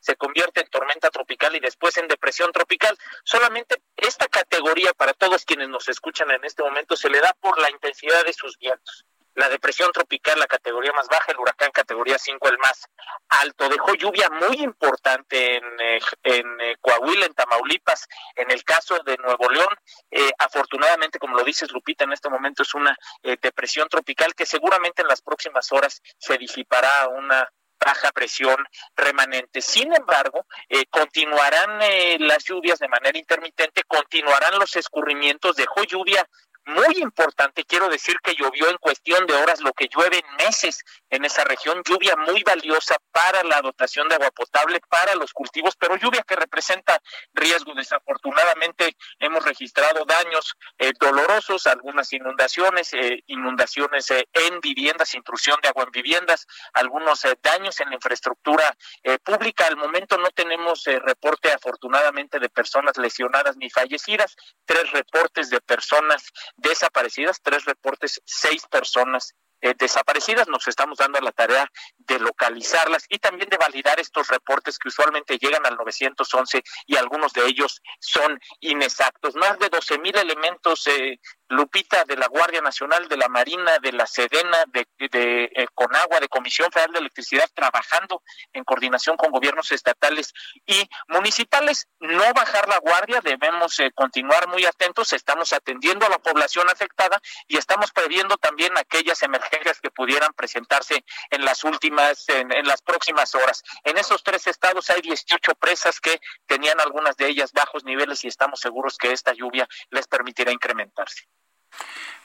se 0.00 0.16
convierte 0.16 0.62
en 0.62 0.70
tormenta 0.70 1.10
tropical 1.10 1.54
y 1.54 1.60
después 1.60 1.98
en 1.98 2.08
depresión 2.08 2.50
tropical. 2.50 2.96
Solamente 3.24 3.82
esta 3.94 4.26
categoría 4.28 4.94
para 4.94 5.12
todos 5.12 5.44
quienes 5.44 5.68
nos 5.68 5.88
escuchan 5.90 6.30
en 6.30 6.42
este 6.44 6.62
momento 6.62 6.96
se 6.96 7.10
le 7.10 7.20
da 7.20 7.34
por 7.34 7.60
la 7.60 7.70
intensidad 7.70 8.24
de 8.24 8.32
sus 8.32 8.56
vientos. 8.56 9.04
La 9.34 9.48
depresión 9.48 9.90
tropical 9.92 10.38
la 10.38 10.46
categoría 10.46 10.92
más 10.92 11.08
baja, 11.08 11.32
el 11.32 11.38
huracán 11.38 11.70
categoría 11.70 12.18
5 12.18 12.48
el 12.48 12.58
más 12.58 12.86
alto. 13.28 13.68
Dejó 13.68 13.94
lluvia 13.94 14.28
muy 14.30 14.62
importante 14.62 15.56
en, 15.56 15.64
eh, 15.80 16.00
en 16.22 16.60
eh, 16.60 16.76
Coahuila, 16.80 17.26
en 17.26 17.34
Tamaulipas, 17.34 18.06
en 18.36 18.50
el 18.50 18.62
caso 18.64 18.98
de 19.04 19.16
Nuevo 19.18 19.48
León. 19.48 19.74
Eh, 20.10 20.30
afortunadamente, 20.38 21.18
como 21.18 21.36
lo 21.36 21.44
dices 21.44 21.72
Lupita, 21.72 22.04
en 22.04 22.12
este 22.12 22.28
momento 22.28 22.62
es 22.62 22.74
una 22.74 22.96
depresión 23.22 23.88
tropical 23.88 24.34
que 24.34 24.46
seguramente 24.46 25.02
en 25.02 25.08
las 25.08 25.22
próximas 25.22 25.70
horas 25.72 26.00
se 26.18 26.36
disipará 26.38 27.02
a 27.02 27.08
una 27.08 27.48
baja 27.84 28.12
presión 28.12 28.56
remanente. 28.96 29.60
Sin 29.60 29.94
embargo, 29.94 30.46
eh, 30.68 30.86
continuarán 30.86 31.80
las 32.20 32.44
lluvias 32.44 32.78
de 32.78 32.88
manera 32.88 33.18
intermitente, 33.18 33.82
continuarán 33.84 34.58
los 34.58 34.76
escurrimientos, 34.76 35.56
dejó 35.56 35.82
lluvia 35.84 36.26
muy 36.66 36.98
importante. 36.98 37.64
Quiero 37.64 37.88
decir 37.88 38.16
que 38.22 38.34
llovió 38.34 38.68
en 38.68 38.78
cuestión 38.78 39.26
de 39.26 39.34
horas 39.34 39.60
lo 39.60 39.72
que 39.72 39.88
llueve 39.88 40.18
en 40.18 40.46
meses 40.46 40.84
en 41.10 41.24
esa 41.24 41.44
región, 41.44 41.82
lluvia 41.84 42.16
muy 42.16 42.42
valiosa 42.42 42.96
para 43.10 43.42
la 43.42 43.60
dotación 43.60 44.08
de 44.08 44.14
agua 44.14 44.30
potable, 44.30 44.80
para 44.88 45.14
los 45.14 45.32
cultivos, 45.32 45.76
pero 45.76 45.96
lluvia 45.96 46.22
que 46.22 46.36
representa 46.36 47.00
riesgo. 47.34 47.74
Desafortunadamente 47.74 48.96
hemos 49.18 49.44
registrado 49.44 50.04
daños 50.04 50.54
eh, 50.78 50.92
dolorosos, 50.98 51.66
algunas 51.66 52.12
inundaciones, 52.12 52.92
eh, 52.94 53.22
inundaciones 53.26 54.10
eh, 54.10 54.28
en 54.32 54.60
viviendas, 54.60 55.14
intrusión 55.14 55.60
de 55.62 55.68
agua 55.68 55.84
en 55.84 55.90
viviendas, 55.90 56.46
algunos 56.72 57.22
daños 57.42 57.80
en 57.80 57.90
la 57.90 57.96
infraestructura 57.96 58.76
pública. 59.24 59.66
Al 59.66 59.76
momento 59.76 60.16
no 60.16 60.30
tenemos 60.30 60.84
reporte 60.84 61.52
afortunadamente 61.52 62.38
de 62.38 62.48
personas 62.48 62.96
lesionadas 62.96 63.56
ni 63.56 63.68
fallecidas, 63.70 64.36
tres 64.64 64.90
reportes 64.92 65.50
de 65.50 65.60
personas 65.60 66.32
desaparecidas, 66.56 67.40
tres 67.42 67.64
reportes, 67.64 68.20
seis 68.24 68.66
personas 68.66 69.34
eh, 69.60 69.74
desaparecidas. 69.78 70.48
Nos 70.48 70.66
estamos 70.68 70.98
dando 70.98 71.20
la 71.20 71.32
tarea 71.32 71.70
de 72.12 72.20
localizarlas 72.20 73.06
y 73.08 73.18
también 73.18 73.48
de 73.48 73.56
validar 73.56 73.98
estos 73.98 74.28
reportes 74.28 74.78
que 74.78 74.88
usualmente 74.88 75.38
llegan 75.38 75.64
al 75.64 75.76
911 75.76 76.62
y 76.86 76.96
algunos 76.96 77.32
de 77.32 77.46
ellos 77.46 77.80
son 78.00 78.38
inexactos. 78.60 79.34
Más 79.36 79.58
de 79.58 79.68
12 79.70 79.98
mil 79.98 80.16
elementos 80.16 80.86
eh, 80.88 81.18
Lupita 81.52 82.04
de 82.04 82.16
la 82.16 82.28
Guardia 82.28 82.62
Nacional, 82.62 83.08
de 83.08 83.16
la 83.16 83.28
Marina, 83.28 83.78
de 83.82 83.92
la 83.92 84.06
Sedena, 84.06 84.64
de, 84.68 84.86
eh, 84.98 85.66
Conagua, 85.74 86.18
de 86.18 86.28
Comisión 86.28 86.70
Federal 86.72 86.92
de 86.92 87.00
Electricidad, 87.00 87.48
trabajando 87.54 88.22
en 88.52 88.64
coordinación 88.64 89.16
con 89.16 89.30
gobiernos 89.30 89.70
estatales 89.70 90.32
y 90.66 90.88
municipales. 91.08 91.88
No 92.00 92.32
bajar 92.32 92.68
la 92.68 92.78
guardia, 92.78 93.20
debemos 93.22 93.78
eh, 93.80 93.90
continuar 93.94 94.48
muy 94.48 94.64
atentos, 94.64 95.12
estamos 95.12 95.52
atendiendo 95.52 96.06
a 96.06 96.08
la 96.08 96.18
población 96.18 96.68
afectada 96.70 97.20
y 97.46 97.58
estamos 97.58 97.92
previendo 97.92 98.38
también 98.38 98.76
aquellas 98.78 99.22
emergencias 99.22 99.78
que 99.80 99.90
pudieran 99.90 100.32
presentarse 100.32 101.04
en 101.30 101.44
las 101.44 101.64
últimas, 101.64 102.01
en, 102.28 102.52
en 102.52 102.66
las 102.66 102.82
próximas 102.82 103.34
horas. 103.34 103.62
En 103.84 103.98
esos 103.98 104.22
tres 104.22 104.46
estados 104.46 104.90
hay 104.90 105.00
18 105.00 105.54
presas 105.54 106.00
que 106.00 106.20
tenían 106.46 106.80
algunas 106.80 107.16
de 107.16 107.28
ellas 107.28 107.52
bajos 107.52 107.84
niveles 107.84 108.24
y 108.24 108.28
estamos 108.28 108.60
seguros 108.60 108.98
que 108.98 109.12
esta 109.12 109.32
lluvia 109.32 109.68
les 109.90 110.06
permitirá 110.06 110.52
incrementarse. 110.52 111.28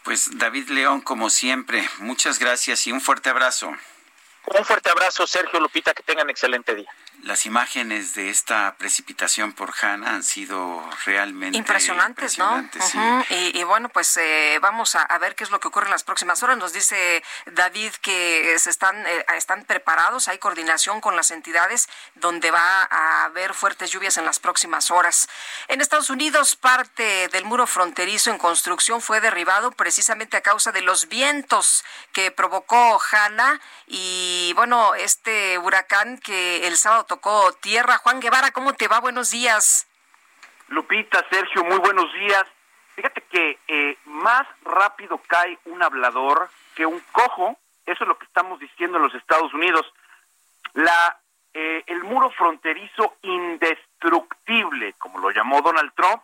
Pues 0.03 0.29
David 0.37 0.69
León, 0.69 1.01
como 1.01 1.29
siempre, 1.29 1.87
muchas 1.99 2.39
gracias 2.39 2.87
y 2.87 2.91
un 2.91 3.01
fuerte 3.01 3.29
abrazo. 3.29 3.71
Un 4.47 4.63
fuerte 4.63 4.89
abrazo, 4.89 5.27
Sergio 5.27 5.59
Lupita, 5.59 5.93
que 5.93 6.03
tengan 6.03 6.29
excelente 6.29 6.73
día. 6.73 6.89
Las 7.23 7.45
imágenes 7.45 8.13
de 8.13 8.29
esta 8.29 8.75
precipitación 8.77 9.51
por 9.53 9.73
Hanna 9.81 10.11
han 10.11 10.23
sido 10.23 10.87
realmente 11.03 11.57
impresionantes, 11.57 12.37
¿no? 12.37 12.69
y, 13.29 13.63
bueno, 13.63 13.89
pues 13.89 14.15
eh, 14.17 14.59
vamos 14.61 14.95
a, 14.95 15.17
ver 15.17 15.35
qué 15.35 15.43
es 15.43 15.49
lo 15.49 15.59
que 15.59 15.67
ocurre 15.67 15.87
en 15.87 15.91
las 15.91 16.03
próximas 16.03 16.43
horas. 16.43 16.57
Nos 16.57 16.73
dice 16.73 17.23
David 17.47 17.91
que 18.01 18.55
se 18.59 18.69
están, 18.69 19.05
eh, 19.07 19.25
están 19.35 19.65
preparados, 19.65 20.27
hay 20.27 20.37
coordinación 20.37 21.01
con 21.01 21.15
las 21.15 21.31
entidades 21.31 21.89
donde 22.15 22.51
va 22.51 22.83
a 22.83 23.25
haber 23.25 23.55
fuertes 23.55 23.91
lluvias 23.91 24.17
en 24.17 24.25
las 24.25 24.39
próximas 24.39 24.91
horas. 24.91 25.27
En 25.69 25.81
Estados 25.81 26.11
Unidos, 26.11 26.55
parte 26.55 27.29
del 27.29 27.45
muro 27.45 27.65
fronterizo 27.65 28.29
en 28.29 28.37
construcción 28.37 29.01
fue 29.01 29.21
derribado 29.21 29.71
precisamente 29.71 30.37
a 30.37 30.41
causa 30.41 30.71
de 30.71 30.81
los 30.81 31.07
vientos 31.07 31.83
que 32.13 32.29
provocó 32.29 33.01
Hanna 33.11 33.59
y 33.87 34.53
bueno, 34.55 34.93
este 34.95 35.57
huracán 35.57 36.19
que 36.19 36.67
el 36.67 36.77
sábado 36.77 37.06
tocó 37.07 37.51
tierra. 37.53 37.97
Juan 37.97 38.19
Guevara, 38.19 38.51
¿cómo 38.51 38.73
te 38.73 38.87
va? 38.87 38.99
Buenos 38.99 39.31
días. 39.31 39.87
Lupita, 40.67 41.25
Sergio, 41.29 41.63
muy 41.63 41.79
buenos 41.79 42.11
días. 42.13 42.45
Fíjate 42.95 43.21
que 43.21 43.59
eh, 43.67 43.97
más 44.05 44.45
rápido 44.63 45.19
cae 45.27 45.57
un 45.65 45.81
hablador 45.81 46.49
que 46.75 46.85
un 46.85 46.99
cojo, 47.11 47.57
eso 47.85 48.03
es 48.03 48.07
lo 48.07 48.17
que 48.17 48.25
estamos 48.25 48.59
diciendo 48.59 48.97
en 48.97 49.03
los 49.03 49.15
Estados 49.15 49.53
Unidos. 49.53 49.85
La, 50.73 51.19
eh, 51.53 51.83
el 51.87 52.03
muro 52.03 52.29
fronterizo 52.31 53.15
indestructible, 53.21 54.93
como 54.97 55.19
lo 55.19 55.31
llamó 55.31 55.61
Donald 55.61 55.93
Trump, 55.95 56.21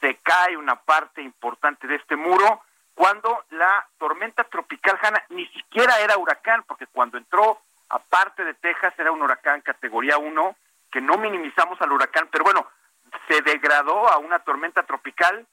se 0.00 0.16
cae 0.16 0.56
una 0.56 0.76
parte 0.76 1.22
importante 1.22 1.86
de 1.86 1.96
este 1.96 2.16
muro 2.16 2.62
cuando 2.94 3.44
la 3.50 3.86
tormenta 3.98 4.44
tropical 4.44 4.98
Hanna 5.00 5.22
ni 5.30 5.46
siquiera 5.48 6.00
era 6.00 6.16
huracán, 6.16 6.64
porque 6.66 6.86
cuando 6.86 7.18
entró 7.18 7.60
aparte 7.88 8.44
de 8.44 8.54
Texas 8.54 8.94
era 8.98 9.12
un 9.12 9.22
huracán 9.22 9.60
categoría 9.60 10.18
1, 10.18 10.56
que 10.90 11.00
no 11.00 11.18
minimizamos 11.18 11.80
al 11.80 11.92
huracán, 11.92 12.28
pero 12.30 12.44
bueno, 12.44 12.66
se 13.28 13.42
degradó 13.42 14.08
a 14.08 14.18
una 14.18 14.38
tormenta 14.40 14.82
tropical, 14.84 15.46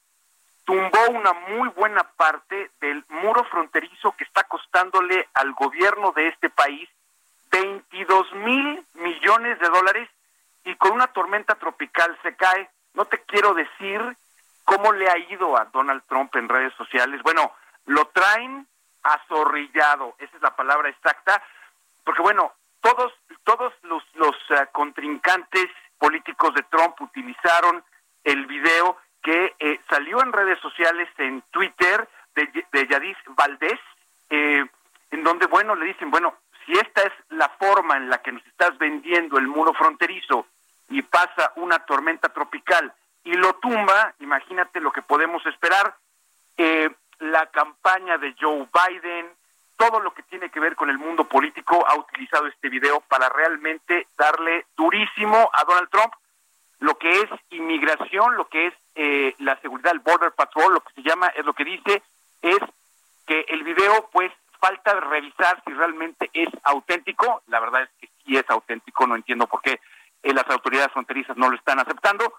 tumbó 0.65 1.09
una 1.09 1.33
muy 1.33 1.69
buena 1.69 2.03
parte 2.03 2.71
del 2.79 3.03
muro 3.09 3.43
fronterizo 3.45 4.13
que 4.13 4.23
está 4.23 4.43
costándole 4.43 5.27
al 5.33 5.53
gobierno 5.53 6.11
de 6.11 6.29
este 6.29 6.49
país 6.49 6.89
22 7.51 8.33
mil 8.35 8.85
millones 8.93 9.59
de 9.59 9.69
dólares 9.69 10.09
y 10.63 10.75
con 10.75 10.93
una 10.93 11.07
tormenta 11.07 11.55
tropical 11.55 12.17
se 12.23 12.35
cae. 12.35 12.69
No 12.93 13.05
te 13.05 13.21
quiero 13.23 13.53
decir 13.53 14.17
¿Cómo 14.65 14.93
le 14.93 15.09
ha 15.09 15.17
ido 15.17 15.57
a 15.57 15.65
Donald 15.65 16.03
Trump 16.07 16.35
en 16.35 16.47
redes 16.47 16.73
sociales? 16.75 17.21
Bueno, 17.21 17.51
lo 17.85 18.05
traen 18.07 18.67
azorrillado, 19.03 20.15
esa 20.19 20.35
es 20.35 20.41
la 20.41 20.55
palabra 20.55 20.89
exacta, 20.89 21.43
porque 22.03 22.21
bueno, 22.21 22.53
todos, 22.81 23.13
todos 23.43 23.73
los, 23.83 24.03
los 24.15 24.35
uh, 24.49 24.65
contrincantes 24.71 25.67
políticos 25.97 26.53
de 26.53 26.63
Trump 26.63 26.99
utilizaron 27.01 27.83
el 28.23 28.45
video 28.45 28.97
que 29.21 29.55
eh, 29.59 29.79
salió 29.89 30.21
en 30.21 30.33
redes 30.33 30.59
sociales, 30.59 31.07
en 31.17 31.41
Twitter, 31.51 32.07
de, 32.35 32.65
de 32.71 32.87
Yadis 32.87 33.17
Valdés, 33.27 33.79
eh, 34.29 34.65
en 35.11 35.23
donde, 35.23 35.45
bueno, 35.45 35.75
le 35.75 35.85
dicen, 35.85 36.11
bueno, 36.11 36.35
si 36.65 36.73
esta 36.73 37.03
es 37.03 37.13
la 37.29 37.49
forma 37.49 37.97
en 37.97 38.09
la 38.09 38.21
que 38.21 38.31
nos 38.31 38.45
estás 38.47 38.77
vendiendo 38.77 39.37
el 39.37 39.47
muro 39.47 39.73
fronterizo 39.73 40.47
y 40.89 41.01
pasa 41.03 41.53
una 41.55 41.79
tormenta 41.79 42.29
tropical 42.29 42.93
y 43.23 43.33
lo 43.33 43.53
tumba, 43.55 44.13
imagínate 44.19 44.79
lo 44.79 44.91
que 44.91 45.01
podemos 45.01 45.45
esperar, 45.45 45.95
eh, 46.57 46.89
la 47.19 47.45
campaña 47.47 48.17
de 48.17 48.35
Joe 48.39 48.67
Biden, 48.73 49.29
todo 49.77 49.99
lo 49.99 50.13
que 50.13 50.23
tiene 50.23 50.49
que 50.49 50.59
ver 50.59 50.75
con 50.75 50.89
el 50.89 50.97
mundo 50.97 51.25
político 51.25 51.85
ha 51.87 51.95
utilizado 51.95 52.47
este 52.47 52.69
video 52.69 53.01
para 53.01 53.29
realmente 53.29 54.07
darle 54.17 54.65
durísimo 54.75 55.49
a 55.53 55.63
Donald 55.65 55.89
Trump 55.89 56.13
lo 56.83 56.97
que 56.97 57.21
es 57.21 57.29
inmigración, 57.51 58.35
lo 58.35 58.49
que 58.49 58.67
es 58.67 58.73
eh, 58.95 59.33
la 59.39 59.57
seguridad, 59.61 59.93
el 59.93 59.99
Border 59.99 60.33
Patrol, 60.33 60.73
lo 60.73 60.81
que 60.81 60.93
se 60.95 61.01
llama, 61.01 61.27
es 61.27 61.45
lo 61.45 61.53
que 61.53 61.63
dice, 61.63 62.03
es 62.41 62.59
que 63.25 63.45
el 63.47 63.63
video 63.63 64.09
pues 64.11 64.33
falta 64.59 64.99
revisar 64.99 65.63
si 65.65 65.73
realmente 65.73 66.29
es 66.33 66.49
auténtico, 66.63 67.41
la 67.47 67.61
verdad 67.61 67.83
es 67.83 67.89
que 68.01 68.09
sí 68.25 68.35
es 68.35 68.49
auténtico, 68.49 69.07
no 69.07 69.15
entiendo 69.15 69.47
por 69.47 69.61
qué 69.61 69.79
eh, 70.23 70.33
las 70.33 70.49
autoridades 70.49 70.91
fronterizas 70.91 71.37
no 71.37 71.49
lo 71.49 71.55
están 71.55 71.79
aceptando, 71.79 72.33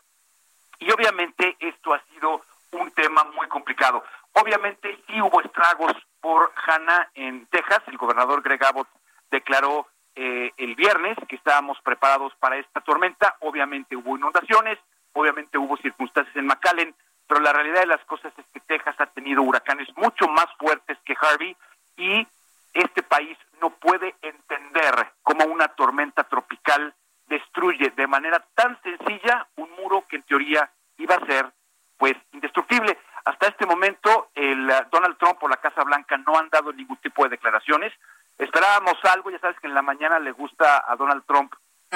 y 0.78 0.90
obviamente 0.90 1.56
esto 1.59 1.94
ha 1.94 2.02
sido 2.12 2.43
un 2.73 2.90
tema 2.90 3.24
muy 3.35 3.48
complicado. 3.48 4.05
Obviamente 4.35 4.98
sí 5.06 5.20
hubo 5.20 5.40
estragos 5.40 5.93
por 6.20 6.52
Hanna 6.66 7.11
en 7.15 7.47
Texas. 7.47 7.82
El 7.86 7.97
gobernador 7.97 8.43
Greg 8.43 8.62
Abbott 8.65 8.89
declaró 9.31 9.86
eh, 10.16 10.52
el 10.56 10.74
viernes 10.74 11.16
que 11.28 11.36
estábamos 11.36 11.78
preparados 11.82 12.32
para 12.40 12.56
esta 12.56 12.81
tormenta. 12.81 13.36
Obviamente 13.40 13.97
hubo 13.97 14.16
inundaciones, 14.16 14.78
obviamente 15.12 15.59
hubo 15.59 15.77
circunstancias 15.77 16.35
en 16.36 16.47
McAllen, 16.47 16.94
pero 17.27 17.40
la 17.40 17.52
realidad 17.52 17.81
de 17.81 17.86
las 17.86 18.05
cosas 18.05 18.32
es 18.36 18.44
que 18.52 18.61
Texas 18.61 18.97
ha 18.98 19.06
tenido 19.06 19.43
huracanes 19.43 19.89
mucho 19.97 20.28
más 20.28 20.47
fuertes 20.59 20.98
que 21.05 21.16
Harvey 21.20 21.56
y 21.97 22.27
este 22.73 23.02
país 23.02 23.39
no 23.61 23.70
puede 23.70 24.15
entender 24.20 25.12
cómo 25.23 25.44
una 25.47 25.69
tormenta 25.69 26.24
tropical 26.24 26.94
destruye 27.27 27.90
de 27.90 28.06
manera 28.06 28.44
tan 28.55 28.81
sencilla 28.82 29.47
un 29.56 29.70
muro 29.81 30.05
que 30.09 30.16
en 30.16 30.23
teoría 30.24 30.70
iba 30.98 31.15
a 31.15 31.27
ser 31.27 31.52
pues 31.96 32.14
indestructible. 32.32 32.98
Hasta 33.24 33.48
este 33.48 33.66
momento 33.66 34.28
el 34.34 34.68
uh, 34.68 34.86
Donald 34.90 35.16
Trump 35.18 35.42
o 35.42 35.48
la 35.48 35.56
Casa 35.56 35.82
Blanca 35.84 36.16
no 36.18 36.36
han 36.38 36.48
dado 36.50 36.72
ningún 36.72 36.96
tipo 36.98 37.24
de 37.24 37.30
declaraciones. 37.30 37.92
Esperábamos 38.38 38.96
algo, 39.04 39.30
ya 39.30 39.38
sabes 39.38 39.58
que 39.60 39.66
en 39.66 39.74
la 39.74 39.82
mañana 39.82 40.18
le 40.18 40.32
gusta 40.32 40.84
a 40.86 40.96
Donald 40.96 41.24
Trump 41.26 41.54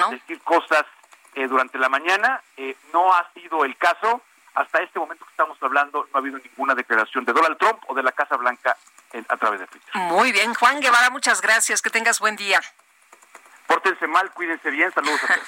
decir 0.09 0.41
cosas 0.43 0.85
eh, 1.35 1.45
durante 1.47 1.77
la 1.77 1.89
mañana, 1.89 2.41
eh, 2.55 2.77
no 2.93 3.13
ha 3.13 3.29
sido 3.33 3.65
el 3.65 3.75
caso. 3.77 4.21
Hasta 4.55 4.81
este 4.81 4.97
momento 4.97 5.25
que 5.25 5.31
estamos 5.31 5.57
hablando 5.61 6.05
no 6.05 6.09
ha 6.15 6.17
habido 6.19 6.39
ninguna 6.39 6.73
declaración 6.73 7.25
de 7.25 7.33
Donald 7.33 7.57
Trump 7.57 7.83
o 7.87 7.93
de 7.93 8.01
la 8.01 8.11
Casa 8.11 8.35
Blanca 8.37 8.75
a 9.27 9.37
través 9.37 9.59
de 9.59 9.67
Twitter. 9.67 9.93
Muy 9.93 10.31
bien, 10.31 10.53
Juan 10.53 10.79
Guevara, 10.79 11.09
muchas 11.09 11.41
gracias. 11.41 11.81
Que 11.81 11.89
tengas 11.89 12.19
buen 12.19 12.35
día. 12.35 12.59
Pórtense 13.69 14.07
mal, 14.07 14.33
cuídense 14.33 14.71
bien, 14.71 14.91
saludos 14.91 15.19
a 15.23 15.27
todos. 15.27 15.47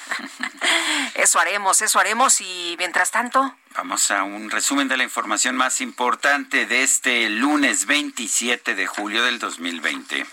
eso 1.16 1.40
haremos, 1.40 1.82
eso 1.82 1.98
haremos 1.98 2.40
y 2.40 2.76
mientras 2.78 3.10
tanto... 3.10 3.56
Vamos 3.74 4.12
a 4.12 4.22
un 4.22 4.48
resumen 4.48 4.86
de 4.86 4.96
la 4.96 5.02
información 5.02 5.56
más 5.56 5.80
importante 5.80 6.66
de 6.66 6.84
este 6.84 7.28
lunes 7.28 7.86
27 7.86 8.76
de 8.76 8.86
julio 8.86 9.24
del 9.24 9.40
2020. 9.40 10.24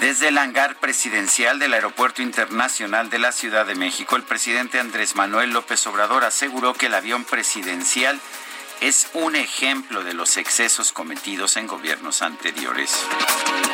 Desde 0.00 0.28
el 0.28 0.38
hangar 0.38 0.76
presidencial 0.76 1.58
del 1.58 1.74
Aeropuerto 1.74 2.22
Internacional 2.22 3.10
de 3.10 3.18
la 3.18 3.32
Ciudad 3.32 3.66
de 3.66 3.74
México, 3.74 4.16
el 4.16 4.22
presidente 4.22 4.80
Andrés 4.80 5.14
Manuel 5.14 5.50
López 5.50 5.86
Obrador 5.86 6.24
aseguró 6.24 6.72
que 6.72 6.86
el 6.86 6.94
avión 6.94 7.24
presidencial 7.24 8.18
es 8.80 9.08
un 9.14 9.36
ejemplo 9.36 10.04
de 10.04 10.14
los 10.14 10.36
excesos 10.36 10.92
cometidos 10.92 11.56
en 11.56 11.66
gobiernos 11.66 12.22
anteriores. 12.22 13.04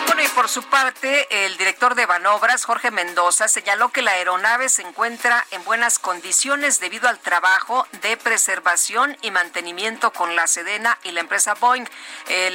Bueno, 0.07 0.23
y 0.23 0.29
por 0.29 0.49
su 0.49 0.63
parte, 0.63 1.45
el 1.45 1.57
director 1.57 1.95
de 1.95 2.07
Banobras, 2.07 2.65
Jorge 2.65 2.91
Mendoza, 2.91 3.49
señaló 3.49 3.89
que 3.89 4.03
la 4.03 4.13
aeronave 4.13 4.69
se 4.69 4.83
encuentra 4.83 5.45
en 5.51 5.65
buenas 5.65 5.99
condiciones 5.99 6.81
debido 6.81 7.09
al 7.09 7.19
trabajo 7.19 7.87
de 8.03 8.17
preservación 8.17 9.17
y 9.23 9.31
mantenimiento 9.31 10.13
con 10.13 10.37
la 10.37 10.47
Sedena 10.47 10.99
y 11.03 11.13
la 11.13 11.21
empresa 11.21 11.55
Boeing. 11.55 11.87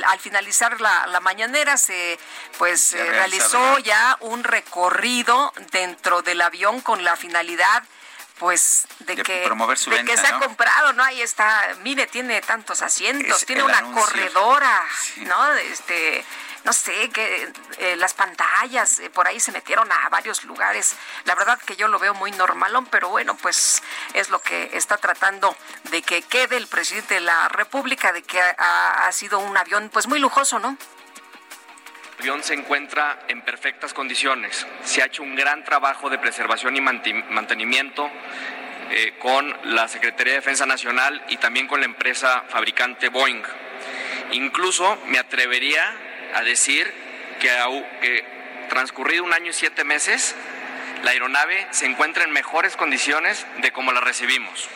al 0.05 0.19
finalizar 0.19 0.79
la, 0.79 1.19
mañanera 1.21 1.77
se 1.77 2.19
pues 2.57 2.93
realizó 2.93 3.79
ya 3.79 4.17
un 4.21 4.43
recorrido 4.43 5.51
dentro 5.71 6.21
del 6.21 6.41
avión 6.41 6.79
con 6.81 7.03
la 7.03 7.15
finalidad 7.15 7.83
pues 8.39 8.87
de, 8.99 9.15
que 9.17 9.43
promover 9.45 9.77
su 9.77 9.89
de 9.89 10.03
que 10.05 10.17
se 10.17 10.27
ha 10.27 10.39
comprado, 10.39 10.93
¿no? 10.93 11.03
Ahí 11.03 11.21
está, 11.21 11.75
mire, 11.81 12.07
tiene 12.07 12.41
tantos 12.41 12.81
asientos, 12.81 13.45
tiene 13.45 13.63
una 13.63 13.81
corredora, 13.91 14.83
¿no? 15.17 15.53
Este, 15.53 16.23
no 16.63 16.73
sé, 16.73 17.09
que 17.09 17.51
eh, 17.77 17.95
las 17.95 18.13
pantallas 18.13 18.99
eh, 18.99 19.09
por 19.09 19.27
ahí 19.27 19.39
se 19.39 19.51
metieron 19.51 19.91
a 19.91 20.09
varios 20.09 20.43
lugares. 20.43 20.95
La 21.25 21.35
verdad 21.35 21.59
que 21.59 21.75
yo 21.75 21.87
lo 21.87 21.97
veo 21.97 22.13
muy 22.13 22.31
normalón, 22.31 22.85
pero 22.87 23.09
bueno, 23.09 23.35
pues 23.37 23.81
es 24.13 24.29
lo 24.29 24.41
que 24.41 24.71
está 24.73 24.97
tratando 24.97 25.55
de 25.91 26.01
que 26.01 26.21
quede 26.21 26.57
el 26.57 26.67
presidente 26.67 27.15
de 27.15 27.21
la 27.21 27.47
República, 27.47 28.11
de 28.11 28.23
que 28.23 28.41
ha, 28.41 29.07
ha 29.07 29.11
sido 29.11 29.39
un 29.39 29.55
avión 29.57 29.89
pues 29.91 30.07
muy 30.07 30.19
lujoso, 30.19 30.59
¿no? 30.59 30.77
Avión 32.19 32.41
se 32.41 32.55
encuentra 32.55 33.19
en 33.27 33.43
perfectas 33.43 33.93
condiciones. 33.93 34.65
Se 34.83 35.03
ha 35.03 35.05
hecho 35.05 35.21
un 35.21 35.35
gran 35.35 35.63
trabajo 35.63 36.09
de 36.09 36.17
preservación 36.17 36.75
y 36.75 36.81
mantenimiento 36.81 38.09
eh, 38.89 39.13
con 39.19 39.55
la 39.65 39.87
Secretaría 39.87 40.33
de 40.33 40.39
Defensa 40.39 40.65
Nacional 40.65 41.23
y 41.29 41.37
también 41.37 41.67
con 41.67 41.79
la 41.79 41.85
empresa 41.85 42.43
fabricante 42.49 43.09
Boeing. 43.09 43.43
Incluso 44.31 44.97
me 45.05 45.19
atrevería 45.19 45.95
a 46.33 46.41
decir 46.41 46.91
que, 47.39 47.49
que 48.01 48.25
transcurrido 48.67 49.23
un 49.23 49.33
año 49.33 49.51
y 49.51 49.53
siete 49.53 49.83
meses, 49.83 50.35
la 51.03 51.11
aeronave 51.11 51.67
se 51.69 51.85
encuentra 51.85 52.23
en 52.23 52.31
mejores 52.31 52.75
condiciones 52.75 53.45
de 53.61 53.71
como 53.71 53.91
la 53.91 54.01
recibimos. 54.01 54.67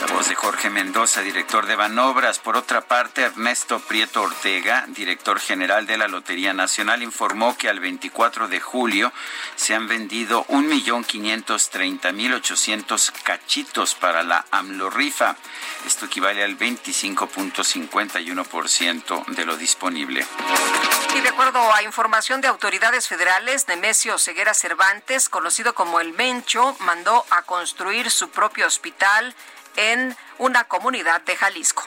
La 0.00 0.06
voz 0.12 0.28
de 0.28 0.34
Jorge 0.34 0.68
Mendoza, 0.68 1.22
director 1.22 1.64
de 1.66 1.74
Banobras. 1.74 2.38
Por 2.38 2.54
otra 2.56 2.82
parte, 2.82 3.22
Ernesto 3.22 3.80
Prieto 3.80 4.20
Ortega, 4.22 4.84
director 4.88 5.40
general 5.40 5.86
de 5.86 5.96
la 5.96 6.06
Lotería 6.06 6.52
Nacional, 6.52 7.02
informó 7.02 7.56
que 7.56 7.70
al 7.70 7.80
24 7.80 8.48
de 8.48 8.60
julio 8.60 9.10
se 9.54 9.74
han 9.74 9.88
vendido 9.88 10.44
1.530.800 10.48 13.10
cachitos 13.22 13.94
para 13.94 14.22
la 14.22 14.44
AMLO 14.50 14.90
rifa. 14.90 15.36
Esto 15.86 16.04
equivale 16.04 16.44
al 16.44 16.58
25.51% 16.58 19.24
de 19.26 19.46
lo 19.46 19.56
disponible. 19.56 20.26
Y 21.14 21.20
de 21.20 21.28
acuerdo 21.30 21.72
a 21.72 21.82
información 21.82 22.42
de 22.42 22.48
autoridades 22.48 23.08
federales, 23.08 23.66
Nemesio 23.68 24.18
Ceguera 24.18 24.52
Cervantes, 24.52 25.30
conocido 25.30 25.74
como 25.74 26.00
el 26.00 26.12
Mencho, 26.12 26.76
mandó 26.80 27.24
a 27.30 27.40
construir 27.42 28.10
su 28.10 28.28
propio 28.28 28.66
hospital 28.66 29.34
en 29.76 30.16
una 30.38 30.64
comunidad 30.64 31.20
de 31.22 31.36
Jalisco. 31.36 31.84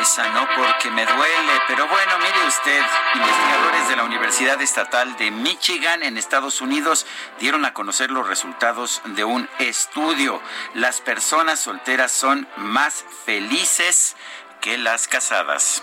Esa 0.00 0.28
no 0.30 0.48
porque 0.56 0.90
me 0.90 1.04
duele, 1.04 1.52
pero 1.68 1.86
bueno, 1.86 2.18
mire 2.18 2.46
usted, 2.46 2.82
investigadores 3.14 3.88
de 3.88 3.96
la 3.96 4.04
Universidad 4.04 4.60
Estatal 4.62 5.16
de 5.18 5.30
Michigan 5.30 6.02
en 6.02 6.16
Estados 6.16 6.62
Unidos 6.62 7.06
dieron 7.38 7.66
a 7.66 7.74
conocer 7.74 8.10
los 8.10 8.26
resultados 8.26 9.02
de 9.04 9.24
un 9.24 9.48
estudio. 9.58 10.40
Las 10.72 11.02
personas 11.02 11.60
solteras 11.60 12.12
son 12.12 12.48
más 12.56 13.04
felices 13.26 14.16
que 14.62 14.78
las 14.78 15.06
casadas. 15.06 15.82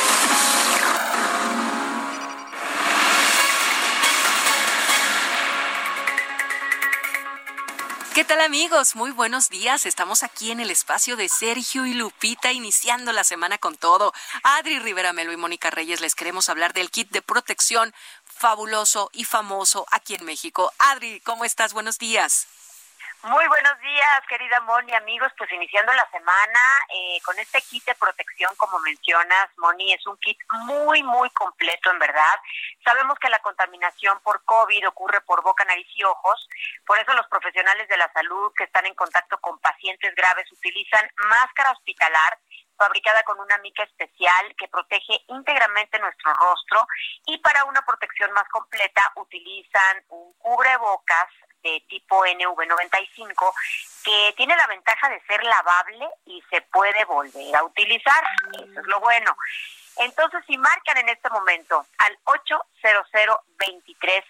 ¿Qué 8.13 8.25
tal 8.25 8.41
amigos? 8.41 8.97
Muy 8.97 9.11
buenos 9.11 9.49
días. 9.49 9.85
Estamos 9.85 10.23
aquí 10.23 10.51
en 10.51 10.59
el 10.59 10.69
espacio 10.69 11.15
de 11.15 11.29
Sergio 11.29 11.85
y 11.85 11.93
Lupita 11.93 12.51
iniciando 12.51 13.13
la 13.13 13.23
semana 13.23 13.57
con 13.57 13.77
todo. 13.77 14.11
Adri 14.43 14.79
Rivera 14.79 15.13
Melo 15.13 15.31
y 15.31 15.37
Mónica 15.37 15.69
Reyes 15.69 16.01
les 16.01 16.13
queremos 16.13 16.49
hablar 16.49 16.73
del 16.73 16.91
kit 16.91 17.09
de 17.11 17.21
protección 17.21 17.93
fabuloso 18.25 19.09
y 19.13 19.23
famoso 19.23 19.85
aquí 19.91 20.15
en 20.15 20.25
México. 20.25 20.73
Adri, 20.77 21.21
¿cómo 21.21 21.45
estás? 21.45 21.71
Buenos 21.71 21.99
días. 21.99 22.47
Muy 23.23 23.47
buenos 23.47 23.79
días, 23.81 24.21
querida 24.27 24.59
Moni, 24.61 24.95
amigos. 24.95 25.31
Pues 25.37 25.51
iniciando 25.51 25.93
la 25.93 26.09
semana 26.09 26.59
eh, 26.89 27.21
con 27.23 27.37
este 27.37 27.61
kit 27.61 27.85
de 27.85 27.93
protección, 27.93 28.49
como 28.57 28.79
mencionas, 28.79 29.47
Moni, 29.57 29.93
es 29.93 30.07
un 30.07 30.17
kit 30.17 30.39
muy, 30.65 31.03
muy 31.03 31.29
completo, 31.29 31.91
en 31.91 31.99
verdad. 31.99 32.35
Sabemos 32.83 33.19
que 33.19 33.29
la 33.29 33.37
contaminación 33.37 34.19
por 34.23 34.43
COVID 34.45 34.87
ocurre 34.87 35.21
por 35.21 35.43
boca, 35.43 35.63
nariz 35.65 35.85
y 35.93 36.03
ojos. 36.03 36.49
Por 36.83 36.97
eso 36.97 37.13
los 37.13 37.27
profesionales 37.27 37.87
de 37.89 37.97
la 37.97 38.11
salud 38.11 38.51
que 38.57 38.63
están 38.63 38.87
en 38.87 38.95
contacto 38.95 39.37
con 39.37 39.59
pacientes 39.59 40.15
graves 40.15 40.51
utilizan 40.51 41.07
máscara 41.29 41.73
hospitalar 41.73 42.39
fabricada 42.75 43.21
con 43.21 43.39
una 43.39 43.59
mica 43.59 43.83
especial 43.83 44.55
que 44.57 44.67
protege 44.67 45.23
íntegramente 45.27 45.99
nuestro 45.99 46.33
rostro 46.33 46.87
y 47.27 47.37
para 47.37 47.65
una 47.65 47.85
protección 47.85 48.31
más 48.31 48.49
completa 48.49 49.03
utilizan 49.15 50.03
un 50.07 50.33
cubrebocas 50.39 51.27
de 51.63 51.83
tipo 51.87 52.23
NV95 52.25 53.53
que 54.03 54.33
tiene 54.35 54.55
la 54.55 54.67
ventaja 54.67 55.09
de 55.09 55.21
ser 55.21 55.43
lavable 55.43 56.07
y 56.25 56.43
se 56.49 56.61
puede 56.61 57.05
volver 57.05 57.55
a 57.55 57.63
utilizar. 57.63 58.23
Eso 58.53 58.79
es 58.79 58.87
lo 58.87 58.99
bueno. 58.99 59.35
Entonces, 59.97 60.43
si 60.47 60.57
marcan 60.57 60.97
en 60.97 61.09
este 61.09 61.29
momento 61.29 61.85
al 61.97 62.17
800 62.23 63.37
23 63.57 64.23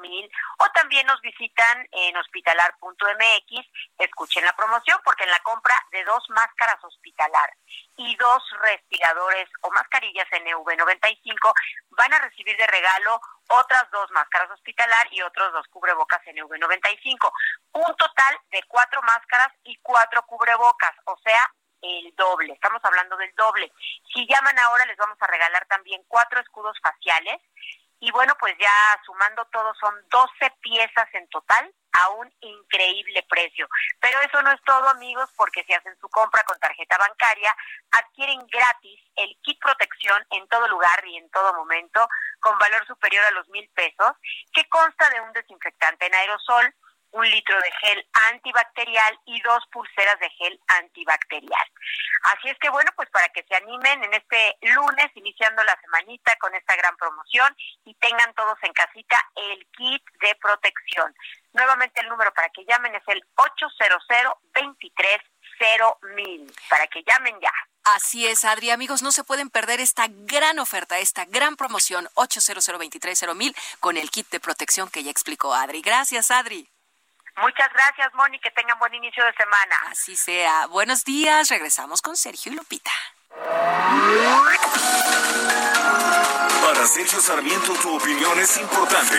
mil 0.00 0.30
o 0.58 0.68
también 0.72 1.06
nos 1.06 1.20
visitan 1.20 1.86
en 1.92 2.16
hospitalar.mx, 2.16 3.66
escuchen 3.98 4.44
la 4.44 4.52
promoción 4.54 4.98
porque 5.04 5.24
en 5.24 5.30
la 5.30 5.38
compra 5.40 5.74
de 5.92 6.02
dos 6.04 6.28
máscaras 6.30 6.82
hospitalar 6.82 7.54
y 7.96 8.16
dos 8.16 8.42
respiradores 8.62 9.48
o 9.62 9.70
mascarillas 9.70 10.28
NV95 10.30 11.54
van 11.90 12.12
a 12.14 12.18
recibir 12.18 12.56
de 12.56 12.66
regalo 12.66 13.20
otras 13.48 13.88
dos 13.92 14.10
máscaras 14.10 14.50
hospitalar 14.50 15.06
y 15.12 15.22
otros 15.22 15.52
dos 15.52 15.66
cubrebocas 15.68 16.20
NV95. 16.24 17.32
Un 17.72 17.96
total 17.96 18.38
de 18.50 18.62
cuatro 18.66 19.00
máscaras 19.02 19.52
y 19.64 19.76
cuatro 19.82 20.22
cubrebocas, 20.26 20.94
o 21.04 21.16
sea, 21.22 21.52
el 21.82 22.14
doble. 22.16 22.52
Estamos 22.52 22.84
hablando 22.84 23.16
del 23.16 23.32
doble. 23.34 23.72
Si 24.12 24.26
llaman 24.26 24.58
ahora 24.58 24.84
les 24.86 24.96
vamos 24.96 25.16
a 25.20 25.26
regalar 25.26 25.64
también 25.66 26.02
cuatro 26.08 26.40
escudos 26.40 26.76
faciales 26.82 27.40
y 28.00 28.10
bueno, 28.12 28.34
pues 28.40 28.56
ya 28.58 28.72
sumando 29.04 29.44
todo 29.52 29.74
son 29.74 29.94
12 30.08 30.50
piezas 30.62 31.08
en 31.12 31.28
total 31.28 31.70
a 31.92 32.08
un 32.10 32.32
increíble 32.40 33.22
precio. 33.28 33.68
Pero 34.00 34.18
eso 34.22 34.40
no 34.42 34.52
es 34.52 34.60
todo, 34.64 34.88
amigos, 34.88 35.28
porque 35.36 35.64
si 35.64 35.74
hacen 35.74 35.96
su 36.00 36.08
compra 36.08 36.42
con 36.44 36.58
tarjeta 36.58 36.96
bancaria, 36.96 37.54
adquieren 37.90 38.46
gratis 38.46 39.00
el 39.16 39.36
kit 39.42 39.60
protección 39.60 40.24
en 40.30 40.48
todo 40.48 40.66
lugar 40.68 41.04
y 41.06 41.18
en 41.18 41.30
todo 41.30 41.52
momento 41.54 42.08
con 42.40 42.58
valor 42.58 42.86
superior 42.86 43.24
a 43.26 43.32
los 43.32 43.48
mil 43.50 43.68
pesos, 43.74 44.12
que 44.52 44.66
consta 44.68 45.10
de 45.10 45.20
un 45.20 45.32
desinfectante 45.32 46.06
en 46.06 46.14
aerosol, 46.14 46.74
un 47.12 47.28
litro 47.28 47.56
de 47.60 47.72
gel 47.72 48.06
antibacterial 48.30 49.18
y 49.26 49.40
dos 49.42 49.64
pulseras 49.72 50.18
de 50.20 50.30
gel 50.30 50.60
antibacterial. 50.78 51.66
Así 52.34 52.48
es 52.48 52.58
que 52.58 52.70
bueno, 52.70 52.90
pues 52.96 53.08
para 53.10 53.28
que 53.30 53.44
se 53.44 53.54
animen 53.56 54.04
en 54.04 54.14
este 54.14 54.56
lunes, 54.62 55.10
iniciando 55.14 55.62
la 55.64 55.78
semanita 55.80 56.36
con 56.40 56.54
esta 56.54 56.76
gran 56.76 56.96
promoción 56.96 57.54
y 57.84 57.94
tengan 57.94 58.32
todos 58.34 58.58
en 58.62 58.72
casita 58.72 59.18
el 59.34 59.66
kit 59.72 60.02
de 60.20 60.34
protección. 60.36 61.14
Nuevamente 61.52 62.00
el 62.00 62.08
número 62.08 62.32
para 62.32 62.48
que 62.50 62.64
llamen 62.64 62.94
es 62.94 63.02
el 63.06 63.22
800 63.36 64.06
23 64.54 65.20
mil 66.14 66.52
para 66.68 66.86
que 66.86 67.02
llamen 67.06 67.38
ya. 67.40 67.52
Así 67.84 68.26
es, 68.26 68.44
Adri. 68.44 68.70
Amigos, 68.70 69.02
no 69.02 69.12
se 69.12 69.24
pueden 69.24 69.50
perder 69.50 69.80
esta 69.80 70.06
gran 70.08 70.58
oferta, 70.58 70.98
esta 70.98 71.24
gran 71.24 71.56
promoción 71.56 72.08
800 72.14 72.68
mil 73.34 73.54
con 73.80 73.96
el 73.96 74.10
kit 74.10 74.28
de 74.30 74.40
protección 74.40 74.88
que 74.90 75.02
ya 75.02 75.10
explicó 75.10 75.54
Adri. 75.54 75.82
Gracias, 75.82 76.30
Adri. 76.30 76.68
Muchas 77.40 77.72
gracias, 77.72 78.12
Moni. 78.14 78.38
Que 78.38 78.50
tengan 78.50 78.78
buen 78.78 78.94
inicio 78.94 79.24
de 79.24 79.32
semana. 79.32 79.76
Así 79.90 80.16
sea. 80.16 80.66
Buenos 80.66 81.04
días. 81.04 81.48
Regresamos 81.48 82.02
con 82.02 82.16
Sergio 82.16 82.52
y 82.52 82.54
Lupita. 82.56 82.90
Para 86.62 86.86
Sergio 86.86 87.20
Sarmiento, 87.20 87.72
tu 87.74 87.96
opinión 87.96 88.38
es 88.38 88.56
importante. 88.58 89.16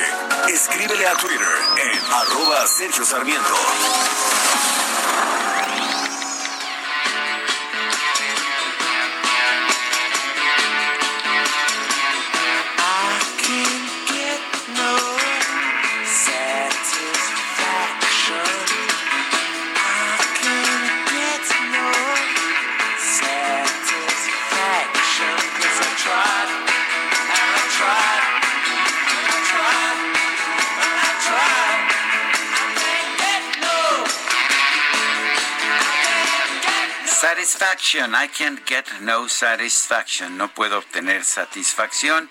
Escríbele 0.47 1.07
a 1.07 1.13
Twitter 1.15 1.47
en 1.77 2.13
arroba 2.13 2.67
Sergio 2.67 3.03
Sarmiento. 3.05 3.55
Satisfaction. 37.41 38.13
I 38.13 38.27
can't 38.27 38.63
get 38.67 38.85
no 39.01 39.27
satisfaction. 39.27 40.37
No 40.37 40.49
puedo 40.49 40.77
obtener 40.77 41.23
satisfacción. 41.23 42.29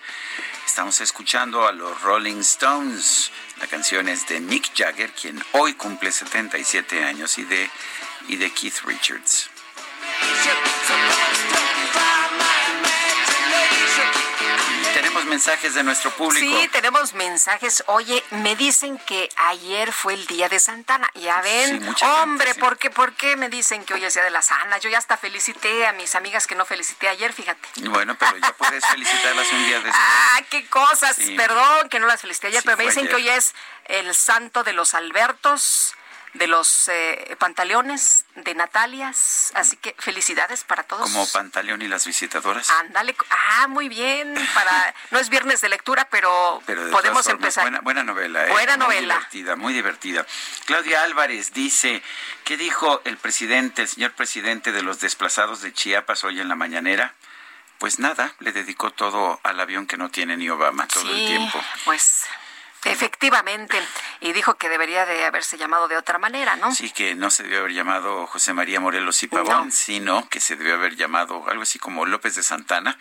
Estamos 0.64 1.00
escuchando 1.00 1.66
a 1.66 1.72
los 1.72 2.00
Rolling 2.02 2.38
Stones. 2.42 3.32
La 3.58 3.66
canción 3.66 4.08
es 4.08 4.28
de 4.28 4.38
Mick 4.38 4.72
Jagger, 4.72 5.10
quien 5.10 5.42
hoy 5.50 5.74
cumple 5.74 6.12
77 6.12 7.02
años, 7.02 7.38
y 7.38 7.44
de, 7.44 7.68
y 8.28 8.36
de 8.36 8.52
Keith 8.52 8.82
Richards. 8.84 9.50
Mensajes 15.30 15.74
de 15.74 15.82
nuestro 15.82 16.10
público. 16.10 16.60
Sí, 16.60 16.68
tenemos 16.68 17.14
mensajes. 17.14 17.82
Oye, 17.86 18.22
me 18.30 18.56
dicen 18.56 18.98
que 18.98 19.28
ayer 19.36 19.92
fue 19.92 20.14
el 20.14 20.26
día 20.26 20.48
de 20.48 20.58
Santana. 20.58 21.08
Ya 21.14 21.40
ven, 21.40 21.88
hombre, 22.02 22.54
¿por, 22.56 22.76
qué, 22.76 22.90
¿por 22.90 23.14
qué 23.14 23.36
me 23.36 23.48
dicen 23.48 23.84
que 23.84 23.94
hoy 23.94 24.04
es 24.04 24.14
día 24.14 24.24
de 24.24 24.30
la 24.30 24.42
Sana? 24.42 24.78
Yo 24.78 24.90
ya 24.90 24.98
hasta 24.98 25.16
felicité 25.16 25.86
a 25.86 25.92
mis 25.92 26.14
amigas 26.14 26.46
que 26.46 26.54
no 26.54 26.66
felicité 26.66 27.08
ayer, 27.08 27.32
fíjate. 27.32 27.68
Bueno, 27.88 28.16
pero 28.18 28.36
ya 28.36 28.52
puedes 28.54 28.84
felicitarlas 28.84 29.50
un 29.52 29.64
día 29.64 29.80
después. 29.80 29.96
Ah, 30.32 30.42
qué 30.48 30.66
cosas. 30.66 31.16
Perdón 31.36 31.88
que 31.88 31.98
no 31.98 32.06
las 32.06 32.20
felicité 32.20 32.48
ayer, 32.48 32.62
pero 32.64 32.76
me 32.76 32.84
dicen 32.84 33.06
que 33.08 33.14
hoy 33.14 33.28
es 33.28 33.54
el 33.86 34.14
santo 34.14 34.62
de 34.64 34.72
los 34.72 34.94
Albertos 34.94 35.94
de 36.34 36.46
los 36.46 36.88
eh, 36.88 37.36
pantaleones, 37.38 38.24
de 38.36 38.54
Natalias. 38.54 39.52
Así 39.54 39.76
que 39.76 39.94
felicidades 39.98 40.64
para 40.64 40.84
todos. 40.84 41.10
Como 41.10 41.26
Pantaleón 41.28 41.82
y 41.82 41.88
las 41.88 42.06
visitadoras. 42.06 42.70
Ándale. 42.70 43.16
Ah, 43.30 43.66
muy 43.68 43.88
bien. 43.88 44.34
Para 44.54 44.94
No 45.10 45.18
es 45.18 45.28
viernes 45.28 45.60
de 45.60 45.68
lectura, 45.68 46.06
pero, 46.10 46.62
podemos 46.92 47.26
empezar. 47.26 47.64
Buena, 47.64 47.80
buena 47.80 48.04
novela. 48.04 48.46
¿eh? 48.46 48.50
Buena 48.50 48.76
muy 48.76 48.86
novela. 48.86 49.14
divertida, 49.14 49.56
muy 49.56 49.74
divertida. 49.74 50.26
Claudia 50.66 51.02
Álvarez 51.02 51.52
dice, 51.52 52.02
¿qué 52.44 52.56
dijo 52.56 53.02
el 53.04 53.16
presidente, 53.16 53.82
el 53.82 53.88
señor 53.88 54.12
presidente 54.12 54.72
de 54.72 54.82
los 54.82 55.00
desplazados 55.00 55.62
de 55.62 55.72
Chiapas 55.72 56.24
hoy 56.24 56.40
en 56.40 56.48
la 56.48 56.54
mañanera? 56.54 57.14
Pues 57.78 57.98
nada, 57.98 58.34
le 58.40 58.52
dedicó 58.52 58.90
todo 58.90 59.40
al 59.42 59.58
avión 59.58 59.86
que 59.86 59.96
no 59.96 60.10
tiene 60.10 60.36
ni 60.36 60.50
Obama 60.50 60.86
todo 60.86 61.10
el 61.10 61.26
tiempo. 61.26 61.58
Pues 61.86 62.26
Efectivamente, 62.84 63.78
y 64.20 64.32
dijo 64.32 64.54
que 64.54 64.70
debería 64.70 65.04
de 65.04 65.26
haberse 65.26 65.58
llamado 65.58 65.86
de 65.86 65.98
otra 65.98 66.18
manera, 66.18 66.56
¿no? 66.56 66.74
Sí, 66.74 66.90
que 66.90 67.14
no 67.14 67.30
se 67.30 67.42
debió 67.42 67.58
haber 67.58 67.72
llamado 67.72 68.26
José 68.26 68.54
María 68.54 68.80
Morelos 68.80 69.22
y 69.22 69.28
Pavón, 69.28 69.70
sino 69.70 70.26
que 70.30 70.40
se 70.40 70.56
debió 70.56 70.74
haber 70.74 70.96
llamado 70.96 71.44
algo 71.48 71.62
así 71.62 71.78
como 71.78 72.06
López 72.06 72.36
de 72.36 72.42
Santana, 72.42 72.98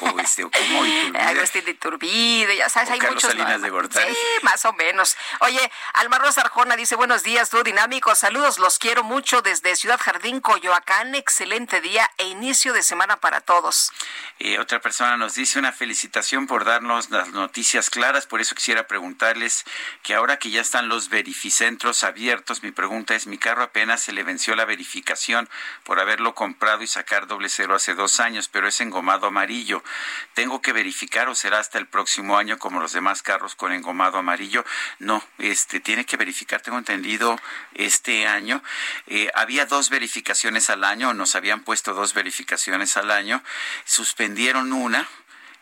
o 0.00 0.18
este, 0.18 0.42
o 0.42 0.50
como 0.50 0.84
Iturbide. 0.84 1.40
Así 1.40 1.60
de 1.60 1.70
Iturbide, 1.70 2.56
ya 2.56 2.68
sabes, 2.68 2.90
hay 2.90 2.98
Carlos 2.98 3.22
muchos. 3.22 3.30
Salinas 3.30 3.62
de 3.62 3.70
Gortari. 3.70 4.12
Sí, 4.12 4.20
más 4.42 4.64
o 4.64 4.72
menos. 4.72 5.16
Oye, 5.40 5.70
Almar 5.94 6.22
Arjona 6.36 6.74
dice, 6.74 6.96
buenos 6.96 7.22
días, 7.22 7.48
tú 7.48 7.62
dinámicos, 7.62 8.18
saludos, 8.18 8.58
los 8.58 8.80
quiero 8.80 9.04
mucho 9.04 9.40
desde 9.40 9.76
Ciudad 9.76 10.00
Jardín, 10.02 10.40
Coyoacán, 10.40 11.14
excelente 11.14 11.80
día 11.80 12.10
e 12.18 12.26
inicio 12.26 12.72
de 12.72 12.82
semana 12.82 13.18
para 13.18 13.40
todos. 13.40 13.92
Eh, 14.40 14.58
otra 14.58 14.80
persona 14.80 15.16
nos 15.16 15.34
dice 15.34 15.60
una 15.60 15.70
felicitación 15.70 16.48
por 16.48 16.64
darnos 16.64 17.10
las 17.10 17.28
noticias 17.28 17.88
claras, 17.88 18.26
por 18.26 18.40
eso 18.40 18.56
quisiera 18.56 18.82
preguntar 18.82 18.95
preguntarles 18.96 19.66
que 20.02 20.14
ahora 20.14 20.38
que 20.38 20.48
ya 20.48 20.62
están 20.62 20.88
los 20.88 21.10
verificentros 21.10 22.02
abiertos, 22.02 22.62
mi 22.62 22.70
pregunta 22.70 23.14
es, 23.14 23.26
mi 23.26 23.36
carro 23.36 23.62
apenas 23.62 24.02
se 24.02 24.14
le 24.14 24.22
venció 24.22 24.56
la 24.56 24.64
verificación 24.64 25.50
por 25.84 26.00
haberlo 26.00 26.34
comprado 26.34 26.82
y 26.82 26.86
sacar 26.86 27.26
doble 27.26 27.50
cero 27.50 27.74
hace 27.74 27.92
dos 27.92 28.20
años, 28.20 28.48
pero 28.48 28.68
es 28.68 28.80
engomado 28.80 29.26
amarillo. 29.26 29.84
¿Tengo 30.32 30.62
que 30.62 30.72
verificar 30.72 31.28
o 31.28 31.34
será 31.34 31.58
hasta 31.58 31.76
el 31.76 31.86
próximo 31.86 32.38
año 32.38 32.58
como 32.58 32.80
los 32.80 32.94
demás 32.94 33.20
carros 33.20 33.54
con 33.54 33.70
engomado 33.70 34.16
amarillo? 34.16 34.64
No, 34.98 35.22
este 35.36 35.78
tiene 35.80 36.06
que 36.06 36.16
verificar, 36.16 36.62
tengo 36.62 36.78
entendido, 36.78 37.38
este 37.74 38.26
año. 38.26 38.62
Eh, 39.08 39.30
había 39.34 39.66
dos 39.66 39.90
verificaciones 39.90 40.70
al 40.70 40.84
año, 40.84 41.12
nos 41.12 41.34
habían 41.34 41.64
puesto 41.64 41.92
dos 41.92 42.14
verificaciones 42.14 42.96
al 42.96 43.10
año, 43.10 43.42
suspendieron 43.84 44.72
una 44.72 45.06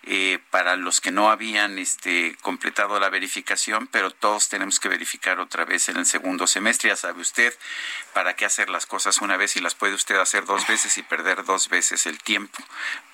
eh, 0.06 0.38
para 0.50 0.76
los 0.76 1.00
que 1.00 1.10
no 1.10 1.30
habían 1.30 1.78
este, 1.78 2.36
completado 2.42 3.00
la 3.00 3.08
verificación, 3.08 3.86
pero 3.86 4.10
todos 4.10 4.48
tenemos 4.48 4.80
que 4.80 4.88
verificar 4.88 5.40
otra 5.40 5.64
vez 5.64 5.88
en 5.88 5.96
el 5.96 6.06
segundo 6.06 6.46
semestre. 6.46 6.90
Ya 6.90 6.96
sabe 6.96 7.20
usted 7.20 7.54
para 8.12 8.36
qué 8.36 8.44
hacer 8.44 8.68
las 8.70 8.86
cosas 8.86 9.18
una 9.18 9.36
vez 9.36 9.56
y 9.56 9.60
las 9.60 9.74
puede 9.74 9.94
usted 9.94 10.16
hacer 10.16 10.44
dos 10.44 10.66
veces 10.66 10.98
y 10.98 11.02
perder 11.02 11.44
dos 11.44 11.68
veces 11.68 12.06
el 12.06 12.18
tiempo. 12.18 12.58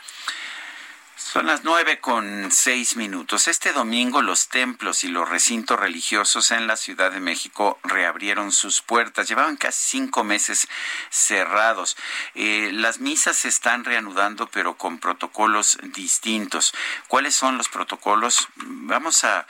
Son 1.25 1.47
las 1.47 1.65
nueve 1.65 2.01
con 2.01 2.53
seis 2.53 2.97
minutos. 2.97 3.49
Este 3.49 3.73
domingo 3.73 4.21
los 4.21 4.49
templos 4.49 5.05
y 5.05 5.09
los 5.09 5.27
recintos 5.27 5.81
religiosos 5.81 6.51
en 6.51 6.67
la 6.67 6.77
Ciudad 6.77 7.11
de 7.11 7.19
México 7.19 7.79
reabrieron 7.83 8.53
sus 8.53 8.83
puertas. 8.83 9.27
Llevaban 9.27 9.57
casi 9.57 9.89
cinco 9.89 10.23
meses 10.23 10.69
cerrados. 11.09 11.97
Eh, 12.35 12.71
las 12.75 13.01
misas 13.01 13.37
se 13.37 13.49
están 13.49 13.85
reanudando, 13.85 14.49
pero 14.49 14.77
con 14.77 14.99
protocolos 14.99 15.79
distintos. 15.95 16.75
¿Cuáles 17.09 17.35
son 17.35 17.57
los 17.57 17.71
protocolos? 17.71 18.47
Vamos 18.57 19.25
a, 19.25 19.47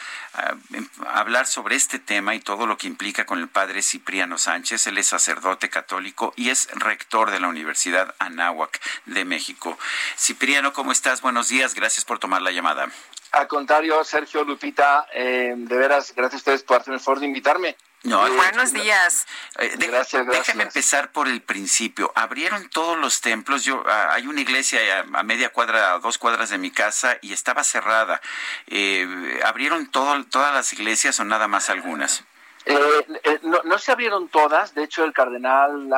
hablar 1.09 1.47
sobre 1.47 1.77
este 1.77 1.99
tema 1.99 2.35
y 2.35 2.41
todo 2.41 2.67
lo 2.67 2.79
que 2.79 2.87
implica 2.87 3.27
con 3.27 3.41
el 3.41 3.49
padre 3.49 3.83
Cipriano 3.83 4.39
Sánchez. 4.39 4.87
Él 4.87 4.99
es 4.99 5.09
sacerdote 5.09 5.71
católico 5.71 6.35
y 6.37 6.51
es 6.51 6.69
rector 6.73 7.33
de 7.33 7.41
la 7.41 7.49
Universidad 7.49 8.15
Anáhuac 8.21 8.81
de 9.07 9.25
México. 9.25 9.77
Cipriano, 10.17 10.73
¿cómo 10.73 10.93
estás? 10.93 11.21
Buenos 11.21 11.49
días 11.49 11.64
gracias 11.73 12.05
por 12.05 12.19
tomar 12.19 12.43
la 12.43 12.51
llamada. 12.51 12.89
Al 13.33 13.49
contrario, 13.49 14.05
Sergio, 14.05 14.45
Lupita, 14.45 15.07
eh, 15.15 15.55
de 15.57 15.77
veras, 15.77 16.13
gracias 16.15 16.35
a 16.35 16.37
ustedes 16.37 16.63
por 16.63 16.81
hacerme 16.81 16.97
el 16.97 17.01
favor 17.01 17.21
de 17.21 17.27
invitarme. 17.27 17.77
No, 18.05 18.19
buenos 18.19 18.75
días. 18.75 19.27
Eh, 19.59 19.73
gracias, 19.79 20.27
gracias. 20.27 20.47
Déjame 20.47 20.65
empezar 20.65 21.11
por 21.11 21.27
el 21.27 21.41
principio. 21.41 22.13
Abrieron 22.15 22.69
todos 22.69 22.99
los 22.99 23.23
templos. 23.23 23.65
Yo 23.65 23.83
ah, 23.87 24.11
hay 24.13 24.27
una 24.27 24.43
iglesia 24.43 24.79
a, 25.15 25.23
media 25.23 25.49
cuadra, 25.49 25.95
a 25.95 25.99
dos 26.01 26.19
cuadras 26.19 26.51
de 26.51 26.59
mi 26.59 26.71
casa 26.71 27.17
y 27.23 27.33
estaba 27.33 27.65
cerrada. 27.65 28.21
Eh, 28.67 29.41
¿Abrieron 29.47 29.87
todo, 29.87 30.23
todas 30.27 30.53
las 30.53 30.71
iglesias 30.75 31.19
o 31.19 31.25
nada 31.25 31.49
más 31.49 31.71
algunas? 31.71 32.25
Eh, 32.67 33.39
no, 33.43 33.63
no, 33.65 33.79
se 33.79 33.93
abrieron 33.93 34.29
todas. 34.29 34.75
De 34.75 34.85
hecho, 34.85 35.05
el 35.05 35.13
cardenal. 35.13 35.91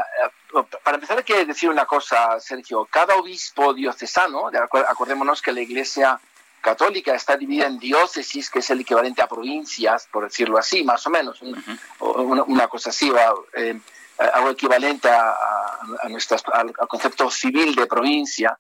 para 0.83 0.97
empezar, 0.97 1.19
hay 1.19 1.25
que 1.25 1.45
decir 1.45 1.71
una 1.71 1.87
cosa, 1.87 2.41
Sergio. 2.41 2.87
Cada 2.91 3.15
obispo 3.17 3.73
diocesano, 3.73 4.51
acordémonos 4.89 5.43
que 5.43 5.53
la 5.53 5.61
iglesia 5.61 6.21
católica 6.67 7.15
está 7.15 7.37
dividida 7.37 7.67
en 7.67 7.79
diócesis, 7.79 8.51
que 8.51 8.59
es 8.59 8.71
el 8.71 8.81
equivalente 8.81 9.23
a 9.23 9.29
provincias, 9.29 10.09
por 10.11 10.25
decirlo 10.25 10.59
así, 10.59 10.83
más 10.83 11.07
o 11.07 11.11
menos, 11.11 11.41
una, 12.01 12.67
cosa 12.67 12.91
así, 12.91 13.13
eh, 13.55 13.79
algo 14.19 14.51
equivalente 14.51 15.09
a, 15.09 15.33
al, 16.53 16.73
concepto 16.89 17.31
civil 17.31 17.73
de 17.77 17.87
provincia. 17.87 18.59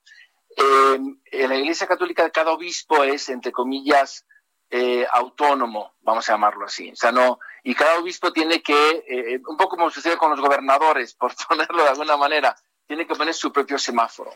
Eh, 0.56 1.00
en 1.32 1.48
la 1.48 1.56
Iglesia 1.56 1.88
Católica 1.88 2.30
cada 2.30 2.52
obispo 2.52 3.02
es, 3.02 3.28
entre 3.28 3.50
comillas, 3.50 4.24
eh, 4.70 5.06
autónomo, 5.10 5.94
vamos 6.02 6.28
a 6.28 6.34
llamarlo 6.34 6.66
así. 6.66 6.90
O 6.92 6.96
sea, 6.96 7.10
no, 7.10 7.40
y 7.66 7.74
cada 7.74 7.98
obispo 7.98 8.32
tiene 8.32 8.62
que, 8.62 9.40
un 9.44 9.56
poco 9.56 9.76
como 9.76 9.90
sucede 9.90 10.16
con 10.16 10.30
los 10.30 10.40
gobernadores, 10.40 11.14
por 11.18 11.34
ponerlo 11.48 11.82
de 11.82 11.88
alguna 11.90 12.16
manera, 12.16 12.56
tiene 12.86 13.08
que 13.08 13.16
poner 13.16 13.34
su 13.34 13.52
propio 13.52 13.76
semáforo. 13.76 14.32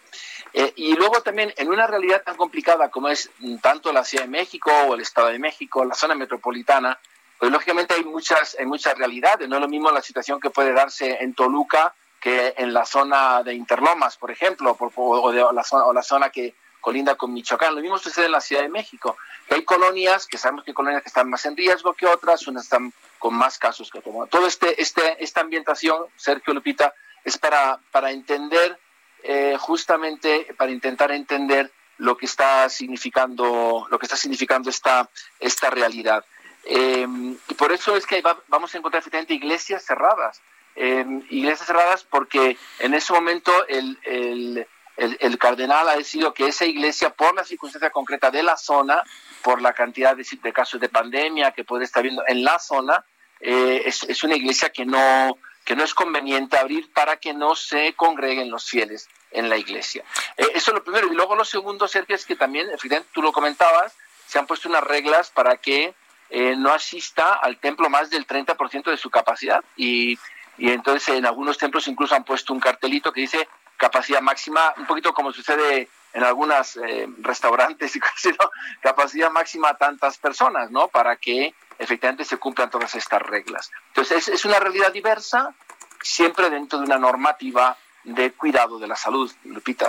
Eh, 0.53 0.73
y 0.75 0.95
luego 0.95 1.23
también 1.23 1.55
en 1.57 1.69
una 1.69 1.87
realidad 1.87 2.25
tan 2.25 2.37
complicada 2.37 2.91
como 2.91 3.09
es 3.09 3.31
tanto 3.63 3.93
la 3.93 4.03
Ciudad 4.03 4.25
de 4.25 4.31
México 4.31 4.73
o 4.89 4.95
el 4.97 5.03
Estado 5.03 5.29
de 5.29 5.39
México, 5.39 5.85
la 5.85 5.95
zona 5.95 6.17
metropolitana, 6.17 6.99
pues 7.39 7.53
lógicamente 7.53 7.95
hay 7.95 8.03
muchas, 8.03 8.57
hay 8.59 8.67
muchas 8.67 8.99
realidades. 8.99 9.49
No 9.49 9.57
es 9.57 9.63
lo 9.63 9.69
mismo 9.69 9.93
la 9.93 10.03
situación 10.03 10.41
que 10.41 10.51
puede 10.51 10.73
darse 10.73 11.23
en 11.23 11.33
Toluca 11.35 11.95
que 12.21 12.55
en 12.57 12.73
la 12.75 12.85
zona 12.85 13.45
de 13.45 13.55
Interlomas, 13.55 14.17
por 14.17 14.33
ejemplo, 14.33 14.77
o, 14.77 15.31
de, 15.31 15.47
la 15.53 15.63
zona, 15.63 15.85
o 15.85 15.93
la 15.93 16.03
zona 16.03 16.31
que 16.31 16.57
colinda 16.81 17.15
con 17.17 17.33
Michoacán. 17.33 17.75
Lo 17.75 17.81
mismo 17.81 17.99
sucede 17.99 18.27
en 18.27 18.33
la 18.33 18.41
Ciudad 18.41 18.63
de 18.63 18.69
México, 18.69 19.17
hay 19.51 19.65
colonias, 19.65 20.27
que 20.27 20.39
sabemos 20.39 20.65
que 20.65 20.71
hay 20.71 20.75
colonias 20.75 21.03
que 21.03 21.09
están 21.09 21.29
más 21.29 21.45
en 21.47 21.57
riesgo 21.57 21.95
que 21.95 22.07
otras, 22.07 22.47
unas 22.47 22.65
están 22.65 22.93
con 23.19 23.35
más 23.35 23.59
casos 23.59 23.91
que 23.91 23.99
otras. 23.99 24.31
Todo 24.31 24.47
este, 24.47 24.81
este, 24.81 25.23
esta 25.23 25.41
ambientación, 25.41 26.05
Sergio 26.17 26.55
Lupita, 26.55 26.95
es 27.25 27.37
para, 27.37 27.79
para 27.91 28.11
entender, 28.11 28.79
eh, 29.23 29.57
justamente 29.59 30.55
para 30.57 30.71
intentar 30.71 31.11
entender 31.13 31.71
lo 31.99 32.17
que 32.17 32.27
está 32.27 32.69
significando, 32.69 33.87
lo 33.91 33.99
que 33.99 34.07
está 34.07 34.17
significando 34.17 34.71
esta, 34.71 35.09
esta 35.39 35.69
realidad. 35.69 36.25
Em, 36.65 37.37
y 37.49 37.55
por 37.55 37.73
eso 37.73 37.97
es 37.97 38.07
que 38.07 38.23
vamos 38.49 38.75
a 38.75 38.79
encontrar 38.79 39.01
efectivamente 39.01 39.35
iglesias 39.35 39.85
cerradas. 39.85 40.41
Em, 40.77 41.23
iglesias 41.31 41.67
cerradas 41.67 42.05
porque 42.05 42.57
en 42.79 42.95
ese 42.95 43.13
momento 43.13 43.53
el, 43.67 44.67
el, 44.97 45.39
cardenal 45.39 45.89
ha 45.89 45.97
decidido 45.97 46.35
que 46.35 46.47
esa 46.47 46.67
iglesia, 46.67 47.11
por 47.11 47.35
la 47.35 47.45
circunstancia 47.45 47.91
concreta 47.91 48.31
de 48.31 48.43
la 48.43 48.57
zona, 48.57 49.03
por 49.43 49.63
la 49.63 49.73
cantidad 49.73 50.17
de, 50.17 50.27
de 50.43 50.53
casos 50.53 50.81
de 50.81 50.89
pandemia 50.89 51.53
que 51.53 51.65
puede 51.65 51.85
estar 51.85 52.03
viendo 52.03 52.23
en 52.27 52.45
la 52.45 52.59
zona, 52.59 53.05
eh, 53.41 53.83
es, 53.87 54.03
es, 54.03 54.23
una 54.23 54.37
iglesia 54.37 54.71
que 54.71 54.85
no, 54.85 55.39
que 55.65 55.75
no 55.75 55.85
es 55.85 55.95
conveniente 55.95 56.59
abrir 56.59 56.93
para 56.93 57.17
que 57.17 57.33
no 57.33 57.55
se 57.55 57.95
congreguen 57.95 58.51
los 58.51 58.69
fieles 58.69 59.09
en 59.31 59.49
la 59.49 59.57
iglesia. 59.57 60.05
Eh, 60.37 60.47
eso 60.55 60.71
es 60.71 60.75
lo 60.75 60.85
primero. 60.85 61.07
Y 61.11 61.15
luego 61.15 61.35
lo 61.35 61.45
segundo, 61.45 61.89
Sergio, 61.89 62.15
es 62.15 62.27
que 62.27 62.37
también, 62.37 62.69
efectivamente, 62.69 63.11
tú 63.15 63.23
lo 63.23 63.33
comentabas, 63.33 63.95
se 64.27 64.39
han 64.39 64.47
puesto 64.47 64.69
unas 64.69 64.85
reglas 64.85 65.31
para 65.31 65.57
que 65.57 65.95
eh, 66.29 66.55
no 66.57 66.73
asista 66.73 67.35
al 67.35 67.59
templo 67.59 67.89
más 67.89 68.11
del 68.11 68.27
30% 68.27 68.91
de 68.91 68.97
su 68.97 69.11
capacidad. 69.11 69.65
Y, 69.77 70.19
y 70.59 70.71
entonces 70.71 71.17
en 71.17 71.25
algunos 71.25 71.57
templos 71.57 71.89
incluso 71.89 72.15
han 72.15 72.25
puesto 72.25 72.53
un 72.53 72.61
cartelito 72.61 73.13
que 73.13 73.23
dice 73.23 73.49
capacidad 73.81 74.21
máxima, 74.21 74.75
un 74.77 74.87
poquito 74.87 75.13
como 75.15 75.33
sucede 75.33 75.89
en 76.13 76.23
algunos 76.23 76.77
eh, 76.77 77.09
restaurantes 77.19 77.97
y 77.97 78.01
cosas, 78.01 78.35
¿no? 78.39 78.51
capacidad 78.81 79.31
máxima 79.31 79.71
a 79.71 79.79
tantas 79.79 80.19
personas, 80.19 80.71
¿no? 80.71 80.89
Para 80.89 81.17
que 81.17 81.55
efectivamente 81.79 82.25
se 82.25 82.37
cumplan 82.37 82.71
todas 82.71 82.95
estas 82.95 83.23
reglas. 83.23 83.71
Entonces, 83.89 84.29
es, 84.29 84.45
una 84.45 84.61
realidad 84.61 84.93
diversa, 84.93 85.55
siempre 86.03 86.51
dentro 86.51 86.79
de 86.79 86.85
una 86.85 86.99
normativa 86.99 87.77
de 88.05 88.33
cuidado 88.33 88.79
de 88.79 88.87
la 88.87 88.97
salud, 88.97 89.31
Lupita. 89.45 89.89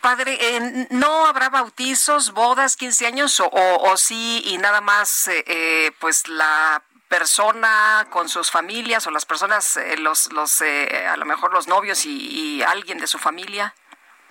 Padre, 0.00 0.36
eh, 0.40 0.86
¿no 0.90 1.26
habrá 1.26 1.48
bautizos, 1.48 2.32
bodas, 2.32 2.76
15 2.76 3.06
años 3.06 3.40
o, 3.40 3.48
o, 3.52 3.96
sí 3.96 4.42
y 4.46 4.58
nada 4.58 4.80
más, 4.80 5.28
eh, 5.28 5.44
eh, 5.46 5.90
pues 5.98 6.28
la 6.28 6.82
persona 7.12 8.06
con 8.08 8.30
sus 8.30 8.50
familias 8.50 9.06
o 9.06 9.10
las 9.10 9.26
personas, 9.26 9.78
los, 9.98 10.32
los 10.32 10.62
a 10.62 11.14
lo 11.18 11.26
mejor 11.26 11.52
los 11.52 11.68
novios 11.68 12.06
y, 12.06 12.62
alguien 12.62 12.96
de 12.96 13.06
su 13.06 13.18
familia? 13.18 13.74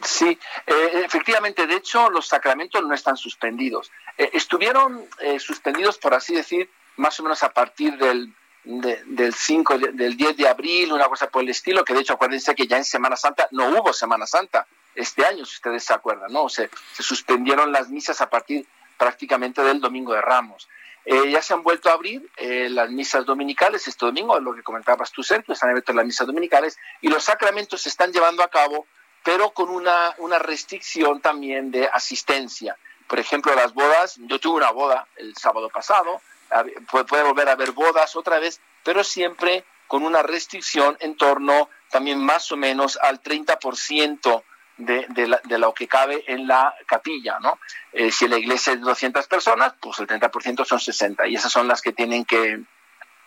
Sí, 0.02 0.40
efectivamente, 0.66 1.68
de 1.68 1.76
hecho 1.76 2.10
los 2.10 2.26
sacramentos 2.26 2.82
no 2.82 2.95
están 2.95 3.18
suspendidos. 3.18 3.91
estuvieron 4.18 5.08
suspendidos, 5.38 5.99
por 5.99 6.16
así 6.16 6.34
decir, 6.34 6.72
más 6.95 7.20
o 7.20 7.24
menos 7.24 7.44
a 7.44 7.53
partir 7.53 7.99
del, 7.99 8.34
del 8.64 9.34
5, 9.36 9.78
del 9.78 10.18
10 10.18 10.38
de 10.38 10.48
abril, 10.48 10.91
una 10.91 11.06
cosa 11.06 11.30
por 11.30 11.44
el 11.44 11.49
estilo, 11.49 11.86
que 11.86 11.94
de 11.94 11.99
hecho 11.99 12.14
acuérdense 12.14 12.56
que 12.56 12.66
ya 12.66 12.78
en 12.78 12.86
Semana 12.86 13.16
Santa 13.16 13.48
no 13.52 13.68
hubo 13.70 13.94
Semana 13.94 14.26
Santa 14.26 14.66
este 14.95 15.24
año, 15.24 15.45
si 15.45 15.53
ustedes 15.53 15.84
se 15.84 15.94
acuerdan, 15.94 16.34
¿no? 16.34 16.49
Se, 16.49 16.72
se 16.94 17.03
suspendieron 17.03 17.72
las 17.72 17.90
misas 17.90 18.22
a 18.22 18.30
partir 18.32 18.66
prácticamente 18.98 19.62
del 19.62 19.80
Domingo 19.80 20.14
de 20.14 20.22
Ramos. 20.22 20.68
Eh, 21.06 21.32
ya 21.32 21.41
se 21.41 21.53
han 21.53 21.64
vuelto 21.64 21.90
a 21.90 21.94
abrir 21.94 22.30
eh, 22.38 22.69
las 22.69 22.90
misas 22.91 23.26
dominicales 23.26 23.88
este 23.88 24.06
domingo, 24.06 24.40
lo 24.40 24.53
que 24.53 24.61
comentabas 24.61 25.11
tú, 25.11 25.23
Sergio, 25.23 25.53
están 25.53 25.72
abiertas 25.72 25.95
las 25.95 26.06
misas 26.06 26.28
dominicales 26.28 26.78
y 27.02 27.07
los 27.07 27.23
sacramentos 27.23 27.82
se 27.82 27.90
están 27.90 28.11
llevando 28.11 28.44
a 28.44 28.49
cabo, 28.49 28.86
pero 29.23 29.52
con 29.52 29.69
una, 29.69 30.14
una 30.19 30.38
restricción 30.38 31.19
también 31.19 31.72
de 31.72 31.88
asistencia. 31.88 32.78
Por 33.07 33.19
ejemplo, 33.19 33.53
las 33.56 33.73
bodas, 33.73 34.15
yo 34.19 34.40
tuve 34.40 34.57
una 34.57 34.72
boda 34.72 35.07
el 35.15 35.36
sábado 35.36 35.69
pasado, 35.69 36.22
puede 37.10 37.23
volver 37.23 37.49
a 37.49 37.53
haber 37.53 37.72
bodas 37.72 38.15
otra 38.15 38.40
vez, 38.40 38.61
pero 38.84 39.03
siempre 39.03 39.65
con 39.88 40.03
una 40.03 40.23
restricción 40.23 40.95
en 40.99 41.18
torno 41.18 41.69
también 41.90 42.19
más 42.23 42.52
o 42.52 42.57
menos 42.57 42.98
al 43.02 43.22
30% 43.22 44.44
de, 44.86 45.06
de, 45.10 45.40
de 45.44 45.58
lo 45.60 45.74
que 45.74 45.88
cabe 45.88 46.24
en 46.28 46.48
la 46.48 46.74
capilla, 46.86 47.40
¿no? 47.40 47.60
Eh, 47.91 48.12
si 48.12 48.28
la 48.28 48.38
iglesia 48.38 48.74
es 48.74 48.80
de 48.80 48.86
200 48.86 49.28
personas, 49.28 49.74
pues 49.80 49.99
el 49.99 50.08
30% 50.08 50.66
son 50.66 50.80
60 50.80 51.28
y 51.28 51.36
esas 51.36 51.52
son 51.52 51.68
las 51.68 51.82
que 51.82 51.94
tienen 51.94 52.26
que, 52.26 52.62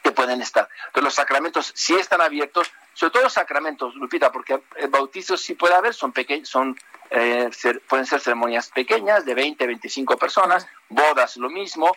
que 0.03 0.13
pueden 0.13 0.41
estar. 0.41 0.69
Entonces 0.87 1.05
los 1.05 1.15
sacramentos 1.15 1.73
sí 1.75 1.95
están 1.95 2.21
abiertos, 2.21 2.71
sobre 2.93 3.13
todo 3.13 3.23
los 3.25 3.33
sacramentos, 3.33 3.95
Lupita, 3.95 4.31
porque 4.31 4.63
el 4.77 4.89
bautizo 4.89 5.37
sí 5.37 5.55
puede 5.55 5.75
haber, 5.75 5.95
son 5.95 6.13
pequeños, 6.13 6.49
son 6.49 6.77
eh, 7.11 7.51
pueden 7.89 8.07
ser 8.07 8.21
ceremonias 8.21 8.71
pequeñas 8.71 9.25
de 9.25 9.35
20, 9.35 9.67
25 9.67 10.17
personas, 10.19 10.67
bodas 10.89 11.37
lo 11.37 11.49
mismo, 11.49 11.95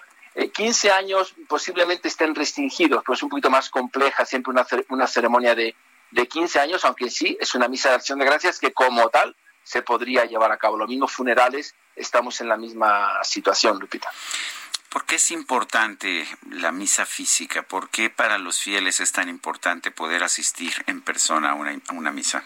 15 0.53 0.87
eh, 0.87 0.91
años 0.91 1.33
posiblemente 1.47 2.07
estén 2.07 2.35
restringidos, 2.35 3.03
pero 3.03 3.15
es 3.15 3.23
un 3.23 3.29
poquito 3.29 3.49
más 3.49 3.69
compleja 3.69 4.25
siempre 4.25 4.51
una, 4.51 4.65
una 4.89 5.07
ceremonia 5.07 5.55
de, 5.55 5.75
de 6.11 6.27
15 6.27 6.59
años, 6.59 6.85
aunque 6.85 7.09
sí 7.09 7.37
es 7.39 7.55
una 7.55 7.67
misa 7.67 7.89
de 7.89 7.95
acción 7.95 8.19
de 8.19 8.25
gracias 8.25 8.59
que 8.59 8.71
como 8.71 9.09
tal 9.09 9.35
se 9.67 9.81
podría 9.81 10.23
llevar 10.23 10.51
a 10.51 10.57
cabo. 10.57 10.77
Lo 10.77 10.87
mismo 10.87 11.09
funerales, 11.09 11.75
estamos 11.93 12.39
en 12.39 12.47
la 12.47 12.55
misma 12.55 13.21
situación, 13.23 13.77
Lupita. 13.79 14.09
¿Por 14.89 15.05
qué 15.05 15.15
es 15.15 15.31
importante 15.31 16.25
la 16.49 16.71
misa 16.71 17.05
física? 17.05 17.63
¿Por 17.63 17.89
qué 17.89 18.09
para 18.09 18.37
los 18.37 18.59
fieles 18.59 19.01
es 19.01 19.11
tan 19.11 19.27
importante 19.27 19.91
poder 19.91 20.23
asistir 20.23 20.71
en 20.87 21.01
persona 21.01 21.51
a 21.51 21.53
una, 21.55 21.77
a 21.89 21.93
una 21.93 22.11
misa? 22.11 22.45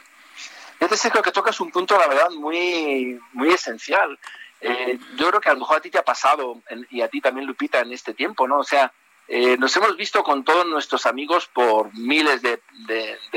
Yo 0.80 0.88
te 0.88 0.98
sé 0.98 1.11
que 1.11 1.31
tocas 1.31 1.60
un 1.60 1.69
punto, 1.69 1.95
la 1.95 2.07
verdad, 2.07 2.31
muy, 2.31 3.19
muy 3.34 3.49
esencial. 3.49 4.18
Eh, 4.60 4.98
yo 5.15 5.27
creo 5.30 5.39
que 5.39 5.49
a 5.49 5.53
lo 5.53 5.60
mejor 5.60 5.77
a 5.77 5.81
ti 5.81 5.91
te 5.91 5.99
ha 5.99 6.03
pasado, 6.03 6.64
y 6.89 7.02
a 7.02 7.07
ti 7.07 7.22
también, 7.22 7.45
Lupita, 7.45 7.81
en 7.81 7.93
este 7.93 8.15
tiempo, 8.15 8.48
¿no? 8.48 8.57
O 8.57 8.64
sea, 8.64 8.91
eh, 9.27 9.57
nos 9.57 9.76
hemos 9.77 9.95
visto 9.95 10.23
con 10.23 10.43
todos 10.43 10.65
nuestros 10.65 11.06
amigos 11.06 11.48
por 11.53 11.93
miles 11.95 12.41
de, 12.41 12.60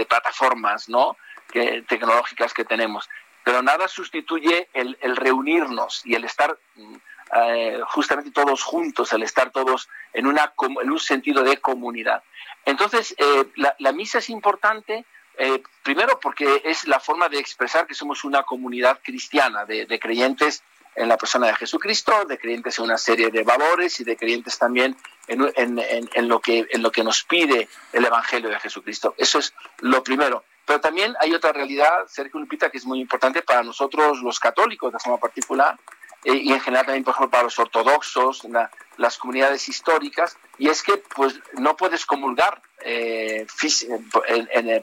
plataformas, 0.08 0.88
¿no? 0.88 1.18
Que, 1.52 1.84
tecnológicas 1.86 2.54
que 2.54 2.64
tenemos. 2.64 3.10
Pero 3.44 3.62
nada 3.62 3.88
sustituye 3.88 4.68
el, 4.72 4.96
reunirnos 5.16 6.02
y 6.04 6.14
el 6.14 6.24
estar 6.24 6.58
mm, 6.74 6.96
eh, 7.36 7.80
justamente 7.88 8.30
todos 8.30 8.62
juntos, 8.62 9.12
el 9.12 9.22
estar 9.22 9.50
todos 9.50 9.88
en, 10.12 10.26
una, 10.26 10.54
un 10.58 10.98
sentido 10.98 11.42
de 11.42 11.58
comunidad. 11.58 12.22
Entonces, 12.64 13.14
la, 13.56 13.92
misa 13.92 14.18
es 14.18 14.30
importante, 14.30 15.04
primero 15.82 16.18
porque 16.20 16.62
es 16.64 16.86
la 16.86 16.98
forma 16.98 17.28
de 17.28 17.38
expresar 17.38 17.86
que 17.86 17.94
somos 17.94 18.24
una 18.24 18.44
comunidad 18.44 19.00
cristiana, 19.02 19.66
de, 19.66 19.98
creyentes 19.98 20.62
en 20.94 21.08
la 21.08 21.18
persona 21.18 21.48
de 21.48 21.56
Jesucristo, 21.56 22.24
de 22.24 22.38
creyentes 22.38 22.78
en 22.78 22.84
una 22.84 22.96
serie 22.96 23.30
de 23.30 23.42
valores 23.42 24.00
y 24.00 24.04
de 24.04 24.16
creyentes 24.16 24.58
también 24.58 24.96
en 25.26 26.28
lo 26.28 26.40
que 26.40 27.04
nos 27.04 27.24
pide 27.24 27.68
el 27.92 28.04
Evangelio 28.04 28.48
de 28.48 28.60
Jesucristo. 28.60 29.14
Eso 29.18 29.38
es 29.40 29.52
lo 29.80 30.02
primero. 30.02 30.44
Pero 30.64 30.80
también 30.80 31.14
hay 31.20 31.34
otra 31.34 31.52
realidad, 31.52 32.06
Sergio 32.06 32.40
Lupita, 32.40 32.70
que 32.70 32.78
es 32.78 32.86
muy 32.86 33.00
importante 33.00 33.42
para 33.42 33.62
nosotros 33.62 34.20
los 34.22 34.38
católicos 34.38 34.92
de 34.92 34.98
forma 34.98 35.18
particular, 35.18 35.78
eh, 36.24 36.36
y 36.36 36.52
en 36.52 36.60
general 36.60 36.86
también, 36.86 37.04
por 37.04 37.12
ejemplo, 37.12 37.30
para 37.30 37.44
los 37.44 37.58
ortodoxos, 37.58 38.46
las 38.96 39.18
comunidades 39.18 39.68
históricas, 39.68 40.38
y 40.56 40.68
es 40.68 40.82
que 40.82 40.96
pues 41.14 41.38
no 41.54 41.76
puedes 41.76 42.06
comulgar 42.06 42.62
eh, 42.80 43.46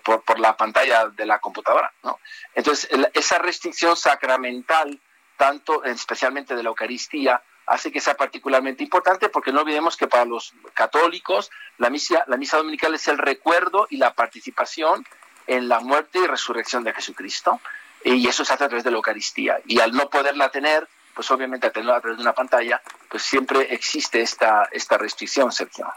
por, 0.03 0.39
la 0.39 0.55
pantalla 0.55 1.07
de 1.07 1.25
la 1.25 1.39
computadora. 1.39 1.91
¿no? 2.03 2.19
Entonces, 2.53 2.89
esa 3.13 3.39
restricción 3.39 3.97
sacramental, 3.97 4.99
tanto 5.35 5.83
especialmente 5.83 6.55
de 6.55 6.61
la 6.61 6.69
Eucaristía, 6.69 7.41
hace 7.65 7.91
que 7.91 8.01
sea 8.01 8.15
particularmente 8.15 8.83
importante 8.83 9.29
porque 9.29 9.51
no 9.51 9.61
olvidemos 9.61 9.95
que 9.95 10.07
para 10.07 10.25
los 10.25 10.53
católicos 10.73 11.49
la 11.77 11.89
misa, 11.89 12.23
la 12.27 12.37
misa 12.37 12.57
dominical 12.57 12.93
es 12.93 13.07
el 13.07 13.17
recuerdo 13.17 13.87
y 13.89 13.97
la 13.97 14.13
participación 14.13 15.05
en 15.51 15.67
la 15.67 15.81
muerte 15.81 16.19
y 16.19 16.27
resurrección 16.27 16.83
de 16.83 16.93
Jesucristo 16.93 17.59
y 18.03 18.27
eso 18.27 18.45
se 18.45 18.53
hace 18.53 18.63
a 18.63 18.67
través 18.67 18.83
de 18.85 18.91
la 18.91 18.97
Eucaristía 18.97 19.59
y 19.65 19.79
al 19.79 19.91
no 19.91 20.09
poderla 20.09 20.49
tener 20.49 20.87
pues 21.13 21.29
obviamente 21.29 21.67
al 21.67 21.73
tenerla 21.73 21.97
a 21.97 22.01
través 22.01 22.17
de 22.17 22.23
una 22.23 22.33
pantalla 22.33 22.81
pues 23.09 23.23
siempre 23.23 23.73
existe 23.73 24.21
esta, 24.21 24.69
esta 24.71 24.97
restricción, 24.97 25.51
Sergio. 25.51 25.91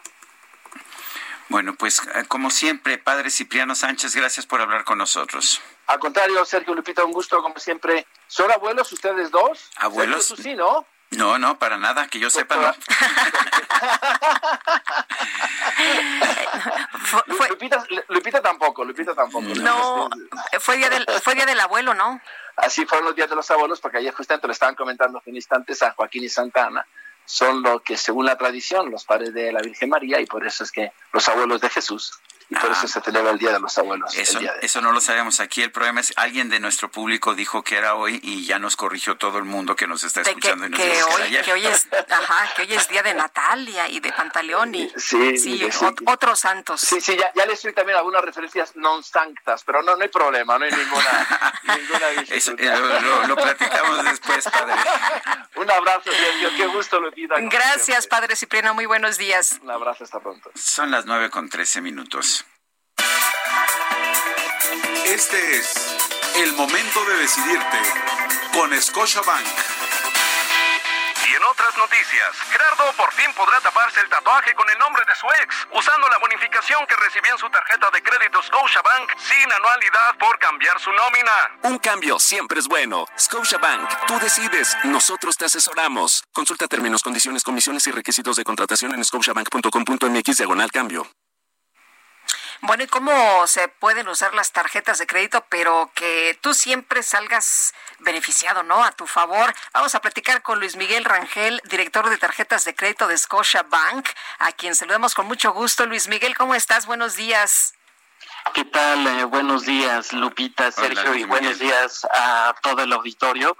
Bueno, 1.48 1.74
pues 1.76 2.01
eh, 2.14 2.24
como 2.26 2.51
siempre, 2.51 2.98
Padre 2.98 3.31
Cipriano 3.31 3.74
Sánchez, 3.74 4.16
gracias 4.16 4.44
por 4.44 4.60
hablar 4.60 4.82
con 4.82 4.98
nosotros. 4.98 5.60
Al 5.86 6.01
contrario, 6.01 6.44
Sergio 6.44 6.74
Lupita, 6.74 7.05
un 7.05 7.12
gusto 7.12 7.40
como 7.43 7.59
siempre. 7.59 8.06
¿Son 8.26 8.51
abuelos 8.51 8.90
ustedes 8.90 9.31
dos? 9.31 9.70
¿Abuelos? 9.76 10.35
sí, 10.36 10.55
¿no? 10.55 10.86
No, 11.16 11.39
no, 11.39 11.59
para 11.59 11.77
nada, 11.77 12.09
que 12.09 12.19
yo 12.19 12.31
sepa, 12.31 12.57
no. 12.57 12.73
Lupita, 18.09 18.43
tampoco, 18.43 18.85
Lupita 18.85 19.15
tampoco. 19.15 19.47
No, 19.61 20.09
fue 20.61 20.77
día, 20.77 20.91
del, 20.91 21.07
fue 21.23 21.35
día 21.35 21.47
del 21.47 21.61
abuelo, 21.61 21.95
¿no? 21.95 22.20
Así 22.57 22.86
fueron 22.86 23.07
los 23.07 23.16
días 23.16 23.28
de 23.28 23.36
los 23.36 23.51
abuelos, 23.51 23.81
porque 23.81 23.99
ayer 23.99 24.15
justamente 24.15 24.47
lo 24.47 24.53
estaban 24.53 24.74
comentando 24.74 25.23
en 25.27 25.36
instantes 25.36 25.82
a 25.82 25.93
Joaquín 25.93 26.24
y 26.24 26.28
Santana. 26.28 26.86
Son 27.24 27.62
lo 27.62 27.81
que, 27.81 27.97
según 27.97 28.27
la 28.27 28.36
tradición, 28.36 28.91
los 28.91 29.05
padres 29.05 29.32
de 29.32 29.53
la 29.53 29.61
Virgen 29.61 29.89
María, 29.89 30.20
y 30.20 30.27
por 30.27 30.47
eso 30.47 30.62
es 30.62 30.70
que 30.70 30.93
los 31.12 31.28
abuelos 31.28 31.61
de 31.61 31.70
Jesús 31.70 32.20
y 32.51 32.55
por 32.55 32.71
eso 32.71 32.83
ah. 32.85 32.89
se 32.89 33.01
celebra 33.01 33.31
el 33.31 33.39
Día 33.39 33.53
de 33.53 33.61
los 33.61 33.77
Abuelos. 33.79 34.16
Eso, 34.16 34.39
eso 34.61 34.81
no 34.81 34.93
lo 34.93 35.01
sabemos 35.01 35.41
aquí. 35.41 35.62
El 35.62 35.73
problema 35.73 36.01
es 36.01 36.12
alguien 36.16 36.49
de 36.49 36.61
nuestro 36.61 36.91
público 36.91 37.35
dijo 37.35 37.62
que 37.62 37.77
era 37.77 37.95
hoy 37.95 38.21
y 38.23 38.45
ya 38.45 38.59
nos 38.59 38.77
corrigió 38.77 39.16
todo 39.16 39.39
el 39.39 39.45
mundo 39.45 39.77
que 39.77 39.87
nos 39.87 40.05
está 40.05 40.21
escuchando. 40.21 40.69
Que, 40.77 41.03
hoy, 41.03 41.39
que, 41.45 41.53
hoy, 41.53 41.66
es, 41.66 41.89
ajá, 42.11 42.55
que 42.55 42.62
hoy 42.62 42.75
es 42.75 42.89
Día 42.89 43.03
de 43.03 43.15
Natalia 43.15 43.89
y 43.89 44.01
de 44.01 44.12
Pantaleón 44.12 44.75
y 44.75 44.91
sí, 44.97 45.69
otros 46.07 46.41
santos. 46.41 46.81
Sí, 46.81 47.01
sí, 47.01 47.16
ya, 47.16 47.33
ya 47.35 47.47
les 47.47 47.62
doy 47.62 47.73
también 47.73 47.99
algunas 47.99 48.23
referencias 48.23 48.77
non 48.77 49.03
sanctas, 49.03 49.65
pero 49.65 49.83
no, 49.83 49.97
no 49.97 50.03
hay 50.03 50.09
problema, 50.09 50.59
no 50.59 50.65
hay 50.65 50.73
ninguna, 50.73 51.53
ninguna 51.77 52.11
eso, 52.31 52.53
eh, 52.59 53.27
lo, 53.29 53.37
platicamos 53.37 54.05
después, 54.05 54.45
padre. 54.45 54.75
Un 55.57 55.71
abrazo, 55.71 56.11
Sergio. 56.11 56.51
Qué 56.57 56.66
gusto, 56.66 57.01
Lupita. 57.01 57.37
Gracias, 57.39 58.07
padre 58.07 58.37
Cipriano. 58.37 58.75
Muy 58.75 58.87
buenos 58.87 59.19
días. 59.19 59.59
Un 59.62 59.71
abrazo, 59.71 60.05
hasta 60.05 60.21
pronto. 60.21 60.51
Son 60.55 60.91
las 60.91 61.07
nueve 61.07 61.31
con 61.31 61.49
trece 61.49 61.81
minutos. 61.81 62.44
Este 65.05 65.56
es 65.56 65.74
el 66.36 66.52
momento 66.55 67.05
de 67.05 67.16
decidirte 67.18 67.78
con 68.52 68.82
Scotiabank. 68.82 69.47
Y 71.26 71.35
en 71.35 71.43
otras 71.44 71.76
noticias, 71.78 72.36
Gerardo 72.51 72.93
por 72.97 73.12
fin 73.12 73.32
podrá 73.35 73.60
taparse 73.60 74.01
el 74.01 74.09
tatuaje 74.09 74.55
con 74.55 74.68
el 74.68 74.78
nombre 74.78 75.02
de 75.06 75.14
su 75.14 75.26
ex, 75.43 75.68
usando 75.72 76.09
la 76.09 76.18
bonificación 76.18 76.86
que 76.86 76.97
recibió 76.97 77.32
en 77.32 77.39
su 77.39 77.48
tarjeta 77.48 77.90
de 77.93 78.02
crédito 78.02 78.43
Scotiabank 78.43 79.10
sin 79.18 79.52
anualidad 79.52 80.18
por 80.18 80.39
cambiar 80.39 80.78
su 80.81 80.90
nómina. 80.93 81.32
Un 81.62 81.78
cambio 81.78 82.18
siempre 82.18 82.60
es 82.60 82.68
bueno. 82.68 83.06
Scotiabank, 83.18 84.06
tú 84.06 84.18
decides, 84.18 84.76
nosotros 84.85 85.36
te 85.36 85.47
asesoramos. 85.47 86.24
Consulta 86.32 86.68
términos, 86.68 87.02
condiciones, 87.02 87.43
comisiones 87.43 87.86
y 87.86 87.90
requisitos 87.90 88.36
de 88.36 88.44
contratación 88.44 88.94
en 88.94 89.05
scotiabank.com.mx 89.05 90.36
diagonal 90.36 90.70
cambio. 90.70 91.06
Bueno, 92.66 92.82
¿y 92.82 92.86
cómo 92.86 93.47
se 93.47 93.69
pueden 93.69 94.09
usar 94.09 94.32
las 94.32 94.53
tarjetas 94.53 94.97
de 94.97 95.07
crédito, 95.07 95.45
pero 95.51 95.91
que 95.95 96.39
tú 96.41 96.55
siempre 96.55 97.03
salgas 97.03 97.74
beneficiado, 97.99 98.62
¿no? 98.62 98.82
A 98.82 98.91
tu 98.93 99.07
favor. 99.07 99.53
Vamos 99.74 99.95
a 99.95 100.01
platicar 100.01 100.41
con 100.41 100.61
Luis 100.61 100.74
Miguel 100.74 101.05
Rangel, 101.05 101.61
director 101.65 102.09
de 102.09 102.16
tarjetas 102.16 102.65
de 102.65 102.74
crédito 102.74 103.07
de 103.07 103.19
Scotia 103.19 103.65
Bank, 103.65 104.09
a 104.39 104.51
quien 104.53 104.74
saludamos 104.74 105.15
con 105.15 105.27
mucho 105.27 105.53
gusto. 105.53 105.85
Luis 105.85 106.09
Miguel, 106.09 106.35
¿cómo 106.39 106.55
estás? 106.55 106.86
Buenos 106.86 107.16
días. 107.16 107.74
¿Qué 108.55 108.65
tal? 108.65 109.07
Eh, 109.09 109.24
buenos 109.24 109.66
días, 109.66 110.15
Lupita, 110.15 110.73
Sergio, 110.73 111.15
y 111.16 111.24
buenos 111.24 111.59
días 111.59 112.07
a 112.11 112.55
todo 112.62 112.82
el 112.82 112.95
auditorio. 112.95 113.59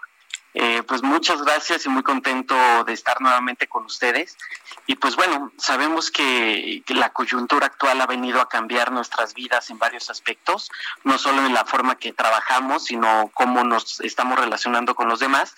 Eh, 0.55 0.82
pues 0.85 1.02
muchas 1.02 1.43
gracias 1.43 1.85
y 1.85 1.89
muy 1.89 2.05
contento 2.05 2.55
de 2.85 2.93
estar 2.93 3.20
nuevamente 3.20 3.66
con 3.66 3.85
ustedes. 3.85 4.39
Y 4.86 4.97
pues 4.97 5.16
bueno, 5.16 5.52
sabemos 5.56 6.11
que, 6.11 6.82
la 6.89 7.11
coyuntura 7.11 7.66
actual 7.66 8.01
ha 8.01 8.06
venido 8.06 8.40
a 8.40 8.48
cambiar 8.48 8.93
nuestras 8.93 9.35
vidas 9.35 9.70
en 9.70 9.78
varios 9.78 10.11
aspectos, 10.11 10.70
no 11.02 11.19
solo 11.19 11.44
en 11.44 11.52
la 11.52 11.65
forma 11.65 11.97
que 11.97 12.12
trabajamos, 12.12 12.85
sino 12.85 13.31
cómo 13.35 13.65
nos 13.65 14.01
estamos 14.01 14.39
relacionando 14.39 14.94
con 14.94 15.09
los 15.09 15.19
demás 15.19 15.55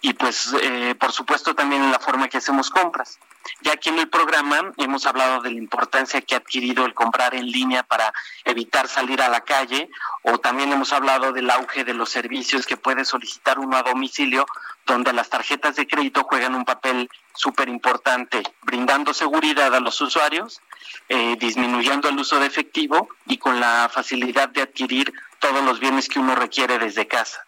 y 0.00 0.14
pues 0.14 0.54
eh, 0.62 0.94
por 0.98 1.12
supuesto 1.12 1.54
también 1.54 1.82
en 1.82 1.92
la 1.92 1.98
forma 1.98 2.28
que 2.28 2.38
hacemos 2.38 2.70
compras. 2.70 3.18
Ya 3.60 3.72
aquí 3.72 3.88
en 3.88 3.98
el 3.98 4.08
programa 4.08 4.72
hemos 4.76 5.06
hablado 5.06 5.40
de 5.40 5.50
la 5.50 5.58
importancia 5.58 6.20
que 6.20 6.34
ha 6.34 6.38
adquirido 6.38 6.84
el 6.84 6.94
comprar 6.94 7.34
en 7.34 7.50
línea 7.50 7.82
para 7.82 8.12
evitar 8.44 8.88
salir 8.88 9.20
a 9.20 9.28
la 9.28 9.40
calle 9.40 9.90
o 10.22 10.38
también 10.38 10.72
hemos 10.72 10.92
hablado 10.92 11.32
del 11.32 11.50
auge 11.50 11.84
de 11.84 11.94
los 11.94 12.10
servicios 12.10 12.66
que 12.66 12.76
puede 12.76 13.04
solicitar 13.04 13.58
uno 13.58 13.76
a 13.76 13.82
domicilio 13.82 14.46
donde 14.86 15.12
las 15.12 15.28
tarjetas 15.28 15.76
de 15.76 15.86
crédito 15.86 16.24
juegan 16.24 16.54
un 16.54 16.64
papel 16.64 17.10
súper 17.34 17.68
importante, 17.68 18.42
brindando 18.62 19.12
seguridad 19.12 19.74
a 19.74 19.80
los 19.80 20.00
usuarios, 20.00 20.60
eh, 21.08 21.36
disminuyendo 21.38 22.08
el 22.08 22.18
uso 22.18 22.40
de 22.40 22.46
efectivo 22.46 23.08
y 23.26 23.38
con 23.38 23.60
la 23.60 23.90
facilidad 23.92 24.48
de 24.48 24.62
adquirir 24.62 25.12
todos 25.38 25.62
los 25.62 25.78
bienes 25.78 26.08
que 26.08 26.18
uno 26.18 26.34
requiere 26.34 26.78
desde 26.78 27.06
casa. 27.06 27.44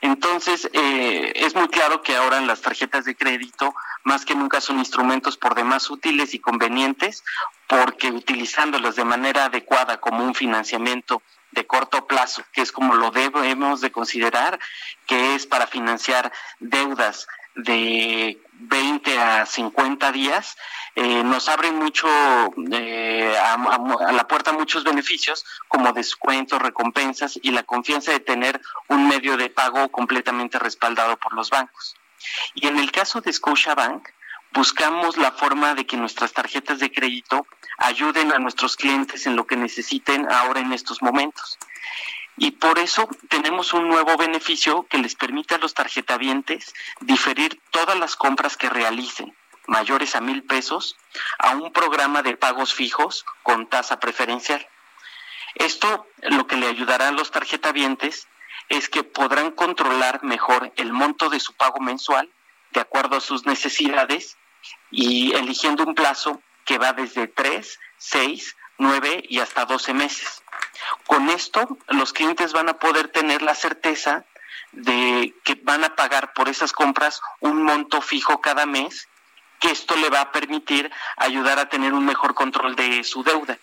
Entonces, 0.00 0.68
eh, 0.72 1.32
es 1.34 1.54
muy 1.54 1.68
claro 1.68 2.02
que 2.02 2.16
ahora 2.16 2.40
las 2.40 2.62
tarjetas 2.62 3.04
de 3.04 3.14
crédito 3.14 3.74
más 4.02 4.24
que 4.24 4.34
nunca 4.34 4.60
son 4.60 4.78
instrumentos 4.78 5.36
por 5.36 5.54
demás 5.54 5.90
útiles 5.90 6.32
y 6.34 6.38
convenientes 6.38 7.22
porque 7.66 8.10
utilizándolas 8.10 8.96
de 8.96 9.04
manera 9.04 9.44
adecuada 9.44 10.00
como 10.00 10.24
un 10.24 10.34
financiamiento 10.34 11.22
de 11.50 11.66
corto 11.66 12.06
plazo, 12.06 12.42
que 12.52 12.62
es 12.62 12.72
como 12.72 12.94
lo 12.94 13.10
debemos 13.10 13.80
de 13.80 13.92
considerar, 13.92 14.58
que 15.06 15.34
es 15.34 15.46
para 15.46 15.66
financiar 15.66 16.32
deudas 16.60 17.26
de 17.54 18.40
20 18.60 19.18
a 19.18 19.46
50 19.46 20.12
días, 20.12 20.56
eh, 20.94 21.22
nos 21.22 21.48
abren 21.48 21.76
mucho 21.76 22.08
eh, 22.72 23.34
a, 23.38 24.12
la 24.12 24.26
puerta 24.26 24.52
muchos 24.52 24.84
beneficios 24.84 25.44
como 25.68 25.92
descuentos, 25.92 26.60
recompensas 26.60 27.38
y 27.42 27.52
la 27.52 27.62
confianza 27.62 28.12
de 28.12 28.20
tener 28.20 28.60
un 28.88 29.08
medio 29.08 29.36
de 29.36 29.50
pago 29.50 29.88
completamente 29.90 30.58
respaldado 30.58 31.16
por 31.16 31.34
los 31.34 31.50
bancos. 31.50 31.94
Y 32.54 32.66
en 32.66 32.78
el 32.78 32.90
caso 32.92 33.20
de 33.20 33.32
Scotiabank, 33.32 34.08
buscamos 34.52 35.16
la 35.16 35.32
forma 35.32 35.74
de 35.74 35.86
que 35.86 35.96
nuestras 35.96 36.32
tarjetas 36.32 36.80
de 36.80 36.92
crédito 36.92 37.46
ayuden 37.78 38.32
a 38.32 38.38
nuestros 38.38 38.76
clientes 38.76 39.26
en 39.26 39.36
lo 39.36 39.46
que 39.46 39.56
necesiten 39.56 40.30
ahora 40.30 40.60
en 40.60 40.72
estos 40.72 41.02
momentos. 41.02 41.58
Y 42.42 42.52
por 42.52 42.78
eso 42.78 43.06
tenemos 43.28 43.74
un 43.74 43.86
nuevo 43.86 44.16
beneficio 44.16 44.86
que 44.88 44.96
les 44.96 45.14
permite 45.14 45.56
a 45.56 45.58
los 45.58 45.74
tarjetavientes 45.74 46.72
diferir 47.02 47.60
todas 47.70 47.98
las 47.98 48.16
compras 48.16 48.56
que 48.56 48.70
realicen, 48.70 49.36
mayores 49.66 50.16
a 50.16 50.22
mil 50.22 50.42
pesos, 50.44 50.96
a 51.38 51.50
un 51.50 51.70
programa 51.70 52.22
de 52.22 52.38
pagos 52.38 52.72
fijos 52.72 53.26
con 53.42 53.68
tasa 53.68 54.00
preferencial. 54.00 54.66
Esto 55.54 56.06
lo 56.22 56.46
que 56.46 56.56
le 56.56 56.66
ayudará 56.66 57.08
a 57.08 57.12
los 57.12 57.30
tarjetavientes 57.30 58.26
es 58.70 58.88
que 58.88 59.04
podrán 59.04 59.50
controlar 59.50 60.24
mejor 60.24 60.72
el 60.76 60.94
monto 60.94 61.28
de 61.28 61.40
su 61.40 61.52
pago 61.52 61.80
mensual 61.80 62.32
de 62.70 62.80
acuerdo 62.80 63.18
a 63.18 63.20
sus 63.20 63.44
necesidades 63.44 64.38
y 64.90 65.34
eligiendo 65.34 65.84
un 65.84 65.94
plazo 65.94 66.40
que 66.64 66.78
va 66.78 66.94
desde 66.94 67.26
3, 67.26 67.78
6, 67.98 68.56
9 68.80 69.24
y 69.28 69.40
hasta 69.40 69.66
12 69.66 69.94
meses. 69.94 70.42
Con 71.06 71.28
esto, 71.28 71.78
los 71.88 72.12
clientes 72.12 72.52
van 72.52 72.68
a 72.68 72.78
poder 72.78 73.08
tener 73.08 73.42
la 73.42 73.54
certeza 73.54 74.24
de 74.72 75.34
que 75.44 75.60
van 75.62 75.84
a 75.84 75.94
pagar 75.94 76.32
por 76.32 76.48
esas 76.48 76.72
compras 76.72 77.20
un 77.40 77.62
monto 77.62 78.00
fijo 78.00 78.40
cada 78.40 78.66
mes, 78.66 79.08
que 79.58 79.70
esto 79.70 79.96
le 79.96 80.08
va 80.08 80.22
a 80.22 80.32
permitir 80.32 80.90
ayudar 81.16 81.58
a 81.58 81.68
tener 81.68 81.92
un 81.92 82.06
mejor 82.06 82.34
control 82.34 82.74
de 82.74 83.04
su 83.04 83.22
deuda. 83.22 83.58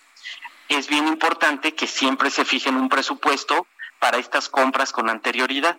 Es 0.68 0.86
bien 0.86 1.08
importante 1.08 1.74
que 1.74 1.86
siempre 1.86 2.30
se 2.30 2.44
fijen 2.44 2.76
un 2.76 2.88
presupuesto 2.88 3.66
para 3.98 4.18
estas 4.18 4.48
compras 4.48 4.92
con 4.92 5.10
anterioridad. 5.10 5.78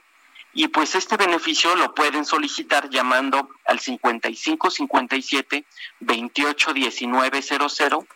Y 0.51 0.67
pues 0.67 0.95
este 0.95 1.15
beneficio 1.15 1.75
lo 1.75 1.93
pueden 1.93 2.25
solicitar 2.25 2.89
llamando 2.89 3.49
al 3.65 3.79
55 3.79 4.71
57 4.71 5.63
28 5.99 6.73
19 6.73 7.41
00 7.41 8.07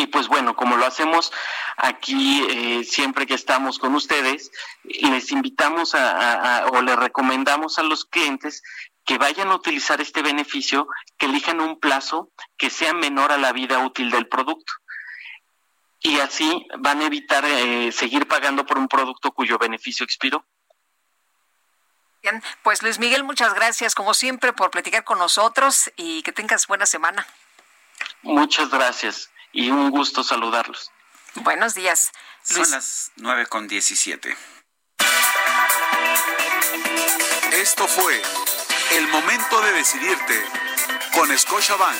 y 0.00 0.06
pues 0.06 0.28
bueno, 0.28 0.56
como 0.56 0.78
lo 0.78 0.86
hacemos 0.86 1.30
aquí 1.76 2.42
eh, 2.48 2.84
siempre 2.84 3.26
que 3.26 3.34
estamos 3.34 3.78
con 3.78 3.94
ustedes, 3.94 4.50
les 4.82 5.30
invitamos 5.30 5.94
a, 5.94 6.66
o 6.72 6.80
les 6.80 6.96
recomendamos 6.96 7.78
a 7.78 7.82
los 7.82 8.06
clientes 8.06 8.62
que 9.04 9.18
vayan 9.18 9.48
a 9.48 9.56
utilizar 9.56 10.00
este 10.00 10.22
beneficio, 10.22 10.88
que 11.18 11.26
elijan 11.26 11.60
un 11.60 11.78
plazo 11.78 12.30
que 12.56 12.70
sea 12.70 12.94
menor 12.94 13.30
a 13.30 13.36
la 13.36 13.52
vida 13.52 13.78
útil 13.80 14.10
del 14.10 14.26
producto. 14.26 14.72
Y 16.00 16.18
así 16.20 16.66
van 16.78 17.02
a 17.02 17.06
evitar 17.06 17.44
eh, 17.44 17.92
seguir 17.92 18.26
pagando 18.26 18.64
por 18.64 18.78
un 18.78 18.88
producto 18.88 19.32
cuyo 19.32 19.58
beneficio 19.58 20.04
expiró. 20.04 20.46
Bien, 22.22 22.42
pues 22.62 22.82
Luis 22.82 22.98
Miguel, 22.98 23.24
muchas 23.24 23.52
gracias 23.52 23.94
como 23.94 24.14
siempre 24.14 24.54
por 24.54 24.70
platicar 24.70 25.04
con 25.04 25.18
nosotros 25.18 25.90
y 25.96 26.22
que 26.22 26.32
tengas 26.32 26.66
buena 26.66 26.86
semana. 26.86 27.26
Muchas 28.22 28.70
gracias 28.70 29.30
y 29.52 29.70
un 29.70 29.90
gusto 29.90 30.22
saludarlos. 30.22 30.90
Buenos 31.34 31.74
días. 31.74 32.12
Son 32.42 32.70
las 32.70 33.12
nueve 33.16 33.46
con 33.46 33.68
diecisiete. 33.68 34.36
Esto 37.52 37.86
fue 37.86 38.20
el 38.92 39.08
momento 39.08 39.60
de 39.60 39.72
decidirte 39.72 40.44
con 41.14 41.36
Scotiabank. 41.36 41.98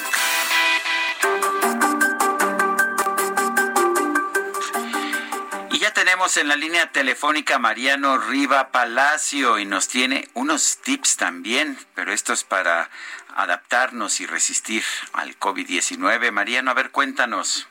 Y 5.73 5.79
ya 5.79 5.93
tenemos 5.93 6.37
en 6.37 6.49
la 6.49 6.57
línea 6.57 6.91
telefónica 6.93 7.59
Mariano 7.59 8.19
Riva 8.19 8.71
Palacio 8.71 9.59
y 9.59 9.67
nos 9.67 9.89
tiene 9.89 10.29
unos 10.35 10.79
tips 10.79 11.17
también, 11.17 11.79
pero 11.95 12.13
esto 12.13 12.33
es 12.33 12.45
para 12.45 12.91
adaptarnos 13.36 14.20
y 14.20 14.27
resistir 14.27 14.85
al 15.12 15.39
COVID-19. 15.39 16.31
Mariano, 16.31 16.70
a 16.70 16.74
ver, 16.74 16.90
cuéntanos. 16.90 17.69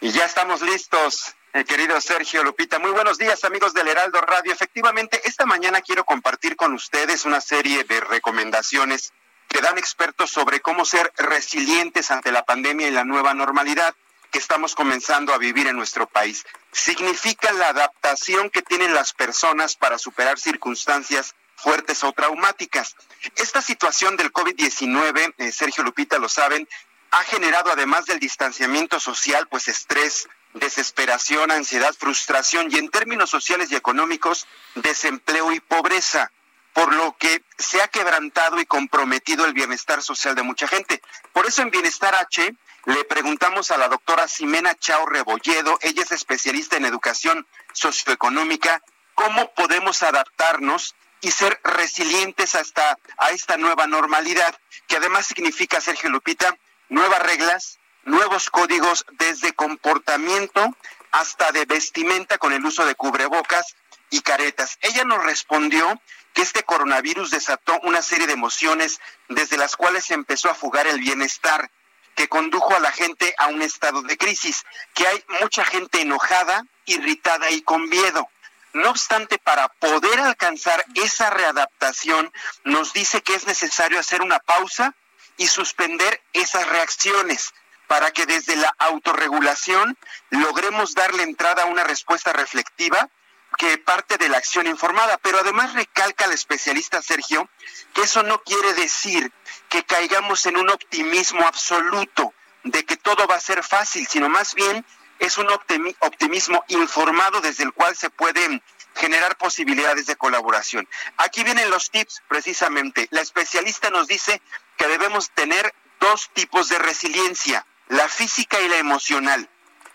Y 0.00 0.10
ya 0.10 0.24
estamos 0.24 0.62
listos, 0.62 1.34
eh, 1.52 1.64
querido 1.64 2.00
Sergio 2.00 2.42
Lupita. 2.42 2.78
Muy 2.78 2.90
buenos 2.90 3.18
días, 3.18 3.44
amigos 3.44 3.74
del 3.74 3.88
Heraldo 3.88 4.20
Radio. 4.20 4.52
Efectivamente, 4.52 5.20
esta 5.24 5.46
mañana 5.46 5.80
quiero 5.80 6.04
compartir 6.04 6.56
con 6.56 6.72
ustedes 6.74 7.24
una 7.24 7.40
serie 7.40 7.84
de 7.84 8.00
recomendaciones 8.00 9.12
que 9.48 9.60
dan 9.60 9.78
expertos 9.78 10.30
sobre 10.30 10.60
cómo 10.60 10.84
ser 10.84 11.12
resilientes 11.16 12.10
ante 12.10 12.32
la 12.32 12.44
pandemia 12.44 12.88
y 12.88 12.90
la 12.90 13.04
nueva 13.04 13.34
normalidad 13.34 13.94
que 14.30 14.38
estamos 14.38 14.74
comenzando 14.74 15.34
a 15.34 15.38
vivir 15.38 15.66
en 15.66 15.76
nuestro 15.76 16.06
país. 16.06 16.46
Significa 16.72 17.52
la 17.52 17.68
adaptación 17.68 18.48
que 18.48 18.62
tienen 18.62 18.94
las 18.94 19.12
personas 19.12 19.76
para 19.76 19.98
superar 19.98 20.38
circunstancias 20.38 21.34
fuertes 21.62 22.02
o 22.04 22.12
traumáticas. 22.12 22.96
Esta 23.36 23.62
situación 23.62 24.16
del 24.16 24.32
COVID-19, 24.32 25.34
eh, 25.38 25.52
Sergio 25.52 25.84
Lupita 25.84 26.18
lo 26.18 26.28
saben, 26.28 26.68
ha 27.10 27.22
generado 27.24 27.70
además 27.70 28.06
del 28.06 28.18
distanciamiento 28.18 28.98
social, 28.98 29.46
pues 29.48 29.68
estrés, 29.68 30.28
desesperación, 30.54 31.50
ansiedad, 31.50 31.94
frustración 31.98 32.68
y 32.70 32.78
en 32.78 32.90
términos 32.90 33.30
sociales 33.30 33.70
y 33.70 33.76
económicos, 33.76 34.46
desempleo 34.74 35.52
y 35.52 35.60
pobreza, 35.60 36.32
por 36.72 36.94
lo 36.94 37.16
que 37.18 37.42
se 37.58 37.82
ha 37.82 37.88
quebrantado 37.88 38.60
y 38.60 38.66
comprometido 38.66 39.44
el 39.44 39.52
bienestar 39.52 40.02
social 40.02 40.34
de 40.34 40.42
mucha 40.42 40.66
gente. 40.66 41.02
Por 41.32 41.46
eso 41.46 41.62
en 41.62 41.70
Bienestar 41.70 42.14
H 42.14 42.54
le 42.86 43.04
preguntamos 43.04 43.70
a 43.70 43.76
la 43.76 43.88
doctora 43.88 44.26
Ximena 44.26 44.74
Chao 44.74 45.06
Rebolledo, 45.06 45.78
ella 45.82 46.02
es 46.02 46.12
especialista 46.12 46.76
en 46.76 46.86
educación 46.86 47.46
socioeconómica, 47.72 48.82
cómo 49.14 49.52
podemos 49.54 50.02
adaptarnos 50.02 50.94
y 51.22 51.30
ser 51.30 51.58
resilientes 51.64 52.54
hasta 52.54 52.98
a 53.16 53.30
esta 53.30 53.56
nueva 53.56 53.86
normalidad, 53.86 54.54
que 54.86 54.96
además 54.96 55.26
significa, 55.26 55.80
Sergio 55.80 56.10
Lupita, 56.10 56.58
nuevas 56.88 57.22
reglas, 57.22 57.78
nuevos 58.04 58.50
códigos 58.50 59.06
desde 59.12 59.54
comportamiento 59.54 60.76
hasta 61.12 61.52
de 61.52 61.64
vestimenta 61.64 62.38
con 62.38 62.52
el 62.52 62.64
uso 62.66 62.84
de 62.84 62.96
cubrebocas 62.96 63.76
y 64.10 64.20
caretas. 64.20 64.78
Ella 64.82 65.04
nos 65.04 65.24
respondió 65.24 66.00
que 66.34 66.42
este 66.42 66.64
coronavirus 66.64 67.30
desató 67.30 67.78
una 67.84 68.02
serie 68.02 68.26
de 68.26 68.32
emociones 68.32 69.00
desde 69.28 69.56
las 69.56 69.76
cuales 69.76 70.04
se 70.06 70.14
empezó 70.14 70.50
a 70.50 70.54
fugar 70.54 70.86
el 70.86 71.00
bienestar, 71.00 71.70
que 72.14 72.28
condujo 72.28 72.74
a 72.74 72.80
la 72.80 72.92
gente 72.92 73.34
a 73.38 73.46
un 73.46 73.62
estado 73.62 74.02
de 74.02 74.18
crisis, 74.18 74.64
que 74.94 75.06
hay 75.06 75.24
mucha 75.40 75.64
gente 75.64 76.00
enojada, 76.00 76.64
irritada 76.84 77.50
y 77.50 77.62
con 77.62 77.88
miedo. 77.88 78.28
No 78.74 78.90
obstante, 78.90 79.38
para 79.38 79.68
poder 79.68 80.18
alcanzar 80.20 80.84
esa 80.94 81.30
readaptación, 81.30 82.32
nos 82.64 82.92
dice 82.92 83.22
que 83.22 83.34
es 83.34 83.46
necesario 83.46 83.98
hacer 83.98 84.22
una 84.22 84.38
pausa 84.38 84.94
y 85.36 85.46
suspender 85.46 86.22
esas 86.32 86.66
reacciones 86.68 87.52
para 87.86 88.10
que 88.10 88.24
desde 88.24 88.56
la 88.56 88.74
autorregulación 88.78 89.98
logremos 90.30 90.94
darle 90.94 91.24
entrada 91.24 91.64
a 91.64 91.66
una 91.66 91.84
respuesta 91.84 92.32
reflectiva 92.32 93.10
que 93.58 93.76
parte 93.76 94.16
de 94.16 94.30
la 94.30 94.38
acción 94.38 94.66
informada. 94.66 95.18
Pero 95.18 95.40
además 95.40 95.74
recalca 95.74 96.24
el 96.24 96.32
especialista 96.32 97.02
Sergio 97.02 97.50
que 97.92 98.02
eso 98.02 98.22
no 98.22 98.42
quiere 98.42 98.72
decir 98.74 99.30
que 99.68 99.84
caigamos 99.84 100.46
en 100.46 100.56
un 100.56 100.70
optimismo 100.70 101.46
absoluto 101.46 102.32
de 102.64 102.84
que 102.84 102.96
todo 102.96 103.26
va 103.26 103.36
a 103.36 103.40
ser 103.40 103.62
fácil, 103.62 104.06
sino 104.06 104.28
más 104.28 104.54
bien 104.54 104.86
es 105.18 105.38
un 105.38 105.48
optimismo 105.50 106.64
informado 106.68 107.40
desde 107.40 107.64
el 107.64 107.72
cual 107.72 107.96
se 107.96 108.10
pueden 108.10 108.62
generar 108.94 109.36
posibilidades 109.36 110.06
de 110.06 110.16
colaboración. 110.16 110.88
Aquí 111.16 111.44
vienen 111.44 111.70
los 111.70 111.90
tips 111.90 112.22
precisamente. 112.28 113.08
La 113.10 113.20
especialista 113.20 113.90
nos 113.90 114.06
dice 114.06 114.42
que 114.76 114.86
debemos 114.88 115.30
tener 115.30 115.74
dos 116.00 116.30
tipos 116.32 116.68
de 116.68 116.78
resiliencia, 116.78 117.66
la 117.88 118.08
física 118.08 118.60
y 118.60 118.68
la 118.68 118.78
emocional. 118.78 119.48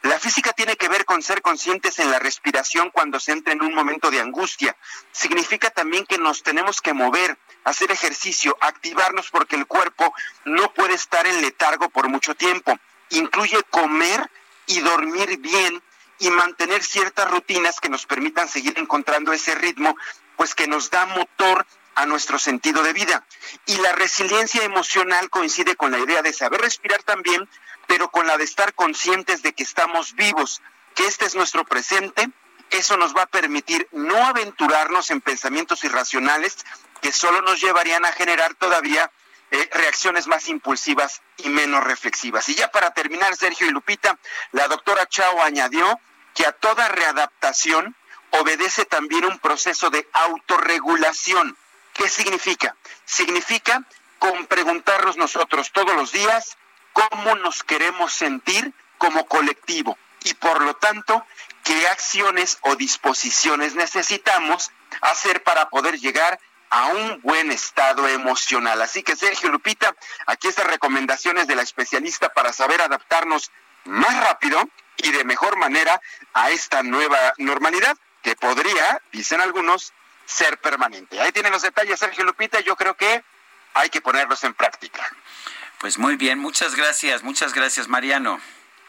La 0.04 0.20
física 0.20 0.54
tiene 0.54 0.78
que 0.78 0.90
ver 0.90 1.06
con 1.06 1.22
ser 1.22 1.42
conscientes 1.42 2.00
en 2.00 2.12
la 2.12 2.20
respiración 2.20 2.92
cuando 2.92 3.20
se 3.20 3.32
entra 3.32 3.54
en 3.54 3.64
un 3.64 3.74
momento 3.74 4.12
de 4.12 4.22
angustia. 4.22 4.78
Significa 5.12 5.70
también 5.72 6.06
que 6.06 6.18
nos 6.18 6.44
tenemos 6.44 6.82
que 6.82 6.94
mover, 6.94 7.38
hacer 7.64 7.92
ejercicio, 7.92 8.56
activarnos 8.62 9.30
porque 9.32 9.56
el 9.56 9.66
cuerpo 9.66 10.14
no 10.46 10.74
puede 10.74 10.94
estar 10.94 11.26
en 11.28 11.42
letargo 11.42 11.90
por 11.90 12.08
mucho 12.08 12.36
tiempo. 12.36 12.80
Incluye 13.10 13.62
comer 13.70 14.30
y 14.68 14.80
dormir 14.82 15.40
bien 15.40 15.82
y 16.20 16.30
mantener 16.30 16.84
ciertas 16.84 17.30
rutinas 17.30 17.80
que 17.80 17.90
nos 17.90 18.06
permitan 18.06 18.48
seguir 18.48 18.74
encontrando 18.78 19.34
ese 19.34 19.56
ritmo, 19.56 19.96
pues 20.36 20.56
que 20.56 20.68
nos 20.68 20.90
da 20.90 21.06
motor 21.06 21.66
a 21.96 22.06
nuestro 22.06 22.38
sentido 22.38 22.84
de 22.84 22.94
vida. 22.94 23.26
Y 23.66 23.78
la 23.78 23.92
resiliencia 23.94 24.64
emocional 24.64 25.30
coincide 25.30 25.76
con 25.76 25.92
la 25.92 26.00
idea 26.00 26.22
de 26.22 26.34
saber 26.34 26.62
respirar 26.62 27.02
también, 27.04 27.50
pero 27.88 28.12
con 28.12 28.28
la 28.28 28.38
de 28.38 28.44
estar 28.44 28.74
conscientes 28.74 29.42
de 29.42 29.54
que 29.54 29.64
estamos 29.64 30.14
vivos, 30.14 30.62
que 30.94 31.06
este 31.06 31.26
es 31.26 31.36
nuestro 31.36 31.66
presente. 31.66 32.30
Eso 32.70 32.98
nos 32.98 33.16
va 33.16 33.24
a 33.24 33.28
permitir 33.28 33.88
no 33.92 34.18
aventurarnos 34.26 35.10
en 35.10 35.22
pensamientos 35.22 35.84
irracionales 35.84 36.58
que 37.02 37.12
solo 37.12 37.42
nos 37.42 37.62
llevarían 37.62 38.06
a 38.06 38.12
generar 38.12 38.54
todavía 38.56 39.12
eh, 39.52 39.70
reacciones 39.72 40.28
más 40.28 40.48
impulsivas 40.50 41.22
y 41.38 41.50
menos 41.50 41.84
reflexivas. 41.84 42.50
Y 42.50 42.56
ya 42.56 42.70
para 42.70 42.92
terminar, 42.92 43.36
Sergio 43.36 43.68
y 43.68 43.72
Lupita, 43.72 44.18
la 44.52 44.68
doctora 44.68 45.08
Chao 45.08 45.42
añadió 45.42 46.00
que 46.34 46.46
a 46.46 46.52
toda 46.52 46.88
readaptación 46.90 47.96
obedece 48.32 48.86
también 48.86 49.26
un 49.26 49.40
proceso 49.40 49.90
de 49.90 50.08
autorregulación. 50.14 51.58
¿Qué 51.94 52.10
significa? 52.10 52.76
Significa 53.06 53.84
con 54.20 54.48
preguntarnos 54.48 55.18
nosotros 55.18 55.72
todos 55.72 55.96
los 55.96 56.12
días 56.12 56.58
cómo 56.94 57.36
nos 57.36 57.64
queremos 57.64 58.14
sentir 58.14 58.74
como 58.98 59.28
colectivo 59.28 59.98
y 60.24 60.34
por 60.34 60.62
lo 60.62 60.76
tanto 60.76 61.26
qué 61.64 61.88
acciones 61.88 62.58
o 62.62 62.76
disposiciones 62.76 63.76
necesitamos 63.76 64.72
hacer 65.02 65.44
para 65.44 65.70
poder 65.70 66.00
llegar 66.00 66.40
a 66.70 66.88
un 66.88 67.22
buen 67.22 67.52
estado 67.52 68.08
emocional. 68.08 68.82
Así 68.82 69.04
que 69.04 69.16
Sergio 69.16 69.50
Lupita, 69.50 69.96
aquí 70.26 70.48
estas 70.48 70.68
recomendaciones 70.68 71.48
de 71.48 71.56
la 71.56 71.62
especialista 71.62 72.30
para 72.30 72.54
saber 72.54 72.82
adaptarnos 72.82 73.52
más 73.86 74.16
rápido 74.24 74.70
y 74.98 75.12
de 75.12 75.24
mejor 75.24 75.58
manera 75.58 76.02
a 76.34 76.50
esta 76.50 76.84
nueva 76.84 77.34
normalidad 77.38 77.98
que 78.22 78.36
podría, 78.36 79.02
dicen 79.12 79.42
algunos, 79.42 79.94
ser 80.26 80.58
permanente. 80.60 81.22
Ahí 81.22 81.32
tienen 81.32 81.52
los 81.52 81.62
detalles, 81.62 82.00
Sergio 82.00 82.26
Lupita, 82.26 82.60
yo 82.60 82.76
creo 82.76 82.96
que 82.96 83.24
hay 83.74 83.90
que 83.90 84.02
ponerlos 84.02 84.44
en 84.44 84.54
práctica. 84.54 85.10
Pues 85.80 85.98
muy 85.98 86.16
bien, 86.16 86.40
muchas 86.40 86.76
gracias, 86.76 87.24
muchas 87.24 87.54
gracias, 87.54 87.88
Mariano. 87.88 88.42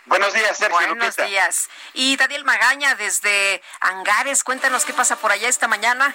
Buenos 0.07 0.33
días, 0.33 0.57
Sergio 0.57 0.79
Buenos 0.89 1.17
días. 1.17 1.69
Y 1.93 2.17
Daniel 2.17 2.45
Magaña, 2.45 2.95
desde 2.95 3.63
Angares, 3.81 4.43
cuéntanos 4.43 4.87
qué 4.87 4.95
pasa 4.95 5.17
por 5.17 5.31
allá 5.31 5.49
esta 5.49 5.69
mañana. 5.69 6.15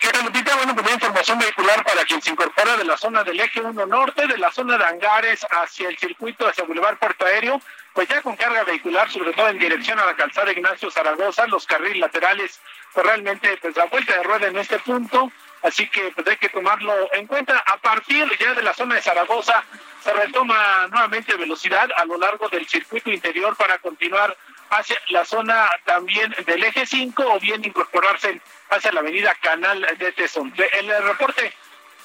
¿Qué 0.00 0.08
tal, 0.08 0.24
Lupita? 0.24 0.56
Bueno, 0.56 0.74
pues 0.74 0.92
información 0.94 1.38
vehicular 1.38 1.84
para 1.84 2.04
quien 2.04 2.20
se 2.22 2.30
incorpora 2.30 2.76
de 2.76 2.84
la 2.84 2.96
zona 2.96 3.22
del 3.22 3.38
eje 3.40 3.60
1 3.60 3.86
norte, 3.86 4.26
de 4.26 4.38
la 4.38 4.50
zona 4.50 4.78
de 4.78 4.84
Angares 4.84 5.46
hacia 5.50 5.88
el 5.88 5.98
circuito 5.98 6.46
hacia 6.48 6.64
Boulevard 6.64 6.98
Puerto 6.98 7.24
Aéreo, 7.26 7.60
pues 7.92 8.08
ya 8.08 8.22
con 8.22 8.36
carga 8.36 8.64
vehicular, 8.64 9.10
sobre 9.10 9.32
todo 9.32 9.48
en 9.48 9.58
dirección 9.58 9.98
a 9.98 10.06
la 10.06 10.16
calzada 10.16 10.52
Ignacio 10.52 10.90
Zaragoza, 10.90 11.46
los 11.46 11.66
carriles 11.66 11.98
laterales, 11.98 12.60
pues 12.92 13.06
realmente, 13.06 13.56
pues 13.60 13.76
la 13.76 13.84
vuelta 13.86 14.16
de 14.16 14.22
rueda 14.22 14.46
en 14.48 14.58
este 14.58 14.78
punto, 14.80 15.30
así 15.62 15.88
que 15.88 16.10
pues 16.14 16.26
hay 16.26 16.36
que 16.36 16.48
tomarlo 16.48 17.12
en 17.12 17.26
cuenta. 17.26 17.62
A 17.66 17.76
partir 17.76 18.28
ya 18.38 18.54
de 18.54 18.62
la 18.62 18.74
zona 18.74 18.96
de 18.96 19.02
Zaragoza, 19.02 19.62
se 20.02 20.12
retoma 20.12 20.88
nuevamente 20.88 21.36
velocidad 21.36 21.88
a 21.96 22.04
lo 22.04 22.18
largo 22.18 22.48
del 22.48 22.66
circuito 22.66 23.10
interior 23.10 23.56
para 23.56 23.78
continuar 23.78 24.36
hacia 24.70 25.00
la 25.08 25.24
zona 25.24 25.70
también 25.84 26.34
del 26.46 26.64
eje 26.64 26.86
5 26.86 27.24
o 27.26 27.40
bien 27.40 27.64
incorporarse 27.64 28.40
hacia 28.70 28.92
la 28.92 29.00
avenida 29.00 29.34
Canal 29.36 29.86
de 29.98 30.12
Tesón. 30.12 30.52
El 30.72 31.04
reporte 31.04 31.54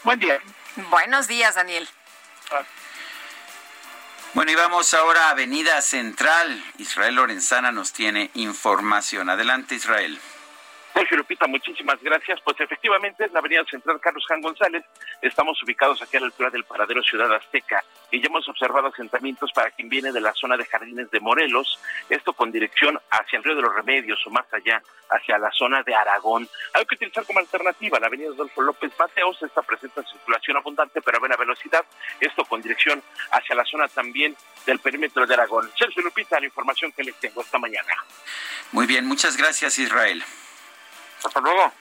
Buen 0.04 0.20
día. 0.20 0.40
Buenos 0.90 1.28
días, 1.28 1.56
Daniel. 1.56 1.88
Ah. 2.52 2.64
Bueno, 4.34 4.52
y 4.52 4.56
vamos 4.56 4.94
ahora 4.94 5.28
a 5.28 5.30
Avenida 5.32 5.82
Central. 5.82 6.64
Israel 6.78 7.16
Lorenzana 7.16 7.72
nos 7.72 7.92
tiene 7.92 8.32
información. 8.36 9.30
Adelante, 9.30 9.76
Israel. 9.76 10.20
Sergio 11.00 11.16
Lupita, 11.16 11.48
muchísimas 11.48 12.04
gracias. 12.04 12.42
Pues 12.44 12.60
efectivamente 12.60 13.24
es 13.24 13.32
la 13.32 13.40
avenida 13.40 13.64
central 13.72 14.02
Carlos 14.02 14.26
Jan 14.28 14.42
González. 14.42 14.84
Estamos 15.22 15.58
ubicados 15.64 16.02
aquí 16.02 16.18
a 16.18 16.20
la 16.20 16.26
altura 16.26 16.50
del 16.50 16.66
paradero 16.66 17.02
Ciudad 17.02 17.34
Azteca 17.34 17.82
y 18.12 18.20
ya 18.20 18.28
hemos 18.28 18.46
observado 18.50 18.88
asentamientos 18.88 19.50
para 19.54 19.72
quien 19.72 19.88
viene 19.88 20.12
de 20.12 20.20
la 20.20 20.34
zona 20.34 20.58
de 20.58 20.66
Jardines 20.66 21.10
de 21.10 21.22
Morelos, 21.22 21.80
esto 22.10 22.34
con 22.34 22.52
dirección 22.52 23.00
hacia 23.12 23.38
el 23.38 23.46
río 23.46 23.56
de 23.56 23.62
los 23.62 23.74
Remedios 23.74 24.20
o 24.28 24.30
más 24.30 24.46
allá, 24.52 24.84
hacia 25.10 25.38
la 25.38 25.50
zona 25.52 25.84
de 25.84 25.96
Aragón. 25.96 26.50
Hay 26.74 26.86
que 26.86 26.96
utilizar 26.96 27.26
como 27.26 27.40
alternativa 27.40 27.98
la 27.98 28.08
avenida 28.08 28.32
Adolfo 28.32 28.62
López 28.62 28.92
Mateos, 29.00 29.42
esta 29.42 29.62
presenta 29.62 30.04
circulación 30.04 30.58
abundante 30.58 31.02
pero 31.02 31.16
a 31.16 31.20
buena 31.22 31.38
velocidad, 31.38 31.86
esto 32.20 32.44
con 32.44 32.62
dirección 32.62 33.02
hacia 33.32 33.56
la 33.56 33.64
zona 33.64 33.88
también 33.88 34.36
del 34.66 34.80
perímetro 34.80 35.26
de 35.26 35.34
Aragón. 35.34 35.72
Sergio 35.80 36.04
Lupita, 36.04 36.42
la 36.42 36.48
información 36.48 36.92
que 36.92 37.04
les 37.04 37.16
tengo 37.16 37.42
esta 37.42 37.58
mañana. 37.58 37.94
Muy 38.74 38.86
bien, 38.86 39.06
muchas 39.06 39.38
gracias 39.38 39.80
Israel. 39.80 40.26
Hasta 41.24 41.40
luego. 41.42 41.74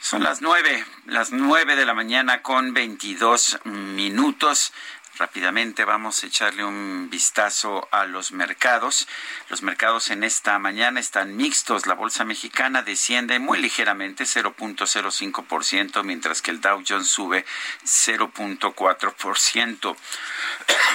Son 0.00 0.22
las 0.22 0.40
nueve, 0.40 0.84
las 1.06 1.32
nueve 1.32 1.74
de 1.74 1.84
la 1.84 1.92
mañana 1.92 2.40
con 2.40 2.72
veintidós 2.72 3.58
minutos. 3.64 4.72
Rápidamente 5.18 5.84
vamos 5.84 6.22
a 6.22 6.28
echarle 6.28 6.64
un 6.64 7.08
vistazo 7.10 7.88
a 7.90 8.06
los 8.06 8.30
mercados. 8.30 9.08
Los 9.48 9.62
mercados 9.62 10.10
en 10.10 10.22
esta 10.22 10.56
mañana 10.60 11.00
están 11.00 11.36
mixtos. 11.36 11.88
La 11.88 11.94
bolsa 11.94 12.24
mexicana 12.24 12.82
desciende 12.82 13.40
muy 13.40 13.58
ligeramente, 13.58 14.22
0.05%, 14.22 16.04
mientras 16.04 16.40
que 16.40 16.52
el 16.52 16.60
Dow 16.60 16.84
Jones 16.86 17.08
sube 17.08 17.44
0.4%. 17.84 19.96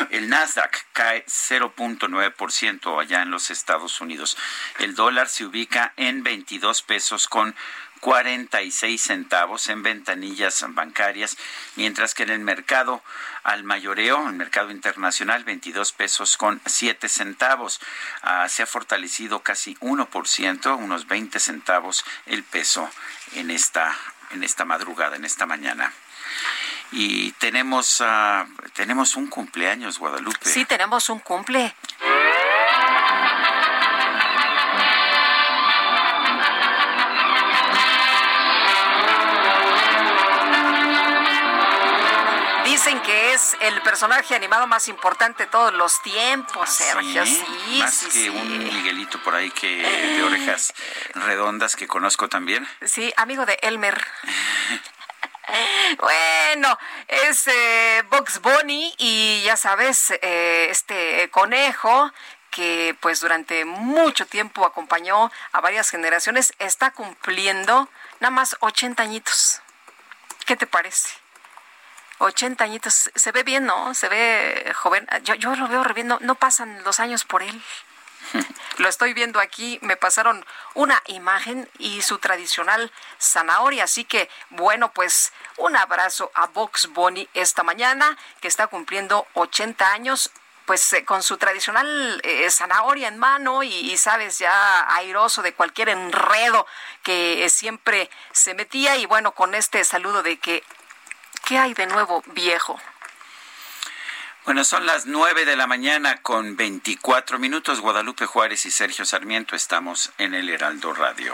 El 0.09 0.29
Nasdaq 0.29 0.85
cae 0.93 1.25
0.9% 1.25 3.01
allá 3.01 3.21
en 3.21 3.29
los 3.29 3.51
Estados 3.51 3.99
Unidos. 3.99 4.37
El 4.79 4.95
dólar 4.95 5.27
se 5.27 5.45
ubica 5.45 5.91
en 5.97 6.23
22 6.23 6.81
pesos 6.81 7.27
con 7.27 7.53
46 8.03 9.01
centavos 9.01 9.69
en 9.69 9.81
ventanillas 9.81 10.65
bancarias, 10.67 11.37
mientras 11.77 12.13
que 12.13 12.23
en 12.23 12.31
el 12.31 12.39
mercado 12.39 13.01
al 13.43 13.63
mayoreo, 13.63 14.27
el 14.27 14.35
mercado 14.35 14.71
internacional, 14.71 15.45
22 15.45 15.93
pesos 15.93 16.35
con 16.35 16.59
7 16.65 17.07
centavos. 17.07 17.79
Ah, 18.21 18.49
se 18.49 18.61
ha 18.61 18.65
fortalecido 18.65 19.39
casi 19.39 19.77
1%, 19.77 20.77
unos 20.77 21.07
20 21.07 21.39
centavos 21.39 22.03
el 22.25 22.43
peso 22.43 22.89
en 23.35 23.49
esta, 23.49 23.97
en 24.31 24.43
esta 24.43 24.65
madrugada, 24.65 25.15
en 25.15 25.23
esta 25.23 25.45
mañana. 25.45 25.93
Y 26.91 27.31
tenemos, 27.31 28.01
uh, 28.01 28.45
tenemos 28.73 29.15
un 29.15 29.27
cumpleaños, 29.27 29.97
Guadalupe. 29.97 30.49
Sí, 30.49 30.65
tenemos 30.65 31.07
un 31.07 31.19
cumple. 31.19 31.73
Dicen 42.83 43.01
que 43.01 43.33
es 43.33 43.55
el 43.61 43.81
personaje 43.81 44.35
animado 44.35 44.67
más 44.67 44.89
importante 44.89 45.45
de 45.45 45.49
todos 45.49 45.73
los 45.73 46.01
tiempos, 46.01 46.69
Sergio. 46.69 47.25
Sí, 47.25 47.41
sí 47.65 47.79
más 47.79 48.05
que 48.11 48.29
un 48.29 48.57
Miguelito 48.57 49.23
por 49.23 49.33
ahí 49.35 49.49
que 49.51 49.77
de 49.77 50.21
orejas 50.21 50.73
redondas 51.13 51.77
que 51.77 51.87
conozco 51.87 52.27
también. 52.27 52.67
Sí, 52.81 53.13
amigo 53.15 53.45
de 53.45 53.57
Elmer. 53.61 54.05
Bueno, 55.99 56.77
es 57.07 57.47
eh, 57.47 58.03
Box 58.09 58.41
Bunny 58.41 58.93
y 58.97 59.43
ya 59.45 59.55
sabes, 59.55 60.11
eh, 60.21 60.67
este 60.69 61.29
conejo 61.31 62.11
que 62.49 62.97
pues 62.99 63.19
durante 63.19 63.63
mucho 63.63 64.25
tiempo 64.25 64.65
acompañó 64.65 65.31
a 65.51 65.61
varias 65.61 65.89
generaciones, 65.89 66.53
está 66.59 66.91
cumpliendo 66.91 67.87
nada 68.19 68.31
más 68.31 68.57
80 68.61 69.03
añitos. 69.03 69.61
¿Qué 70.45 70.55
te 70.55 70.65
parece? 70.65 71.22
80 72.19 72.63
añitos, 72.63 73.11
se 73.13 73.31
ve 73.31 73.43
bien, 73.43 73.65
¿no? 73.65 73.93
Se 73.93 74.09
ve 74.09 74.73
joven. 74.75 75.07
Yo, 75.23 75.35
yo 75.35 75.55
lo 75.55 75.67
veo 75.67 75.83
reviendo, 75.83 76.17
no 76.21 76.35
pasan 76.35 76.83
los 76.83 76.99
años 76.99 77.25
por 77.25 77.43
él. 77.43 77.61
Lo 78.77 78.87
estoy 78.87 79.13
viendo 79.13 79.39
aquí, 79.39 79.79
me 79.81 79.95
pasaron 79.95 80.45
una 80.73 81.01
imagen 81.07 81.69
y 81.77 82.01
su 82.01 82.17
tradicional 82.19 82.91
zanahoria. 83.19 83.83
Así 83.83 84.05
que, 84.05 84.29
bueno, 84.49 84.91
pues 84.91 85.33
un 85.57 85.75
abrazo 85.75 86.31
a 86.33 86.47
Box 86.47 86.87
Bunny 86.93 87.27
esta 87.33 87.63
mañana, 87.63 88.17
que 88.41 88.47
está 88.47 88.67
cumpliendo 88.67 89.27
80 89.33 89.91
años 89.91 90.31
pues 90.65 90.93
eh, 90.93 91.03
con 91.03 91.23
su 91.23 91.35
tradicional 91.35 92.21
eh, 92.23 92.49
zanahoria 92.49 93.09
en 93.09 93.17
mano 93.17 93.63
y, 93.63 93.97
sabes 93.97 94.39
ya 94.39 94.95
airoso 94.95 95.41
de 95.41 95.53
cualquier 95.53 95.89
enredo 95.89 96.65
que 97.03 97.47
siempre 97.49 98.09
se 98.31 98.53
metía 98.53 98.95
y 98.95 99.05
bueno 99.05 99.33
con 99.33 99.55
este 99.55 99.83
saludo 99.83 100.23
de 100.23 100.39
que 100.39 100.63
qué 101.45 101.57
hay 101.57 101.73
de 101.73 101.87
nuevo 101.87 102.23
viejo 102.33 102.79
bueno, 104.45 104.65
son 104.65 104.85
las 104.85 105.05
nueve 105.05 105.45
de 105.45 105.55
la 105.55 105.67
mañana 105.67 106.17
con 106.17 106.57
24 106.57 107.39
minutos. 107.39 107.79
Guadalupe 107.79 108.25
Juárez 108.25 108.65
y 108.65 108.71
Sergio 108.71 109.05
Sarmiento 109.05 109.55
estamos 109.55 110.11
en 110.17 110.33
el 110.33 110.49
Heraldo 110.49 110.93
Radio. 110.93 111.33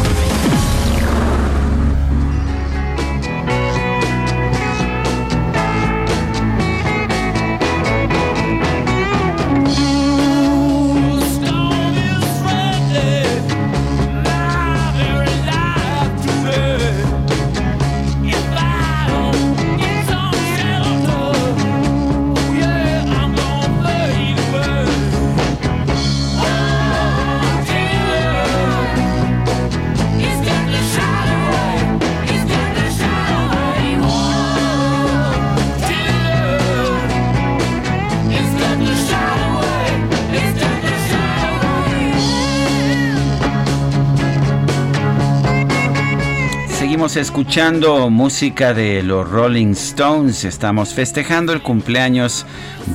Escuchando 47.15 48.09
música 48.09 48.73
de 48.73 49.03
los 49.03 49.29
Rolling 49.29 49.71
Stones. 49.71 50.45
Estamos 50.45 50.93
festejando 50.93 51.51
el 51.51 51.61
cumpleaños 51.61 52.45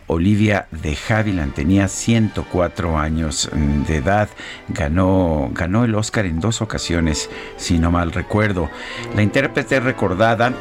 Olivia 0.08 0.68
de 0.72 0.98
Havilland 1.08 1.54
tenía 1.54 1.88
104 1.88 2.98
años 2.98 3.50
de 3.88 3.98
edad, 3.98 4.30
ganó, 4.68 5.50
ganó 5.54 5.86
el 5.86 5.96
Oscar 5.96 6.26
en 6.26 6.42
dos 6.42 6.62
ocasiones, 6.62 7.30
si 7.56 7.80
no 7.80 7.90
mal 7.90 8.12
recuerdo. 8.12 8.70
La 9.16 9.24
intérprete 9.24 9.80
recordada 9.80 10.54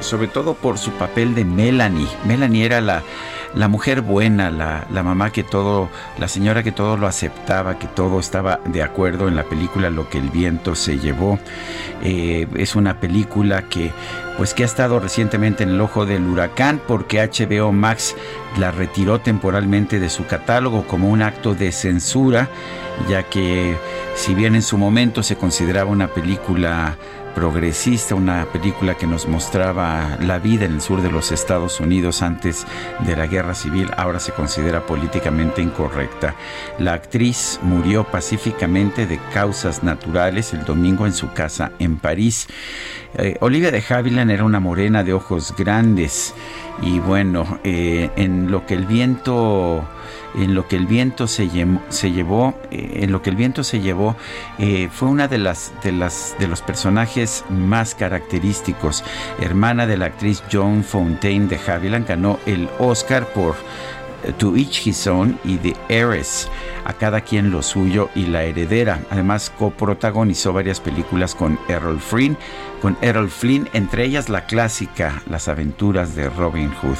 sobre 0.00 0.28
todo 0.28 0.54
por 0.54 0.78
su 0.78 0.90
papel 0.92 1.34
de 1.34 1.44
Melanie. 1.44 2.08
Melanie 2.26 2.64
era 2.64 2.80
la, 2.80 3.02
la 3.54 3.68
mujer 3.68 4.00
buena, 4.00 4.50
la, 4.50 4.86
la, 4.90 5.02
mamá 5.02 5.30
que 5.30 5.42
todo, 5.42 5.88
la 6.18 6.28
señora 6.28 6.62
que 6.62 6.72
todo 6.72 6.96
lo 6.96 7.06
aceptaba, 7.06 7.78
que 7.78 7.86
todo 7.86 8.20
estaba 8.20 8.60
de 8.66 8.82
acuerdo 8.82 9.28
en 9.28 9.36
la 9.36 9.44
película 9.44 9.90
Lo 9.90 10.08
que 10.08 10.18
el 10.18 10.30
viento 10.30 10.74
se 10.74 10.98
llevó. 10.98 11.38
Eh, 12.02 12.46
es 12.56 12.76
una 12.76 13.00
película 13.00 13.62
que 13.62 13.90
pues 14.36 14.54
que 14.54 14.62
ha 14.62 14.66
estado 14.66 15.00
recientemente 15.00 15.64
en 15.64 15.70
el 15.70 15.80
ojo 15.82 16.06
del 16.06 16.26
huracán 16.26 16.80
porque 16.86 17.20
HBO 17.20 17.72
Max 17.72 18.16
la 18.58 18.70
retiró 18.70 19.20
temporalmente 19.20 20.00
de 20.00 20.08
su 20.08 20.26
catálogo 20.26 20.86
como 20.86 21.10
un 21.10 21.20
acto 21.20 21.54
de 21.54 21.72
censura, 21.72 22.48
ya 23.08 23.24
que 23.24 23.76
si 24.14 24.34
bien 24.34 24.54
en 24.54 24.62
su 24.62 24.78
momento 24.78 25.22
se 25.22 25.36
consideraba 25.36 25.90
una 25.90 26.08
película 26.08 26.96
progresista, 27.34 28.14
una 28.14 28.44
película 28.46 28.94
que 28.94 29.06
nos 29.06 29.26
mostraba 29.26 30.16
la 30.20 30.38
vida 30.38 30.64
en 30.64 30.74
el 30.74 30.80
sur 30.80 31.02
de 31.02 31.10
los 31.10 31.32
Estados 31.32 31.80
Unidos 31.80 32.22
antes 32.22 32.66
de 33.06 33.16
la 33.16 33.26
guerra 33.26 33.54
civil, 33.54 33.90
ahora 33.96 34.20
se 34.20 34.32
considera 34.32 34.86
políticamente 34.86 35.62
incorrecta. 35.62 36.34
La 36.78 36.94
actriz 36.94 37.58
murió 37.62 38.04
pacíficamente 38.04 39.06
de 39.06 39.18
causas 39.32 39.82
naturales 39.82 40.52
el 40.52 40.64
domingo 40.64 41.06
en 41.06 41.12
su 41.12 41.32
casa 41.32 41.72
en 41.78 41.96
París. 41.96 42.48
Eh, 43.14 43.36
Olivia 43.40 43.70
de 43.70 43.82
Havilland 43.88 44.30
era 44.30 44.44
una 44.44 44.60
morena 44.60 45.02
de 45.02 45.12
ojos 45.12 45.54
grandes 45.56 46.34
y 46.82 46.98
bueno, 46.98 47.58
eh, 47.64 48.10
en 48.16 48.50
lo 48.50 48.66
que 48.66 48.74
el 48.74 48.86
viento 48.86 49.84
en 50.34 50.54
lo 50.54 50.68
que 50.68 50.76
el 50.76 50.86
viento 50.86 51.26
se, 51.26 51.48
llevó, 51.48 52.54
eh, 52.70 53.00
en 53.02 53.12
lo 53.12 53.22
que 53.22 53.30
el 53.30 53.36
viento 53.36 53.64
se 53.64 53.80
llevó, 53.80 54.16
eh, 54.58 54.88
fue 54.92 55.08
una 55.08 55.28
de 55.28 55.38
las, 55.38 55.72
de 55.82 55.92
las 55.92 56.34
de 56.38 56.48
los 56.48 56.62
personajes 56.62 57.44
más 57.48 57.94
característicos. 57.94 59.04
Hermana 59.40 59.86
de 59.86 59.96
la 59.96 60.06
actriz 60.06 60.42
Joan 60.50 60.84
Fontaine 60.84 61.48
de 61.48 61.58
Havilland 61.58 62.06
ganó 62.06 62.38
el 62.46 62.68
Oscar 62.78 63.26
por 63.32 63.56
eh, 64.24 64.32
To 64.38 64.56
Each 64.56 64.86
His 64.86 65.06
Own 65.06 65.38
y 65.44 65.56
The 65.56 65.76
Heiress, 65.88 66.48
a 66.90 66.94
cada 66.94 67.22
quien 67.22 67.52
lo 67.52 67.62
suyo 67.62 68.10
y 68.16 68.26
la 68.26 68.42
heredera. 68.42 68.98
Además 69.10 69.52
coprotagonizó 69.56 70.52
varias 70.52 70.80
películas 70.80 71.36
con 71.36 71.56
Errol 71.68 72.00
Flynn, 72.00 72.36
con 72.82 72.98
Errol 73.00 73.30
Flynn, 73.30 73.68
entre 73.74 74.04
ellas 74.04 74.28
la 74.28 74.46
clásica 74.46 75.22
Las 75.28 75.46
aventuras 75.46 76.16
de 76.16 76.28
Robin 76.28 76.74
Hood. 76.74 76.96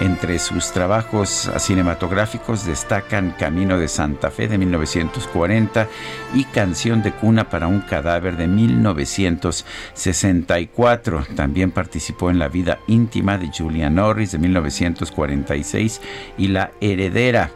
Entre 0.00 0.38
sus 0.38 0.72
trabajos 0.72 1.50
cinematográficos 1.56 2.66
destacan 2.66 3.34
Camino 3.38 3.78
de 3.78 3.88
Santa 3.88 4.30
Fe 4.30 4.46
de 4.46 4.58
1940 4.58 5.88
y 6.34 6.44
Canción 6.44 7.02
de 7.02 7.12
cuna 7.12 7.48
para 7.48 7.66
un 7.66 7.80
cadáver 7.80 8.36
de 8.36 8.46
1964. 8.46 11.24
También 11.34 11.70
participó 11.70 12.28
en 12.28 12.38
La 12.38 12.48
vida 12.48 12.78
íntima 12.88 13.38
de 13.38 13.50
Julia 13.56 13.88
Norris 13.88 14.32
de 14.32 14.38
1946 14.38 16.02
y 16.36 16.48
La 16.48 16.72
heredera 16.82 17.50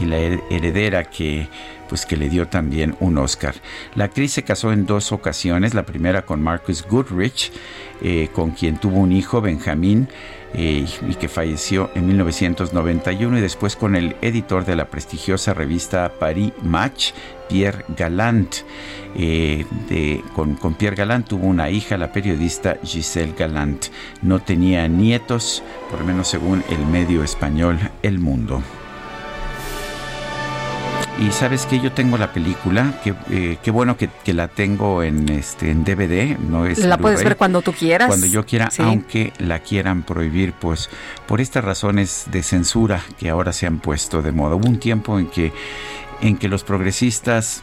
y 0.00 0.04
la 0.04 0.18
heredera 0.18 1.04
que 1.04 1.48
pues 1.92 2.06
que 2.06 2.16
le 2.16 2.30
dio 2.30 2.48
también 2.48 2.96
un 3.00 3.18
Oscar. 3.18 3.54
La 3.96 4.04
actriz 4.04 4.32
se 4.32 4.44
casó 4.44 4.72
en 4.72 4.86
dos 4.86 5.12
ocasiones, 5.12 5.74
la 5.74 5.82
primera 5.82 6.22
con 6.22 6.42
Marcus 6.42 6.86
Goodrich, 6.88 7.52
eh, 8.00 8.30
con 8.32 8.52
quien 8.52 8.78
tuvo 8.78 8.96
un 8.96 9.12
hijo, 9.12 9.42
Benjamín, 9.42 10.08
eh, 10.54 10.86
y 11.06 11.14
que 11.16 11.28
falleció 11.28 11.90
en 11.94 12.06
1991, 12.06 13.36
y 13.36 13.40
después 13.42 13.76
con 13.76 13.94
el 13.94 14.16
editor 14.22 14.64
de 14.64 14.74
la 14.74 14.86
prestigiosa 14.86 15.52
revista 15.52 16.10
Paris 16.18 16.52
Match, 16.62 17.12
Pierre 17.50 17.84
Gallant. 17.94 18.56
Eh, 19.14 19.66
con, 20.34 20.54
con, 20.54 20.72
Pierre 20.72 20.96
Gallant 20.96 21.28
tuvo 21.28 21.46
una 21.46 21.68
hija, 21.68 21.98
la 21.98 22.10
periodista 22.10 22.78
Giselle 22.82 23.34
Gallant. 23.38 23.88
No 24.22 24.40
tenía 24.40 24.88
nietos, 24.88 25.62
por 25.90 26.00
lo 26.00 26.06
menos 26.06 26.26
según 26.28 26.64
el 26.70 26.86
medio 26.86 27.22
español 27.22 27.78
El 28.02 28.18
Mundo. 28.18 28.62
Y 31.20 31.30
sabes 31.30 31.66
que 31.66 31.78
yo 31.78 31.92
tengo 31.92 32.16
la 32.16 32.32
película, 32.32 33.00
que 33.04 33.14
eh, 33.30 33.58
qué 33.62 33.70
bueno 33.70 33.96
que, 33.96 34.08
la 34.32 34.48
tengo 34.48 35.02
en 35.02 35.28
este 35.28 35.70
en 35.70 35.84
DVD, 35.84 36.38
no 36.38 36.66
es 36.66 36.78
La 36.78 36.98
puedes 36.98 37.22
ver 37.22 37.36
cuando 37.36 37.62
tú 37.62 37.72
quieras. 37.72 38.08
Cuando 38.08 38.26
yo 38.26 38.44
quiera, 38.46 38.70
aunque 38.78 39.32
la 39.38 39.60
quieran 39.60 40.02
prohibir, 40.02 40.52
pues 40.54 40.88
por 41.26 41.40
estas 41.40 41.64
razones 41.64 42.26
de 42.30 42.42
censura 42.42 43.02
que 43.18 43.28
ahora 43.28 43.52
se 43.52 43.66
han 43.66 43.78
puesto 43.78 44.22
de 44.22 44.32
moda. 44.32 44.56
Hubo 44.56 44.68
un 44.68 44.78
tiempo 44.78 45.18
en 45.18 45.26
que 45.26 45.52
en 46.22 46.38
que 46.38 46.48
los 46.48 46.64
progresistas 46.64 47.62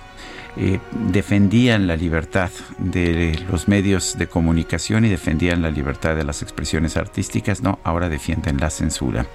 eh, 0.58 0.80
defendían 0.92 1.88
la 1.88 1.96
libertad 1.96 2.50
de 2.78 3.40
los 3.50 3.68
medios 3.68 4.18
de 4.18 4.28
comunicación 4.28 5.06
y 5.06 5.10
defendían 5.10 5.62
la 5.62 5.72
libertad 5.72 6.16
de 6.16 6.24
las 6.24 6.42
expresiones 6.42 6.98
artísticas, 6.98 7.62
no, 7.62 7.80
ahora 7.84 8.10
defienden 8.10 8.58
la 8.58 8.70
censura. 8.70 9.26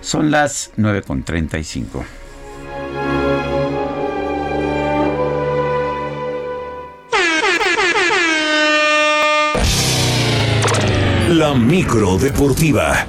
Son 0.00 0.30
las 0.30 0.72
9.35. 0.76 2.04
Micro 11.54 12.16
deportiva. 12.16 13.06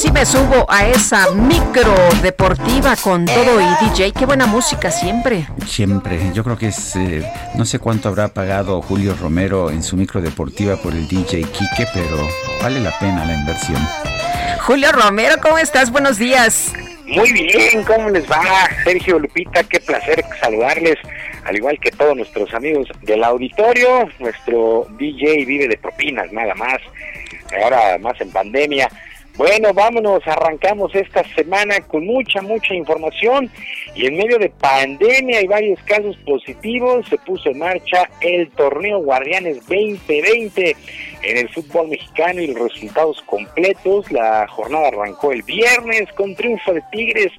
Sí 0.00 0.10
me 0.12 0.24
subo 0.24 0.64
a 0.70 0.86
esa 0.86 1.30
micro 1.32 1.94
deportiva 2.22 2.96
con 2.96 3.26
todo 3.26 3.60
y 3.60 3.84
DJ. 3.84 4.12
Qué 4.12 4.24
buena 4.24 4.46
música 4.46 4.90
siempre. 4.90 5.46
Siempre. 5.66 6.18
Yo 6.32 6.42
creo 6.42 6.56
que 6.56 6.68
es. 6.68 6.96
eh, 6.96 7.22
no 7.54 7.66
sé 7.66 7.78
cuánto 7.78 8.08
habrá 8.08 8.28
pagado 8.28 8.80
Julio 8.80 9.14
Romero 9.20 9.70
en 9.70 9.82
su 9.82 9.98
micro 9.98 10.22
deportiva 10.22 10.76
por 10.78 10.94
el 10.94 11.06
DJ 11.06 11.42
Quique, 11.42 11.86
pero 11.92 12.16
vale 12.62 12.80
la 12.80 12.98
pena 12.98 13.26
la 13.26 13.34
inversión. 13.34 13.76
Julio 14.62 14.90
Romero, 14.90 15.34
¿cómo 15.42 15.58
estás? 15.58 15.90
Buenos 15.90 16.16
días. 16.16 16.72
Muy 17.04 17.30
bien, 17.32 17.84
¿cómo 17.84 18.08
les 18.08 18.24
va? 18.30 18.40
Sergio 18.84 19.18
Lupita, 19.18 19.62
qué 19.64 19.80
placer 19.80 20.24
saludarles. 20.40 20.96
al 21.44 21.56
igual 21.56 21.78
que 21.78 21.90
todos 21.90 22.16
nuestros 22.16 22.54
amigos 22.54 22.88
del 23.02 23.22
auditorio. 23.22 24.08
Nuestro 24.18 24.86
DJ 24.98 25.44
vive 25.44 25.68
de 25.68 25.76
propinas, 25.76 26.32
nada 26.32 26.54
más. 26.54 26.78
Ahora 27.62 27.98
más 27.98 28.18
en 28.18 28.30
pandemia. 28.30 28.88
Bueno, 29.36 29.72
vámonos, 29.72 30.26
arrancamos 30.26 30.94
esta 30.94 31.24
semana 31.34 31.80
con 31.80 32.04
mucha, 32.04 32.42
mucha 32.42 32.74
información 32.74 33.50
y 33.94 34.06
en 34.06 34.16
medio 34.16 34.38
de 34.38 34.50
pandemia 34.50 35.40
y 35.40 35.46
varios 35.46 35.80
casos 35.84 36.16
positivos 36.26 37.06
se 37.08 37.16
puso 37.18 37.50
en 37.50 37.58
marcha 37.58 38.08
el 38.20 38.50
torneo 38.50 38.98
Guardianes 38.98 39.60
2020 39.60 40.76
en 41.22 41.36
el 41.36 41.48
fútbol 41.50 41.88
mexicano 41.88 42.40
y 42.40 42.48
los 42.48 42.72
resultados 42.72 43.20
completos. 43.22 44.10
La 44.12 44.46
jornada 44.48 44.88
arrancó 44.88 45.32
el 45.32 45.42
viernes 45.42 46.12
con 46.12 46.34
triunfo 46.34 46.72
de 46.72 46.82
Tigres 46.92 47.32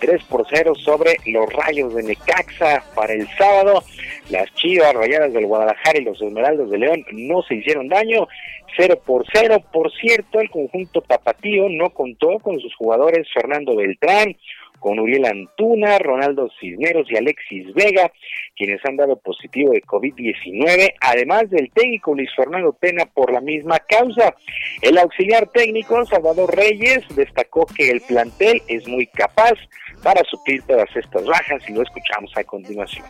3 0.00 0.22
por 0.24 0.46
0 0.48 0.74
sobre 0.76 1.16
los 1.26 1.52
Rayos 1.52 1.94
de 1.94 2.02
Necaxa 2.02 2.84
para 2.94 3.12
el 3.12 3.28
sábado. 3.36 3.82
Las 4.30 4.52
Chivas 4.54 4.94
Rayadas 4.94 5.32
del 5.32 5.46
Guadalajara 5.46 5.98
y 5.98 6.04
los 6.04 6.20
Esmeraldas 6.20 6.70
de 6.70 6.78
León 6.78 7.04
no 7.12 7.42
se 7.42 7.54
hicieron 7.56 7.88
daño 7.88 8.28
0 8.76 9.00
por 9.04 9.24
0. 9.32 9.64
Por 9.72 9.92
cierto, 9.92 10.40
el 10.40 10.50
conjunto 10.50 11.00
tapatío 11.00 11.68
no 11.68 11.90
contó 11.90 12.38
con 12.40 12.58
sus 12.60 12.74
jugadores 12.74 13.26
Fernando 13.32 13.76
Beltrán, 13.76 14.36
con 14.78 14.98
Uriel 14.98 15.26
Antuna, 15.26 15.98
Ronaldo 15.98 16.48
Cisneros 16.60 17.10
y 17.10 17.16
Alexis 17.16 17.72
Vega, 17.74 18.12
quienes 18.56 18.84
han 18.84 18.96
dado 18.96 19.18
positivo 19.18 19.72
de 19.72 19.82
COVID-19, 19.82 20.94
además 21.00 21.50
del 21.50 21.70
técnico 21.72 22.14
Luis 22.14 22.30
Fernando 22.34 22.76
Tena 22.80 23.06
por 23.06 23.32
la 23.32 23.40
misma 23.40 23.78
causa. 23.80 24.34
El 24.82 24.98
auxiliar 24.98 25.48
técnico 25.48 26.04
Salvador 26.06 26.54
Reyes 26.54 27.04
destacó 27.14 27.66
que 27.66 27.90
el 27.90 28.00
plantel 28.02 28.62
es 28.68 28.86
muy 28.86 29.06
capaz 29.06 29.54
para 30.02 30.22
suplir 30.24 30.62
todas 30.62 30.88
estas 30.94 31.24
bajas 31.24 31.62
y 31.68 31.72
lo 31.72 31.82
escuchamos 31.82 32.30
a 32.36 32.44
continuación. 32.44 33.06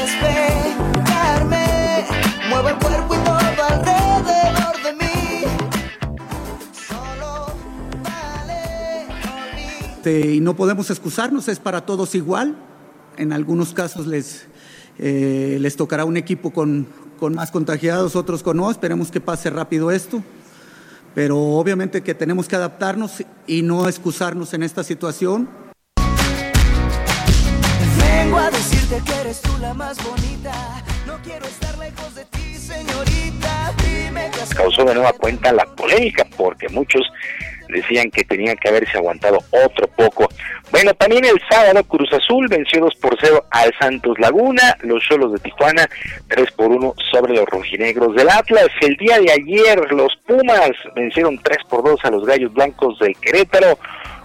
Despegarme, 0.00 1.66
mueve 2.48 2.70
el 2.70 2.76
cuerpo 2.76 3.14
y 3.14 3.18
todo 3.18 3.38
alrededor 3.38 4.82
de 4.84 4.92
mí. 4.92 5.44
Este, 10.02 10.34
y 10.34 10.40
no 10.40 10.56
podemos 10.56 10.90
excusarnos, 10.90 11.48
es 11.48 11.58
para 11.58 11.86
todos 11.86 12.14
igual. 12.14 12.56
En 13.16 13.32
algunos 13.32 13.72
casos 13.72 14.06
les, 14.06 14.46
eh, 14.98 15.58
les 15.60 15.76
tocará 15.76 16.04
un 16.04 16.16
equipo 16.16 16.50
con, 16.50 16.86
con 17.18 17.34
más 17.34 17.50
contagiados, 17.50 18.16
otros 18.16 18.42
con 18.42 18.56
no. 18.56 18.70
Esperemos 18.70 19.10
que 19.10 19.20
pase 19.20 19.50
rápido 19.50 19.90
esto. 19.90 20.22
Pero 21.14 21.38
obviamente 21.38 22.02
que 22.02 22.14
tenemos 22.14 22.48
que 22.48 22.56
adaptarnos 22.56 23.22
y 23.46 23.62
no 23.62 23.86
excusarnos 23.88 24.54
en 24.54 24.62
esta 24.62 24.82
situación. 24.82 25.48
Vengo 27.98 28.38
a 28.38 28.50
decirte 28.50 29.02
que 29.04 29.20
eres 29.20 29.40
tú 29.42 29.50
la 29.60 29.74
más 29.74 29.98
bonita. 30.02 30.52
No 31.06 31.18
quiero 31.22 31.44
estar 31.46 31.76
lejos 31.78 32.14
de 32.14 32.24
ti, 32.26 32.54
señorita. 32.54 33.74
Dime 33.84 34.30
has 34.40 34.54
Causó 34.54 34.84
de 34.84 34.94
nueva 34.94 35.12
cuenta 35.12 35.52
la 35.52 35.66
polémica 35.66 36.26
porque 36.36 36.68
muchos 36.68 37.02
decían 37.72 38.10
que 38.10 38.24
tenían 38.24 38.56
que 38.56 38.68
haberse 38.68 38.96
aguantado 38.96 39.38
otro 39.50 39.88
poco. 39.88 40.28
Bueno, 40.70 40.94
también 40.94 41.24
el 41.24 41.40
sábado 41.50 41.84
Cruz 41.84 42.12
Azul 42.12 42.48
venció 42.48 42.80
2 42.80 42.94
por 42.96 43.16
0 43.20 43.44
al 43.50 43.72
Santos 43.78 44.18
Laguna, 44.18 44.76
los 44.80 45.02
Cholos 45.02 45.32
de 45.32 45.38
Tijuana 45.38 45.88
3 46.28 46.50
por 46.52 46.70
1 46.70 46.94
sobre 47.10 47.34
los 47.34 47.46
rojinegros 47.46 48.14
del 48.14 48.30
Atlas. 48.30 48.68
El 48.80 48.96
día 48.96 49.18
de 49.18 49.32
ayer 49.32 49.92
los 49.92 50.16
Pumas 50.26 50.70
vencieron 50.94 51.38
3 51.42 51.58
por 51.68 51.84
2 51.84 52.04
a 52.04 52.10
los 52.10 52.24
Gallos 52.24 52.52
Blancos 52.54 52.98
del 52.98 53.16
Querétaro. 53.16 53.78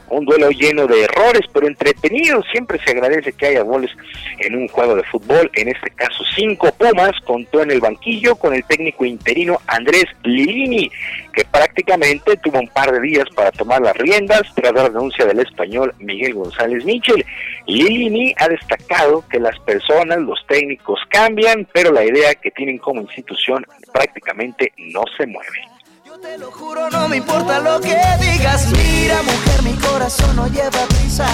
Un 0.09 0.25
duelo 0.25 0.49
lleno 0.49 0.87
de 0.87 1.03
errores, 1.03 1.41
pero 1.53 1.67
entretenido. 1.67 2.41
Siempre 2.51 2.79
se 2.83 2.91
agradece 2.91 3.33
que 3.33 3.47
haya 3.47 3.61
goles 3.61 3.91
en 4.39 4.55
un 4.55 4.67
juego 4.67 4.95
de 4.95 5.03
fútbol. 5.03 5.49
En 5.53 5.67
este 5.67 5.89
caso, 5.91 6.23
cinco 6.35 6.71
Pumas 6.77 7.11
contó 7.25 7.61
en 7.61 7.71
el 7.71 7.79
banquillo 7.79 8.35
con 8.35 8.53
el 8.53 8.63
técnico 8.63 9.05
interino 9.05 9.59
Andrés 9.67 10.05
Lilini, 10.23 10.89
que 11.33 11.43
prácticamente 11.45 12.37
tuvo 12.37 12.59
un 12.59 12.67
par 12.69 12.91
de 12.91 13.01
días 13.01 13.25
para 13.35 13.51
tomar 13.51 13.81
las 13.81 13.95
riendas 13.97 14.43
tras 14.55 14.73
la 14.73 14.87
renuncia 14.87 15.25
del 15.25 15.39
español 15.39 15.93
Miguel 15.99 16.35
González 16.35 16.85
Michel. 16.85 17.25
Lilini 17.67 18.33
ha 18.37 18.47
destacado 18.47 19.23
que 19.29 19.39
las 19.39 19.59
personas, 19.59 20.19
los 20.19 20.39
técnicos 20.47 20.99
cambian, 21.09 21.67
pero 21.73 21.91
la 21.91 22.05
idea 22.05 22.33
que 22.35 22.51
tienen 22.51 22.77
como 22.77 23.01
institución 23.01 23.65
prácticamente 23.91 24.71
no 24.77 25.03
se 25.17 25.25
mueve. 25.27 25.76
Te 26.21 26.37
lo 26.37 26.51
juro, 26.51 26.89
no 26.89 27.07
me 27.07 27.17
importa 27.17 27.59
lo 27.59 27.79
que 27.79 27.95
digas. 28.19 28.71
Mira, 28.71 29.21
mujer, 29.21 29.63
mi 29.63 29.77
corazón 29.77 30.35
no 30.35 30.47
lleva 30.47 30.87
prisa. 30.89 31.27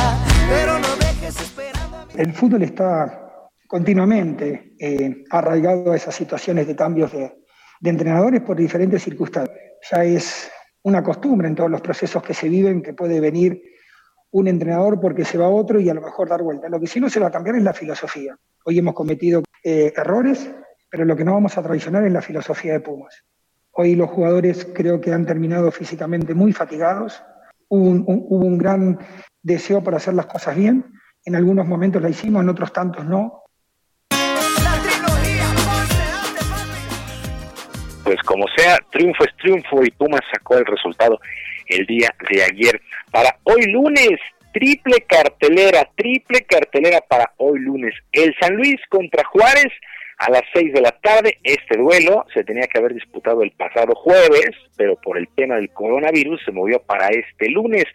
Pero 0.49 0.79
no 0.79 0.95
dejes 0.97 1.39
esperando. 1.39 2.07
El 2.15 2.33
fútbol 2.33 2.63
está 2.63 3.49
continuamente 3.67 4.75
eh, 4.79 5.23
arraigado 5.29 5.91
a 5.91 5.95
esas 5.95 6.13
situaciones 6.13 6.67
de 6.67 6.75
cambios 6.75 7.11
de, 7.11 7.33
de 7.79 7.89
entrenadores 7.89 8.41
por 8.41 8.57
diferentes 8.57 9.03
circunstancias. 9.03 9.57
Ya 9.91 10.03
es 10.03 10.51
una 10.83 11.01
costumbre 11.01 11.47
en 11.47 11.55
todos 11.55 11.71
los 11.71 11.81
procesos 11.81 12.21
que 12.21 12.33
se 12.33 12.49
viven 12.49 12.81
que 12.81 12.93
puede 12.93 13.19
venir 13.19 13.61
un 14.31 14.47
entrenador 14.47 14.99
porque 14.99 15.23
se 15.23 15.37
va 15.37 15.47
otro 15.47 15.79
y 15.79 15.89
a 15.89 15.93
lo 15.93 16.01
mejor 16.01 16.27
dar 16.27 16.41
vuelta. 16.41 16.67
Lo 16.67 16.79
que 16.79 16.87
sí 16.87 16.99
no 16.99 17.09
se 17.09 17.19
va 17.19 17.27
a 17.27 17.31
cambiar 17.31 17.55
es 17.55 17.63
la 17.63 17.73
filosofía. 17.73 18.35
Hoy 18.65 18.79
hemos 18.79 18.95
cometido 18.95 19.43
eh, 19.63 19.93
errores, 19.95 20.51
pero 20.89 21.05
lo 21.05 21.15
que 21.15 21.23
no 21.23 21.33
vamos 21.33 21.57
a 21.57 21.63
traicionar 21.63 22.05
es 22.05 22.11
la 22.11 22.21
filosofía 22.21 22.73
de 22.73 22.79
Pumas. 22.81 23.23
Hoy 23.75 23.95
los 23.95 24.09
jugadores 24.09 24.67
creo 24.75 25.01
que 25.01 25.11
han 25.11 25.25
terminado 25.25 25.71
físicamente 25.71 26.33
muy 26.35 26.53
fatigados. 26.53 27.23
Hubo 27.69 27.89
un, 27.89 28.03
un- 28.07 28.25
hubo 28.29 28.45
un 28.45 28.57
gran 28.57 28.99
deseo 29.41 29.83
por 29.83 29.95
hacer 29.95 30.13
las 30.13 30.27
cosas 30.27 30.55
bien. 30.55 30.85
En 31.25 31.35
algunos 31.35 31.65
momentos 31.65 32.01
la 32.01 32.09
hicimos, 32.09 32.43
en 32.43 32.49
otros 32.49 32.71
tantos 32.71 33.05
no. 33.05 33.39
pues 38.03 38.19
como 38.25 38.45
sea, 38.57 38.77
triunfo 38.91 39.23
es 39.23 39.33
triunfo 39.37 39.81
y 39.81 39.89
Pumas 39.91 40.19
sacó 40.31 40.57
el 40.57 40.65
resultado 40.65 41.19
el 41.67 41.85
día 41.85 42.13
de 42.29 42.43
ayer. 42.43 42.81
Para 43.11 43.37
hoy 43.43 43.63
lunes, 43.71 44.19
triple 44.53 45.05
cartelera, 45.07 45.89
triple 45.95 46.41
cartelera 46.41 46.99
para 47.07 47.31
hoy 47.37 47.59
lunes. 47.59 47.93
El 48.11 48.35
San 48.41 48.55
Luis 48.55 48.75
contra 48.89 49.23
Juárez 49.23 49.71
a 50.17 50.29
las 50.29 50.43
6 50.53 50.73
de 50.73 50.81
la 50.81 50.91
tarde. 50.91 51.37
Este 51.43 51.77
duelo 51.77 52.25
se 52.33 52.43
tenía 52.43 52.67
que 52.67 52.79
haber 52.79 52.93
disputado 52.93 53.41
el 53.43 53.51
pasado 53.51 53.93
jueves, 53.95 54.51
pero 54.77 54.95
por 54.97 55.17
el 55.17 55.27
tema 55.35 55.55
del 55.55 55.69
coronavirus 55.71 56.41
se 56.45 56.51
movió 56.51 56.81
para 56.81 57.07
este 57.07 57.49
lunes. 57.49 57.85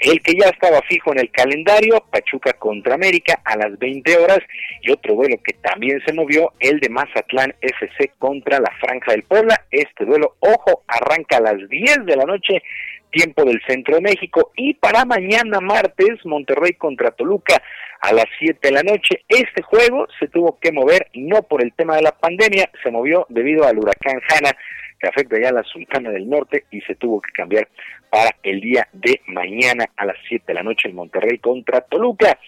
El 0.00 0.20
que 0.20 0.34
ya 0.38 0.48
estaba 0.48 0.80
fijo 0.88 1.12
en 1.12 1.20
el 1.20 1.30
calendario, 1.30 2.04
Pachuca 2.10 2.52
contra 2.54 2.94
América 2.94 3.40
a 3.44 3.56
las 3.56 3.78
20 3.78 4.16
horas 4.18 4.40
y 4.82 4.90
otro 4.90 5.14
duelo 5.14 5.36
que 5.42 5.54
también 5.54 6.00
se 6.06 6.12
movió, 6.12 6.52
el 6.60 6.80
de 6.80 6.88
Mazatlán 6.88 7.54
FC 7.60 8.12
contra 8.18 8.60
la 8.60 8.72
Franja 8.80 9.12
del 9.12 9.22
Puebla. 9.24 9.64
Este 9.70 10.04
duelo, 10.04 10.36
ojo, 10.40 10.82
arranca 10.88 11.38
a 11.38 11.40
las 11.40 11.68
10 11.68 12.06
de 12.06 12.16
la 12.16 12.24
noche 12.24 12.62
tiempo 13.10 13.44
del 13.44 13.60
centro 13.66 13.96
de 13.96 14.02
México 14.02 14.52
y 14.56 14.74
para 14.74 15.04
mañana 15.04 15.60
martes 15.60 16.24
Monterrey 16.24 16.74
contra 16.74 17.12
Toluca 17.12 17.62
a 18.00 18.12
las 18.12 18.26
7 18.38 18.58
de 18.62 18.72
la 18.72 18.82
noche. 18.82 19.22
Este 19.28 19.62
juego 19.62 20.06
se 20.18 20.28
tuvo 20.28 20.58
que 20.60 20.72
mover 20.72 21.08
no 21.14 21.42
por 21.42 21.62
el 21.62 21.72
tema 21.72 21.96
de 21.96 22.02
la 22.02 22.12
pandemia, 22.12 22.70
se 22.82 22.90
movió 22.90 23.26
debido 23.28 23.66
al 23.66 23.78
huracán 23.78 24.20
Hanna 24.28 24.56
que 24.98 25.08
afecta 25.08 25.40
ya 25.40 25.50
a 25.50 25.52
la 25.52 25.62
Sultana 25.64 26.10
del 26.10 26.28
Norte 26.28 26.64
y 26.70 26.80
se 26.82 26.94
tuvo 26.94 27.20
que 27.20 27.30
cambiar 27.32 27.68
para 28.10 28.30
el 28.42 28.60
día 28.60 28.88
de 28.92 29.20
mañana 29.26 29.86
a 29.96 30.06
las 30.06 30.16
7 30.28 30.44
de 30.48 30.54
la 30.54 30.62
noche 30.62 30.88
en 30.88 30.94
Monterrey 30.94 31.38
contra 31.38 31.82
Toluca. 31.82 32.38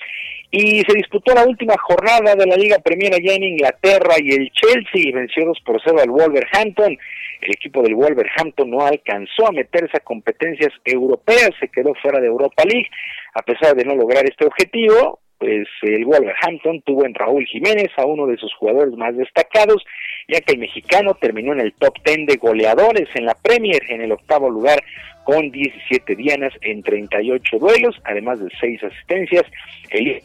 Y 0.50 0.80
se 0.80 0.94
disputó 0.94 1.34
la 1.34 1.44
última 1.44 1.74
jornada 1.76 2.34
de 2.34 2.46
la 2.46 2.56
Liga 2.56 2.78
Premier 2.78 3.12
allá 3.12 3.34
en 3.34 3.44
Inglaterra 3.44 4.14
y 4.18 4.30
el 4.30 4.50
Chelsea 4.52 5.12
venció 5.14 5.44
2 5.44 5.58
por 5.64 5.80
0 5.84 5.98
al 6.02 6.10
Wolverhampton. 6.10 6.96
El 7.42 7.52
equipo 7.52 7.82
del 7.82 7.94
Wolverhampton 7.94 8.70
no 8.70 8.80
alcanzó 8.80 9.46
a 9.46 9.52
meterse 9.52 9.98
a 9.98 10.00
competencias 10.00 10.72
europeas, 10.84 11.50
se 11.60 11.68
quedó 11.68 11.94
fuera 12.00 12.18
de 12.18 12.28
Europa 12.28 12.64
League. 12.64 12.88
A 13.34 13.42
pesar 13.42 13.76
de 13.76 13.84
no 13.84 13.94
lograr 13.94 14.24
este 14.24 14.46
objetivo, 14.46 15.20
pues 15.38 15.68
el 15.82 16.04
Wolverhampton 16.04 16.82
tuvo 16.82 17.06
en 17.06 17.14
Raúl 17.14 17.46
Jiménez 17.46 17.88
a 17.96 18.04
uno 18.04 18.26
de 18.26 18.36
sus 18.36 18.52
jugadores 18.54 18.94
más 18.96 19.16
destacados, 19.16 19.84
ya 20.28 20.40
que 20.40 20.54
el 20.54 20.58
mexicano 20.58 21.14
terminó 21.14 21.52
en 21.52 21.60
el 21.60 21.72
top 21.74 21.94
10 22.04 22.26
de 22.26 22.36
goleadores 22.36 23.08
en 23.14 23.24
la 23.24 23.34
Premier, 23.34 23.80
en 23.88 24.02
el 24.02 24.12
octavo 24.12 24.50
lugar 24.50 24.82
con 25.24 25.50
17 25.50 26.16
dianas 26.16 26.54
en 26.62 26.82
38 26.82 27.58
duelos, 27.58 28.00
además 28.04 28.40
de 28.40 28.48
6 28.60 28.82
asistencias. 28.82 29.44
El 29.90 30.22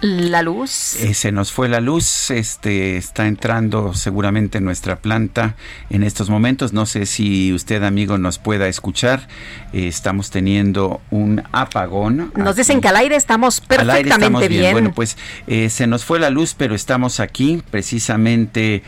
la 0.00 0.42
luz. 0.42 0.96
Eh, 0.96 1.14
se 1.14 1.32
nos 1.32 1.52
fue 1.52 1.68
la 1.68 1.80
luz, 1.80 2.30
este 2.30 2.96
está 2.96 3.26
entrando 3.26 3.92
seguramente 3.94 4.58
en 4.58 4.64
nuestra 4.64 4.96
planta 4.96 5.56
en 5.90 6.02
estos 6.02 6.30
momentos. 6.30 6.72
No 6.72 6.86
sé 6.86 7.06
si 7.06 7.52
usted, 7.52 7.82
amigo, 7.82 8.18
nos 8.18 8.38
pueda 8.38 8.68
escuchar. 8.68 9.28
Eh, 9.72 9.88
estamos 9.88 10.30
teniendo 10.30 11.00
un 11.10 11.42
apagón. 11.52 12.32
Nos 12.34 12.56
dicen 12.56 12.80
que 12.80 12.88
al 12.88 12.96
aire 12.96 13.16
estamos 13.16 13.60
perfectamente 13.60 14.48
bien. 14.48 14.72
Bueno, 14.72 14.92
pues 14.94 15.16
eh, 15.46 15.68
se 15.68 15.86
nos 15.86 16.04
fue 16.04 16.18
la 16.18 16.30
luz, 16.30 16.54
pero 16.56 16.74
estamos 16.74 17.20
aquí 17.20 17.62
precisamente 17.70 18.82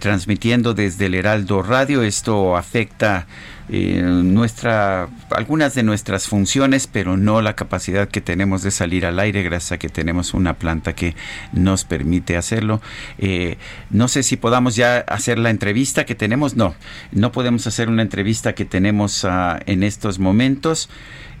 transmitiendo 0.00 0.74
desde 0.74 1.06
el 1.06 1.14
Heraldo 1.14 1.62
Radio. 1.62 2.02
Esto 2.02 2.56
afecta 2.56 3.26
eh, 3.68 4.00
nuestra, 4.02 5.08
algunas 5.30 5.74
de 5.74 5.82
nuestras 5.82 6.28
funciones, 6.28 6.86
pero 6.86 7.16
no 7.16 7.42
la 7.42 7.56
capacidad 7.56 8.08
que 8.08 8.20
tenemos 8.20 8.62
de 8.62 8.70
salir 8.70 9.06
al 9.06 9.18
aire, 9.18 9.42
gracias 9.42 9.72
a 9.72 9.78
que 9.78 9.88
tenemos 9.88 10.34
una 10.34 10.54
planta 10.54 10.94
que 10.94 11.16
nos 11.52 11.84
permite 11.84 12.36
hacerlo. 12.36 12.80
Eh, 13.18 13.56
no 13.90 14.08
sé 14.08 14.22
si 14.22 14.36
podamos 14.36 14.76
ya 14.76 14.98
hacer 14.98 15.38
la 15.38 15.50
entrevista 15.50 16.04
que 16.04 16.14
tenemos. 16.14 16.56
No, 16.56 16.74
no 17.12 17.32
podemos 17.32 17.66
hacer 17.66 17.88
una 17.88 18.02
entrevista 18.02 18.54
que 18.54 18.64
tenemos 18.64 19.24
ah, 19.24 19.60
en 19.66 19.82
estos 19.82 20.18
momentos. 20.18 20.88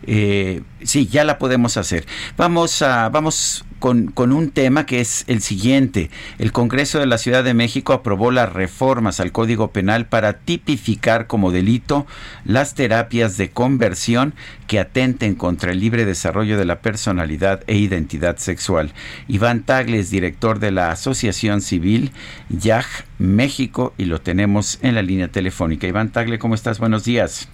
Eh, 0.06 0.62
sí, 0.82 1.06
ya 1.06 1.24
la 1.24 1.38
podemos 1.38 1.76
hacer. 1.76 2.06
Vamos 2.36 2.82
a, 2.82 3.08
vamos 3.08 3.64
con, 3.78 4.08
con, 4.08 4.32
un 4.32 4.50
tema 4.50 4.86
que 4.86 5.00
es 5.00 5.24
el 5.26 5.42
siguiente. 5.42 6.10
El 6.38 6.52
Congreso 6.52 6.98
de 6.98 7.06
la 7.06 7.18
Ciudad 7.18 7.44
de 7.44 7.54
México 7.54 7.92
aprobó 7.92 8.30
las 8.30 8.52
reformas 8.52 9.20
al 9.20 9.32
Código 9.32 9.70
Penal 9.70 10.06
para 10.06 10.34
tipificar 10.34 11.26
como 11.26 11.52
delito 11.52 12.06
las 12.44 12.74
terapias 12.74 13.36
de 13.36 13.50
conversión 13.50 14.34
que 14.66 14.80
atenten 14.80 15.34
contra 15.34 15.72
el 15.72 15.80
libre 15.80 16.04
desarrollo 16.04 16.58
de 16.58 16.64
la 16.64 16.80
personalidad 16.80 17.62
e 17.66 17.76
identidad 17.76 18.38
sexual. 18.38 18.92
Iván 19.28 19.62
Tagles, 19.62 20.10
director 20.10 20.58
de 20.58 20.70
la 20.70 20.90
Asociación 20.90 21.60
Civil 21.60 22.12
YAG 22.48 22.86
México, 23.18 23.94
y 23.98 24.04
lo 24.04 24.20
tenemos 24.20 24.78
en 24.82 24.94
la 24.94 25.02
línea 25.02 25.28
telefónica. 25.28 25.86
Iván 25.86 26.10
Tagle, 26.10 26.38
¿cómo 26.38 26.54
estás? 26.54 26.78
Buenos 26.78 27.04
días. 27.04 27.48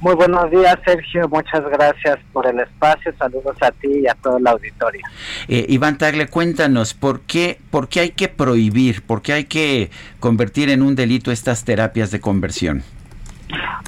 Muy 0.00 0.14
buenos 0.14 0.50
días, 0.50 0.76
Sergio. 0.86 1.28
Muchas 1.28 1.62
gracias 1.68 2.18
por 2.32 2.46
el 2.46 2.58
espacio. 2.58 3.12
Saludos 3.18 3.56
a 3.60 3.70
ti 3.70 4.00
y 4.02 4.08
a 4.08 4.14
todo 4.14 4.38
el 4.38 4.46
auditorio. 4.46 5.02
Eh, 5.46 5.66
Iván 5.68 5.98
Tagle, 5.98 6.26
cuéntanos, 6.26 6.94
¿por 6.94 7.20
qué, 7.20 7.58
¿por 7.70 7.88
qué 7.90 8.00
hay 8.00 8.10
que 8.12 8.28
prohibir, 8.28 9.02
por 9.02 9.20
qué 9.20 9.34
hay 9.34 9.44
que 9.44 9.90
convertir 10.18 10.70
en 10.70 10.80
un 10.80 10.96
delito 10.96 11.30
estas 11.30 11.66
terapias 11.66 12.10
de 12.10 12.20
conversión? 12.20 12.82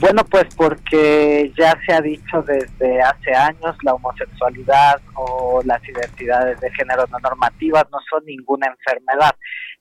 Bueno, 0.03 0.23
pues 0.25 0.47
porque 0.55 1.51
ya 1.57 1.79
se 1.87 1.95
ha 1.95 2.01
dicho 2.03 2.43
desde 2.43 3.01
hace 3.01 3.33
años 3.33 3.77
la 3.83 3.95
homosexualidad 3.95 5.01
o 5.15 5.63
las 5.65 5.81
identidades 5.89 6.61
de 6.61 6.71
género 6.73 7.07
no 7.11 7.19
normativas 7.21 7.85
no 7.91 7.99
son 8.11 8.25
ninguna 8.27 8.67
enfermedad. 8.67 9.35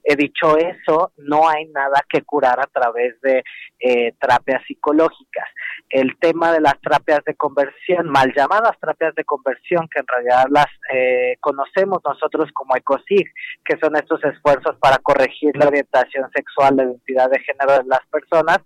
He 0.04 0.16
dicho 0.16 0.56
eso, 0.56 1.12
no 1.16 1.48
hay 1.48 1.66
nada 1.66 2.02
que 2.08 2.22
curar 2.22 2.58
a 2.60 2.66
través 2.66 3.20
de 3.20 3.42
eh, 3.80 4.14
terapias 4.20 4.62
psicológicas 4.66 5.48
el 5.92 6.16
tema 6.18 6.52
de 6.52 6.60
las 6.60 6.80
terapias 6.80 7.22
de 7.24 7.34
conversión, 7.34 8.08
mal 8.08 8.32
llamadas 8.34 8.78
terapias 8.80 9.14
de 9.14 9.24
conversión, 9.24 9.88
que 9.92 10.00
en 10.00 10.06
realidad 10.06 10.46
las 10.50 10.66
eh, 10.92 11.36
conocemos 11.40 12.00
nosotros 12.04 12.50
como 12.54 12.74
ECOSIG, 12.74 13.26
que 13.64 13.78
son 13.78 13.94
estos 13.96 14.24
esfuerzos 14.24 14.76
para 14.80 14.96
corregir 14.98 15.54
la 15.56 15.66
orientación 15.66 16.30
sexual, 16.34 16.76
la 16.76 16.84
identidad 16.84 17.30
de 17.30 17.40
género 17.40 17.82
de 17.82 17.88
las 17.88 18.00
personas, 18.10 18.58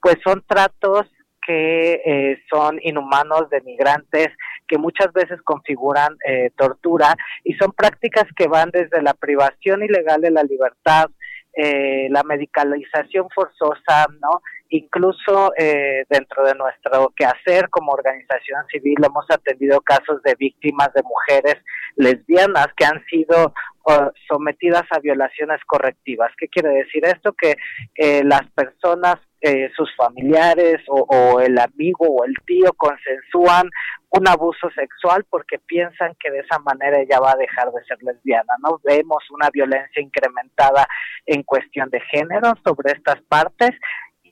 pues 0.00 0.16
son 0.22 0.44
tratos 0.46 1.06
que 1.46 2.02
eh, 2.04 2.42
son 2.50 2.78
inhumanos, 2.82 3.48
denigrantes, 3.50 4.28
que 4.68 4.78
muchas 4.78 5.12
veces 5.12 5.40
configuran 5.42 6.16
eh, 6.26 6.50
tortura 6.56 7.14
y 7.44 7.54
son 7.54 7.72
prácticas 7.72 8.24
que 8.36 8.46
van 8.46 8.70
desde 8.70 9.02
la 9.02 9.14
privación 9.14 9.82
ilegal 9.82 10.20
de 10.20 10.30
la 10.30 10.42
libertad, 10.42 11.10
eh, 11.56 12.08
la 12.10 12.22
medicalización 12.24 13.28
forzosa, 13.34 14.06
¿no? 14.20 14.42
Incluso 14.70 15.52
eh, 15.56 16.04
dentro 16.08 16.44
de 16.44 16.54
nuestro 16.54 17.12
quehacer 17.14 17.68
como 17.70 17.92
organización 17.92 18.64
civil 18.70 18.96
hemos 19.04 19.26
atendido 19.30 19.80
casos 19.80 20.22
de 20.22 20.34
víctimas 20.36 20.92
de 20.94 21.02
mujeres 21.02 21.56
lesbianas 21.96 22.68
que 22.76 22.84
han 22.84 23.04
sido 23.06 23.52
uh, 23.86 24.10
sometidas 24.28 24.84
a 24.90 24.98
violaciones 25.00 25.60
correctivas. 25.66 26.32
¿Qué 26.38 26.48
quiere 26.48 26.70
decir 26.70 27.04
esto? 27.04 27.32
Que 27.32 27.56
eh, 27.94 28.24
las 28.24 28.48
personas 28.50 29.16
eh, 29.46 29.70
sus 29.76 29.94
familiares 29.94 30.80
o, 30.88 31.38
el 31.38 31.58
amigo 31.58 32.06
o 32.08 32.24
el 32.24 32.32
tío 32.46 32.72
consensúan 32.78 33.68
un 34.08 34.26
abuso 34.26 34.70
sexual 34.70 35.26
porque 35.28 35.58
piensan 35.58 36.14
que 36.18 36.30
de 36.30 36.38
esa 36.38 36.58
manera 36.60 36.98
ella 36.98 37.20
va 37.20 37.32
a 37.32 37.36
dejar 37.36 37.70
de 37.70 37.84
ser 37.84 37.98
lesbiana, 38.02 38.54
¿no? 38.62 38.80
Vemos 38.82 39.22
una 39.30 39.50
violencia 39.50 40.00
incrementada 40.00 40.86
en 41.26 41.42
cuestión 41.42 41.90
de 41.90 42.00
género 42.00 42.54
sobre 42.64 42.92
estas 42.92 43.20
partes 43.28 43.72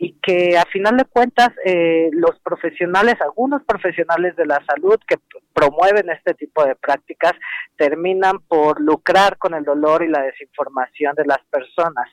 y 0.03 0.15
que 0.21 0.59
a 0.59 0.65
final 0.65 0.97
de 0.97 1.05
cuentas 1.05 1.51
eh, 1.65 2.11
los 2.13 2.37
profesionales, 2.41 3.15
algunos 3.21 3.63
profesionales 3.63 4.35
de 4.35 4.47
la 4.47 4.61
salud 4.67 4.99
que 5.07 5.17
promueven 5.55 6.11
este 6.11 6.35
tipo 6.35 6.65
de 6.65 6.75
prácticas 6.75 7.35
terminan 7.77 8.41
por 8.49 8.81
lucrar 8.81 9.39
con 9.39 9.55
el 9.55 9.63
dolor 9.63 10.03
y 10.03 10.09
la 10.09 10.23
desinformación 10.23 11.15
de 11.15 11.25
las 11.25 11.39
personas. 11.49 12.09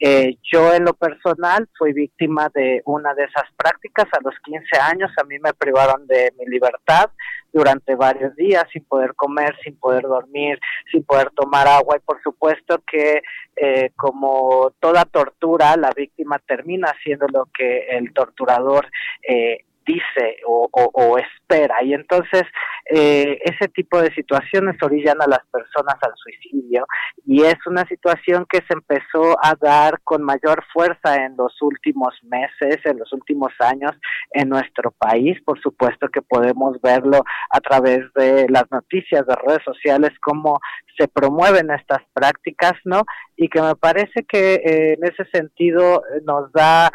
Eh, 0.00 0.38
yo 0.50 0.72
en 0.72 0.86
lo 0.86 0.94
personal 0.94 1.68
fui 1.76 1.92
víctima 1.92 2.50
de 2.54 2.80
una 2.86 3.12
de 3.12 3.24
esas 3.24 3.44
prácticas 3.58 4.06
a 4.12 4.22
los 4.24 4.34
15 4.42 4.78
años, 4.80 5.10
a 5.20 5.24
mí 5.24 5.38
me 5.38 5.52
privaron 5.52 6.06
de 6.06 6.32
mi 6.38 6.46
libertad 6.46 7.10
durante 7.54 7.94
varios 7.94 8.34
días 8.34 8.64
sin 8.72 8.84
poder 8.84 9.14
comer, 9.14 9.56
sin 9.62 9.76
poder 9.76 10.02
dormir, 10.02 10.58
sin 10.90 11.04
poder 11.04 11.30
tomar 11.30 11.68
agua. 11.68 11.96
Y 11.96 12.00
por 12.00 12.20
supuesto 12.20 12.82
que 12.84 13.22
eh, 13.56 13.90
como 13.96 14.72
toda 14.80 15.04
tortura 15.04 15.76
la 15.76 15.92
víctima 15.96 16.40
termina 16.40 16.88
haciendo 16.88 17.26
lo 17.28 17.46
que 17.56 17.86
el 17.90 18.12
torturador 18.12 18.88
eh, 19.22 19.64
dice 19.86 20.36
o, 20.46 20.68
o, 20.72 21.18
espera. 21.18 21.82
Y 21.82 21.94
entonces 21.94 22.42
eh, 22.90 23.38
ese 23.44 23.68
tipo 23.68 24.00
de 24.00 24.12
situaciones 24.14 24.76
orillan 24.82 25.20
a 25.22 25.26
las 25.26 25.40
personas 25.50 25.96
al 26.02 26.12
suicidio 26.16 26.86
y 27.26 27.42
es 27.42 27.56
una 27.66 27.86
situación 27.86 28.46
que 28.48 28.58
se 28.58 28.74
empezó 28.74 29.36
a 29.42 29.54
dar 29.60 30.00
con 30.02 30.22
mayor 30.22 30.62
fuerza 30.72 31.16
en 31.16 31.36
los 31.36 31.60
últimos 31.62 32.14
meses, 32.24 32.78
en 32.84 32.98
los 32.98 33.12
últimos 33.12 33.52
años 33.60 33.92
en 34.32 34.48
nuestro 34.48 34.90
país. 34.92 35.38
Por 35.44 35.60
supuesto 35.60 36.08
que 36.08 36.22
podemos 36.22 36.80
verlo 36.82 37.24
a 37.50 37.60
través 37.60 38.00
de 38.14 38.46
las 38.48 38.64
noticias 38.70 39.26
de 39.26 39.34
redes 39.46 39.62
sociales, 39.64 40.10
cómo 40.20 40.60
se 40.98 41.08
promueven 41.08 41.70
estas 41.70 42.02
prácticas, 42.12 42.74
¿no? 42.84 43.02
Y 43.36 43.48
que 43.48 43.60
me 43.60 43.74
parece 43.74 44.24
que 44.28 44.54
eh, 44.54 44.96
en 44.98 45.04
ese 45.04 45.24
sentido 45.32 46.02
nos 46.24 46.52
da 46.52 46.86
eh, 46.86 46.90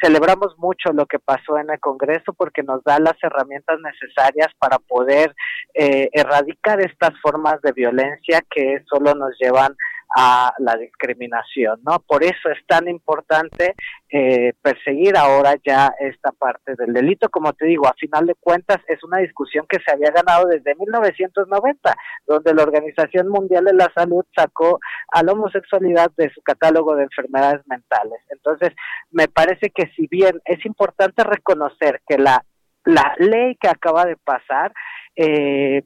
celebramos 0.00 0.56
mucho 0.58 0.92
lo 0.92 1.06
que 1.06 1.18
pasó 1.18 1.58
en 1.58 1.70
el 1.70 1.80
Congreso 1.80 2.32
porque 2.32 2.62
nos 2.62 2.82
da 2.84 2.98
las 2.98 3.16
herramientas 3.22 3.78
necesarias 3.80 4.48
para 4.58 4.78
poder 4.78 5.34
eh, 5.74 6.08
erradicar 6.12 6.80
estas 6.80 7.10
formas 7.20 7.60
de 7.62 7.72
violencia 7.72 8.42
que 8.50 8.82
solo 8.88 9.14
nos 9.14 9.36
llevan 9.38 9.76
a 10.16 10.52
la 10.58 10.76
discriminación, 10.76 11.80
¿no? 11.84 11.98
Por 12.00 12.22
eso 12.22 12.48
es 12.50 12.64
tan 12.66 12.88
importante 12.88 13.74
eh, 14.08 14.52
perseguir 14.62 15.16
ahora 15.16 15.54
ya 15.64 15.92
esta 15.98 16.30
parte 16.32 16.74
del 16.76 16.92
delito. 16.92 17.28
Como 17.28 17.52
te 17.52 17.66
digo, 17.66 17.86
a 17.86 17.94
final 17.94 18.26
de 18.26 18.34
cuentas 18.34 18.78
es 18.88 19.02
una 19.02 19.18
discusión 19.18 19.66
que 19.68 19.78
se 19.84 19.92
había 19.92 20.10
ganado 20.10 20.46
desde 20.46 20.74
1990, 20.76 21.96
donde 22.26 22.54
la 22.54 22.62
Organización 22.62 23.28
Mundial 23.28 23.64
de 23.64 23.74
la 23.74 23.92
Salud 23.94 24.24
sacó 24.34 24.78
a 25.08 25.22
la 25.22 25.32
homosexualidad 25.32 26.10
de 26.16 26.30
su 26.30 26.42
catálogo 26.42 26.94
de 26.94 27.04
enfermedades 27.04 27.66
mentales. 27.66 28.20
Entonces, 28.30 28.70
me 29.10 29.28
parece 29.28 29.70
que 29.70 29.90
si 29.96 30.06
bien 30.06 30.40
es 30.44 30.64
importante 30.64 31.24
reconocer 31.24 32.02
que 32.06 32.18
la, 32.18 32.44
la 32.84 33.14
ley 33.18 33.56
que 33.56 33.68
acaba 33.68 34.04
de 34.04 34.16
pasar, 34.16 34.72
eh, 35.16 35.82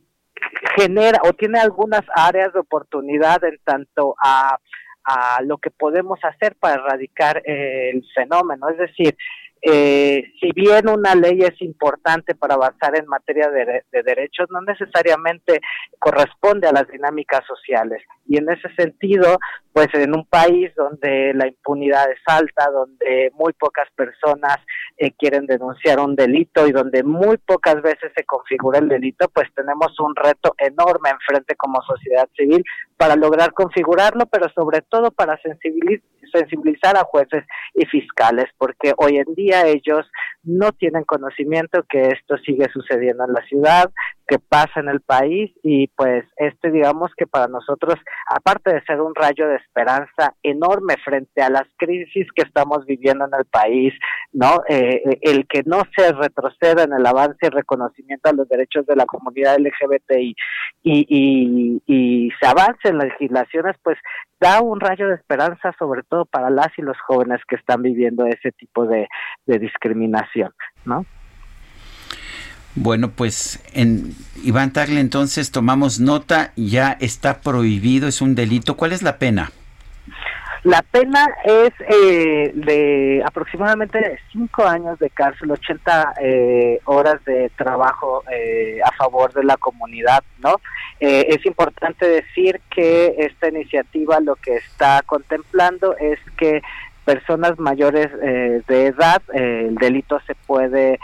genera 0.76 1.20
o 1.24 1.32
tiene 1.32 1.58
algunas 1.58 2.02
áreas 2.14 2.52
de 2.52 2.60
oportunidad 2.60 3.42
en 3.44 3.58
tanto 3.64 4.14
a, 4.22 4.58
a 5.04 5.42
lo 5.42 5.58
que 5.58 5.70
podemos 5.70 6.18
hacer 6.22 6.56
para 6.56 6.74
erradicar 6.74 7.42
el 7.44 8.04
fenómeno. 8.14 8.68
Es 8.68 8.78
decir, 8.78 9.16
eh, 9.62 10.24
si 10.40 10.52
bien 10.52 10.88
una 10.88 11.14
ley 11.14 11.40
es 11.40 11.60
importante 11.60 12.34
para 12.34 12.54
avanzar 12.54 12.96
en 12.96 13.06
materia 13.06 13.50
de, 13.50 13.82
derechos, 14.04 14.48
no 14.50 14.60
necesariamente 14.60 15.60
corresponde 15.98 16.68
a 16.68 16.72
las 16.72 16.88
dinámicas 16.88 17.44
sociales. 17.46 18.02
Y 18.26 18.38
en 18.38 18.48
ese 18.50 18.72
sentido, 18.76 19.38
pues 19.72 19.88
en 19.94 20.14
un 20.14 20.24
país 20.26 20.72
donde 20.76 21.32
la 21.34 21.48
impunidad 21.48 22.10
es 22.10 22.20
alta, 22.26 22.70
donde 22.70 23.32
muy 23.34 23.52
pocas 23.54 23.88
personas 23.96 24.58
eh, 24.96 25.12
quieren 25.18 25.46
denunciar 25.46 25.98
un 25.98 26.14
delito 26.14 26.66
y 26.66 26.72
donde 26.72 27.02
muy 27.02 27.38
pocas 27.38 27.82
veces 27.82 28.12
se 28.16 28.24
configura 28.24 28.78
el 28.78 28.88
delito, 28.88 29.28
pues 29.28 29.48
tenemos 29.54 29.98
un 29.98 30.14
reto 30.14 30.54
enorme 30.58 31.10
enfrente 31.10 31.56
como 31.56 31.82
sociedad 31.82 32.28
civil 32.36 32.62
para 32.96 33.16
lograr 33.16 33.52
configurarlo, 33.52 34.26
pero 34.26 34.48
sobre 34.54 34.82
todo 34.82 35.10
para 35.10 35.40
sensibilizar 35.42 36.02
sensibilizar 36.32 36.96
a 36.96 37.04
jueces 37.04 37.44
y 37.74 37.86
fiscales, 37.86 38.46
porque 38.58 38.92
hoy 38.96 39.16
en 39.16 39.34
día 39.34 39.47
ellos 39.52 40.06
no 40.42 40.72
tienen 40.72 41.04
conocimiento 41.04 41.84
que 41.88 42.08
esto 42.08 42.38
sigue 42.38 42.66
sucediendo 42.72 43.24
en 43.24 43.32
la 43.32 43.42
ciudad, 43.46 43.90
que 44.26 44.38
pasa 44.38 44.80
en 44.80 44.88
el 44.88 45.00
país 45.00 45.50
y 45.62 45.88
pues 45.88 46.24
este 46.36 46.70
digamos 46.70 47.10
que 47.16 47.26
para 47.26 47.48
nosotros, 47.48 47.94
aparte 48.26 48.72
de 48.72 48.82
ser 48.84 49.00
un 49.00 49.14
rayo 49.14 49.48
de 49.48 49.56
esperanza 49.56 50.34
enorme 50.42 50.96
frente 51.04 51.42
a 51.42 51.50
las 51.50 51.66
crisis 51.76 52.26
que 52.34 52.42
estamos 52.42 52.84
viviendo 52.86 53.24
en 53.24 53.32
el 53.38 53.46
país, 53.46 53.94
¿no? 54.32 54.62
Eh, 54.68 55.18
el 55.22 55.46
que 55.46 55.62
no 55.64 55.82
se 55.96 56.12
retroceda 56.12 56.84
en 56.84 56.92
el 56.92 57.06
avance 57.06 57.38
y 57.42 57.48
reconocimiento 57.48 58.28
a 58.28 58.34
los 58.34 58.48
derechos 58.48 58.86
de 58.86 58.96
la 58.96 59.06
comunidad 59.06 59.58
LGBTI 59.58 60.34
y, 60.82 61.06
y, 61.08 61.82
y 61.86 62.17
se 62.40 62.46
avance 62.46 62.88
en 62.88 62.98
legislaciones, 62.98 63.76
pues 63.82 63.98
da 64.40 64.60
un 64.60 64.80
rayo 64.80 65.08
de 65.08 65.14
esperanza 65.14 65.74
sobre 65.78 66.02
todo 66.02 66.24
para 66.24 66.50
las 66.50 66.68
y 66.76 66.82
los 66.82 66.96
jóvenes 67.06 67.40
que 67.48 67.56
están 67.56 67.82
viviendo 67.82 68.26
ese 68.26 68.52
tipo 68.52 68.86
de, 68.86 69.08
de 69.46 69.58
discriminación, 69.58 70.52
¿no? 70.84 71.04
Bueno, 72.74 73.10
pues 73.10 73.62
en 73.72 74.14
Iván 74.44 74.72
Tagle 74.72 75.00
entonces 75.00 75.50
tomamos 75.50 75.98
nota, 75.98 76.52
ya 76.54 76.92
está 77.00 77.40
prohibido, 77.40 78.06
es 78.06 78.20
un 78.20 78.34
delito. 78.36 78.76
¿Cuál 78.76 78.92
es 78.92 79.02
la 79.02 79.18
pena? 79.18 79.50
La 80.64 80.82
pena 80.82 81.24
es 81.44 81.72
eh, 81.88 82.50
de 82.54 83.22
aproximadamente 83.24 84.18
cinco 84.32 84.64
años 84.64 84.98
de 84.98 85.08
cárcel, 85.10 85.52
80 85.52 86.14
eh, 86.20 86.80
horas 86.84 87.24
de 87.24 87.50
trabajo 87.56 88.24
eh, 88.30 88.80
a 88.84 88.90
favor 88.92 89.32
de 89.32 89.44
la 89.44 89.56
comunidad, 89.56 90.22
¿no? 90.38 90.56
es 91.00 91.46
importante 91.46 92.08
decir 92.08 92.60
que 92.74 93.14
esta 93.18 93.48
iniciativa 93.48 94.18
lo 94.18 94.34
que 94.34 94.56
está 94.56 95.00
contemplando 95.06 95.96
es 95.96 96.18
que 96.36 96.60
personas 97.04 97.56
mayores 97.60 98.10
de 98.20 98.86
edad, 98.86 99.22
el 99.32 99.76
delito 99.76 100.18
se 100.26 100.34
puede 100.34 100.98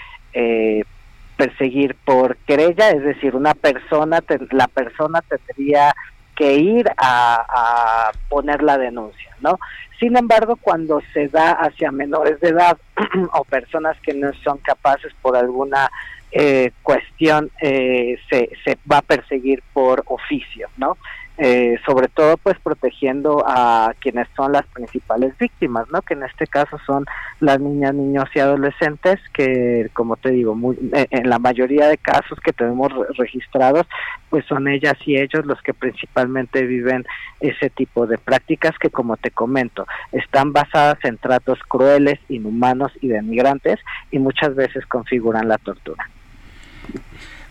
perseguir 1.36 1.94
por 2.04 2.36
querella, 2.38 2.90
es 2.90 3.04
decir, 3.04 3.36
una 3.36 3.54
persona, 3.54 4.18
la 4.50 4.66
persona 4.66 5.20
tendría 5.22 5.94
que 6.34 6.54
ir 6.54 6.86
a, 6.96 8.10
poner 8.28 8.62
la 8.62 8.78
denuncia, 8.78 9.36
¿no? 9.40 9.58
Sin 9.98 10.16
embargo, 10.16 10.56
cuando 10.56 11.00
se 11.12 11.28
da 11.28 11.52
hacia 11.52 11.92
menores 11.92 12.40
de 12.40 12.48
edad 12.48 12.76
o 13.32 13.44
personas 13.44 13.96
que 14.00 14.12
no 14.12 14.32
son 14.42 14.58
capaces 14.58 15.12
por 15.22 15.36
alguna 15.36 15.90
eh, 16.32 16.72
cuestión, 16.82 17.50
eh, 17.60 18.18
se, 18.28 18.50
se 18.64 18.76
va 18.90 18.98
a 18.98 19.02
perseguir 19.02 19.62
por 19.72 20.02
oficio, 20.06 20.68
¿no? 20.76 20.96
Eh, 21.36 21.80
sobre 21.84 22.06
todo 22.06 22.36
pues 22.36 22.56
protegiendo 22.60 23.42
a 23.44 23.92
quienes 23.98 24.28
son 24.36 24.52
las 24.52 24.64
principales 24.66 25.36
víctimas, 25.36 25.84
¿no? 25.90 26.00
Que 26.00 26.14
en 26.14 26.22
este 26.22 26.46
caso 26.46 26.78
son 26.86 27.06
las 27.40 27.58
niñas, 27.58 27.92
niños 27.92 28.26
y 28.36 28.38
adolescentes 28.38 29.18
que, 29.32 29.90
como 29.94 30.14
te 30.14 30.30
digo, 30.30 30.56
eh, 30.92 31.08
en 31.10 31.28
la 31.28 31.40
mayoría 31.40 31.88
de 31.88 31.98
casos 31.98 32.38
que 32.38 32.52
tenemos 32.52 32.92
registrados, 33.18 33.84
pues 34.30 34.44
son 34.46 34.68
ellas 34.68 34.94
y 35.04 35.16
ellos 35.16 35.44
los 35.44 35.60
que 35.62 35.74
principalmente 35.74 36.66
viven 36.66 37.04
ese 37.40 37.68
tipo 37.68 38.06
de 38.06 38.16
prácticas 38.16 38.78
que, 38.78 38.90
como 38.90 39.16
te 39.16 39.32
comento, 39.32 39.88
están 40.12 40.52
basadas 40.52 40.98
en 41.02 41.18
tratos 41.18 41.58
crueles, 41.66 42.20
inhumanos 42.28 42.92
y 43.00 43.08
denigrantes 43.08 43.80
y 44.12 44.20
muchas 44.20 44.54
veces 44.54 44.86
configuran 44.86 45.48
la 45.48 45.58
tortura. 45.58 46.08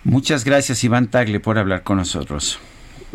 Muchas 0.06 0.46
gracias 0.46 0.86
Iván 0.86 1.08
Tagle 1.08 1.42
por 1.42 1.58
hablar 1.58 1.84
con 1.84 1.98
nosotros. 1.98 2.62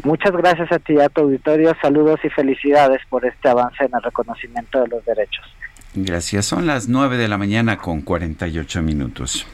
Muchas 0.04 0.32
gracias 0.32 0.70
a 0.70 0.78
ti 0.78 0.94
y 0.94 1.00
a 1.00 1.08
tu 1.08 1.22
auditorio. 1.22 1.74
Saludos 1.82 2.20
y 2.24 2.28
felicidades 2.28 3.00
por 3.08 3.24
este 3.26 3.48
avance 3.48 3.84
en 3.84 3.90
el 3.94 4.02
reconocimiento 4.02 4.80
de 4.80 4.88
los 4.88 5.04
derechos. 5.04 5.44
Gracias. 5.94 6.46
Son 6.46 6.66
las 6.66 6.88
9 6.88 7.16
de 7.16 7.28
la 7.28 7.38
mañana 7.38 7.78
con 7.78 8.02
48 8.02 8.82
minutos. 8.82 9.46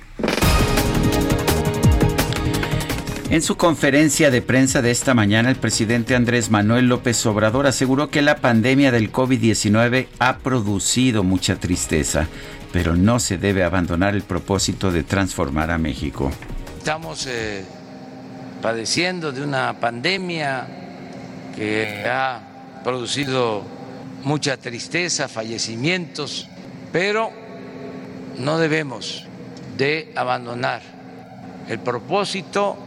En 3.30 3.42
su 3.42 3.56
conferencia 3.56 4.30
de 4.30 4.42
prensa 4.42 4.82
de 4.82 4.90
esta 4.90 5.14
mañana, 5.14 5.48
el 5.48 5.56
presidente 5.56 6.14
Andrés 6.14 6.50
Manuel 6.50 6.88
López 6.88 7.24
Obrador 7.26 7.66
aseguró 7.66 8.10
que 8.10 8.22
la 8.22 8.36
pandemia 8.36 8.92
del 8.92 9.10
COVID-19 9.10 10.06
ha 10.18 10.36
producido 10.38 11.24
mucha 11.24 11.56
tristeza, 11.56 12.28
pero 12.72 12.94
no 12.94 13.18
se 13.18 13.38
debe 13.38 13.64
abandonar 13.64 14.14
el 14.14 14.22
propósito 14.22 14.92
de 14.92 15.02
transformar 15.02 15.70
a 15.70 15.78
México. 15.78 16.30
Estamos 16.78 17.26
eh, 17.26 17.64
padeciendo 18.64 19.30
de 19.30 19.42
una 19.42 19.78
pandemia 19.78 20.66
que 21.54 22.02
ha 22.06 22.40
producido 22.82 23.62
mucha 24.22 24.56
tristeza, 24.56 25.28
fallecimientos, 25.28 26.48
pero 26.90 27.30
no 28.38 28.56
debemos 28.56 29.26
de 29.76 30.10
abandonar 30.16 30.80
el 31.68 31.78
propósito 31.78 32.78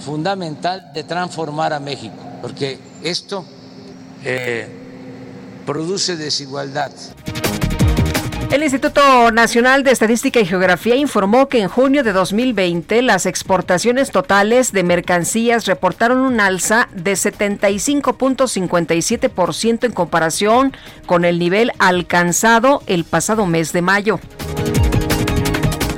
fundamental 0.00 0.90
de 0.94 1.04
transformar 1.04 1.74
a 1.74 1.80
México, 1.80 2.16
porque 2.40 2.78
esto 3.02 3.44
eh, 4.24 4.66
produce 5.66 6.16
desigualdad. 6.16 6.92
El 8.54 8.62
Instituto 8.62 9.32
Nacional 9.32 9.82
de 9.82 9.90
Estadística 9.90 10.38
y 10.38 10.46
Geografía 10.46 10.94
informó 10.94 11.48
que 11.48 11.58
en 11.58 11.66
junio 11.66 12.04
de 12.04 12.12
2020 12.12 13.02
las 13.02 13.26
exportaciones 13.26 14.12
totales 14.12 14.70
de 14.70 14.84
mercancías 14.84 15.66
reportaron 15.66 16.18
un 16.18 16.38
alza 16.38 16.88
de 16.94 17.14
75.57% 17.14 19.86
en 19.86 19.90
comparación 19.90 20.72
con 21.04 21.24
el 21.24 21.40
nivel 21.40 21.72
alcanzado 21.80 22.80
el 22.86 23.02
pasado 23.02 23.44
mes 23.44 23.72
de 23.72 23.82
mayo. 23.82 24.20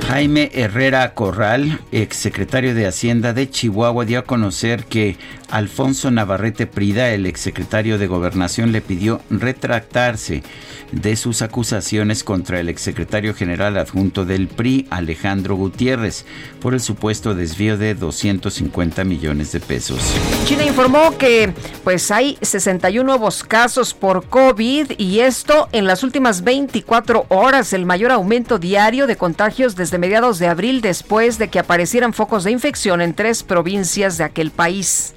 Jaime 0.07 0.49
Herrera 0.53 1.13
Corral, 1.13 1.81
exsecretario 1.91 2.73
de 2.73 2.87
Hacienda 2.87 3.33
de 3.33 3.49
Chihuahua, 3.49 4.05
dio 4.05 4.19
a 4.19 4.23
conocer 4.23 4.85
que 4.85 5.17
Alfonso 5.49 6.11
Navarrete 6.11 6.67
Prida, 6.67 7.09
el 7.09 7.25
exsecretario 7.25 7.97
de 7.97 8.07
Gobernación, 8.07 8.71
le 8.71 8.81
pidió 8.81 9.21
retractarse 9.29 10.43
de 10.91 11.15
sus 11.15 11.41
acusaciones 11.41 12.23
contra 12.23 12.59
el 12.59 12.69
exsecretario 12.69 13.33
general 13.33 13.77
adjunto 13.77 14.25
del 14.25 14.47
PRI, 14.47 14.87
Alejandro 14.89 15.55
Gutiérrez, 15.55 16.25
por 16.61 16.73
el 16.73 16.79
supuesto 16.79 17.35
desvío 17.35 17.77
de 17.77 17.95
250 17.95 19.03
millones 19.03 19.51
de 19.51 19.59
pesos. 19.59 19.99
China 20.45 20.65
informó 20.65 21.17
que 21.17 21.53
pues 21.83 22.11
hay 22.11 22.37
61 22.41 23.03
nuevos 23.03 23.43
casos 23.43 23.93
por 23.93 24.27
COVID 24.27 24.91
y 24.97 25.19
esto 25.19 25.67
en 25.71 25.87
las 25.87 26.03
últimas 26.03 26.43
24 26.43 27.25
horas, 27.29 27.73
el 27.73 27.85
mayor 27.85 28.11
aumento 28.11 28.59
diario 28.59 29.07
de 29.07 29.15
contagios 29.15 29.75
desde 29.75 29.97
mediados 29.97 30.39
de 30.39 30.47
abril 30.47 30.81
después 30.81 31.37
de 31.37 31.49
que 31.49 31.59
aparecieran 31.59 32.13
focos 32.13 32.43
de 32.43 32.51
infección 32.51 33.01
en 33.01 33.13
tres 33.13 33.43
provincias 33.43 34.17
de 34.17 34.23
aquel 34.23 34.51
país. 34.51 35.13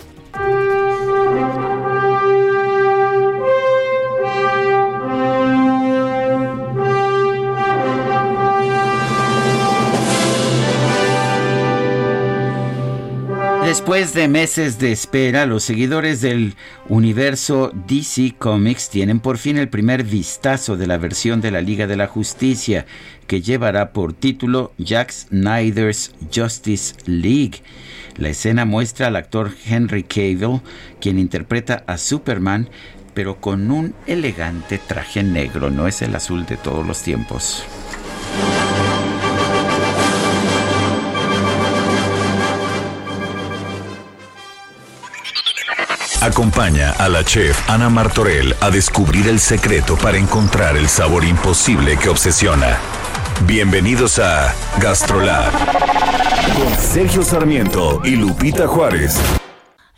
Después 13.71 14.15
de 14.15 14.27
meses 14.27 14.79
de 14.79 14.91
espera, 14.91 15.47
los 15.47 15.63
seguidores 15.63 16.21
del 16.21 16.55
universo 16.89 17.73
DC 17.87 18.35
Comics 18.37 18.91
tienen 18.91 19.21
por 19.21 19.39
fin 19.39 19.59
el 19.59 19.69
primer 19.69 20.03
vistazo 20.03 20.77
de 20.77 20.89
la 20.89 20.99
versión 20.99 21.41
de 21.41 21.51
la 21.51 21.61
Liga 21.61 21.87
de 21.87 21.97
la 21.97 22.09
Justicia, 22.09 22.87
que 23.29 23.43
llevará 23.43 23.93
por 23.93 24.13
título 24.13 24.73
Jack 24.79 25.13
Snyder's 25.13 26.13
Justice 26.35 26.97
League. 27.07 27.63
La 28.21 28.29
escena 28.29 28.67
muestra 28.67 29.07
al 29.07 29.17
actor 29.17 29.51
Henry 29.67 30.03
Cavill, 30.03 30.61
quien 31.01 31.19
interpreta 31.19 31.85
a 31.87 31.97
Superman, 31.97 32.69
pero 33.15 33.41
con 33.41 33.71
un 33.71 33.95
elegante 34.07 34.77
traje 34.79 35.23
negro, 35.23 35.71
no 35.71 35.89
es 35.89 36.03
el 36.03 36.15
azul 36.15 36.45
de 36.45 36.59
todos 36.59 36.87
los 36.87 37.03
tiempos. 37.03 37.65
Acompaña 46.21 46.91
a 46.91 47.09
la 47.09 47.25
chef 47.25 47.71
Ana 47.71 47.89
Martorell 47.89 48.55
a 48.61 48.69
descubrir 48.71 49.29
el 49.29 49.41
secreto 49.41 49.97
para 49.97 50.19
encontrar 50.19 50.77
el 50.77 50.91
sabor 50.91 51.25
imposible 51.25 51.97
que 51.97 52.11
obsesiona. 52.11 52.79
Bienvenidos 53.47 54.19
a 54.19 54.55
Gastrolab 54.81 55.51
con 56.57 56.79
Sergio 56.79 57.23
Sarmiento 57.23 58.03
y 58.05 58.17
Lupita 58.17 58.67
Juárez. 58.67 59.19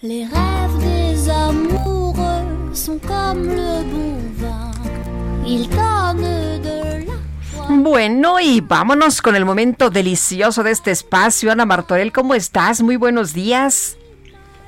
Les 0.00 0.24
rêves 0.26 0.78
des 0.78 1.28
amoureux 1.28 2.72
sont 2.72 3.00
comme 3.00 3.48
le 3.48 3.82
bon 3.82 4.18
vin. 4.36 4.70
Ils 5.44 5.68
de 5.68 7.04
la 7.04 7.12
bueno, 7.68 8.38
y 8.40 8.60
vámonos 8.60 9.20
con 9.20 9.34
el 9.34 9.44
momento 9.44 9.90
delicioso 9.90 10.62
de 10.62 10.70
este 10.70 10.92
espacio. 10.92 11.50
Ana 11.50 11.66
Martorell, 11.66 12.12
¿cómo 12.12 12.34
estás? 12.34 12.80
Muy 12.80 12.96
buenos 12.96 13.34
días. 13.34 13.96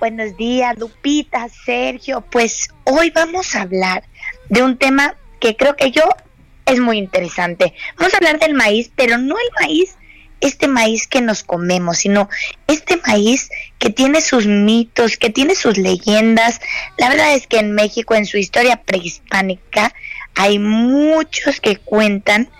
Buenos 0.00 0.36
días, 0.36 0.76
Lupita, 0.78 1.48
Sergio. 1.48 2.22
Pues 2.22 2.68
hoy 2.84 3.10
vamos 3.14 3.54
a 3.54 3.62
hablar 3.62 4.04
de 4.48 4.62
un 4.62 4.76
tema 4.76 5.14
que 5.38 5.56
creo 5.56 5.76
que 5.76 5.90
yo 5.92 6.02
es 6.66 6.80
muy 6.80 6.98
interesante. 6.98 7.74
Vamos 7.98 8.14
a 8.14 8.18
hablar 8.18 8.38
del 8.38 8.54
maíz, 8.54 8.90
pero 8.96 9.18
no 9.18 9.36
el 9.36 9.66
maíz 9.66 9.96
este 10.44 10.68
maíz 10.68 11.06
que 11.06 11.22
nos 11.22 11.42
comemos, 11.42 11.98
sino 11.98 12.28
este 12.66 12.98
maíz 13.06 13.48
que 13.78 13.88
tiene 13.88 14.20
sus 14.20 14.46
mitos, 14.46 15.16
que 15.16 15.30
tiene 15.30 15.54
sus 15.54 15.78
leyendas. 15.78 16.60
La 16.98 17.08
verdad 17.08 17.34
es 17.34 17.46
que 17.46 17.58
en 17.58 17.72
México, 17.72 18.14
en 18.14 18.26
su 18.26 18.36
historia 18.36 18.82
prehispánica, 18.82 19.94
hay 20.34 20.58
muchos 20.58 21.60
que 21.60 21.76
cuentan 21.76 22.50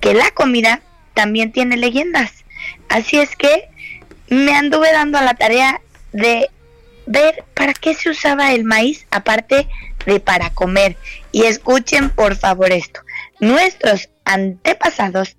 que 0.00 0.12
la 0.12 0.30
comida 0.32 0.82
también 1.14 1.50
tiene 1.50 1.78
leyendas. 1.78 2.44
Así 2.90 3.18
es 3.18 3.34
que 3.36 3.68
me 4.28 4.54
anduve 4.54 4.92
dando 4.92 5.16
a 5.16 5.22
la 5.22 5.34
tarea 5.34 5.80
de 6.12 6.50
ver 7.06 7.44
para 7.54 7.72
qué 7.72 7.94
se 7.94 8.10
usaba 8.10 8.52
el 8.52 8.64
maíz 8.64 9.06
aparte 9.10 9.66
de 10.04 10.20
para 10.20 10.50
comer. 10.50 10.96
Y 11.32 11.44
escuchen 11.44 12.10
por 12.10 12.36
favor 12.36 12.70
esto. 12.70 13.00
Nuestros 13.40 14.10
antepasados 14.24 15.36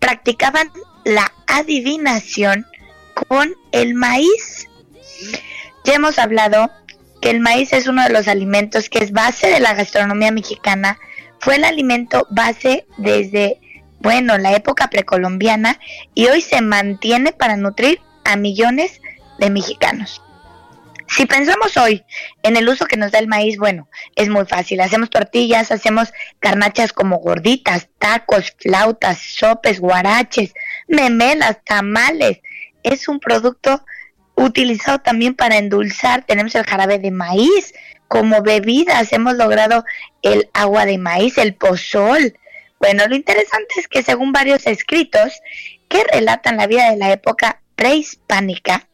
practicaban 0.00 0.68
la 1.04 1.32
adivinación 1.46 2.66
con 3.28 3.54
el 3.72 3.94
maíz. 3.94 4.68
Ya 5.84 5.94
hemos 5.94 6.18
hablado 6.18 6.70
que 7.20 7.30
el 7.30 7.40
maíz 7.40 7.72
es 7.72 7.86
uno 7.86 8.02
de 8.02 8.10
los 8.10 8.28
alimentos 8.28 8.90
que 8.90 8.98
es 8.98 9.12
base 9.12 9.48
de 9.48 9.60
la 9.60 9.74
gastronomía 9.74 10.32
mexicana. 10.32 10.98
Fue 11.38 11.56
el 11.56 11.64
alimento 11.64 12.26
base 12.30 12.86
desde, 12.96 13.60
bueno, 14.00 14.36
la 14.36 14.54
época 14.54 14.88
precolombiana 14.88 15.78
y 16.14 16.26
hoy 16.26 16.40
se 16.40 16.60
mantiene 16.60 17.32
para 17.32 17.56
nutrir 17.56 18.00
a 18.24 18.36
millones 18.36 19.00
de 19.38 19.50
mexicanos. 19.50 20.23
Si 21.06 21.26
pensamos 21.26 21.76
hoy 21.76 22.04
en 22.42 22.56
el 22.56 22.68
uso 22.68 22.86
que 22.86 22.96
nos 22.96 23.12
da 23.12 23.18
el 23.18 23.28
maíz, 23.28 23.58
bueno, 23.58 23.88
es 24.16 24.28
muy 24.28 24.46
fácil. 24.46 24.80
Hacemos 24.80 25.10
tortillas, 25.10 25.70
hacemos 25.70 26.12
carnachas 26.40 26.92
como 26.92 27.18
gorditas, 27.18 27.88
tacos, 27.98 28.54
flautas, 28.58 29.18
sopes, 29.18 29.80
guaraches, 29.80 30.54
memelas, 30.88 31.58
tamales. 31.64 32.40
Es 32.82 33.08
un 33.08 33.20
producto 33.20 33.84
utilizado 34.34 34.98
también 35.00 35.34
para 35.34 35.58
endulzar. 35.58 36.24
Tenemos 36.24 36.54
el 36.54 36.64
jarabe 36.64 36.98
de 36.98 37.10
maíz 37.10 37.74
como 38.08 38.42
bebidas. 38.42 39.12
Hemos 39.12 39.34
logrado 39.34 39.84
el 40.22 40.48
agua 40.52 40.86
de 40.86 40.98
maíz, 40.98 41.38
el 41.38 41.54
pozol. 41.54 42.38
Bueno, 42.80 43.06
lo 43.06 43.14
interesante 43.14 43.74
es 43.76 43.88
que 43.88 44.02
según 44.02 44.32
varios 44.32 44.66
escritos 44.66 45.40
que 45.88 46.02
relatan 46.12 46.56
la 46.56 46.66
vida 46.66 46.90
de 46.90 46.96
la 46.96 47.12
época 47.12 47.60
prehispánica, 47.76 48.88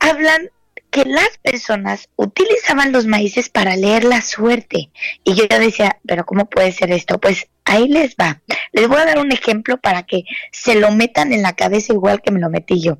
hablan 0.00 0.50
que 0.92 1.06
las 1.06 1.38
personas 1.38 2.10
utilizaban 2.16 2.92
los 2.92 3.06
maíces 3.06 3.48
para 3.48 3.76
leer 3.76 4.04
la 4.04 4.20
suerte. 4.20 4.90
Y 5.24 5.34
yo 5.34 5.46
decía, 5.48 5.98
pero 6.06 6.26
¿cómo 6.26 6.50
puede 6.50 6.70
ser 6.70 6.92
esto? 6.92 7.18
Pues 7.18 7.48
ahí 7.64 7.88
les 7.88 8.14
va. 8.14 8.42
Les 8.72 8.86
voy 8.88 9.00
a 9.00 9.06
dar 9.06 9.18
un 9.18 9.32
ejemplo 9.32 9.78
para 9.78 10.02
que 10.02 10.24
se 10.52 10.74
lo 10.74 10.92
metan 10.92 11.32
en 11.32 11.40
la 11.40 11.54
cabeza 11.54 11.94
igual 11.94 12.20
que 12.20 12.30
me 12.30 12.40
lo 12.40 12.50
metí 12.50 12.78
yo. 12.82 12.98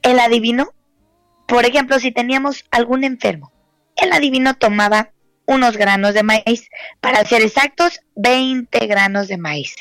El 0.00 0.18
adivino, 0.18 0.72
por 1.46 1.66
ejemplo, 1.66 2.00
si 2.00 2.10
teníamos 2.10 2.64
algún 2.70 3.04
enfermo, 3.04 3.52
el 3.96 4.12
adivino 4.12 4.54
tomaba 4.54 5.12
unos 5.44 5.76
granos 5.76 6.14
de 6.14 6.22
maíz, 6.22 6.70
para 7.00 7.22
ser 7.26 7.42
exactos, 7.42 8.00
20 8.16 8.86
granos 8.86 9.28
de 9.28 9.36
maíz. 9.36 9.76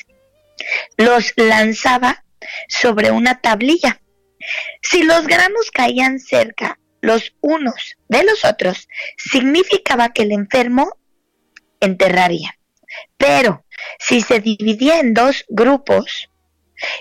Los 0.97 1.31
lanzaba 1.37 2.25
sobre 2.67 3.11
una 3.11 3.39
tablilla 3.39 4.00
si 4.81 5.03
los 5.03 5.27
granos 5.27 5.71
caían 5.71 6.19
cerca 6.19 6.79
los 7.01 7.33
unos 7.41 7.97
de 8.07 8.23
los 8.23 8.45
otros, 8.45 8.87
significaba 9.17 10.09
que 10.09 10.23
el 10.23 10.31
enfermo 10.31 10.97
enterraría. 11.79 12.57
Pero 13.17 13.65
si 13.99 14.21
se 14.21 14.39
dividía 14.39 14.99
en 14.99 15.13
dos 15.13 15.45
grupos, 15.49 16.29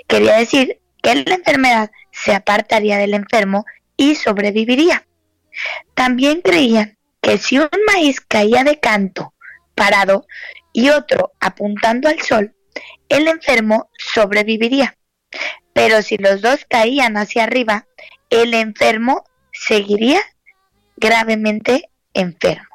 quería 0.06 0.36
decir 0.36 0.80
que 1.02 1.14
la 1.14 1.34
enfermedad 1.34 1.90
se 2.12 2.34
apartaría 2.34 2.98
del 2.98 3.14
enfermo 3.14 3.64
y 3.96 4.14
sobreviviría. 4.14 5.06
También 5.94 6.40
creían 6.40 6.98
que 7.20 7.38
si 7.38 7.58
un 7.58 7.68
maíz 7.86 8.20
caía 8.20 8.64
de 8.64 8.80
canto, 8.80 9.34
parado, 9.74 10.26
y 10.72 10.90
otro 10.90 11.32
apuntando 11.40 12.08
al 12.08 12.20
sol, 12.20 12.54
el 13.08 13.28
enfermo 13.28 13.90
sobreviviría. 13.98 14.96
Pero 15.72 16.02
si 16.02 16.16
los 16.16 16.40
dos 16.40 16.66
caían 16.68 17.16
hacia 17.16 17.44
arriba, 17.44 17.86
el 18.28 18.54
enfermo 18.54 19.24
seguiría 19.52 20.20
gravemente 20.96 21.88
enfermo. 22.14 22.68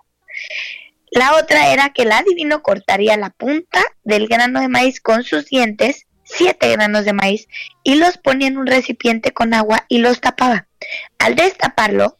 La 1.11 1.35
otra 1.35 1.71
era 1.71 1.91
que 1.91 2.01
el 2.01 2.11
adivino 2.11 2.61
cortaría 2.61 3.15
la 3.15 3.29
punta 3.29 3.81
del 4.03 4.27
grano 4.27 4.59
de 4.59 4.67
maíz 4.67 4.99
con 4.99 5.23
sus 5.23 5.45
dientes, 5.45 6.07
siete 6.23 6.71
granos 6.71 7.05
de 7.05 7.13
maíz, 7.13 7.47
y 7.83 7.95
los 7.95 8.17
ponía 8.17 8.47
en 8.47 8.57
un 8.57 8.67
recipiente 8.67 9.31
con 9.31 9.53
agua 9.53 9.85
y 9.87 9.99
los 9.99 10.19
tapaba. 10.19 10.67
Al 11.19 11.35
destaparlo, 11.35 12.17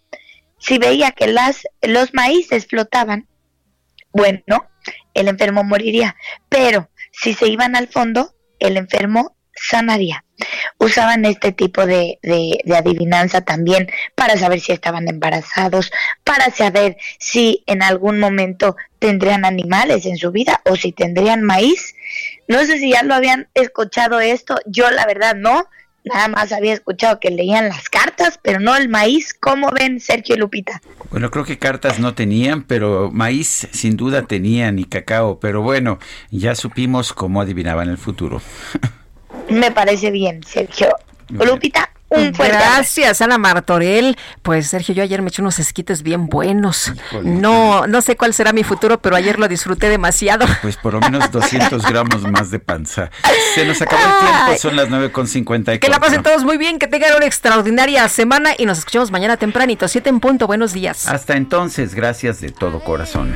si 0.60 0.78
veía 0.78 1.12
que 1.12 1.28
las, 1.28 1.68
los 1.82 2.14
maíces 2.14 2.68
flotaban, 2.68 3.28
bueno, 4.14 4.70
el 5.14 5.28
enfermo 5.28 5.64
moriría. 5.64 6.16
Pero 6.48 6.90
si 7.12 7.34
se 7.34 7.48
iban 7.48 7.76
al 7.76 7.88
fondo, 7.88 8.34
el 8.60 8.78
enfermo 8.78 9.36
sanaría. 9.56 10.24
Usaban 10.78 11.26
este 11.26 11.52
tipo 11.52 11.86
de, 11.86 12.20
de, 12.22 12.60
adivinanza 12.76 13.42
también 13.42 13.90
para 14.16 14.38
saber 14.38 14.60
si 14.60 14.74
estaban 14.74 15.08
embarazados, 15.08 15.92
para 16.24 16.52
saber 16.52 16.98
si 17.20 17.64
en 17.68 17.82
algún 17.82 18.20
momento 18.20 18.76
tendrían 19.00 19.46
animales 19.46 20.06
en 20.06 20.18
su 20.18 20.32
vida 20.32 20.62
o 20.66 20.76
si 20.76 20.92
tendrían 20.92 21.44
maíz. 21.44 21.96
No 22.48 22.60
sé 22.66 22.80
si 22.80 22.92
ya 22.92 23.04
lo 23.04 23.14
habían 23.14 23.48
escuchado 23.54 24.20
esto, 24.20 24.58
yo 24.66 24.92
la 24.92 25.06
verdad 25.06 25.36
no, 25.36 25.70
nada 26.04 26.28
más 26.28 26.52
había 26.52 26.74
escuchado 26.74 27.20
que 27.20 27.32
leían 27.32 27.70
las 27.70 27.90
cartas, 27.90 28.40
pero 28.42 28.60
no 28.60 28.76
el 28.76 28.90
maíz. 28.90 29.34
¿Cómo 29.34 29.72
ven, 29.72 30.00
Sergio 30.00 30.36
y 30.36 30.40
Lupita? 30.40 30.82
Bueno, 31.12 31.32
creo 31.32 31.46
que 31.46 31.58
cartas 31.58 32.00
no 32.00 32.14
tenían, 32.14 32.64
pero 32.64 33.10
maíz 33.12 33.68
sin 33.72 33.96
duda 33.96 34.24
tenían 34.24 34.80
y 34.80 34.86
cacao. 34.86 35.40
Pero 35.40 35.62
bueno, 35.62 36.00
ya 36.30 36.56
supimos 36.56 37.14
cómo 37.14 37.42
adivinaban 37.42 37.90
el 37.90 37.98
futuro. 37.98 38.42
Me 39.50 39.72
parece 39.72 40.12
bien, 40.12 40.42
Sergio. 40.44 40.90
Lupita, 41.30 41.90
un 42.10 42.34
fuerte 42.36 42.56
Gracias, 42.56 43.22
Ana 43.22 43.38
Martorell. 43.38 44.16
Pues 44.44 44.68
Sergio, 44.68 44.94
yo 44.94 45.02
ayer 45.02 45.22
me 45.22 45.30
eché 45.30 45.42
unos 45.42 45.58
esquites 45.60 46.04
bien 46.04 46.28
buenos. 46.28 46.94
No, 47.24 47.88
no 47.88 48.02
sé 48.02 48.16
cuál 48.16 48.34
será 48.34 48.54
mi 48.54 48.64
futuro, 48.64 49.00
pero 49.02 49.16
ayer 49.16 49.40
lo 49.40 49.48
disfruté 49.48 49.90
demasiado. 49.90 50.46
Pues 50.62 50.78
por 50.78 50.94
lo 50.94 51.00
menos 51.00 51.32
200 51.32 51.84
gramos 51.86 52.22
más 52.24 52.52
de 52.52 52.60
panza. 52.60 53.10
Se 53.56 53.66
nos 53.66 53.82
acabó 53.82 54.02
el 54.04 54.28
tiempo, 54.28 54.62
son 54.62 54.76
las 54.76 54.90
9.54. 54.90 55.80
Que 55.80 55.90
la 55.90 56.00
pasen 56.00 56.22
todos 56.22 56.44
muy 56.44 56.58
bien, 56.58 56.78
que 56.78 56.88
tengan 56.88 57.16
una 57.16 57.26
extraordinaria 57.26 58.08
semana 58.08 58.52
y 58.58 58.66
nos 58.66 58.80
escuchamos 58.80 59.12
mañana 59.12 59.38
tempranito, 59.38 59.88
7 59.88 60.10
en 60.10 60.20
punto. 60.20 60.48
Buenos 60.48 60.74
días. 60.74 61.08
Hasta 61.08 61.36
entonces, 61.36 61.96
gracias 61.96 62.40
de 62.40 62.52
todo 62.52 62.82
corazón. 62.82 63.36